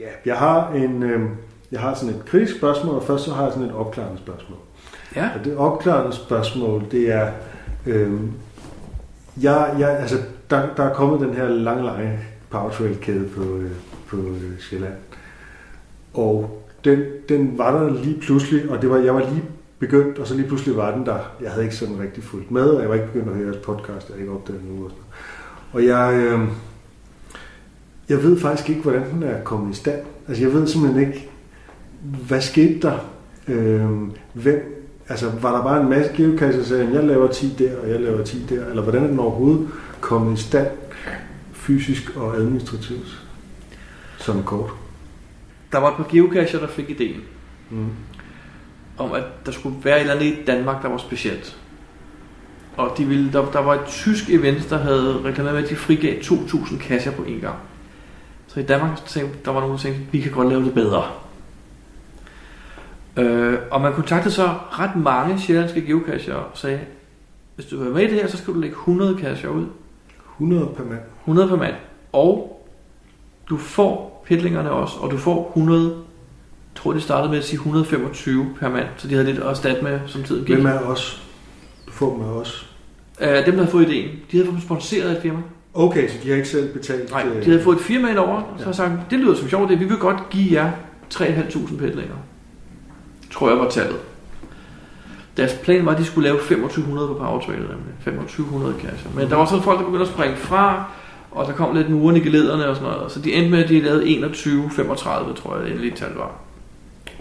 Ja, 0.00 0.06
jeg 0.26 0.36
har 0.36 0.72
en, 0.72 1.02
øh, 1.02 1.20
jeg 1.72 1.80
har 1.80 1.94
sådan 1.94 2.14
et 2.14 2.24
kritisk 2.26 2.56
spørgsmål, 2.56 2.94
og 2.94 3.04
først 3.04 3.24
så 3.24 3.32
har 3.32 3.44
jeg 3.44 3.52
sådan 3.52 3.68
et 3.68 3.74
opklarende 3.74 4.18
spørgsmål. 4.18 4.58
Ja. 5.16 5.30
Og 5.38 5.44
det 5.44 5.56
opklarende 5.56 6.16
spørgsmål, 6.16 6.84
det 6.90 7.12
er, 7.12 7.30
øh, 7.86 8.12
jeg, 9.42 9.74
jeg, 9.78 9.98
altså, 9.98 10.16
der, 10.50 10.74
der 10.76 10.82
er 10.82 10.94
kommet 10.94 11.20
den 11.20 11.34
her 11.34 11.48
lange, 11.48 11.84
lange 11.84 12.18
powertrail-kæde 12.50 13.28
på, 13.28 13.42
øh, 13.42 13.70
på 14.06 14.16
øh, 14.16 14.60
Sjælland. 14.60 14.94
Og 16.14 16.64
den, 16.84 17.04
den 17.28 17.58
var 17.58 17.78
der 17.78 18.02
lige 18.02 18.20
pludselig, 18.20 18.70
og 18.70 18.82
det 18.82 18.90
var, 18.90 18.96
jeg 18.96 19.14
var 19.14 19.20
lige 19.20 19.42
begyndt, 19.86 20.18
og 20.18 20.26
så 20.26 20.34
lige 20.34 20.46
pludselig 20.48 20.76
var 20.76 20.96
den 20.96 21.06
der. 21.06 21.18
Jeg 21.40 21.50
havde 21.50 21.64
ikke 21.64 21.76
sådan 21.76 22.00
rigtig 22.00 22.24
fulgt 22.24 22.50
med, 22.50 22.68
og 22.68 22.80
jeg 22.80 22.88
var 22.88 22.94
ikke 22.94 23.06
begyndt 23.06 23.28
at 23.28 23.34
høre 23.36 23.46
jeres 23.46 23.64
podcast, 23.64 24.08
jeg 24.08 24.14
havde 24.14 24.20
ikke 24.20 24.32
opdaget 24.32 24.62
nu. 24.64 24.84
Og, 24.84 24.90
sådan 24.90 25.02
noget. 25.72 25.72
og 25.72 25.84
jeg, 25.86 26.24
øh, 26.24 26.48
jeg 28.08 28.22
ved 28.22 28.40
faktisk 28.40 28.68
ikke, 28.68 28.82
hvordan 28.82 29.10
den 29.10 29.22
er 29.22 29.42
kommet 29.42 29.74
i 29.74 29.76
stand. 29.76 30.00
Altså 30.28 30.42
jeg 30.42 30.52
ved 30.52 30.66
simpelthen 30.66 31.06
ikke, 31.06 31.30
hvad 32.02 32.40
skete 32.40 32.80
der? 32.80 32.98
Øh, 33.48 33.90
hvem, 34.32 34.86
altså 35.08 35.30
var 35.40 35.56
der 35.56 35.62
bare 35.62 35.80
en 35.80 35.88
masse 35.88 36.12
geokasser, 36.16 36.60
der 36.60 36.68
sagde, 36.68 36.90
jeg 36.94 37.04
laver 37.04 37.28
10 37.28 37.54
der, 37.58 37.76
og 37.76 37.90
jeg 37.90 38.00
laver 38.00 38.24
10 38.24 38.46
der, 38.48 38.66
eller 38.66 38.82
hvordan 38.82 39.04
er 39.04 39.06
den 39.06 39.18
overhovedet 39.18 39.68
kommet 40.00 40.38
i 40.38 40.42
stand, 40.42 40.68
fysisk 41.52 42.16
og 42.16 42.36
administrativt, 42.36 43.24
som 44.18 44.42
kort? 44.42 44.70
Der 45.72 45.78
var 45.78 45.90
et 45.90 45.96
par 45.96 46.08
geocacher, 46.12 46.58
der 46.58 46.68
fik 46.68 46.90
ideen 46.90 47.20
Mm. 47.70 47.88
Om, 48.98 49.12
at 49.12 49.24
der 49.46 49.52
skulle 49.52 49.76
være 49.82 49.96
et 49.96 50.00
eller 50.00 50.14
andet 50.14 50.26
i 50.26 50.44
Danmark, 50.46 50.82
der 50.82 50.88
var 50.88 50.98
specielt. 50.98 51.58
Og 52.76 52.94
de 52.98 53.04
ville, 53.04 53.32
der, 53.32 53.50
der 53.50 53.60
var 53.60 53.74
et 53.74 53.86
tysk 53.86 54.30
event, 54.30 54.70
der 54.70 54.78
havde 54.78 55.20
reklameret 55.24 55.54
med, 55.54 55.64
at 55.64 55.70
de 55.70 55.76
frigav 55.76 56.20
2.000 56.20 56.78
kasser 56.78 57.10
på 57.10 57.22
en 57.22 57.40
gang. 57.40 57.56
Så 58.46 58.60
i 58.60 58.62
Danmark 58.62 59.04
tænkte, 59.04 59.38
der 59.44 59.50
var 59.50 59.60
nogen, 59.60 59.76
der 59.76 59.82
tænkte, 59.82 60.00
vi 60.12 60.20
kan 60.20 60.32
godt 60.32 60.48
lave 60.48 60.64
det 60.64 60.74
bedre. 60.74 61.04
Øh, 63.16 63.58
og 63.70 63.80
man 63.80 63.92
kontaktede 63.92 64.34
så 64.34 64.46
ret 64.70 64.96
mange 64.96 65.40
sjællandske 65.40 65.86
geocacher 65.86 66.34
og 66.34 66.58
sagde, 66.58 66.80
hvis 67.54 67.66
du 67.66 67.76
vil 67.76 67.84
være 67.84 67.94
med 67.94 68.02
i 68.02 68.06
det 68.06 68.14
her, 68.14 68.26
så 68.26 68.36
skal 68.36 68.54
du 68.54 68.58
lægge 68.58 68.76
100 68.76 69.16
kasser 69.16 69.48
ud. 69.48 69.66
100 70.34 70.66
per 70.76 70.84
mand. 70.84 71.00
100 71.20 71.48
per 71.48 71.56
mand. 71.56 71.74
Og 72.12 72.64
du 73.48 73.56
får 73.56 74.22
pitlingerne 74.26 74.70
også, 74.70 74.98
og 75.00 75.10
du 75.10 75.16
får 75.16 75.48
100, 75.48 76.03
jeg 76.74 76.82
tror 76.82 76.92
de 76.92 77.00
startede 77.00 77.30
med 77.30 77.38
at 77.38 77.44
sige 77.44 77.56
125 77.56 78.46
per 78.60 78.68
mand, 78.68 78.86
så 78.96 79.08
de 79.08 79.14
havde 79.14 79.26
lidt 79.26 79.38
at 79.38 79.56
stat 79.56 79.82
med, 79.82 80.00
som 80.06 80.22
tiden 80.22 80.44
gik. 80.44 80.54
Hvem 80.54 80.66
er 80.66 80.78
os? 80.78 81.22
Du 81.86 81.92
får 81.92 82.14
dem 82.14 82.22
af 82.22 82.28
os. 82.28 82.70
Uh, 83.20 83.26
dem, 83.26 83.44
der 83.44 83.52
havde 83.52 83.66
fået 83.66 83.88
ideen, 83.88 84.08
de 84.32 84.36
havde 84.36 84.50
fået 84.50 84.62
sponsoreret 84.62 85.08
af 85.08 85.16
et 85.16 85.22
firma. 85.22 85.38
Okay, 85.74 86.08
så 86.08 86.14
de 86.22 86.28
har 86.28 86.36
ikke 86.36 86.48
selv 86.48 86.72
betalt? 86.72 87.10
Nej, 87.10 87.26
øh, 87.26 87.44
de 87.44 87.50
havde 87.50 87.62
fået 87.62 87.76
et 87.76 87.82
firma 87.82 88.08
ind 88.08 88.18
over, 88.18 88.42
så 88.58 88.64
har 88.64 88.72
sagt, 88.72 88.92
det 89.10 89.18
lyder 89.18 89.34
som 89.34 89.48
sjovt, 89.48 89.70
det 89.70 89.80
vi 89.80 89.84
vil 89.84 89.96
godt 89.96 90.30
give 90.30 90.62
jer 90.62 90.70
3.500 91.14 91.78
pitlinger. 91.78 92.14
Tror 93.30 93.48
jeg 93.48 93.58
var 93.58 93.68
tallet. 93.68 93.96
Deres 95.36 95.54
plan 95.62 95.86
var, 95.86 95.92
at 95.92 95.98
de 95.98 96.04
skulle 96.04 96.28
lave 96.28 96.38
2500 96.38 97.08
på 97.08 97.14
Powertrail, 97.14 97.58
nemlig. 97.58 97.94
2500 98.04 98.74
kasser. 98.74 99.08
Men 99.14 99.30
der 99.30 99.36
var 99.36 99.44
så 99.44 99.62
folk, 99.62 99.78
der 99.78 99.84
begyndte 99.84 100.06
at 100.06 100.12
springe 100.12 100.36
fra, 100.36 100.84
og 101.30 101.46
der 101.46 101.52
kom 101.52 101.76
lidt 101.76 101.90
muren 101.90 102.16
i 102.16 102.20
gelederne 102.20 102.68
og 102.68 102.76
sådan 102.76 102.92
noget. 102.92 103.12
Så 103.12 103.20
de 103.20 103.32
endte 103.32 103.50
med, 103.50 103.64
at 103.64 103.68
de 103.68 103.80
lavede 103.80 104.04
21-35, 104.04 105.34
tror 105.34 105.56
jeg, 105.56 105.64
det 105.64 105.72
endelige 105.72 105.96
tal 105.96 106.12
var. 106.14 106.43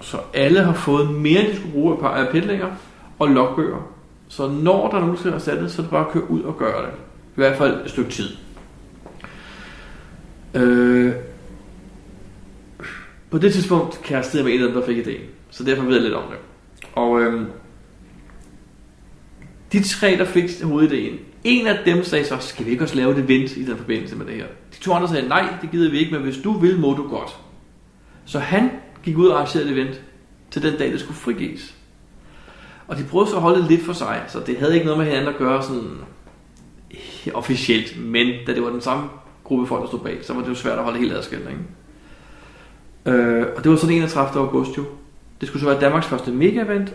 Så 0.03 0.17
alle 0.33 0.59
har 0.63 0.73
fået 0.73 1.09
mere, 1.09 1.41
end 1.41 1.51
de 1.51 1.55
skulle 1.55 1.71
bruge 1.71 1.93
af 1.93 1.99
par- 1.99 2.77
og 3.19 3.27
logbøger. 3.27 3.89
Så 4.27 4.47
når 4.47 4.89
der 4.89 4.95
er 4.95 4.99
nogen, 4.99 5.15
der 5.15 5.19
skal 5.19 5.33
erstatte, 5.33 5.69
så 5.69 5.81
er 5.81 5.83
det 5.83 5.91
bare 5.91 6.05
at 6.05 6.11
køre 6.11 6.31
ud 6.31 6.41
og 6.41 6.57
gøre 6.57 6.85
det. 6.85 6.93
I 7.35 7.35
hvert 7.35 7.57
fald 7.57 7.85
et 7.85 7.89
stykke 7.89 8.11
tid. 8.11 8.29
Øh, 10.53 11.13
på 13.29 13.37
det 13.37 13.53
tidspunkt 13.53 14.01
kærestede 14.03 14.43
jeg 14.43 14.45
med 14.45 14.53
en 14.53 14.61
af 14.61 14.67
dem, 14.67 14.81
der 14.81 14.85
fik 14.85 14.97
idéen. 15.07 15.25
Så 15.49 15.63
derfor 15.63 15.83
ved 15.83 15.93
jeg 15.93 16.03
lidt 16.03 16.13
om 16.13 16.23
det. 16.29 16.39
Og 16.93 17.21
øh, 17.21 17.47
de 19.71 19.83
tre, 19.83 20.17
der 20.17 20.25
fik 20.25 20.49
hovedidéen, 20.49 21.17
en 21.43 21.67
af 21.67 21.79
dem 21.85 22.03
sagde 22.03 22.25
så, 22.25 22.37
skal 22.39 22.65
vi 22.65 22.71
ikke 22.71 22.83
også 22.83 22.95
lave 22.95 23.11
et 23.11 23.17
event 23.17 23.57
i 23.57 23.65
den 23.65 23.77
forbindelse 23.77 24.15
med 24.15 24.25
det 24.25 24.35
her? 24.35 24.45
De 24.73 24.79
to 24.79 24.93
andre 24.93 25.07
sagde, 25.07 25.27
nej, 25.27 25.53
det 25.61 25.71
gider 25.71 25.91
vi 25.91 25.99
ikke, 25.99 26.11
men 26.11 26.21
hvis 26.21 26.37
du 26.37 26.51
vil, 26.51 26.79
må 26.79 26.93
du 26.93 27.07
godt. 27.07 27.37
Så 28.25 28.39
han 28.39 28.69
gik 29.03 29.17
ud 29.17 29.27
og 29.27 29.35
arrangerede 29.35 29.69
et 29.69 29.77
event 29.77 30.01
til 30.51 30.63
den 30.63 30.77
dag, 30.77 30.91
det 30.91 30.99
skulle 30.99 31.17
frigives. 31.17 31.75
Og 32.87 32.97
de 32.97 33.03
prøvede 33.03 33.29
så 33.29 33.35
at 33.35 33.41
holde 33.41 33.61
det 33.61 33.69
lidt 33.69 33.85
for 33.85 33.93
sig, 33.93 34.23
så 34.27 34.39
det 34.39 34.57
havde 34.57 34.73
ikke 34.73 34.85
noget 34.85 34.97
med 34.97 35.05
hinanden 35.05 35.29
at 35.29 35.37
gøre 35.37 35.63
sådan 35.63 35.97
officielt, 37.33 37.99
men 37.99 38.27
da 38.47 38.53
det 38.53 38.63
var 38.63 38.69
den 38.69 38.81
samme 38.81 39.09
gruppe 39.43 39.67
folk, 39.67 39.81
der 39.81 39.87
stod 39.87 39.99
bag, 39.99 40.17
så 40.21 40.33
var 40.33 40.41
det 40.41 40.49
jo 40.49 40.55
svært 40.55 40.77
at 40.77 40.83
holde 40.83 40.99
helt 40.99 41.13
adskilt, 41.13 41.47
ikke? 41.49 43.17
Øh, 43.17 43.45
og 43.55 43.63
det 43.63 43.71
var 43.71 43.77
så 43.77 43.87
den 43.87 43.95
31. 43.95 44.41
august 44.41 44.77
jo. 44.77 44.85
Det 45.41 45.47
skulle 45.47 45.61
så 45.61 45.69
være 45.69 45.79
Danmarks 45.79 46.05
første 46.05 46.31
mega-event, 46.31 46.93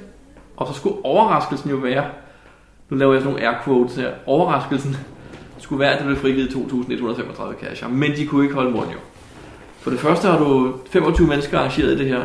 og 0.56 0.66
så 0.66 0.72
skulle 0.72 1.04
overraskelsen 1.04 1.70
jo 1.70 1.76
være, 1.76 2.06
nu 2.90 2.96
laver 2.96 3.12
jeg 3.12 3.22
sådan 3.22 3.34
nogle 3.34 3.48
air 3.48 3.64
quotes 3.64 3.96
her, 3.96 4.12
overraskelsen 4.26 4.96
skulle 5.58 5.80
være, 5.80 5.92
at 5.92 5.98
det 5.98 6.06
blev 6.06 6.16
frigivet 6.16 6.48
2.135 6.48 7.60
cash, 7.60 7.90
men 7.90 8.12
de 8.12 8.26
kunne 8.26 8.44
ikke 8.44 8.54
holde 8.54 8.70
mund 8.70 8.90
jo. 8.90 8.98
For 9.88 9.92
det 9.92 10.00
første 10.00 10.28
har 10.28 10.38
du 10.38 10.74
25 10.90 11.26
mennesker 11.26 11.58
arrangeret 11.58 11.94
i 11.94 11.98
det 11.98 12.06
her, 12.06 12.22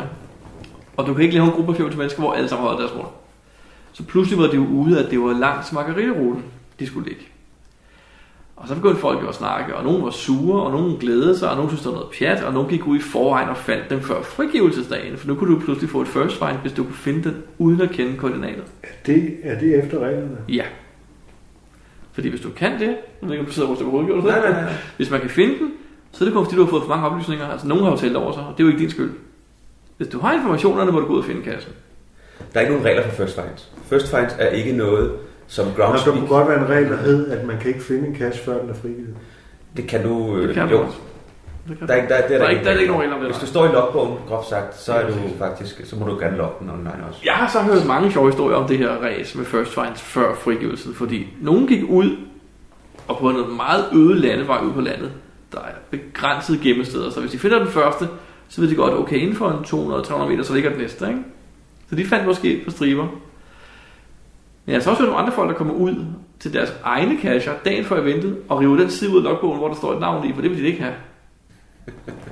og 0.96 1.06
du 1.06 1.14
kan 1.14 1.22
ikke 1.22 1.34
lave 1.34 1.46
en 1.46 1.52
gruppe 1.52 1.72
af 1.72 1.76
25 1.76 1.98
mennesker, 1.98 2.20
hvor 2.22 2.32
alle 2.32 2.48
sammen 2.48 2.66
holder 2.66 2.80
deres 2.80 2.94
mund. 2.96 3.06
Så 3.92 4.02
pludselig 4.02 4.38
var 4.38 4.46
det 4.46 4.56
jo 4.56 4.66
ude, 4.66 5.04
at 5.04 5.10
det 5.10 5.20
var 5.20 5.32
langs 5.32 5.72
margaritaruten, 5.72 6.42
de 6.78 6.86
skulle 6.86 7.08
ligge. 7.08 7.24
Og 8.56 8.68
så 8.68 8.74
begyndte 8.74 9.00
folk 9.00 9.22
jo 9.22 9.28
at 9.28 9.34
snakke, 9.34 9.76
og 9.76 9.84
nogen 9.84 10.02
var 10.02 10.10
sure, 10.10 10.62
og 10.62 10.70
nogen 10.72 10.96
glædede 10.96 11.38
sig, 11.38 11.50
og 11.50 11.56
nogen 11.56 11.70
synes, 11.70 11.82
det 11.82 11.92
var 11.92 11.98
noget 11.98 12.12
pjat, 12.18 12.42
og 12.42 12.52
nogen 12.52 12.68
gik 12.68 12.86
ud 12.86 12.96
i 12.96 13.00
forvejen 13.00 13.48
og 13.48 13.56
fandt 13.56 13.90
dem 13.90 14.00
før 14.00 14.22
frigivelsesdagen, 14.22 15.16
for 15.16 15.28
nu 15.28 15.34
kunne 15.34 15.54
du 15.54 15.60
pludselig 15.60 15.90
få 15.90 16.00
et 16.00 16.08
first 16.08 16.38
find, 16.38 16.58
hvis 16.62 16.72
du 16.72 16.84
kunne 16.84 16.94
finde 16.94 17.24
den, 17.24 17.36
uden 17.58 17.80
at 17.80 17.90
kende 17.90 18.16
koordinatet. 18.16 18.64
Er 18.82 18.88
det, 19.06 19.36
er 19.42 19.58
det 19.58 19.84
efter 19.84 19.98
reglerne? 19.98 20.38
Ja. 20.48 20.64
Fordi 22.12 22.28
hvis 22.28 22.40
du 22.40 22.50
kan 22.50 22.72
det, 22.72 22.80
jeg 22.80 22.96
ved 23.22 23.30
ikke, 23.30 23.40
om 23.40 23.46
du 23.46 23.52
sidder 23.52 23.68
og 23.68 23.72
ryster 23.72 23.84
på 23.84 23.90
hovedet, 23.90 24.24
Nej, 24.24 24.40
nej, 24.40 24.62
nej. 24.62 24.72
Hvis 24.96 25.10
man 25.10 25.20
kan 25.20 25.30
finde 25.30 25.58
den, 25.58 25.70
så 26.14 26.24
er 26.24 26.26
det 26.28 26.34
kun 26.34 26.44
fordi, 26.44 26.56
du 26.56 26.62
har 26.64 26.70
fået 26.70 26.82
for 26.82 26.88
mange 26.88 27.06
oplysninger. 27.06 27.46
Altså, 27.48 27.66
nogen 27.66 27.84
har 27.84 27.90
jo 27.90 27.96
talt 27.96 28.16
over 28.16 28.32
sig, 28.32 28.42
og 28.42 28.52
det 28.56 28.60
er 28.60 28.64
jo 28.64 28.68
ikke 28.70 28.80
din 28.82 28.90
skyld. 28.90 29.10
Hvis 29.96 30.08
du 30.08 30.18
har 30.20 30.32
informationerne, 30.32 30.92
må 30.92 31.00
du 31.00 31.06
gå 31.06 31.12
ud 31.12 31.18
og 31.18 31.24
finde 31.24 31.42
kassen. 31.42 31.72
Der 32.38 32.44
er 32.54 32.60
ikke 32.60 32.72
nogen 32.72 32.86
regler 32.86 33.02
for 33.02 33.10
first 33.10 33.34
finds. 33.40 33.70
First 33.84 34.10
finds 34.16 34.34
er 34.38 34.48
ikke 34.48 34.72
noget, 34.72 35.12
som 35.46 35.66
Nå, 35.66 35.72
groundspeak... 35.84 36.14
der 36.14 36.20
kunne 36.20 36.28
godt 36.28 36.48
være 36.48 36.58
en 36.60 36.68
regel, 36.68 36.88
der 36.90 36.96
hed, 36.96 37.30
at 37.30 37.46
man 37.46 37.58
kan 37.58 37.68
ikke 37.68 37.82
finde 37.82 38.08
en 38.08 38.16
cash, 38.16 38.44
før 38.44 38.60
den 38.60 38.70
er 38.70 38.74
frigivet. 38.74 39.14
Det 39.76 39.86
kan 39.86 40.02
du... 40.02 40.36
Øh, 40.36 40.46
Det 40.48 40.54
kan 40.54 40.68
jo. 40.70 40.78
du. 40.78 40.86
Det 41.68 41.78
kan 41.78 41.88
Der 41.88 41.94
er, 41.94 41.96
ikke, 42.02 42.08
der, 42.08 42.20
der, 42.20 42.38
Der 42.38 42.44
er 42.44 42.48
ikke- 42.50 42.64
der 42.64 42.70
er 42.70 42.74
ikke 42.78 42.86
nogen 42.92 43.02
regler 43.02 43.14
om 43.16 43.20
det, 43.22 43.30
Hvis 43.30 43.40
du 43.40 43.46
står 43.46 43.64
i 43.64 43.68
logbogen, 43.68 44.18
groft 44.28 44.48
sagt, 44.48 44.76
så 44.80 44.92
er 44.92 45.06
du 45.06 45.14
faktisk... 45.38 45.80
Så 45.84 45.96
må 45.96 46.06
du 46.06 46.18
gerne 46.18 46.36
logge 46.36 46.54
den 46.60 46.70
online 46.70 47.04
også. 47.08 47.20
Jeg 47.24 47.32
har 47.32 47.48
så 47.48 47.58
hørt 47.58 47.86
mange 47.86 48.12
sjove 48.12 48.26
historier 48.30 48.56
om 48.56 48.68
det 48.68 48.78
her 48.78 48.88
race 48.90 49.38
med 49.38 49.46
first 49.46 49.74
finds 49.74 50.00
før 50.02 50.34
frigivelsen, 50.34 50.94
fordi 50.94 51.26
nogen 51.40 51.66
gik 51.66 51.82
ud 51.88 52.16
og 53.08 53.18
på 53.18 53.30
noget 53.30 53.48
meget 53.56 53.84
øde 53.92 54.18
landevej 54.20 54.60
ud 54.64 54.72
på 54.72 54.80
landet, 54.80 55.12
der 55.54 55.60
er 55.60 55.72
begrænsede 55.90 56.58
gemmesteder, 56.62 57.10
så 57.10 57.20
hvis 57.20 57.32
de 57.32 57.38
finder 57.38 57.58
den 57.58 57.68
første, 57.68 58.08
så 58.48 58.60
ved 58.60 58.70
de 58.70 58.74
godt, 58.74 58.94
okay, 58.94 59.16
inden 59.16 59.36
for 59.36 59.50
en 59.50 59.92
200-300 60.24 60.28
meter, 60.28 60.42
så 60.44 60.54
ligger 60.54 60.70
den 60.70 60.78
næste, 60.78 61.08
ikke? 61.08 61.20
Så 61.90 61.96
de 61.96 62.04
fandt 62.04 62.26
måske 62.26 62.62
på 62.64 62.70
striber. 62.70 63.02
Men 64.64 64.72
jeg 64.72 64.74
har 64.74 64.80
så 64.80 64.90
også 64.90 65.02
hørt 65.02 65.08
nogle 65.08 65.22
andre 65.22 65.34
folk, 65.34 65.50
der 65.50 65.56
kommer 65.56 65.74
ud 65.74 66.04
til 66.40 66.52
deres 66.52 66.74
egne 66.84 67.18
cacher 67.22 67.52
dagen 67.64 67.84
før 67.84 68.00
eventet, 68.00 68.38
og 68.48 68.60
river 68.60 68.76
den 68.76 68.90
side 68.90 69.10
ud 69.10 69.16
af 69.16 69.22
logbogen, 69.22 69.58
hvor 69.58 69.68
der 69.68 69.74
står 69.74 69.92
et 69.92 70.00
navn 70.00 70.28
i, 70.28 70.32
for 70.34 70.40
det 70.40 70.50
vil 70.50 70.58
de 70.58 70.66
ikke 70.66 70.82
have. 70.82 70.94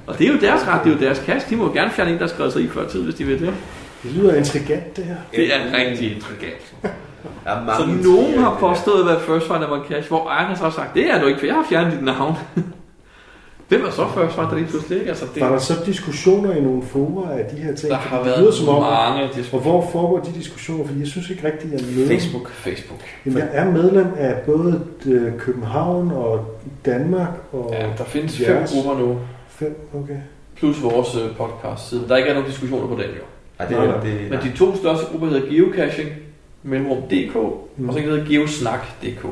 Og 0.07 0.18
det 0.18 0.29
er 0.29 0.33
jo 0.33 0.39
deres 0.39 0.66
ret, 0.66 0.85
det 0.85 0.93
er 0.93 0.95
jo 0.95 1.01
deres 1.01 1.18
cache. 1.18 1.51
De 1.51 1.57
må 1.57 1.64
jo 1.64 1.73
gerne 1.73 1.91
fjerne 1.91 2.11
en, 2.11 2.16
der 2.16 2.23
har 2.23 2.29
skrevet 2.29 2.53
sig 2.53 2.62
i 2.62 2.68
før 2.68 2.89
tid, 2.89 3.03
hvis 3.03 3.14
de 3.14 3.25
vil 3.25 3.41
det. 3.41 3.55
Det 4.03 4.12
lyder 4.12 4.35
intrigant, 4.35 4.97
det 4.97 5.05
her. 5.05 5.16
Det 5.37 5.55
er 5.55 5.79
rigtig 5.79 6.14
intrigant. 6.14 6.75
Så 7.79 7.87
nogen 8.05 8.39
har 8.39 8.57
påstået 8.61 9.01
at 9.01 9.07
være 9.07 9.20
First 9.20 9.47
Find 9.47 9.64
Among 9.64 9.87
Cash, 9.87 10.09
hvor 10.09 10.29
ejeren 10.29 10.57
så 10.57 10.62
har 10.62 10.70
sagt, 10.70 10.95
det 10.95 11.11
er 11.11 11.20
du 11.20 11.27
ikke, 11.27 11.39
for 11.39 11.47
jeg 11.47 11.55
har 11.55 11.66
fjernet 11.68 11.93
dit 11.93 12.03
navn. 12.03 12.37
Hvem 13.73 13.85
er 13.87 13.91
så 13.91 14.09
First 14.14 14.35
Find, 14.35 14.47
der 14.51 14.55
lige 14.55 14.66
pludselig 14.66 14.99
ikke? 14.99 15.09
Altså, 15.11 15.25
det, 15.35 15.43
Var 15.43 15.49
der 15.49 15.59
så 15.59 15.75
diskussioner 15.87 16.53
i 16.55 16.61
nogle 16.61 16.83
forer 16.83 17.31
af 17.39 17.45
de 17.45 17.57
her 17.57 17.75
ting? 17.75 17.91
der 17.91 17.97
har 17.97 18.16
det 18.16 18.27
været 18.27 18.55
som 18.55 18.68
om, 18.68 18.83
mange 18.83 19.23
Og 19.23 19.29
diskussioner. 19.35 19.62
hvor 19.62 19.89
foregår 19.93 20.18
de 20.20 20.33
diskussioner? 20.39 20.85
Fordi 20.87 21.01
jeg 21.01 21.07
synes 21.09 21.31
ikke 21.31 21.47
rigtigt, 21.47 21.75
at 21.75 21.81
jeg 21.81 21.89
er 21.93 21.99
med. 21.99 22.07
Facebook, 22.09 22.51
Facebook. 22.51 23.01
Jamen, 23.27 23.39
jeg 23.39 23.49
er 23.53 23.70
medlem 23.70 24.07
af 24.18 24.35
både 24.47 24.81
øh, 25.07 25.33
København 25.39 26.11
og 26.11 26.45
Danmark 26.87 27.29
og 27.53 27.70
Ja, 27.73 27.87
der 27.99 28.05
findes 28.05 28.37
fem 28.39 28.57
jeres. 28.57 28.73
grupper 28.75 29.07
nu, 29.07 29.18
Fem, 29.49 29.89
okay. 29.95 30.16
plus 30.57 30.83
vores 30.83 31.16
øh, 31.16 31.37
podcast 31.37 31.89
side. 31.89 32.05
Der 32.09 32.16
ikke 32.16 32.29
er 32.29 32.35
nogen 32.35 32.49
diskussioner 32.49 32.87
på 32.87 32.95
den 32.95 33.01
jo. 33.11 33.23
Ej, 33.59 33.66
det, 33.66 33.77
Nej, 33.77 33.87
er 33.87 33.91
nej. 33.91 34.01
det, 34.05 34.31
Men 34.31 34.39
de 34.39 34.57
to 34.57 34.77
største 34.77 35.07
grupper 35.11 35.27
hedder 35.29 35.51
Geocaching, 35.51 36.09
Mellemrum.dk, 36.62 37.35
Mm. 37.77 37.89
og 37.89 37.95
så 37.95 38.01
hedder 38.01 38.25
Geosnak.dk. 38.25 39.27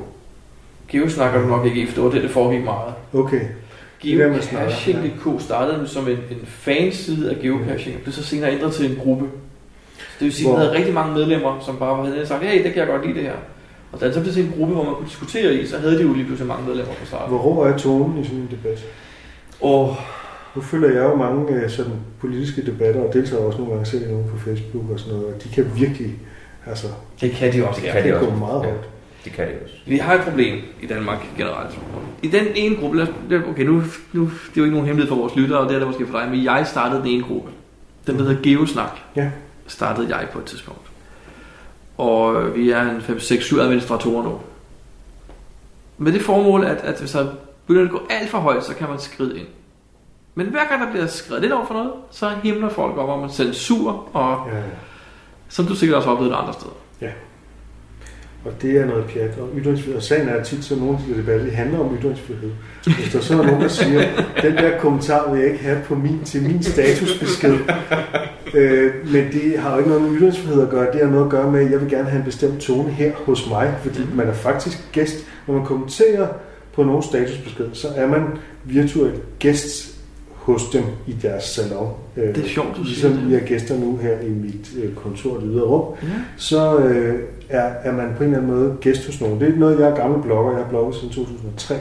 Geosnak 0.89 1.35
er 1.35 1.41
du 1.41 1.47
nok 1.47 1.67
ikke 1.67 1.81
i, 1.83 1.87
for 1.87 1.95
det 1.95 2.05
var 2.05 2.11
det, 2.11 2.23
det 2.23 2.31
foregik 2.31 2.65
meget. 2.65 2.95
Okay. 3.15 3.41
Det 4.03 4.11
Geocaching.dk 4.19 5.43
startede 5.43 5.89
som 5.89 6.09
en, 6.09 6.17
en 6.17 6.41
fanside 6.47 7.31
af 7.31 7.37
geocaching, 7.43 7.97
og 7.97 8.03
blev 8.03 8.13
så 8.13 8.25
senere 8.25 8.53
ændret 8.53 8.73
til 8.73 8.91
en 8.91 8.97
gruppe. 8.97 9.25
Så 9.99 10.05
det 10.19 10.25
vil 10.25 10.33
sige, 10.33 10.49
at 10.49 10.53
den 10.53 10.61
havde 10.61 10.77
rigtig 10.79 10.95
mange 10.95 11.15
medlemmer, 11.15 11.63
som 11.67 11.77
bare 11.77 11.91
og 11.91 12.27
sagt, 12.27 12.43
hey, 12.43 12.65
det 12.65 12.73
kan 12.73 12.77
jeg 12.81 12.87
godt 12.87 13.07
lide 13.07 13.15
det 13.15 13.23
her. 13.23 13.37
Og 13.93 14.01
da 14.01 14.07
det 14.07 14.15
så 14.15 14.21
blev 14.21 14.33
til 14.33 14.45
en 14.45 14.53
gruppe, 14.59 14.75
hvor 14.75 14.85
man 14.85 14.95
kunne 14.95 15.07
diskutere 15.09 15.55
i, 15.55 15.67
så 15.67 15.79
havde 15.79 15.99
de 15.99 16.03
jo 16.03 16.13
lige 16.13 16.25
pludselig 16.25 16.49
mange 16.49 16.67
medlemmer 16.67 16.95
på 16.95 17.07
starten. 17.07 17.29
Hvor 17.29 17.39
rå 17.39 17.63
er 17.65 17.77
tonen 17.77 18.19
i 18.19 18.25
sådan 18.25 18.39
en 18.39 18.49
debat? 18.51 18.85
Og 19.61 19.97
Nu 20.57 20.63
følger 20.63 20.89
jeg 20.91 21.03
jo 21.11 21.15
mange 21.17 21.55
øh, 21.55 21.71
sådan 21.71 21.93
politiske 22.21 22.67
debatter, 22.67 23.01
og 23.01 23.13
deltager 23.15 23.43
også 23.43 23.59
nogle 23.59 23.73
gange 23.73 23.87
selv 23.87 24.03
i 24.09 24.13
nogle 24.13 24.25
på 24.29 24.39
Facebook 24.39 24.91
og 24.91 24.99
sådan 25.01 25.15
noget, 25.15 25.35
og 25.35 25.45
de 25.45 25.49
kan 25.49 25.71
virkelig, 25.77 26.11
altså, 26.67 26.87
det 27.21 27.31
kan 27.31 27.53
de 27.53 27.69
også 27.69 27.81
Det 27.81 27.91
gerne. 27.93 28.01
kan 28.03 28.11
de 28.11 28.15
det 28.15 28.19
også. 28.19 28.31
gå 28.31 28.37
meget 28.37 28.63
Ja. 28.65 28.73
Det 29.25 29.33
kan 29.33 29.47
det 29.49 29.55
også. 29.65 29.75
Vi 29.87 29.97
har 29.97 30.15
et 30.15 30.21
problem 30.21 30.59
i 30.83 30.87
Danmark 30.87 31.19
generelt. 31.37 31.79
I 32.23 32.29
den 32.29 32.47
ene 32.55 32.77
gruppe, 32.77 32.97
lad 32.99 33.07
os- 33.07 33.49
okay, 33.49 33.63
nu, 33.65 33.83
nu 34.13 34.23
det 34.25 34.31
er 34.31 34.57
jo 34.57 34.63
ikke 34.65 34.75
nogen 34.75 34.87
hemmelighed 34.87 35.09
for 35.09 35.21
vores 35.21 35.37
lyttere, 35.37 35.59
og 35.59 35.69
det 35.69 35.75
er 35.75 35.79
det 35.79 35.89
måske 35.89 36.07
for 36.07 36.19
dig, 36.19 36.29
men 36.31 36.45
jeg 36.45 36.67
startede 36.67 37.01
den 37.03 37.09
ene 37.09 37.23
gruppe. 37.25 37.51
Den 38.07 38.19
der 38.19 38.25
hedder 38.25 38.43
Geosnak. 38.43 38.91
Ja. 39.17 39.31
Startede 39.67 40.17
jeg 40.17 40.29
på 40.33 40.39
et 40.39 40.45
tidspunkt. 40.45 40.81
Og 41.99 42.43
øh, 42.43 42.55
vi 42.57 42.71
er 42.71 42.83
en 42.91 43.01
5, 43.03 43.21
6, 43.21 43.45
7 43.45 43.59
administratorer 43.59 44.23
nu. 44.25 44.39
Med 45.99 46.13
det 46.13 46.23
formål, 46.23 46.65
at, 46.65 46.77
at 46.77 46.99
hvis 47.01 47.11
der 47.11 47.27
begynder 47.67 47.85
at 47.87 47.91
gå 47.93 48.03
alt 48.11 48.31
for 48.31 48.39
højt, 48.39 48.65
så 48.65 48.75
kan 48.75 48.89
man 48.89 48.99
skride 48.99 49.39
ind. 49.39 49.47
Men 50.35 50.47
hver 50.47 50.65
gang 50.69 50.83
der 50.83 50.91
bliver 50.91 51.07
skrevet 51.07 51.43
lidt 51.43 51.53
over 51.53 51.67
for 51.67 51.75
noget, 51.75 51.91
så 52.11 52.29
himler 52.43 52.69
folk 52.69 52.97
op 52.97 53.09
om 53.09 53.31
censur, 53.31 54.09
og 54.13 54.49
Ja, 54.53 54.57
ja. 54.57 54.63
som 55.49 55.67
du 55.67 55.75
sikkert 55.75 55.97
også 55.97 56.09
har 56.09 56.15
oplevet 56.17 56.35
andre 56.35 56.53
steder. 56.53 56.73
Og 58.45 58.53
det 58.63 58.77
er 58.77 58.87
noget 58.87 59.05
pjat. 59.05 59.39
Og 59.39 59.49
ytringsfrihed, 59.59 59.97
og 59.97 60.03
sagen 60.03 60.29
er 60.29 60.43
tit, 60.43 60.65
så 60.65 60.77
nogle 60.77 60.99
siger 61.05 61.15
de 61.15 61.21
debatter, 61.21 61.45
det 61.45 61.55
handler 61.55 61.79
om 61.79 61.97
ytringsfrihed. 62.01 62.51
Hvis 62.85 63.13
der 63.13 63.21
så 63.21 63.43
er 63.43 63.47
nogen, 63.47 63.61
der 63.61 63.69
siger, 63.69 64.03
den 64.43 64.55
der 64.55 64.79
kommentar 64.79 65.33
vil 65.33 65.41
jeg 65.41 65.51
ikke 65.53 65.65
have 65.65 65.81
på 65.85 65.95
min, 65.95 66.21
til 66.25 66.43
min 66.43 66.63
statusbesked. 66.63 67.59
Øh, 68.55 68.93
men 69.13 69.25
det 69.33 69.59
har 69.59 69.73
jo 69.73 69.79
ikke 69.79 69.91
noget 69.91 70.03
med 70.03 70.19
ytringsfrihed 70.19 70.63
at 70.63 70.69
gøre. 70.69 70.93
Det 70.93 71.01
har 71.01 71.11
noget 71.11 71.25
at 71.25 71.31
gøre 71.31 71.53
med, 71.53 71.61
at 71.61 71.71
jeg 71.71 71.81
vil 71.81 71.91
gerne 71.91 72.09
have 72.09 72.19
en 72.19 72.25
bestemt 72.25 72.61
tone 72.61 72.91
her 72.91 73.13
hos 73.27 73.49
mig. 73.49 73.75
Fordi 73.83 74.01
man 74.15 74.29
er 74.29 74.33
faktisk 74.33 74.93
gæst. 74.93 75.17
Når 75.47 75.55
man 75.55 75.65
kommenterer 75.65 76.29
på 76.73 76.83
nogen 76.83 77.03
statusbesked, 77.03 77.67
så 77.73 77.89
er 77.97 78.07
man 78.07 78.23
virtuel 78.65 79.13
gæst 79.39 79.90
hos 80.41 80.69
dem 80.73 80.83
i 81.07 81.13
deres 81.13 81.45
salon. 81.45 81.93
Øh, 82.17 82.35
Det 82.35 82.45
er 82.45 82.49
sjovt, 82.49 82.69
du 82.77 82.85
siger 82.85 83.09
Ligesom 83.09 83.13
det. 83.13 83.29
vi 83.31 83.35
er 83.35 83.41
gæster 83.41 83.79
nu 83.81 83.97
her 83.97 84.21
i 84.21 84.31
mit 84.31 84.71
øh, 84.83 84.95
kontor, 84.95 85.35
det 85.35 85.43
ydre 85.53 85.63
rum 85.63 85.95
Ja. 86.03 86.09
så 86.37 86.79
øh, 86.79 87.21
er, 87.49 87.71
er 87.83 87.93
man 87.93 88.07
på 88.17 88.25
en 88.25 88.31
eller 88.35 88.43
anden 88.43 88.57
måde 88.57 88.75
gæst 88.81 89.07
hos 89.07 89.21
nogen. 89.21 89.41
Det 89.41 89.49
er 89.49 89.57
noget, 89.57 89.81
jeg 89.81 89.91
er 89.91 89.95
gammel 89.97 90.23
blogger. 90.23 90.53
Jeg 90.53 90.63
har 90.63 90.69
blogget 90.71 90.95
siden 90.95 91.09
2003. 91.15 91.75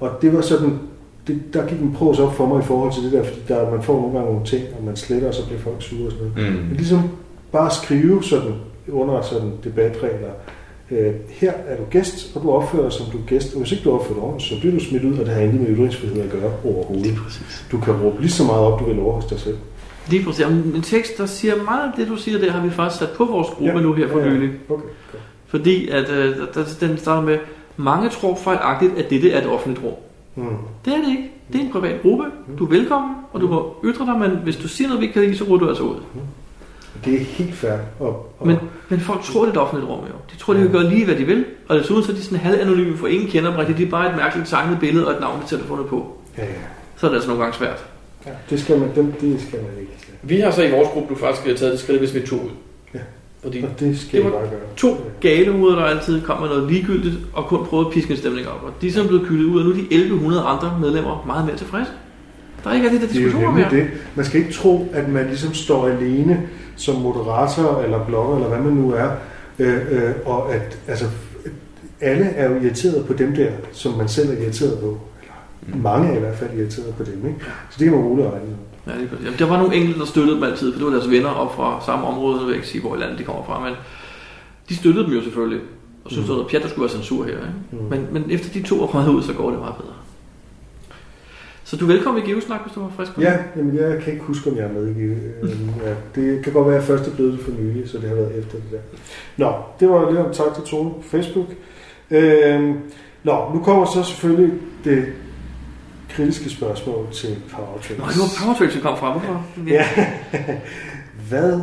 Og 0.00 0.10
det 0.22 0.32
var 0.32 0.40
sådan, 0.40 0.78
det, 1.26 1.40
der 1.54 1.66
gik 1.66 1.80
en 1.80 1.92
pros 1.98 2.18
op 2.18 2.34
for 2.34 2.46
mig 2.46 2.60
i 2.60 2.64
forhold 2.64 2.92
til 2.92 3.02
det 3.02 3.12
der, 3.12 3.22
fordi 3.24 3.40
der, 3.48 3.70
man 3.70 3.82
får 3.82 4.00
nogle 4.00 4.18
gange 4.18 4.32
nogle 4.32 4.46
ting, 4.46 4.64
og 4.78 4.84
man 4.84 4.96
sletter, 4.96 5.28
og 5.28 5.34
så 5.34 5.46
bliver 5.46 5.60
folk 5.60 5.76
sure 5.82 6.06
og 6.06 6.12
sådan 6.12 6.26
noget. 6.36 6.52
Mm. 6.52 6.58
Men 6.58 6.76
ligesom 6.76 6.98
bare 7.52 7.70
skrive 7.70 8.22
sådan 8.24 8.52
under 8.92 9.22
sådan 9.22 9.52
debatregler. 9.64 10.30
Øh, 10.92 11.14
her 11.28 11.52
er 11.66 11.76
du 11.76 11.82
gæst, 11.90 12.36
og 12.36 12.42
du 12.42 12.50
opfører 12.50 12.82
dig 12.82 12.92
som 12.92 13.06
du 13.12 13.18
er 13.18 13.22
gæst. 13.26 13.54
Og 13.54 13.60
hvis 13.60 13.72
ikke 13.72 13.84
du 13.84 13.92
opfører 13.92 14.14
dig 14.14 14.22
ordentligt, 14.22 14.48
så 14.54 14.60
bliver 14.60 14.74
du 14.74 14.84
smidt 14.84 15.04
ud, 15.04 15.18
og 15.18 15.26
det 15.26 15.34
har 15.34 15.40
intet 15.40 15.60
med 15.60 15.76
ytringsfrihed 15.76 16.22
at 16.22 16.30
gøre 16.30 16.52
overhovedet. 16.64 17.16
Præcis. 17.24 17.66
Du 17.72 17.80
kan 17.80 17.94
råbe 17.94 18.20
lige 18.20 18.30
så 18.30 18.44
meget 18.44 18.60
op, 18.60 18.80
du 18.80 18.84
vil 18.84 18.98
over 18.98 19.12
hos 19.14 19.24
dig 19.24 19.40
selv. 19.40 19.56
Lige 20.10 20.24
præcis. 20.24 20.46
En 20.46 20.82
tekst, 20.82 21.18
der 21.18 21.26
siger 21.26 21.62
meget 21.62 21.86
af 21.86 21.92
det, 21.96 22.08
du 22.08 22.16
siger, 22.16 22.38
det 22.38 22.50
har 22.50 22.64
vi 22.64 22.70
faktisk 22.70 22.98
sat 22.98 23.10
på 23.16 23.24
vores 23.24 23.48
gruppe 23.48 23.78
ja. 23.78 23.80
nu 23.80 23.92
her 23.92 24.08
for 24.08 24.18
ja, 24.18 24.24
ja. 24.24 24.32
nylig. 24.32 24.50
Okay, 24.68 24.82
godt. 25.12 25.22
Fordi 25.46 25.88
at, 25.88 26.10
øh, 26.10 26.36
der, 26.54 26.76
den 26.80 26.98
starter 26.98 27.22
med, 27.22 27.38
mange 27.76 28.08
tror 28.08 28.34
fejlagtigt, 28.34 28.98
at 28.98 29.10
dette 29.10 29.30
er 29.30 29.40
et 29.40 29.46
offentligt 29.46 29.84
rum. 29.84 29.94
Mm. 30.34 30.44
Det 30.84 30.92
er 30.92 30.98
det 30.98 31.08
ikke. 31.08 31.30
Det 31.52 31.60
er 31.60 31.64
en 31.64 31.72
privat 31.72 32.02
gruppe. 32.02 32.24
Du 32.58 32.64
er 32.64 32.68
velkommen, 32.68 33.16
og 33.32 33.40
du 33.40 33.48
må 33.48 33.74
ytre 33.84 34.06
dig, 34.06 34.18
men 34.18 34.30
hvis 34.30 34.56
du 34.56 34.68
siger 34.68 34.88
noget, 34.88 35.00
vi 35.00 35.06
ikke 35.06 35.14
kan 35.14 35.22
lide, 35.22 35.36
så 35.36 35.44
ruller 35.44 35.64
du 35.64 35.68
altså 35.68 35.82
ud. 35.82 35.96
Det 37.04 37.14
er 37.14 37.18
helt 37.18 37.54
fair. 37.54 37.72
Og, 38.00 38.34
og, 38.38 38.46
Men, 38.46 38.56
men 38.88 39.00
folk 39.00 39.22
tror, 39.22 39.40
det 39.40 39.48
er 39.48 39.52
et 39.52 39.60
offentligt 39.60 39.90
rum, 39.90 40.00
jo. 40.00 40.14
De 40.32 40.36
tror, 40.38 40.54
de 40.54 40.60
kan 40.60 40.72
gøre 40.72 40.88
lige, 40.90 41.04
hvad 41.04 41.14
de 41.16 41.24
vil. 41.24 41.44
Og 41.68 41.78
desuden 41.78 42.04
så 42.04 42.12
er 42.12 42.16
de 42.16 42.22
sådan 42.22 42.38
halvanonyme, 42.38 42.96
for 42.96 43.06
ingen 43.06 43.28
kender 43.28 43.50
dem 43.50 43.58
rigtigt. 43.58 43.78
De 43.78 43.84
er 43.84 43.90
bare 43.90 44.10
et 44.10 44.16
mærkeligt 44.16 44.48
tegnet 44.48 44.78
billede 44.80 45.06
og 45.06 45.12
et 45.14 45.20
navn, 45.20 45.42
de 45.42 45.48
selv 45.48 45.60
har 45.60 45.68
fundet 45.68 45.86
på. 45.86 46.18
ja, 46.38 46.44
ja. 46.44 46.50
Så 46.96 47.06
er 47.06 47.10
det 47.10 47.16
altså 47.16 47.28
nogle 47.28 47.42
gange 47.42 47.56
svært. 47.58 47.84
Ja, 48.26 48.30
det 48.50 48.60
skal 48.60 48.78
man, 48.78 48.88
dem, 48.94 49.12
det 49.20 49.40
skal 49.40 49.58
man 49.62 49.70
ikke. 49.80 49.92
Vi 50.22 50.40
har 50.40 50.50
så 50.50 50.62
i 50.62 50.70
vores 50.70 50.88
gruppe 50.88 51.12
nu 51.12 51.18
faktisk 51.18 51.58
taget 51.58 51.72
det 51.72 51.80
skridt, 51.80 51.98
hvis 51.98 52.14
vi 52.14 52.20
tog 52.20 52.44
ud. 52.44 52.50
Ja. 52.94 52.98
Fordi 53.42 53.62
Og 53.62 53.80
det 53.80 53.98
skal 54.00 54.18
Det 54.18 54.24
det 54.24 54.32
var 54.32 54.38
bare 54.38 54.48
gøre. 54.50 54.60
to 54.76 54.96
gale 55.20 55.52
hoveder, 55.52 55.76
der 55.78 55.84
altid 55.84 56.22
kom 56.22 56.40
med 56.40 56.48
noget 56.48 56.72
ligegyldigt, 56.72 57.14
og 57.32 57.44
kun 57.46 57.66
prøvede 57.66 57.86
at 57.86 57.92
piske 57.92 58.10
en 58.10 58.16
stemning 58.16 58.48
op. 58.48 58.62
Og 58.64 58.72
de 58.82 58.88
er 58.88 58.92
sådan 58.92 59.08
blevet 59.08 59.26
kyldet 59.26 59.44
ud, 59.44 59.58
og 59.58 59.64
nu 59.64 59.70
er 59.70 59.74
de 59.74 59.82
1100 59.82 60.42
andre 60.44 60.78
medlemmer 60.80 61.24
meget 61.26 61.46
mere 61.46 61.56
tilfredse. 61.56 61.90
Der 62.64 62.70
er 62.70 62.74
ikke 62.74 62.86
rigtig 62.90 63.00
der 63.00 63.06
Det 63.06 63.16
er 63.16 63.20
jo 63.20 63.26
diskussioner 63.26 63.56
mere. 63.58 63.70
det. 63.70 63.86
Man 64.14 64.24
skal 64.24 64.40
ikke 64.40 64.52
tro, 64.52 64.88
at 64.92 65.08
man 65.08 65.26
ligesom 65.26 65.54
står 65.54 65.88
alene 65.88 66.42
som 66.76 66.94
moderator 66.94 67.82
eller 67.82 68.04
blogger, 68.06 68.34
eller 68.34 68.48
hvad 68.48 68.58
man 68.60 68.72
nu 68.72 68.92
er, 68.92 69.10
øh, 69.58 69.74
øh, 69.90 70.10
og 70.24 70.54
at 70.54 70.78
altså, 70.88 71.04
alle 72.00 72.24
er 72.24 72.50
jo 72.50 72.60
irriteret 72.60 73.06
på 73.06 73.12
dem 73.12 73.34
der, 73.34 73.50
som 73.72 73.92
man 73.92 74.08
selv 74.08 74.30
er 74.30 74.42
irriteret 74.42 74.78
på. 74.78 74.98
Eller 75.66 75.82
mange 75.82 76.12
er 76.12 76.16
i 76.16 76.20
hvert 76.20 76.36
fald 76.36 76.50
irriteret 76.58 76.94
på 76.94 77.04
dem. 77.04 77.26
Ikke? 77.28 77.40
Så 77.70 77.76
det 77.78 77.84
kan 77.84 77.92
man 77.92 78.04
roligt 78.04 78.28
regne 78.28 78.46
med. 78.46 78.56
Ja, 78.86 79.06
præcis. 79.08 79.24
Jamen, 79.24 79.38
der 79.38 79.46
var 79.46 79.58
nogle 79.58 79.74
enkelte, 79.74 80.00
der 80.00 80.06
støttede 80.06 80.34
dem 80.34 80.44
altid, 80.44 80.72
for 80.72 80.78
det 80.78 80.86
var 80.86 80.92
deres 80.92 81.10
venner 81.10 81.28
op 81.30 81.54
fra 81.54 81.82
samme 81.86 82.06
område, 82.06 82.38
jeg 82.38 82.46
vil 82.46 82.54
ikke 82.54 82.66
sige, 82.66 82.80
hvor 82.80 82.96
i 82.96 82.98
landet 82.98 83.18
de 83.18 83.24
kommer 83.24 83.44
fra, 83.44 83.60
men 83.60 83.74
de 84.68 84.76
støttede 84.76 85.04
dem 85.06 85.14
jo 85.14 85.22
selvfølgelig, 85.22 85.60
og 86.04 86.10
synes, 86.10 86.28
mm. 86.28 86.34
pjat, 86.50 86.62
der 86.62 86.68
skulle 86.68 86.82
være 86.82 86.90
censur 86.92 87.24
her. 87.24 87.32
Ikke? 87.32 87.44
Mm. 87.72 87.78
Men, 87.90 88.06
men 88.12 88.30
efter 88.30 88.52
de 88.52 88.62
to 88.62 88.82
er 88.82 88.86
kommet 88.86 89.08
ud, 89.14 89.22
så 89.22 89.32
går 89.32 89.50
det 89.50 89.58
meget 89.58 89.74
bedre. 89.74 89.94
Så 91.72 91.76
du 91.76 91.84
er 91.84 91.92
velkommen 91.92 92.22
i 92.22 92.26
Geosnak, 92.26 92.62
hvis 92.62 92.72
du 92.74 92.80
var 92.80 92.92
frisk 92.96 93.14
på 93.14 93.20
det. 93.20 93.26
Ja, 93.26 93.38
jamen 93.56 93.76
jeg 93.76 94.02
kan 94.02 94.12
ikke 94.12 94.24
huske, 94.24 94.50
om 94.50 94.56
jeg 94.56 94.64
er 94.64 94.72
med 94.72 94.96
i 94.96 95.00
øh, 95.00 95.16
ja, 95.86 95.94
Det 96.14 96.44
kan 96.44 96.52
godt 96.52 96.66
være, 96.66 96.76
at 96.76 96.80
jeg 96.80 96.88
først 96.88 97.10
er 97.10 97.14
blevet 97.14 97.32
det 97.32 97.40
for 97.40 97.50
nylig, 97.50 97.88
så 97.88 97.98
det 97.98 98.08
har 98.08 98.14
været 98.14 98.38
efter 98.38 98.52
det 98.52 98.64
der. 98.70 98.78
Nå, 99.36 99.52
det 99.80 99.88
var 99.88 100.10
lidt 100.10 100.20
om 100.20 100.32
tak 100.32 100.54
til 100.54 100.64
Tone 100.64 100.90
på 100.90 101.02
Facebook. 101.02 101.46
Øhm, 102.10 102.78
nå, 103.24 103.50
nu 103.54 103.62
kommer 103.62 103.84
så 103.84 104.02
selvfølgelig 104.02 104.52
det 104.84 105.06
kritiske 106.10 106.50
spørgsmål 106.50 107.06
til 107.12 107.42
Powertrains. 107.50 107.98
Nå, 107.98 108.06
det 108.06 108.18
var 108.18 108.44
Powertrails, 108.44 108.76
vi 108.76 108.80
kom 108.80 108.98
fra. 108.98 109.12
Hvorfor? 109.12 109.46
Ja. 109.76 109.84
Hvad 111.28 111.60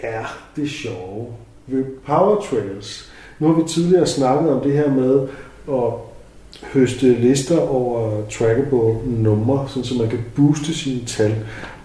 er 0.00 0.24
det 0.56 0.70
sjove 0.70 1.26
ved 1.66 1.84
Powertrails? 2.06 3.12
Nu 3.38 3.46
har 3.46 3.62
vi 3.62 3.68
tidligere 3.68 4.06
snakket 4.06 4.50
om 4.50 4.60
det 4.60 4.72
her 4.72 4.90
med 4.90 5.28
at 5.68 5.92
høste 6.74 7.14
lister 7.14 7.58
over 7.58 8.22
trackable 8.30 9.12
numre, 9.22 9.68
sådan 9.68 9.84
så 9.84 9.94
man 9.94 10.08
kan 10.08 10.18
booste 10.34 10.74
sine 10.74 11.00
tal. 11.06 11.34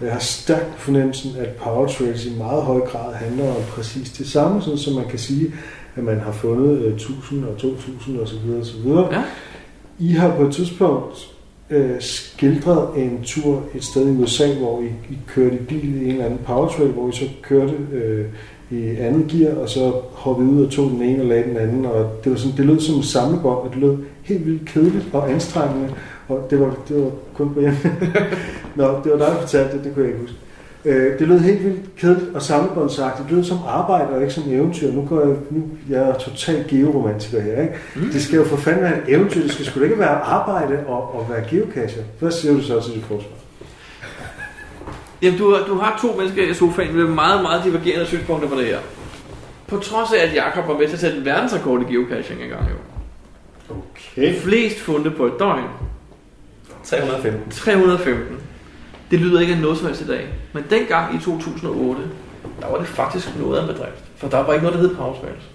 Og 0.00 0.04
jeg 0.06 0.12
har 0.12 0.20
stærkt 0.20 0.74
fornemmelsen, 0.76 1.30
at 1.38 1.48
Powertrails 1.48 2.26
i 2.26 2.38
meget 2.38 2.62
høj 2.62 2.80
grad 2.80 3.14
handler 3.14 3.48
om 3.48 3.62
præcis 3.68 4.10
det 4.10 4.28
samme, 4.28 4.62
sådan 4.62 4.78
så 4.78 4.90
man 4.90 5.08
kan 5.08 5.18
sige, 5.18 5.52
at 5.96 6.04
man 6.04 6.20
har 6.20 6.32
fundet 6.32 6.78
øh, 6.78 6.94
1000 6.94 7.44
og 7.44 7.56
2000 7.56 8.20
osv. 8.20 8.36
osv. 8.60 8.88
Ja. 8.88 9.22
I 9.98 10.12
har 10.12 10.36
på 10.36 10.42
et 10.42 10.54
tidspunkt 10.54 11.32
øh, 11.70 12.00
skildret 12.00 12.88
en 12.96 13.20
tur 13.24 13.62
et 13.74 13.84
sted 13.84 14.08
i 14.08 14.22
USA, 14.22 14.54
hvor 14.54 14.82
I, 14.82 14.86
I 14.86 15.18
kørte 15.26 15.54
i 15.54 15.58
bil 15.58 16.02
i 16.02 16.04
en 16.04 16.10
eller 16.10 16.24
anden 16.24 16.40
powertrail, 16.46 16.90
hvor 16.90 17.08
I 17.08 17.12
så 17.12 17.24
kørte 17.42 17.74
øh, 17.92 18.26
i 18.70 18.96
andet 18.96 19.30
gear, 19.30 19.54
og 19.54 19.68
så 19.68 19.92
hoppede 20.12 20.48
ud 20.48 20.64
og 20.64 20.70
tog 20.70 20.90
den 20.90 21.02
ene 21.02 21.22
og 21.22 21.28
lagde 21.28 21.44
den 21.44 21.56
anden, 21.56 21.84
og 21.84 22.10
det, 22.24 22.32
var 22.32 22.38
sådan, 22.38 22.56
det 22.56 22.66
lød 22.66 22.80
som 22.80 22.94
en 22.94 23.02
samlebånd, 23.02 23.58
og 23.58 23.70
det 23.74 23.80
lød 23.80 23.96
helt 24.22 24.46
vildt 24.46 24.68
kedeligt 24.68 25.04
og 25.12 25.30
anstrengende, 25.30 25.94
og 26.28 26.46
det 26.50 26.60
var, 26.60 26.74
det 26.88 26.96
var 27.04 27.10
kun 27.34 27.54
på 27.54 27.60
hjem. 27.60 27.74
Nå, 28.76 28.84
det 29.04 29.12
var 29.12 29.18
dig, 29.18 29.26
der 29.26 29.40
fortalte 29.40 29.76
det, 29.76 29.84
det 29.84 29.94
kunne 29.94 30.04
jeg 30.04 30.12
ikke 30.14 30.20
huske. 30.20 30.36
Øh, 30.84 31.18
det 31.18 31.28
lød 31.28 31.38
helt 31.38 31.64
vildt 31.64 31.96
kedeligt 31.96 32.34
og 32.34 32.42
samlebåndsagtigt. 32.42 33.28
Det 33.28 33.36
lød 33.36 33.44
som 33.44 33.58
arbejde 33.68 34.08
og 34.08 34.20
ikke 34.20 34.32
som 34.34 34.42
eventyr. 34.46 34.92
Nu 34.92 35.06
går 35.08 35.20
jeg, 35.26 35.36
nu, 35.50 35.62
jeg 35.90 36.02
er 36.08 36.18
total 36.18 36.64
georomantiker 36.68 37.40
her, 37.40 37.62
ikke? 37.62 37.74
Mm. 37.96 38.02
Det 38.12 38.22
skal 38.22 38.36
jo 38.36 38.44
for 38.44 38.56
fanden 38.56 38.82
være 38.82 38.94
en 38.96 39.02
eventyr. 39.14 39.42
Det 39.42 39.50
skal 39.50 39.64
sgu 39.66 39.80
ikke 39.80 39.98
være 39.98 40.08
arbejde 40.20 40.78
og, 40.86 41.14
og 41.14 41.26
være 41.30 41.44
geocacher. 41.50 42.02
Hvad 42.18 42.30
siger 42.30 42.54
du 42.54 42.62
så 42.62 42.80
til 42.80 42.94
dit 42.94 43.02
forsvar? 43.04 43.30
Jamen, 45.22 45.38
du, 45.38 45.54
har- 45.54 45.64
du 45.68 45.74
har 45.74 45.98
to 46.02 46.16
mennesker 46.18 46.50
i 46.50 46.54
sofaen 46.54 46.96
med 46.96 47.04
meget, 47.04 47.42
meget 47.42 47.64
divergerende 47.64 48.06
synspunkter 48.06 48.48
på 48.48 48.54
det 48.54 48.64
her. 48.66 48.78
På 49.66 49.76
trods 49.76 50.12
af, 50.12 50.26
at 50.28 50.34
Jakob 50.34 50.68
var 50.68 50.78
med 50.78 50.86
til 50.86 50.94
at 50.94 51.00
sætte 51.00 51.16
en 51.18 51.24
verdensrekord 51.24 51.80
i 51.82 51.92
geocaching 51.94 52.42
engang 52.42 52.62
jo. 52.62 52.76
Okay. 54.12 54.34
Flest 54.34 54.80
funde 54.80 55.10
på 55.10 55.26
et 55.26 55.32
døgn. 55.38 55.68
315. 56.84 57.50
315. 57.50 58.36
Det 59.10 59.20
lyder 59.20 59.40
ikke 59.40 59.54
af 59.54 59.60
noget 59.60 59.78
som 59.78 59.86
helst 59.86 60.02
i 60.02 60.06
dag. 60.06 60.28
Men 60.52 60.64
dengang 60.70 61.14
i 61.14 61.18
2008, 61.18 62.02
der 62.60 62.70
var 62.70 62.78
det 62.78 62.86
faktisk 62.86 63.38
noget 63.38 63.58
af 63.58 63.62
en 63.62 63.68
bedrift. 63.68 64.04
For 64.16 64.28
der 64.28 64.38
var 64.38 64.52
ikke 64.52 64.64
noget, 64.64 64.80
der 64.80 64.88
hed 64.88 64.96
Powerspace. 64.96 65.48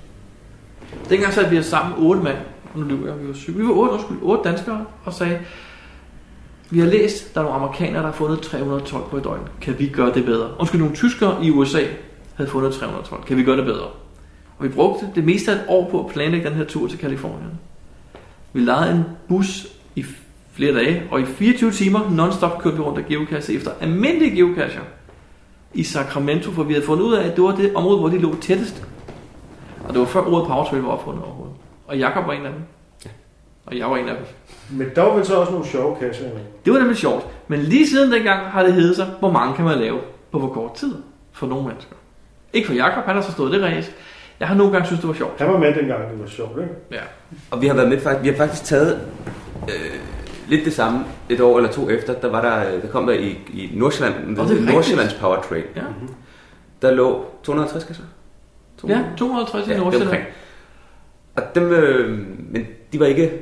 Dengang 1.09 1.33
satte 1.33 1.49
vi 1.49 1.63
sammen 1.63 1.93
otte 1.97 2.21
mand. 2.21 2.37
Nu 2.75 2.83
lyver 2.83 3.07
jeg, 3.07 3.21
vi 3.21 3.27
var 3.27 3.33
syv. 3.33 3.57
Vi 3.57 3.63
var 3.63 3.73
otte, 3.73 3.93
undskyld, 3.93 4.17
otte 4.21 4.49
danskere 4.49 4.85
og 5.05 5.13
sagde, 5.13 5.39
vi 6.69 6.79
har 6.79 6.87
læst, 6.87 7.33
der 7.33 7.39
er 7.41 7.45
nogle 7.45 7.59
amerikanere, 7.59 8.01
der 8.01 8.07
har 8.07 8.13
fundet 8.13 8.41
312 8.41 9.03
på 9.09 9.17
et 9.17 9.23
døgn. 9.23 9.41
Kan 9.61 9.79
vi 9.79 9.87
gøre 9.87 10.13
det 10.13 10.25
bedre? 10.25 10.49
Undskyld, 10.59 10.79
nogle 10.81 10.95
tyskere 10.95 11.45
i 11.45 11.51
USA 11.51 11.83
havde 12.35 12.49
fundet 12.49 12.73
312. 12.73 13.23
Kan 13.23 13.37
vi 13.37 13.43
gøre 13.43 13.57
det 13.57 13.65
bedre? 13.65 13.87
Og 14.57 14.63
vi 14.63 14.69
brugte 14.69 15.07
det 15.15 15.23
meste 15.23 15.51
af 15.51 15.55
et 15.55 15.61
år 15.67 15.89
på 15.91 15.99
at 16.05 16.13
planlægge 16.13 16.49
den 16.49 16.55
her 16.57 16.65
tur 16.65 16.87
til 16.87 16.99
Kalifornien. 16.99 17.59
Vi 18.53 18.61
lejede 18.61 18.95
en 18.95 19.03
bus 19.27 19.67
i 19.95 20.05
flere 20.53 20.73
dage, 20.73 21.03
og 21.11 21.21
i 21.21 21.25
24 21.25 21.71
timer 21.71 21.99
non-stop 22.09 22.61
kørte 22.61 22.75
vi 22.75 22.81
rundt 22.81 22.99
af 22.99 23.05
geocache 23.05 23.53
efter 23.53 23.71
almindelige 23.81 24.35
geocacher 24.35 24.81
i 25.73 25.83
Sacramento, 25.83 26.51
for 26.51 26.63
vi 26.63 26.73
havde 26.73 26.85
fundet 26.85 27.05
ud 27.05 27.13
af, 27.13 27.27
at 27.27 27.35
det 27.35 27.43
var 27.43 27.55
det 27.55 27.75
område, 27.75 27.99
hvor 27.99 28.09
de 28.09 28.17
lå 28.17 28.35
tættest. 28.41 28.83
Og 29.87 29.93
det 29.93 29.99
var 29.99 30.05
før 30.05 30.21
ordet 30.21 30.47
Powertrail 30.47 30.81
var 30.81 30.89
opfundet 30.89 31.23
overhovedet. 31.23 31.55
Og 31.87 31.97
Jakob 31.97 32.27
var 32.27 32.33
en 32.33 32.45
af 32.45 32.51
dem. 32.51 32.61
Og 33.65 33.77
jeg 33.77 33.89
var 33.89 33.97
en 33.97 34.09
af 34.09 34.15
dem. 34.15 34.25
Men 34.77 34.87
der 34.95 35.01
var 35.01 35.15
vel 35.15 35.25
så 35.25 35.35
også 35.35 35.51
nogle 35.51 35.67
sjove 35.67 35.95
kasser. 35.99 36.25
Det 36.65 36.73
var 36.73 36.79
nemlig 36.79 36.97
sjovt. 36.97 37.27
Men 37.47 37.59
lige 37.59 37.87
siden 37.87 38.11
dengang 38.11 38.47
har 38.47 38.63
det 38.63 38.73
heddet 38.73 38.95
sig, 38.95 39.07
hvor 39.19 39.31
mange 39.31 39.55
kan 39.55 39.65
man 39.65 39.79
lave 39.79 39.99
på 40.31 40.39
hvor 40.39 40.49
kort 40.49 40.73
tid 40.73 40.95
for 41.31 41.47
nogle 41.47 41.67
mennesker. 41.67 41.95
Ikke 42.53 42.67
for 42.67 42.73
Jakob, 42.73 43.03
han 43.03 43.15
har 43.15 43.21
så 43.21 43.31
stået 43.31 43.51
det 43.51 43.63
race. 43.63 43.91
Jeg 44.39 44.47
har 44.47 44.55
nogle 44.55 44.71
gange 44.71 44.85
synes 44.87 44.99
det 44.99 45.07
var 45.07 45.13
sjovt. 45.15 45.39
Han 45.39 45.47
var 45.47 45.57
med 45.57 45.73
dengang, 45.75 46.11
det 46.11 46.19
var 46.19 46.27
sjovt, 46.27 46.59
ikke? 46.61 46.73
Ja. 46.91 47.01
Og 47.51 47.61
vi 47.61 47.67
har 47.67 47.75
været 47.75 47.89
med, 47.89 47.97
fakt- 47.99 48.23
vi 48.23 48.27
har 48.29 48.35
faktisk 48.35 48.63
taget 48.63 49.01
øh, 49.63 49.99
lidt 50.47 50.65
det 50.65 50.73
samme 50.73 51.05
et 51.29 51.41
år 51.41 51.57
eller 51.57 51.71
to 51.71 51.89
efter. 51.89 52.13
Der 52.13 52.29
var 52.29 52.41
der, 52.41 52.75
øh, 52.75 52.81
der 52.81 52.87
kom 52.87 53.05
der 53.07 53.13
i, 53.13 53.27
i 53.53 53.71
Nordsjælland, 53.73 54.39
Åh, 54.39 54.47
det. 54.49 54.63
Nordsjællands 54.65 55.13
Power 55.13 55.41
Trail. 55.41 55.63
Ja. 55.75 55.81
Der 56.81 56.91
lå 56.91 57.25
250 57.43 57.83
kasser. 57.83 58.03
Ja, 58.87 59.03
250 59.17 59.67
i 59.67 59.71
Ja, 59.71 59.77
Nordsjælland. 59.77 60.11
deromkring. 60.11 60.35
Og 61.35 61.43
dem, 61.55 61.63
øh, 61.71 62.19
men 62.51 62.67
de 62.93 62.99
var 62.99 63.05
ikke... 63.05 63.41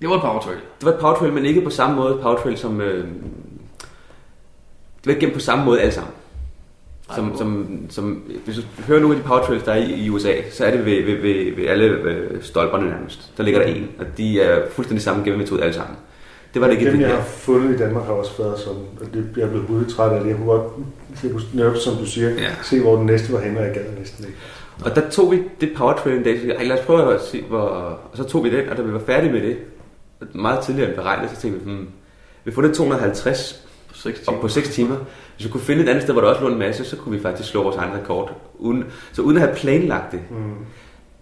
Det 0.00 0.08
var 0.08 0.14
et 0.14 0.20
Powertrail. 0.22 0.56
Det 0.78 0.86
var 0.86 0.92
et 0.92 0.98
Powertrail, 0.98 1.32
men 1.32 1.44
ikke 1.44 1.60
på 1.60 1.70
samme 1.70 1.96
måde 1.96 2.18
Powertrail 2.22 2.58
som... 2.58 2.80
Øh, 2.80 3.04
det 4.98 5.06
var 5.06 5.10
ikke 5.10 5.20
gennem 5.20 5.34
på 5.34 5.40
samme 5.40 5.64
måde 5.64 5.80
alle 5.80 5.92
sammen. 5.92 6.12
Som, 7.14 7.36
som, 7.38 7.66
som, 7.90 8.22
hvis 8.44 8.56
du 8.56 8.62
hører 8.86 9.00
nogle 9.00 9.16
af 9.16 9.22
de 9.22 9.28
powertrails, 9.28 9.62
der 9.64 9.72
er 9.72 9.76
i, 9.76 9.92
i 10.04 10.10
USA, 10.10 10.32
så 10.52 10.64
er 10.64 10.70
det 10.70 10.84
ved, 10.86 11.04
ved, 11.04 11.14
ved, 11.16 11.56
ved 11.56 11.66
alle 11.66 11.84
øh, 11.84 12.42
stolperne 12.42 12.90
nærmest. 12.90 13.32
Der 13.36 13.42
ligger 13.42 13.60
der 13.62 13.66
en, 13.68 13.88
og 13.98 14.06
de 14.16 14.40
er 14.40 14.60
fuldstændig 14.70 15.02
samme 15.02 15.22
gennemmetode 15.24 15.62
alle 15.62 15.74
sammen. 15.74 15.96
Det 16.54 16.62
var 16.62 16.68
det 16.68 16.74
ikke 16.74 16.86
Dem, 16.86 16.94
det 16.94 17.00
jeg 17.00 17.08
her. 17.08 17.16
har 17.16 17.24
fundet 17.24 17.74
i 17.74 17.78
Danmark, 17.78 18.04
har 18.04 18.12
også 18.12 18.42
været 18.42 18.58
sådan, 18.58 18.80
og 19.00 19.06
det, 19.14 19.28
jeg 19.36 19.42
er 19.42 19.48
blevet 19.50 19.66
hudtræt 19.66 20.12
af 20.12 20.20
det. 20.20 20.28
Jeg 20.28 20.36
kunne 20.36 20.46
godt, 20.46 20.62
jeg 21.22 21.30
kunne 21.32 21.42
netop, 21.54 21.76
som 21.76 21.94
du 21.96 22.06
siger, 22.06 22.28
Ja. 22.30 22.48
se, 22.62 22.80
hvor 22.80 22.96
den 22.96 23.06
næste 23.06 23.32
var 23.32 23.40
henne, 23.40 23.58
og 23.58 23.64
jeg 23.66 23.74
gad 23.74 23.82
næsten 23.98 24.24
ikke. 24.24 24.38
Og 24.84 24.94
der 24.96 25.10
tog 25.10 25.32
vi 25.32 25.42
det 25.60 25.70
powertrail 25.76 26.16
en 26.16 26.22
dag, 26.22 26.40
så 26.40 26.46
jeg, 26.46 26.66
lad 26.66 26.78
os 26.78 26.84
prøve 26.86 27.14
at 27.14 27.20
se, 27.22 27.42
hvor... 27.48 27.58
Og 27.58 28.16
så 28.16 28.24
tog 28.24 28.44
vi 28.44 28.50
den, 28.50 28.68
og 28.68 28.76
da 28.76 28.82
vi 28.82 28.92
var 28.92 29.00
færdige 29.06 29.32
med 29.32 29.42
det, 29.42 29.56
meget 30.34 30.60
tidligere 30.60 30.88
end 30.88 30.96
beregnet, 30.96 31.30
så 31.30 31.40
tænkte 31.40 31.64
vi, 31.64 31.70
hmm, 31.70 31.88
vi 32.44 32.50
får 32.52 32.62
det 32.62 32.74
250 32.74 33.64
På 33.88 33.94
6 33.94 34.18
og 34.18 34.24
timer. 34.26 34.40
på 34.40 34.48
6 34.48 34.68
timer. 34.68 34.96
Hvis 35.38 35.46
vi 35.46 35.50
kunne 35.50 35.60
finde 35.60 35.82
et 35.82 35.88
andet 35.88 36.02
sted, 36.02 36.14
hvor 36.14 36.22
der 36.22 36.28
også 36.28 36.42
lå 36.42 36.48
en 36.48 36.58
masse, 36.58 36.84
så 36.84 36.96
kunne 36.96 37.16
vi 37.16 37.22
faktisk 37.22 37.48
slå 37.48 37.62
vores 37.62 37.76
egen 37.76 37.94
rekord. 37.94 38.40
Uden, 38.58 38.84
så 39.12 39.22
uden 39.22 39.36
at 39.36 39.42
have 39.42 39.56
planlagt 39.56 40.12
det. 40.12 40.20
Mm. 40.30 40.36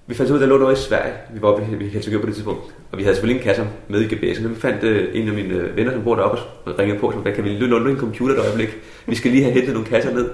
Vi 0.06 0.14
fandt 0.14 0.30
ud 0.30 0.36
af, 0.36 0.42
at 0.42 0.48
der 0.48 0.54
lå 0.54 0.58
noget 0.58 0.78
i 0.78 0.82
Sverige. 0.82 1.12
Vi 1.34 1.42
var 1.42 1.48
oppe 1.48 1.84
i 1.84 1.88
Helsingør 1.88 2.20
på 2.20 2.26
det 2.26 2.34
tidspunkt. 2.34 2.60
Og 2.92 2.98
vi 2.98 3.02
havde 3.02 3.14
selvfølgelig 3.14 3.40
en 3.40 3.44
kasse 3.44 3.68
med 3.88 4.00
i 4.00 4.04
GPS'en. 4.14 4.42
Så 4.42 4.48
vi 4.48 4.54
fandt 4.54 4.84
øh, 4.84 5.08
en 5.12 5.28
af 5.28 5.34
mine 5.34 5.54
øh, 5.54 5.76
venner, 5.76 5.92
som 5.92 6.02
bor 6.02 6.14
deroppe, 6.14 6.38
og 6.64 6.78
ringede 6.78 7.00
på, 7.00 7.06
og 7.06 7.12
sagde, 7.12 7.34
kan 7.34 7.44
vi 7.44 7.50
låne 7.50 7.90
en 7.90 7.96
computer 7.96 8.34
et 8.34 8.40
øjeblik? 8.40 8.68
Vi 9.06 9.14
skal 9.14 9.30
lige 9.30 9.42
have 9.42 9.54
hentet 9.54 9.72
nogle 9.74 9.88
kasser 9.88 10.14
ned. 10.14 10.30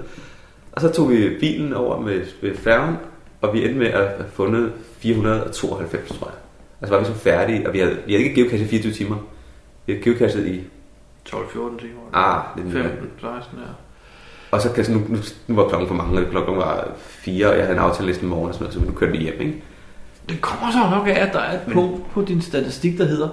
Og 0.71 0.81
så 0.81 0.91
tog 0.91 1.09
vi 1.09 1.29
bilen 1.39 1.73
over 1.73 2.01
med, 2.01 2.21
med 2.41 2.55
færgen, 2.55 2.95
og 3.41 3.53
vi 3.53 3.65
endte 3.65 3.79
med 3.79 3.87
at 3.87 4.07
have 4.07 4.25
fundet 4.33 4.71
492, 4.97 6.09
tror 6.09 6.27
jeg. 6.27 6.35
Og 6.81 6.87
så 6.87 6.93
var 6.93 6.99
vi 6.99 7.05
så 7.05 7.13
færdige, 7.13 7.67
og 7.67 7.73
vi 7.73 7.79
havde, 7.79 7.97
vi 8.05 8.13
havde 8.13 8.23
ikke 8.23 8.41
geocache 8.41 8.65
i 8.65 8.69
24 8.69 8.93
timer. 8.93 9.15
Vi 9.85 9.93
havde 9.93 10.03
geocachet 10.03 10.47
i, 10.47 10.63
12-14 11.29 11.79
timer. 11.79 12.01
ah, 12.13 12.41
lidt 12.57 12.73
mere. 12.73 12.83
15, 12.83 13.09
16, 13.21 13.59
ja. 13.59 13.63
Og 14.51 14.61
så 14.61 14.71
kan 14.71 14.85
nu, 14.89 15.01
nu, 15.09 15.17
nu 15.47 15.55
var 15.55 15.67
klokken 15.69 15.87
for 15.87 15.95
mange, 15.95 16.19
og 16.21 16.31
klokken 16.31 16.57
var 16.57 16.91
fire, 16.97 17.47
og 17.47 17.57
jeg 17.57 17.63
havde 17.65 17.77
en 17.77 17.83
aftale 17.83 18.07
næsten 18.07 18.27
morgen 18.27 18.47
og 18.47 18.53
sådan 18.53 18.65
noget, 18.67 18.81
så 18.85 18.91
nu 18.91 18.97
kørte 18.97 19.11
vi 19.11 19.17
hjem, 19.17 19.41
ikke? 19.41 19.63
Det 20.29 20.41
kommer 20.41 20.71
så 20.71 20.95
nok 20.97 21.07
af, 21.07 21.27
at 21.27 21.33
der 21.33 21.39
er 21.39 21.53
et 21.53 21.73
punkt 21.73 22.11
på 22.11 22.21
din 22.21 22.41
statistik, 22.41 22.97
der 22.97 23.05
hedder 23.05 23.29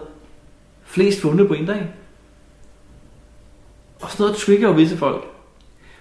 flest 0.85 1.21
fundet 1.21 1.49
på 1.49 1.55
en 1.55 1.67
dag. 1.67 1.87
Og 4.01 4.11
sådan 4.11 4.23
noget 4.25 4.37
trigger 4.37 4.69
jo 4.69 4.75
visse 4.75 4.97
folk. 4.97 5.25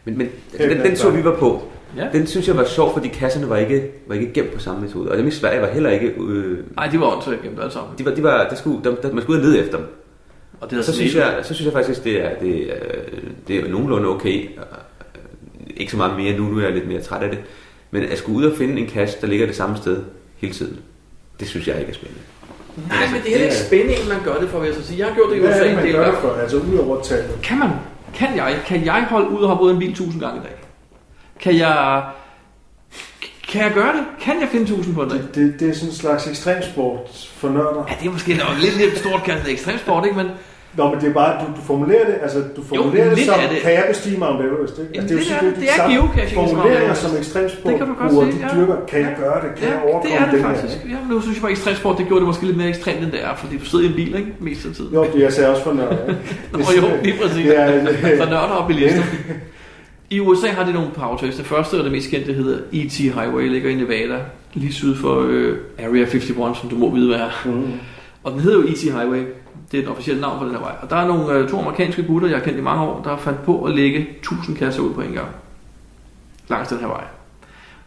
Men, 0.05 0.17
men 0.17 0.29
Helt 0.59 0.71
den, 0.71 0.79
den 0.85 0.95
så 0.97 1.09
vi 1.09 1.23
var 1.23 1.35
på. 1.35 1.63
Ja. 1.97 2.07
Den 2.13 2.27
synes 2.27 2.47
jeg 2.47 2.57
var 2.57 2.63
sjov, 2.65 2.93
fordi 2.93 3.07
kasserne 3.07 3.49
var 3.49 3.57
ikke, 3.57 3.91
var 4.07 4.15
ikke 4.15 4.33
gemt 4.33 4.53
på 4.53 4.59
samme 4.59 4.81
metode. 4.81 5.11
Og 5.11 5.17
dem 5.17 5.27
i 5.27 5.31
Sverige 5.31 5.61
var 5.61 5.67
heller 5.67 5.89
ikke... 5.89 6.07
Øh, 6.07 6.57
Nej, 6.75 6.87
de 6.87 6.99
var 6.99 7.15
åndssvagt 7.15 7.41
gemt 7.41 7.59
alle 7.59 7.71
sammen. 7.71 7.97
de 7.97 8.05
var, 8.05 8.11
de 8.15 8.23
var, 8.23 8.47
der 8.49 8.55
skulle, 8.55 8.83
der, 8.83 8.95
der, 8.95 9.13
man 9.13 9.21
skulle 9.23 9.39
ud 9.39 9.45
og 9.45 9.51
lede 9.51 9.63
efter 9.65 9.77
dem. 9.77 9.87
Og 10.61 10.71
det 10.71 10.79
Og 10.79 10.83
så 10.83 10.93
synes, 10.93 11.15
jeg, 11.15 11.39
så 11.43 11.53
synes 11.53 11.65
jeg 11.65 11.73
faktisk, 11.73 12.03
det 12.03 12.25
er, 12.25 12.39
det, 12.39 12.71
er, 12.71 12.75
det 13.47 13.55
er 13.55 13.67
nogenlunde 13.67 14.07
okay. 14.07 14.49
Ikke 15.77 15.91
så 15.91 15.97
meget 15.97 16.17
mere 16.17 16.37
nu, 16.37 16.43
nu 16.43 16.59
er 16.59 16.63
jeg 16.63 16.73
lidt 16.73 16.87
mere 16.87 17.01
træt 17.01 17.23
af 17.23 17.29
det. 17.29 17.39
Men 17.91 18.03
at 18.03 18.17
skulle 18.17 18.37
ud 18.37 18.51
og 18.51 18.57
finde 18.57 18.81
en 18.81 18.87
kasse, 18.87 19.17
der 19.21 19.27
ligger 19.27 19.45
det 19.45 19.55
samme 19.55 19.77
sted 19.77 20.03
hele 20.37 20.53
tiden, 20.53 20.79
det 21.39 21.47
synes 21.47 21.67
jeg 21.67 21.79
ikke 21.79 21.89
er 21.89 21.95
spændende. 21.95 22.21
Nej, 22.89 23.07
men 23.11 23.21
det 23.21 23.27
er 23.27 23.29
heller 23.29 23.45
ikke 23.45 23.55
spændende, 23.55 23.95
at 23.95 24.07
man 24.07 24.23
gør 24.23 24.39
det 24.39 24.49
for, 24.49 24.59
vil 24.59 24.67
jeg 24.67 24.75
så 24.75 24.83
sige. 24.83 24.99
Jeg 24.99 25.07
har 25.07 25.15
gjort 25.15 25.29
det 25.29 25.35
i 25.35 25.39
Hvad 25.39 25.49
er 25.49 25.55
USA 25.55 25.67
det, 25.67 25.75
man 25.75 25.85
del 25.85 25.93
gør 25.93 26.11
det 26.11 26.19
for? 26.19 26.33
Altså 26.33 26.57
ud 26.57 26.77
over 26.77 27.01
tallet. 27.01 27.39
Kan 27.43 27.59
man? 27.59 27.69
Kan 28.13 28.35
jeg? 28.35 28.59
Kan 28.65 28.85
jeg 28.85 29.05
holde 29.09 29.29
ud 29.29 29.41
og 29.41 29.47
hoppe 29.47 29.63
ud 29.63 29.69
af 29.69 29.73
en 29.73 29.79
bil 29.79 29.95
tusind 29.95 30.21
gange 30.21 30.37
i 30.37 30.43
dag? 30.43 30.55
Kan 31.39 31.57
jeg... 31.57 32.03
Kan 33.49 33.61
jeg 33.61 33.71
gøre 33.73 33.93
det? 33.97 34.03
Kan 34.21 34.35
jeg 34.41 34.47
finde 34.51 34.65
tusind 34.65 34.95
på 34.95 35.03
en 35.03 35.09
dag? 35.09 35.17
Det, 35.19 35.35
det, 35.35 35.59
det 35.59 35.69
er 35.69 35.73
sådan 35.73 35.89
en 35.89 35.95
slags 35.95 36.27
ekstremsport 36.27 36.99
for 37.37 37.49
nørder. 37.49 37.83
Ja, 37.89 37.93
det 38.01 38.07
er 38.07 38.11
måske 38.11 38.33
nok 38.33 38.55
lidt, 38.61 38.77
lidt 38.77 38.97
stort 38.97 39.23
kaldt 39.23 39.47
ekstremsport, 39.47 40.05
ikke? 40.05 40.17
Men 40.17 40.27
Nå, 40.77 40.83
men 40.91 40.99
det 41.01 41.09
er 41.09 41.13
bare, 41.13 41.31
du, 41.41 41.45
du 41.57 41.61
formulerer 41.71 42.05
det, 42.05 42.15
altså 42.21 42.39
du 42.55 42.61
formulerer 42.63 43.09
det 43.09 43.17
lidt 43.17 43.29
som, 43.29 43.39
er 43.43 43.49
det. 43.53 43.57
kan 43.61 43.71
jeg 43.71 43.85
bestige 43.87 44.17
Mount 44.17 44.41
Everest, 44.45 44.75
ikke? 44.79 44.91
Jamen, 44.95 45.09
altså, 45.09 45.15
lidt 45.15 45.29
jo 45.29 45.35
er 45.35 45.51
det. 45.51 45.55
de 45.55 45.61
Det 45.61 45.69
er 45.77 45.89
geocaching 45.91 46.29
som 46.29 46.37
Mount 46.37 46.51
Formuleringer 46.51 46.93
som 46.93 47.11
ekstremsport, 47.17 47.71
Det 47.71 47.77
kan 47.79 47.87
du 47.87 47.93
godt 48.01 48.11
bruger, 48.11 48.25
de 48.25 48.37
ja. 48.41 48.49
dyrker, 48.55 48.77
kan 48.91 48.99
jeg 49.07 49.15
gøre 49.23 49.37
det, 49.43 49.49
kan 49.57 49.67
jeg 49.67 49.75
ja, 49.75 49.81
det 49.81 49.89
overkomme 49.89 50.17
er 50.17 50.25
det 50.25 50.33
det 50.33 50.41
her? 50.41 50.47
faktisk. 50.49 50.75
Ja, 50.93 50.97
men 51.03 51.07
nu 51.09 51.21
synes 51.21 51.35
jeg 51.37 51.41
bare, 51.41 51.51
ekstremsport, 51.57 51.97
det 51.97 52.05
gjorde 52.07 52.21
det 52.23 52.27
måske 52.31 52.43
lidt 52.49 52.57
mere 52.61 52.69
ekstremt, 52.75 53.01
end 53.05 53.11
det 53.15 53.21
er, 53.27 53.33
fordi 53.41 53.53
du 53.57 53.65
sidder 53.65 53.85
i 53.85 53.87
en 53.93 53.95
bil, 54.01 54.11
ikke? 54.21 54.31
Mest 54.47 54.65
af 54.69 54.71
tiden. 54.77 54.93
Jo, 54.93 55.01
det 55.13 55.19
jeg 55.25 55.33
sagde 55.33 55.49
også 55.53 55.63
for 55.63 55.73
nørder. 55.73 56.01
ikke? 56.11 56.21
Nå, 56.53 56.59
jo, 56.79 56.87
lige 57.03 57.15
præcis. 57.21 57.45
Det 57.49 57.59
er, 57.59 58.17
For 58.21 58.29
nørder 58.33 58.57
og 58.61 58.67
bilister. 58.67 59.03
I 60.11 60.19
USA 60.19 60.47
har 60.47 60.65
de 60.65 60.73
nogle 60.73 60.91
powertrails. 60.91 61.37
Det 61.37 61.45
første 61.45 61.77
og 61.77 61.83
det 61.83 61.91
mest 61.91 62.09
kendte 62.09 62.33
hedder 62.33 62.59
E.T. 62.73 62.97
Highway, 62.97 63.49
ligger 63.49 63.69
i 63.69 63.75
Nevada, 63.75 64.19
lige 64.53 64.73
syd 64.73 64.95
for 64.95 65.25
øh, 65.29 65.57
Area 65.79 66.05
51, 66.05 66.57
som 66.57 66.69
du 66.69 66.75
må 66.75 66.89
vide, 66.89 67.07
hvad 67.07 67.17
er. 67.19 67.29
mm, 67.45 67.71
Og 68.23 68.31
den 68.31 68.39
hedder 68.39 68.57
jo 68.57 68.63
E.T. 68.63 68.81
Highway. 68.83 69.23
Det 69.71 69.77
er 69.77 69.81
den 69.81 69.91
officielle 69.91 70.21
navn 70.21 70.39
på 70.39 70.45
den 70.45 70.53
her 70.53 70.59
vej. 70.61 70.75
Og 70.81 70.89
der 70.89 70.95
er 70.95 71.07
nogle 71.07 71.33
øh, 71.33 71.49
to 71.49 71.59
amerikanske 71.59 72.03
gutter, 72.03 72.27
jeg 72.27 72.37
har 72.37 72.43
kendt 72.45 72.59
i 72.59 72.61
mange 72.61 72.83
år, 72.83 73.01
der 73.03 73.09
har 73.09 73.17
fandt 73.17 73.43
på 73.43 73.63
at 73.63 73.75
lægge 73.75 74.07
1000 74.19 74.57
kasser 74.57 74.81
ud 74.81 74.93
på 74.93 75.01
en 75.01 75.11
gang. 75.13 75.27
Langs 76.49 76.69
den 76.69 76.77
her 76.79 76.87
vej. 76.87 77.03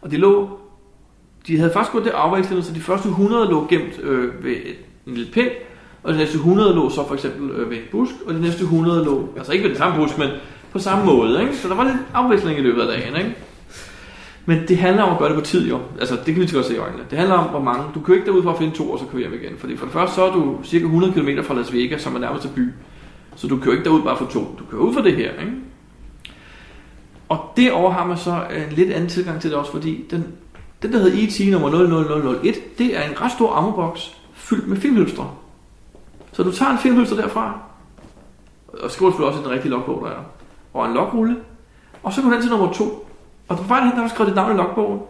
Og 0.03 0.11
de 0.11 0.16
lå... 0.16 0.59
De 1.47 1.59
havde 1.59 1.73
faktisk 1.73 1.93
gået 1.93 2.05
det 2.05 2.11
afvejslet, 2.11 2.64
så 2.64 2.73
de 2.75 2.81
første 2.81 3.09
100 3.09 3.51
lå 3.51 3.66
gemt 3.70 4.01
øh, 4.03 4.45
ved 4.45 4.57
en 5.07 5.14
lille 5.14 5.33
pind, 5.33 5.49
og 6.03 6.12
de 6.12 6.18
næste 6.18 6.35
100 6.37 6.75
lå 6.75 6.91
så 6.91 7.07
for 7.09 7.14
eksempel 7.14 7.51
øh, 7.51 7.70
ved 7.70 7.77
en 7.77 7.83
busk, 7.93 8.12
og 8.27 8.35
de 8.35 8.41
næste 8.41 8.62
100 8.62 9.05
lå, 9.05 9.29
altså 9.37 9.53
ikke 9.53 9.62
ved 9.62 9.70
den 9.70 9.79
samme 9.79 9.97
busk, 9.97 10.18
men 10.18 10.29
på 10.73 10.79
samme 10.79 11.05
måde. 11.05 11.43
Ikke? 11.43 11.57
Så 11.57 11.68
der 11.68 11.75
var 11.75 11.85
lidt 11.85 11.97
afveksling 12.14 12.59
i 12.59 12.62
løbet 12.62 12.81
af 12.81 12.87
dagen. 12.87 13.16
Ikke? 13.16 13.37
Men 14.47 14.68
det 14.68 14.79
handler 14.79 15.03
om 15.03 15.12
at 15.12 15.18
gøre 15.18 15.29
det 15.29 15.39
på 15.39 15.45
tid 15.45 15.68
jo. 15.68 15.81
Altså 16.01 16.16
det 16.27 16.35
kan 16.35 16.43
vi 16.43 16.49
så 16.49 16.55
godt 16.55 16.66
se 16.66 16.75
i 16.75 16.79
øjnene. 16.79 17.03
Det 17.11 17.18
handler 17.18 17.37
om 17.37 17.51
hvor 17.51 17.61
mange. 17.61 17.85
Du 17.95 18.01
kører 18.01 18.18
ikke 18.18 18.31
derud 18.31 18.43
for 18.43 18.51
at 18.51 18.59
finde 18.59 18.75
to 18.75 18.91
og 18.91 18.99
så 18.99 19.05
køre 19.05 19.20
hjem 19.20 19.35
igen. 19.35 19.59
Fordi 19.59 19.77
for 19.77 19.87
det 19.87 19.93
første 19.93 20.14
så 20.14 20.25
er 20.25 20.33
du 20.33 20.59
cirka 20.64 20.85
100 20.85 21.12
km 21.12 21.43
fra 21.43 21.55
Las 21.55 21.73
Vegas, 21.73 22.03
som 22.03 22.14
er 22.14 22.18
nærmeste 22.18 22.49
by. 22.49 22.68
Så 23.37 23.47
du 23.47 23.57
kører 23.57 23.73
ikke 23.73 23.85
derud 23.85 24.03
bare 24.03 24.16
for 24.16 24.27
to. 24.27 24.41
Du 24.41 24.64
kører 24.70 24.83
ud 24.83 24.95
for 24.95 25.01
det 25.01 25.16
her. 25.16 25.31
Ikke? 25.31 25.53
Og 27.29 27.53
derover 27.57 27.91
har 27.91 28.07
man 28.07 28.16
så 28.16 28.45
en 28.57 28.73
lidt 28.77 28.93
anden 28.93 29.09
tilgang 29.09 29.41
til 29.41 29.51
det 29.51 29.59
også, 29.59 29.73
fordi 29.73 30.05
den, 30.11 30.27
den 30.83 30.93
der 30.93 30.99
hedder 30.99 31.47
ET 31.47 31.53
nummer 31.53 31.70
00001, 31.70 32.79
det 32.79 32.99
er 32.99 33.03
en 33.03 33.20
ret 33.20 33.33
stor 33.33 33.53
ammoboks 33.53 34.16
fyldt 34.35 34.68
med 34.68 34.77
filmhylstre. 34.77 35.31
Så 36.33 36.43
du 36.43 36.53
tager 36.53 36.73
en 36.73 36.79
filmhylster 36.79 37.16
derfra, 37.16 37.61
og 38.68 38.91
skriver 38.91 39.11
selvfølgelig 39.11 39.29
også 39.29 39.41
i 39.41 39.43
den 39.43 39.53
rigtige 39.53 39.70
logbog, 39.70 40.03
der 40.05 40.11
er, 40.11 40.25
og 40.75 40.87
en 40.87 40.95
logrulle, 40.95 41.37
og 42.03 42.12
så 42.12 42.23
går 42.23 42.31
den 42.31 42.41
til 42.43 42.51
nummer 42.51 42.73
to. 42.73 43.09
Og 43.49 43.57
på 43.57 43.62
vejen 43.62 43.85
hen, 43.85 43.93
der 43.93 43.97
har 44.01 44.09
du 44.09 44.14
skrevet 44.14 44.29
dit 44.29 44.37
navn 44.37 44.53
i 44.53 44.57
logbogen, 44.57 45.01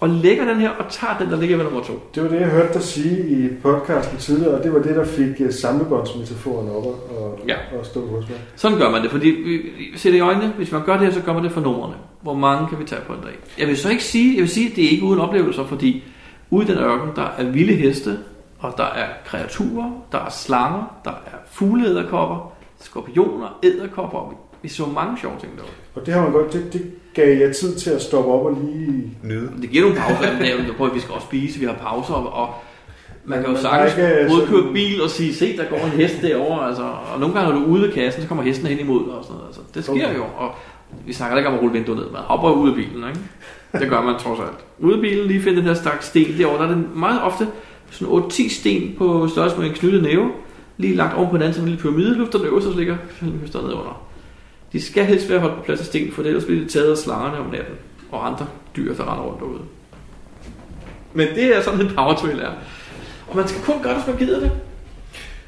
og 0.00 0.08
lægger 0.08 0.44
den 0.44 0.56
her 0.60 0.70
og 0.70 0.84
tager 0.90 1.18
den, 1.18 1.30
der 1.30 1.36
ligger 1.36 1.56
ved 1.56 1.64
nummer 1.64 1.80
2. 1.82 1.92
Det 2.14 2.22
var 2.22 2.28
det, 2.28 2.40
jeg 2.40 2.48
hørte 2.48 2.72
dig 2.74 2.82
sige 2.82 3.28
i 3.28 3.48
podcasten 3.62 4.18
tidligere, 4.18 4.54
og 4.54 4.64
det 4.64 4.72
var 4.74 4.78
det, 4.82 4.96
der 4.96 5.04
fik 5.04 5.40
uh, 5.46 5.52
samlebåndsmetaforen 5.52 6.68
op 6.68 6.84
og, 6.86 7.38
Ja. 7.48 7.54
og 7.78 7.86
stå 7.86 8.00
hos 8.06 8.28
mig. 8.28 8.38
Sådan 8.56 8.78
gør 8.78 8.90
man 8.90 9.02
det, 9.02 9.10
fordi 9.10 9.28
vi, 9.28 9.56
vi 9.92 9.98
ser 9.98 10.10
det 10.10 10.16
i 10.18 10.20
øjnene. 10.20 10.48
Hvis 10.56 10.72
man 10.72 10.84
gør 10.84 10.92
det 10.96 11.06
her, 11.06 11.12
så 11.12 11.20
gør 11.22 11.32
man 11.32 11.44
det 11.44 11.52
for 11.52 11.60
numrene. 11.60 11.94
Hvor 12.22 12.34
mange 12.34 12.68
kan 12.68 12.78
vi 12.78 12.84
tage 12.84 13.00
på 13.06 13.12
en 13.12 13.20
dag? 13.20 13.32
Jeg 13.58 13.68
vil 13.68 13.76
så 13.76 13.90
ikke 13.90 14.04
sige, 14.04 14.34
jeg 14.34 14.40
vil 14.40 14.48
sige, 14.50 14.70
at 14.70 14.76
det 14.76 14.84
er 14.84 14.88
ikke 14.90 15.04
uden 15.04 15.20
oplevelser, 15.20 15.64
fordi 15.64 16.04
ude 16.50 16.64
i 16.64 16.68
den 16.68 16.78
ørken, 16.78 17.08
der 17.16 17.26
er 17.38 17.44
vilde 17.44 17.74
heste, 17.74 18.18
og 18.58 18.74
der 18.76 18.84
er 18.86 19.06
kreaturer, 19.26 19.90
der 20.12 20.18
er 20.18 20.30
slanger, 20.30 20.96
der 21.04 21.10
er 21.10 21.36
fugleæderkopper, 21.50 22.52
skorpioner, 22.80 23.58
æderkopper. 23.62 24.18
og 24.18 24.30
Vi, 24.30 24.36
vi 24.62 24.68
så 24.68 24.86
mange 24.86 25.18
sjove 25.20 25.34
ting 25.40 25.52
derude. 25.56 25.72
Og 25.94 26.06
det 26.06 26.14
har 26.14 26.22
man 26.22 26.32
godt, 26.32 26.52
det, 26.52 26.72
det 26.72 26.90
gav 27.14 27.38
jeg 27.38 27.56
tid 27.56 27.74
til 27.76 27.90
at 27.90 28.02
stoppe 28.02 28.30
op 28.32 28.46
og 28.46 28.58
lige... 28.64 29.10
Nyde. 29.22 29.50
Det 29.62 29.70
giver 29.70 29.82
nogle 29.82 29.96
pauser, 30.00 30.32
men 30.32 30.42
jeg 30.46 30.74
prøver, 30.76 30.90
at 30.90 30.94
vi 30.96 31.00
skal 31.00 31.14
også 31.14 31.26
spise, 31.26 31.60
vi 31.60 31.66
har 31.66 31.74
pauser, 31.74 32.14
og 32.14 32.54
man 33.24 33.38
kan 33.38 33.46
jo 33.46 33.52
Men 33.52 33.62
sagtens 33.62 33.94
der 33.94 34.08
ikke, 34.18 34.28
både 34.30 34.46
sådan- 34.46 34.62
køre 34.62 34.72
bil 34.72 35.02
og 35.02 35.10
sige, 35.10 35.34
se, 35.34 35.56
der 35.56 35.64
går 35.64 35.76
en 35.76 35.90
hest 35.90 36.22
derovre, 36.22 36.66
altså, 36.68 36.82
og 37.14 37.20
nogle 37.20 37.34
gange, 37.34 37.52
når 37.52 37.58
du 37.58 37.64
er 37.64 37.68
ude 37.68 37.82
ved 37.82 37.92
kassen, 37.92 38.22
så 38.22 38.28
kommer 38.28 38.44
hesten 38.44 38.66
hen 38.66 38.78
imod 38.78 39.04
dig 39.04 39.12
og 39.14 39.24
sådan 39.24 39.34
noget. 39.36 39.46
Altså, 39.48 39.60
det 39.74 39.84
sker 39.84 39.92
Okay. 40.08 40.16
jo, 40.16 40.22
og 40.38 40.50
vi 41.06 41.12
snakker 41.12 41.36
ikke 41.36 41.48
om 41.48 41.54
at 41.54 41.60
rulle 41.62 41.72
vinduet 41.72 41.98
ned, 41.98 42.06
man 42.12 42.20
hopper 42.24 42.50
ud 42.50 42.68
af 42.68 42.74
bilen, 42.74 43.04
ikke? 43.08 43.20
Det 43.72 43.88
gør 43.90 44.02
man 44.02 44.14
trods 44.18 44.40
alt. 44.40 44.58
Ude 44.78 44.94
af 44.94 45.00
bilen, 45.00 45.26
lige 45.26 45.42
finde 45.42 45.58
den 45.58 45.66
her 45.66 45.74
stak 45.74 46.02
sten 46.02 46.38
derovre, 46.38 46.58
der 46.62 46.70
er 46.70 46.74
det 46.74 46.84
meget 46.96 47.22
ofte 47.22 47.46
sådan 47.90 48.14
8-10 48.14 48.54
sten 48.60 48.94
på 48.98 49.28
størrelse 49.28 49.58
med 49.58 49.66
en 49.66 49.72
knyttet 49.74 50.02
næve, 50.02 50.30
lige 50.78 50.94
lagt 50.96 51.14
oven 51.16 51.28
på 51.28 51.32
hinanden 51.36 51.54
som 51.54 51.62
en 51.64 51.68
lille 51.68 51.82
pyramide, 51.82 52.14
løfter 52.18 52.38
den 52.38 52.46
øverste, 52.48 52.72
så 52.72 52.78
ligger 52.78 52.96
høsteren 53.40 53.64
ned 53.66 53.72
under. 53.74 54.02
De 54.72 54.82
skal 54.82 55.04
helst 55.04 55.28
være 55.30 55.38
holdt 55.38 55.56
på 55.56 55.62
plads 55.62 55.80
af 55.80 55.86
sten, 55.86 56.12
for 56.12 56.22
ellers 56.22 56.44
bliver 56.44 56.60
de 56.64 56.68
taget 56.68 56.90
af 56.90 56.96
slangerne 56.98 57.38
om 57.38 57.46
natten, 57.46 57.74
og 58.10 58.26
andre 58.26 58.46
dyr, 58.76 58.94
der 58.94 59.12
render 59.12 59.24
rundt 59.24 59.40
derude. 59.40 59.60
Men 61.14 61.28
det 61.34 61.56
er 61.56 61.62
sådan 61.62 61.80
en 61.80 61.94
power 61.94 62.14
trail 62.14 62.38
er. 62.38 62.50
Og 63.28 63.36
man 63.36 63.48
skal 63.48 63.62
kun 63.62 63.82
gøre 63.82 63.94
det, 63.94 64.02
hvis 64.02 64.14
man 64.14 64.26
gider 64.26 64.40
det. 64.40 64.50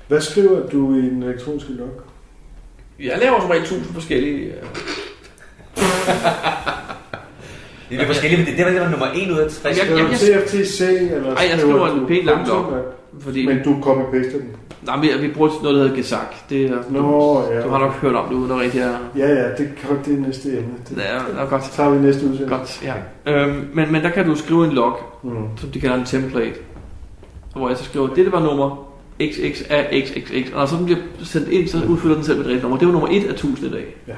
Hvad 0.08 0.20
skriver 0.20 0.66
du 0.68 0.94
i 0.94 0.98
en 0.98 1.22
elektronisk 1.22 1.66
log? 1.68 2.00
Jeg 3.00 3.18
laver 3.18 3.40
som 3.40 3.50
regel 3.50 3.62
1000 3.62 3.94
forskellige... 3.94 4.44
øh, 4.46 4.52
Det 7.90 8.00
er 8.02 8.06
forskelligt, 8.06 8.40
men 8.40 8.48
det, 8.48 8.56
det 8.58 8.64
var, 8.66 8.70
det 8.72 8.80
var 8.80 8.88
nummer 8.88 9.06
1 9.14 9.30
ud 9.30 9.38
af 9.38 9.50
60. 9.50 9.64
Jeg- 9.64 9.76
Skriver 9.76 9.98
jeg- 9.98 10.06
du 10.20 10.32
jeg- 10.32 10.44
TFTC, 10.48 10.80
eller 10.80 11.34
Ej, 11.36 11.48
jeg 11.50 11.58
skriver 11.60 11.88
en 11.88 12.06
pænt 12.06 12.24
lang 12.24 12.48
log. 12.48 12.93
Fordi, 13.20 13.46
Men 13.46 13.62
du 13.64 13.76
copy-paster 13.82 14.36
den? 14.38 14.48
nej, 14.86 14.96
men 14.96 15.08
vi 15.22 15.28
bruger 15.34 15.50
noget, 15.62 15.76
der 15.76 15.82
hedder 15.82 15.96
Gesak. 15.96 16.34
Det 16.50 16.64
er, 16.66 16.76
Nå, 16.90 16.98
du, 16.98 17.52
ja. 17.54 17.62
du 17.62 17.68
har 17.68 17.78
nok 17.78 17.92
hørt 17.92 18.14
om 18.14 18.28
det, 18.28 18.34
uden 18.34 18.50
at 18.50 18.58
rigtig 18.60 18.80
er... 18.80 18.96
Ja, 19.16 19.28
ja, 19.28 19.48
det, 19.48 19.56
kan- 19.76 19.98
det 20.04 20.14
er 20.14 20.26
næste 20.26 20.48
emne. 20.48 20.68
Det, 20.88 20.96
Det 20.96 21.04
er, 21.10 21.18
det 21.32 21.40
er 21.40 21.46
godt. 21.46 21.64
så 21.64 21.72
tager 21.72 21.90
vi 21.90 21.98
næste 22.02 22.26
udsendelse. 22.26 22.56
Godt, 22.56 22.82
ja. 23.26 23.32
Øhm, 23.32 23.64
men, 23.74 23.92
men 23.92 24.02
der 24.02 24.10
kan 24.10 24.26
du 24.26 24.34
skrive 24.34 24.64
en 24.66 24.72
log, 24.72 24.96
Mm. 25.22 25.30
som 25.56 25.68
de 25.70 25.80
kalder 25.80 25.96
en 25.96 26.04
template. 26.04 26.54
Hvor 27.56 27.68
jeg 27.68 27.78
så 27.78 27.84
skriver, 27.84 28.06
det, 28.08 28.32
var 28.32 28.40
nummer 28.42 28.88
XX 29.22 29.62
af 29.70 30.02
XXX. 30.06 30.52
Og 30.52 30.58
når 30.58 30.66
så 30.66 30.76
den 30.76 30.84
bliver 30.84 31.00
sendt 31.22 31.48
ind, 31.48 31.68
så 31.68 31.78
udfylder 31.88 32.14
den 32.14 32.24
selv 32.24 32.36
med 32.36 32.44
et 32.44 32.48
rigtigt 32.48 32.62
nummer. 32.62 32.78
Det 32.78 32.86
var 32.88 32.92
nummer 32.92 33.08
1 33.10 33.24
af 33.24 33.30
1000 33.32 33.66
i 33.68 33.70
dag. 33.72 33.96
Ja. 34.08 34.12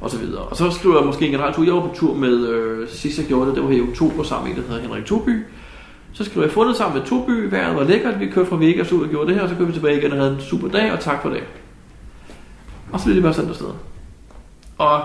Og 0.00 0.10
så 0.10 0.18
videre. 0.18 0.42
Og 0.42 0.56
så 0.56 0.70
skriver 0.70 0.96
jeg 0.96 1.06
måske 1.06 1.24
en 1.24 1.30
generelt 1.30 1.54
tur. 1.56 1.64
Jeg 1.64 1.74
var 1.74 1.80
på 1.80 1.94
tur 1.94 2.14
med, 2.14 2.48
øh, 2.48 2.88
sidst 2.88 3.18
jeg 3.18 3.26
gjorde 3.26 3.46
det, 3.46 3.54
det 3.54 3.64
var 3.64 3.70
her 3.70 3.78
i 3.78 3.80
oktober 3.82 4.22
sammen 4.22 4.48
med 4.48 4.56
en, 4.56 4.62
der 4.62 4.68
hedder 4.68 4.82
Henrik 4.88 5.04
Toby. 5.04 5.42
Så 6.16 6.24
skriver 6.24 6.46
jeg 6.46 6.52
fundet 6.52 6.76
sammen 6.76 6.98
med 6.98 7.06
Toby, 7.06 7.30
vejret 7.30 7.76
var 7.76 7.84
lækkert, 7.84 8.20
vi 8.20 8.26
kørte 8.26 8.48
fra 8.48 8.56
Vegas 8.56 8.92
ud 8.92 9.02
og 9.02 9.08
gjorde 9.08 9.28
det 9.28 9.34
her, 9.34 9.42
og 9.42 9.48
så 9.48 9.54
kørte 9.54 9.66
vi 9.66 9.72
tilbage 9.72 9.98
igen 9.98 10.12
og 10.12 10.18
havde 10.18 10.34
en 10.34 10.40
super 10.40 10.68
dag, 10.68 10.92
og 10.92 11.00
tak 11.00 11.22
for 11.22 11.28
det. 11.28 11.42
Og 12.92 13.00
så 13.00 13.04
blev 13.04 13.14
det 13.14 13.22
bare 13.22 13.34
sendt 13.34 13.50
afsted. 13.50 13.66
Og 14.78 15.02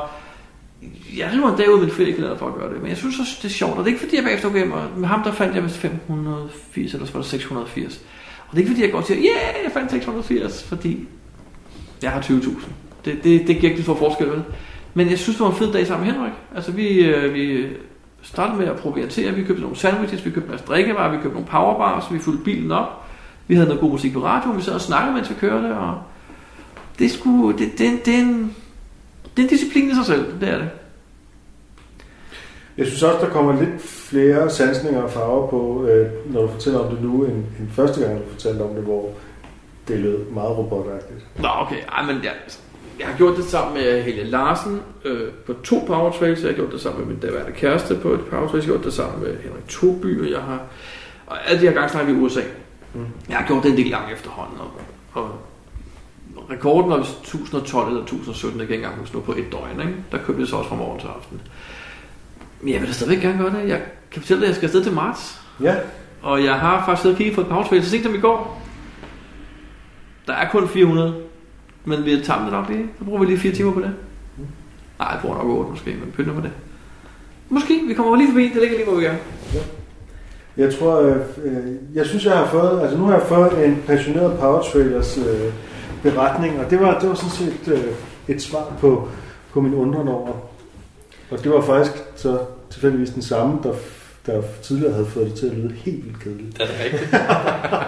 jeg 1.17 1.31
river 1.33 1.51
en 1.51 1.57
dag 1.57 1.69
ud 1.69 1.77
med 1.77 1.85
min 1.85 1.95
feriekalender 1.95 2.37
for 2.37 2.47
at 2.47 2.55
gøre 2.55 2.73
det, 2.73 2.81
men 2.81 2.89
jeg 2.89 2.97
synes 2.97 3.19
også, 3.19 3.31
det 3.41 3.45
er 3.45 3.53
sjovt, 3.53 3.71
og 3.71 3.77
det 3.77 3.83
er 3.83 3.87
ikke 3.87 3.99
fordi, 3.99 4.15
jeg 4.15 4.23
bagefter 4.23 4.49
går 4.49 4.57
hjem, 4.57 4.71
og 4.71 4.83
med 4.97 5.07
ham 5.07 5.23
der 5.23 5.31
fandt 5.31 5.55
jeg 5.55 5.63
vist 5.63 5.77
580, 5.77 6.93
eller 6.93 7.07
så 7.07 7.13
var 7.13 7.21
det 7.21 7.29
680. 7.29 8.01
Og 8.47 8.51
det 8.51 8.57
er 8.57 8.57
ikke 8.57 8.71
fordi, 8.71 8.83
jeg 8.83 8.91
går 8.91 8.97
og 8.97 9.05
siger, 9.05 9.17
yeah, 9.17 9.63
jeg 9.63 9.71
fandt 9.73 9.91
680, 9.91 10.63
fordi 10.63 11.07
jeg 12.01 12.11
har 12.11 12.21
20.000. 12.21 12.49
Det, 13.05 13.23
det, 13.23 13.47
det 13.47 13.57
giver 13.57 13.63
ikke 13.71 13.77
så 13.77 13.83
stor 13.83 13.95
forskel, 13.95 14.29
vel? 14.29 14.43
Men 14.93 15.09
jeg 15.09 15.19
synes, 15.19 15.37
det 15.37 15.43
var 15.43 15.51
en 15.51 15.57
fed 15.57 15.73
dag 15.73 15.87
sammen 15.87 16.07
med 16.07 16.15
Henrik. 16.15 16.33
Altså, 16.55 16.71
vi, 16.71 16.87
øh, 16.87 17.33
vi 17.33 17.67
startede 18.21 18.57
med 18.57 18.67
at 18.67 18.75
proviantere. 18.75 19.31
Vi 19.31 19.43
købte 19.43 19.61
nogle 19.61 19.77
sandwiches, 19.77 20.25
vi 20.25 20.29
købte 20.29 20.45
en 20.45 20.51
masse 20.51 20.65
drikkevarer, 20.65 21.11
vi 21.11 21.17
købte 21.17 21.33
nogle 21.33 21.47
powerbars, 21.47 22.13
vi 22.13 22.19
fyldte 22.19 22.43
bilen 22.43 22.71
op. 22.71 23.05
Vi 23.47 23.55
havde 23.55 23.67
noget 23.67 23.81
god 23.81 23.91
musik 23.91 24.13
på 24.13 24.23
radioen, 24.23 24.57
vi 24.57 24.61
sad 24.61 24.73
og 24.73 24.81
snakkede, 24.81 25.15
mens 25.15 25.29
vi 25.29 25.35
kørte, 25.35 25.75
og 25.77 26.01
det 26.99 27.05
er 27.05 27.09
sgu, 27.09 27.51
det, 27.51 27.71
det, 27.77 28.05
det, 28.05 28.15
er 28.15 28.19
en, 28.19 28.55
det 29.23 29.39
er 29.39 29.43
en 29.43 29.49
disciplin 29.49 29.89
i 29.89 29.95
sig 29.95 30.05
selv, 30.05 30.39
det 30.41 30.49
er 30.49 30.57
det. 30.57 30.69
Jeg 32.77 32.87
synes 32.87 33.03
også, 33.03 33.25
der 33.25 33.31
kommer 33.31 33.61
lidt 33.61 33.81
flere 33.81 34.49
sansninger 34.49 35.01
og 35.01 35.11
farver 35.11 35.47
på, 35.47 35.85
øh, 35.85 36.33
når 36.33 36.41
du 36.41 36.47
fortæller 36.47 36.79
om 36.79 36.95
det 36.95 37.03
nu, 37.03 37.23
end, 37.23 37.35
end 37.35 37.69
første 37.71 38.05
gang, 38.05 38.19
du 38.19 38.23
fortalte 38.29 38.61
om 38.61 38.75
det, 38.75 38.83
hvor 38.83 39.09
det 39.87 39.99
lød 39.99 40.17
meget 40.29 40.57
robotagtigt. 40.57 41.25
Nå, 41.39 41.47
okay. 41.61 41.77
Ej, 41.91 42.05
men 42.05 42.23
jeg, 42.23 42.31
jeg 43.01 43.09
har 43.09 43.17
gjort 43.17 43.37
det 43.37 43.45
sammen 43.45 43.73
med 43.73 44.03
Helge 44.03 44.23
Larsen 44.23 44.81
øh, 45.05 45.31
på 45.45 45.53
to 45.63 45.83
power 45.87 46.11
trails. 46.11 46.41
Jeg 46.41 46.49
har 46.49 46.55
gjort 46.55 46.71
det 46.71 46.81
sammen 46.81 47.05
med 47.05 47.13
min 47.13 47.21
daværende 47.21 47.51
kæreste 47.51 47.95
på 47.95 48.13
et 48.13 48.25
power 48.25 48.47
trails. 48.47 48.65
Jeg 48.65 48.73
har 48.73 48.77
gjort 48.77 48.85
det 48.85 48.93
sammen 48.93 49.23
med 49.23 49.37
Henrik 49.43 49.67
Toby, 49.67 50.21
og 50.21 50.31
jeg 50.31 50.39
har... 50.39 50.61
Og 51.27 51.49
alle 51.49 51.61
de 51.61 51.67
her 51.67 51.73
gange 51.73 51.89
snakker 51.89 52.13
vi 52.13 52.19
i 52.19 52.23
USA. 52.23 52.41
Mm. 52.93 53.05
Jeg 53.29 53.37
har 53.37 53.47
gjort 53.47 53.63
det 53.63 53.71
en 53.71 53.77
del 53.77 53.91
gange 53.91 54.13
efterhånden, 54.13 54.57
og, 54.59 54.71
og 55.21 55.39
rekorden 56.49 56.91
var 56.91 56.97
vist 56.97 57.19
1012 57.21 57.87
eller 57.87 58.01
1017, 58.01 58.59
jeg 58.59 58.67
kan 58.67 58.73
ikke 58.73 58.85
engang 58.85 59.01
huske 59.01 59.15
nu 59.15 59.21
på 59.21 59.31
et 59.31 59.45
døgn. 59.51 59.87
Ikke? 59.87 59.99
Der 60.11 60.17
købte 60.17 60.41
jeg 60.41 60.47
så 60.47 60.55
også 60.55 60.69
fra 60.69 60.75
morgen 60.75 60.99
til 60.99 61.07
aften. 61.07 61.41
Men 62.61 62.73
jeg 62.73 62.81
vil 62.81 62.89
da 62.89 62.93
stadigvæk 62.93 63.21
gerne 63.21 63.37
gøre 63.37 63.61
det. 63.61 63.69
Jeg 63.69 63.81
kan 64.11 64.21
fortælle 64.21 64.41
dig, 64.41 64.45
at 64.45 64.49
jeg 64.49 64.55
skal 64.55 64.65
afsted 64.65 64.83
til 64.83 64.93
marts. 64.93 65.41
Ja, 65.61 65.75
Og 66.21 66.43
jeg 66.43 66.59
har 66.59 66.85
faktisk 66.85 67.01
siddet 67.01 67.15
og 67.15 67.17
kigget 67.17 67.35
på 67.35 67.41
et 67.41 67.47
power 67.47 67.63
trail, 67.63 67.83
så 67.83 67.89
sent 67.89 68.03
dem 68.03 68.15
i 68.15 68.19
går. 68.19 68.61
Der 70.27 70.33
er 70.33 70.49
kun 70.49 70.67
400, 70.67 71.15
men 71.85 72.05
vi 72.05 72.21
tager 72.23 72.43
det 72.43 72.51
nok 72.51 72.69
lige. 72.69 72.85
Så 72.97 73.03
bruger 73.05 73.19
vi 73.19 73.25
lige 73.25 73.37
fire 73.37 73.53
timer 73.53 73.73
på 73.73 73.79
det. 73.79 73.91
Nej, 74.99 75.09
jeg 75.09 75.19
bruger 75.21 75.37
nok 75.37 75.45
8 75.47 75.71
måske, 75.71 75.89
men 75.89 76.11
pynt 76.11 76.27
nu 76.27 76.33
på 76.33 76.41
det. 76.41 76.51
Måske, 77.49 77.81
vi 77.87 77.93
kommer 77.93 78.15
lige 78.15 78.27
forbi, 78.31 78.43
det 78.43 78.61
ligger 78.61 78.77
lige, 78.77 78.85
hvor 78.89 78.99
vi 78.99 79.05
er. 79.05 79.15
jeg 80.57 80.73
tror, 80.73 81.01
øh, 81.01 81.15
øh, 81.43 81.73
jeg 81.93 82.05
synes, 82.05 82.25
jeg 82.25 82.37
har 82.37 82.45
fået, 82.45 82.81
altså 82.81 82.97
nu 82.97 83.03
har 83.03 83.13
jeg 83.13 83.27
fået 83.27 83.65
en 83.65 83.83
passioneret 83.87 84.39
power 84.39 84.61
trailers 84.61 85.17
øh, 85.17 85.53
beretning, 86.03 86.59
og 86.59 86.69
det 86.69 86.79
var, 86.79 86.99
det 86.99 87.09
var 87.09 87.15
sådan 87.15 87.31
set 87.31 87.73
øh, 87.73 87.93
et 88.27 88.41
svar 88.41 88.73
på, 88.79 89.07
på 89.53 89.61
min 89.61 89.73
undren 89.73 90.07
over. 90.07 90.31
Og 91.31 91.43
det 91.43 91.51
var 91.51 91.61
faktisk 91.61 92.03
så 92.15 92.39
tilfældigvis 92.69 93.09
den 93.09 93.21
samme, 93.21 93.59
der, 93.63 93.73
der 94.25 94.41
tidligere 94.63 94.93
havde 94.93 95.05
fået 95.05 95.25
det 95.25 95.33
til 95.33 95.45
at 95.45 95.53
lyde 95.53 95.73
helt 95.73 96.05
vildt 96.05 96.19
kedeligt. 96.19 96.61
Er 96.61 96.65
det 96.65 96.75
rigtigt? 96.83 97.11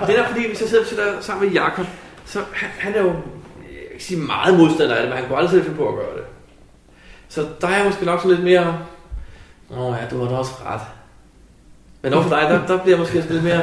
det 0.07 0.19
er 0.19 0.27
fordi, 0.31 0.47
hvis 0.47 0.61
jeg 0.61 0.69
sidder, 0.69 0.85
sidder 0.85 1.03
sammen 1.21 1.45
med 1.45 1.53
Jakob, 1.53 1.85
så 2.25 2.39
han, 2.53 2.69
han 2.77 2.93
er 2.95 3.01
jo, 3.01 3.13
ikke 3.93 4.03
sige 4.03 4.19
meget 4.19 4.57
modstander 4.57 4.95
af 4.95 5.01
det, 5.01 5.09
men 5.09 5.17
han 5.17 5.27
kunne 5.27 5.37
aldrig 5.37 5.51
selv 5.51 5.63
finde 5.63 5.77
på 5.77 5.89
at 5.89 5.95
gøre 5.95 6.15
det. 6.17 6.23
Så 7.29 7.45
der 7.61 7.67
er 7.67 7.75
jeg 7.75 7.85
måske 7.85 8.05
nok 8.05 8.21
sådan 8.21 8.35
lidt 8.35 8.45
mere, 8.45 8.77
åh 9.77 9.95
ja, 10.01 10.07
du 10.11 10.23
har 10.23 10.29
da 10.29 10.35
også 10.35 10.53
ret. 10.65 10.81
Men 12.01 12.13
over 12.13 12.23
for 12.23 12.29
dig, 12.29 12.41
der, 12.49 12.67
der 12.67 12.83
bliver 12.83 12.97
jeg 12.97 12.99
måske 12.99 13.33
lidt 13.33 13.43
mere 13.43 13.61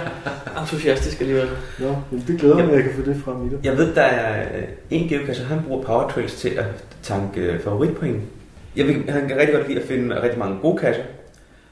entusiastisk 0.61 1.21
alligevel. 1.21 1.49
Nå, 1.79 1.97
men 2.11 2.25
det 2.27 2.41
glæder 2.41 2.57
mig, 2.57 2.69
at 2.69 2.75
jeg 2.75 2.85
kan 2.85 2.93
få 2.95 3.11
det 3.11 3.23
frem 3.25 3.47
i 3.47 3.51
dig. 3.51 3.59
Jeg 3.65 3.77
ved, 3.77 3.95
der 3.95 4.03
er 4.03 4.59
øh, 4.59 4.65
en 4.91 5.09
geocacher, 5.09 5.47
han 5.47 5.63
bruger 5.67 5.83
Powertrails 5.83 6.35
til 6.35 6.49
at 6.49 6.65
tanke 7.03 7.41
øh, 7.41 7.61
favoritpoint. 7.61 8.23
Jeg 8.77 8.87
vil, 8.87 8.95
han 9.09 9.29
kan 9.29 9.37
rigtig 9.37 9.55
godt 9.55 9.69
lide 9.69 9.81
at 9.81 9.89
finde 9.89 10.23
rigtig 10.23 10.39
mange 10.39 10.59
gode 10.63 10.79
cacher. 10.81 11.05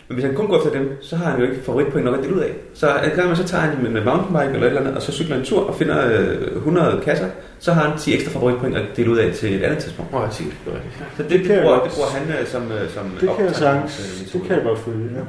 Men 0.08 0.14
hvis 0.14 0.24
han 0.24 0.34
kun 0.34 0.46
går 0.46 0.56
efter 0.56 0.70
dem, 0.70 1.02
så 1.02 1.16
har 1.16 1.30
han 1.30 1.40
jo 1.40 1.50
ikke 1.50 1.62
favoritpoint 1.62 2.04
nok 2.04 2.18
at 2.18 2.24
dele 2.24 2.34
ud 2.34 2.40
af. 2.40 2.50
Så 2.74 2.86
en 3.04 3.10
gang, 3.16 3.36
så 3.36 3.44
tager 3.44 3.62
han 3.62 3.86
en 3.86 4.04
mountainbike 4.04 4.54
eller 4.54 4.60
et 4.60 4.66
eller 4.66 4.80
andet, 4.80 4.94
og 4.94 5.02
så 5.02 5.12
cykler 5.12 5.36
en 5.36 5.44
tur 5.44 5.68
og 5.68 5.74
finder 5.74 6.20
øh, 6.20 6.56
100 6.56 7.00
kasser, 7.04 7.26
så 7.58 7.72
har 7.72 7.88
han 7.88 7.98
10 7.98 8.14
ekstra 8.14 8.30
favoritpoint 8.30 8.76
at 8.76 8.96
dele 8.96 9.10
ud 9.10 9.16
af 9.18 9.34
til 9.34 9.54
et 9.54 9.62
andet 9.62 9.78
tidspunkt. 9.84 10.14
Åh, 10.14 10.22
jeg 10.22 10.32
siger 10.32 10.50
det 10.64 10.72
er 10.72 10.76
rigtigt. 10.76 10.94
Så 11.16 11.22
det, 11.22 11.30
Det 11.30 11.38
det, 11.40 11.46
kan 11.46 11.62
bruger, 11.62 11.82
det 11.82 11.92
bruger 11.92 12.08
han 12.08 12.46
som, 12.46 12.72
øh, 12.72 12.90
som 12.90 13.10
Det 13.20 13.30
kan 13.36 13.44
jeg 13.46 13.54
sagtens, 13.56 14.22
øh, 14.34 14.40
det 14.40 14.48
kan 14.48 14.56
jeg 14.56 14.64
godt 14.64 14.78
følge, 14.78 15.10
ja. 15.14 15.20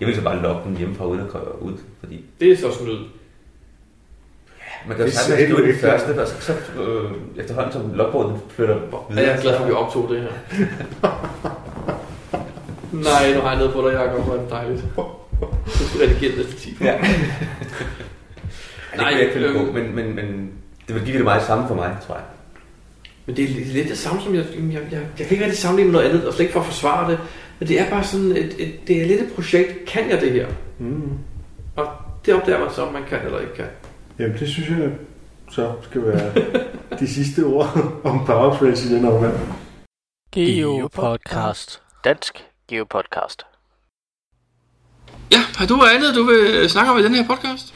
Jeg 0.00 0.08
vil 0.08 0.14
så 0.16 0.22
bare 0.22 0.42
logge 0.42 0.60
dem 0.64 0.76
hjemmefra 0.76 1.06
uden 1.06 1.20
at 1.20 1.28
ud, 1.60 1.72
fordi 2.00 2.24
Det 2.40 2.52
er 2.52 2.56
så 2.56 2.72
snyd. 2.78 2.98
man 4.86 4.96
kan 4.96 4.98
jo 4.98 5.04
Det 5.04 5.12
sagtens 5.14 5.50
skrive 5.50 5.66
den 5.68 5.76
første, 5.76 6.20
og 6.22 6.28
så, 6.28 6.34
så 6.40 6.82
øh, 6.82 7.10
efterhånden 7.36 7.72
som 7.72 7.94
logbogen 7.94 8.36
flytter 8.48 8.76
Ja, 9.10 9.20
jeg 9.20 9.24
er 9.36 9.40
glad 9.40 9.56
for, 9.56 9.62
at 9.64 9.68
vi 9.70 9.74
optog 9.74 10.08
det 10.10 10.20
her. 10.20 10.28
Nej, 12.92 13.34
nu 13.34 13.40
har 13.40 13.48
jeg 13.50 13.58
noget 13.58 13.72
på 13.72 13.88
dig, 13.88 13.92
Jacob. 13.94 14.24
Hvor 14.24 14.34
er 14.34 14.40
det 14.40 14.50
dejligt. 14.50 14.84
Du 15.66 15.88
skal 15.88 16.00
redigere 16.00 16.30
det 16.30 16.38
næste 16.38 16.56
10 16.60 16.76
Ja. 16.80 16.86
Ja, 16.86 16.92
det 17.00 17.06
Nej, 18.96 19.04
kunne 19.10 19.12
jeg 19.12 19.20
ikke 19.20 19.32
finde 19.32 19.48
øhm, 19.48 19.66
på, 19.66 19.72
men, 19.72 19.94
men, 19.94 20.14
men 20.16 20.50
det 20.86 20.94
vil 20.94 21.04
give 21.04 21.16
det 21.16 21.24
meget 21.24 21.42
samme 21.42 21.68
for 21.68 21.74
mig, 21.74 21.96
tror 22.06 22.14
jeg. 22.14 22.24
Men 23.26 23.36
det 23.36 23.44
er 23.44 23.72
lidt 23.72 23.88
det 23.88 23.98
samme 23.98 24.22
som, 24.22 24.34
jeg, 24.34 24.44
jeg, 24.54 24.72
jeg, 24.72 25.00
jeg 25.18 25.26
kan 25.26 25.30
ikke 25.30 25.44
rigtig 25.44 25.58
sammenligne 25.58 25.92
med 25.92 26.00
noget 26.00 26.12
andet, 26.12 26.26
og 26.28 26.32
slet 26.34 26.44
ikke 26.44 26.52
for 26.52 26.60
at 26.60 26.66
forsvare 26.66 27.10
det. 27.10 27.20
Men 27.58 27.68
det 27.68 27.80
er 27.80 27.90
bare 27.90 28.04
sådan, 28.04 28.30
et, 28.30 28.54
et, 28.58 28.88
det 28.88 29.02
er 29.02 29.06
lidt 29.06 29.20
et 29.20 29.32
projekt. 29.34 29.84
Kan 29.86 30.10
jeg 30.10 30.20
det 30.20 30.32
her? 30.32 30.48
Mm. 30.78 31.18
Og 31.76 31.86
det 32.26 32.34
opdager 32.34 32.58
man 32.58 32.70
så, 32.70 32.82
om 32.82 32.92
man 32.92 33.02
kan 33.08 33.18
eller 33.24 33.40
ikke 33.40 33.54
kan. 33.54 33.66
Jamen, 34.18 34.38
det 34.38 34.48
synes 34.48 34.70
jeg 34.70 34.90
så 35.50 35.72
skal 35.82 36.04
være 36.04 36.32
de 37.00 37.08
sidste 37.08 37.44
ord 37.44 38.00
om 38.04 38.26
power 38.26 38.56
trails 38.56 38.84
i 38.84 38.94
den 38.94 39.04
omgang. 39.04 39.34
Geo 40.32 40.88
Podcast. 40.92 41.82
Dansk 42.04 42.44
Geo 42.68 42.84
Podcast. 42.84 43.42
Ja, 45.32 45.38
har 45.58 45.66
du 45.66 45.82
andet, 45.94 46.14
du 46.14 46.22
vil 46.24 46.70
snakke 46.70 46.92
om 46.92 46.98
i 46.98 47.02
den 47.02 47.14
her 47.14 47.26
podcast? 47.26 47.74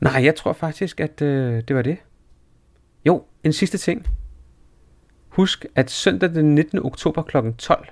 Nej, 0.00 0.24
jeg 0.24 0.36
tror 0.36 0.52
faktisk, 0.52 1.00
at 1.00 1.22
øh, 1.22 1.62
det 1.68 1.76
var 1.76 1.82
det. 1.82 1.96
En 3.46 3.52
sidste 3.52 3.78
ting. 3.78 4.06
Husk, 5.28 5.66
at 5.74 5.90
søndag 5.90 6.34
den 6.34 6.54
19. 6.54 6.78
oktober 6.86 7.22
kl. 7.22 7.36
12, 7.58 7.88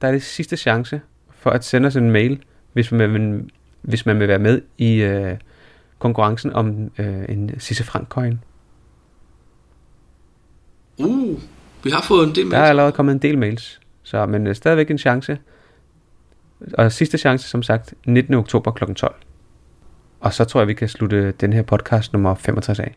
der 0.00 0.08
er 0.08 0.12
det 0.12 0.22
sidste 0.22 0.56
chance 0.56 1.00
for 1.30 1.50
at 1.50 1.64
sende 1.64 1.86
os 1.86 1.96
en 1.96 2.10
mail, 2.10 2.42
hvis 2.72 2.92
man 2.92 3.12
vil, 3.12 3.50
hvis 3.82 4.06
man 4.06 4.20
vil 4.20 4.28
være 4.28 4.38
med 4.38 4.62
i 4.78 4.94
øh, 4.94 5.36
konkurrencen 5.98 6.52
om 6.52 6.90
øh, 6.98 7.24
en 7.28 7.60
Sisse 7.60 7.84
Frank 7.84 8.08
coin. 8.08 8.40
Uh, 10.98 11.40
vi 11.84 11.90
har 11.90 12.02
fået 12.02 12.28
en 12.28 12.34
del 12.34 12.50
Der 12.50 12.58
er 12.58 12.68
allerede 12.68 12.92
kommet 12.92 13.12
en 13.12 13.22
del 13.22 13.38
mails, 13.38 13.80
så 14.02 14.26
men 14.26 14.46
øh, 14.46 14.54
stadigvæk 14.54 14.90
en 14.90 14.98
chance. 14.98 15.38
Og 16.74 16.92
sidste 16.92 17.18
chance, 17.18 17.48
som 17.48 17.62
sagt, 17.62 17.94
19. 18.06 18.34
oktober 18.34 18.70
kl. 18.70 18.92
12. 18.94 19.14
Og 20.20 20.32
så 20.32 20.44
tror 20.44 20.60
jeg, 20.60 20.68
vi 20.68 20.74
kan 20.74 20.88
slutte 20.88 21.32
den 21.32 21.52
her 21.52 21.62
podcast 21.62 22.12
nummer 22.12 22.34
65 22.34 22.78
af. 22.78 22.96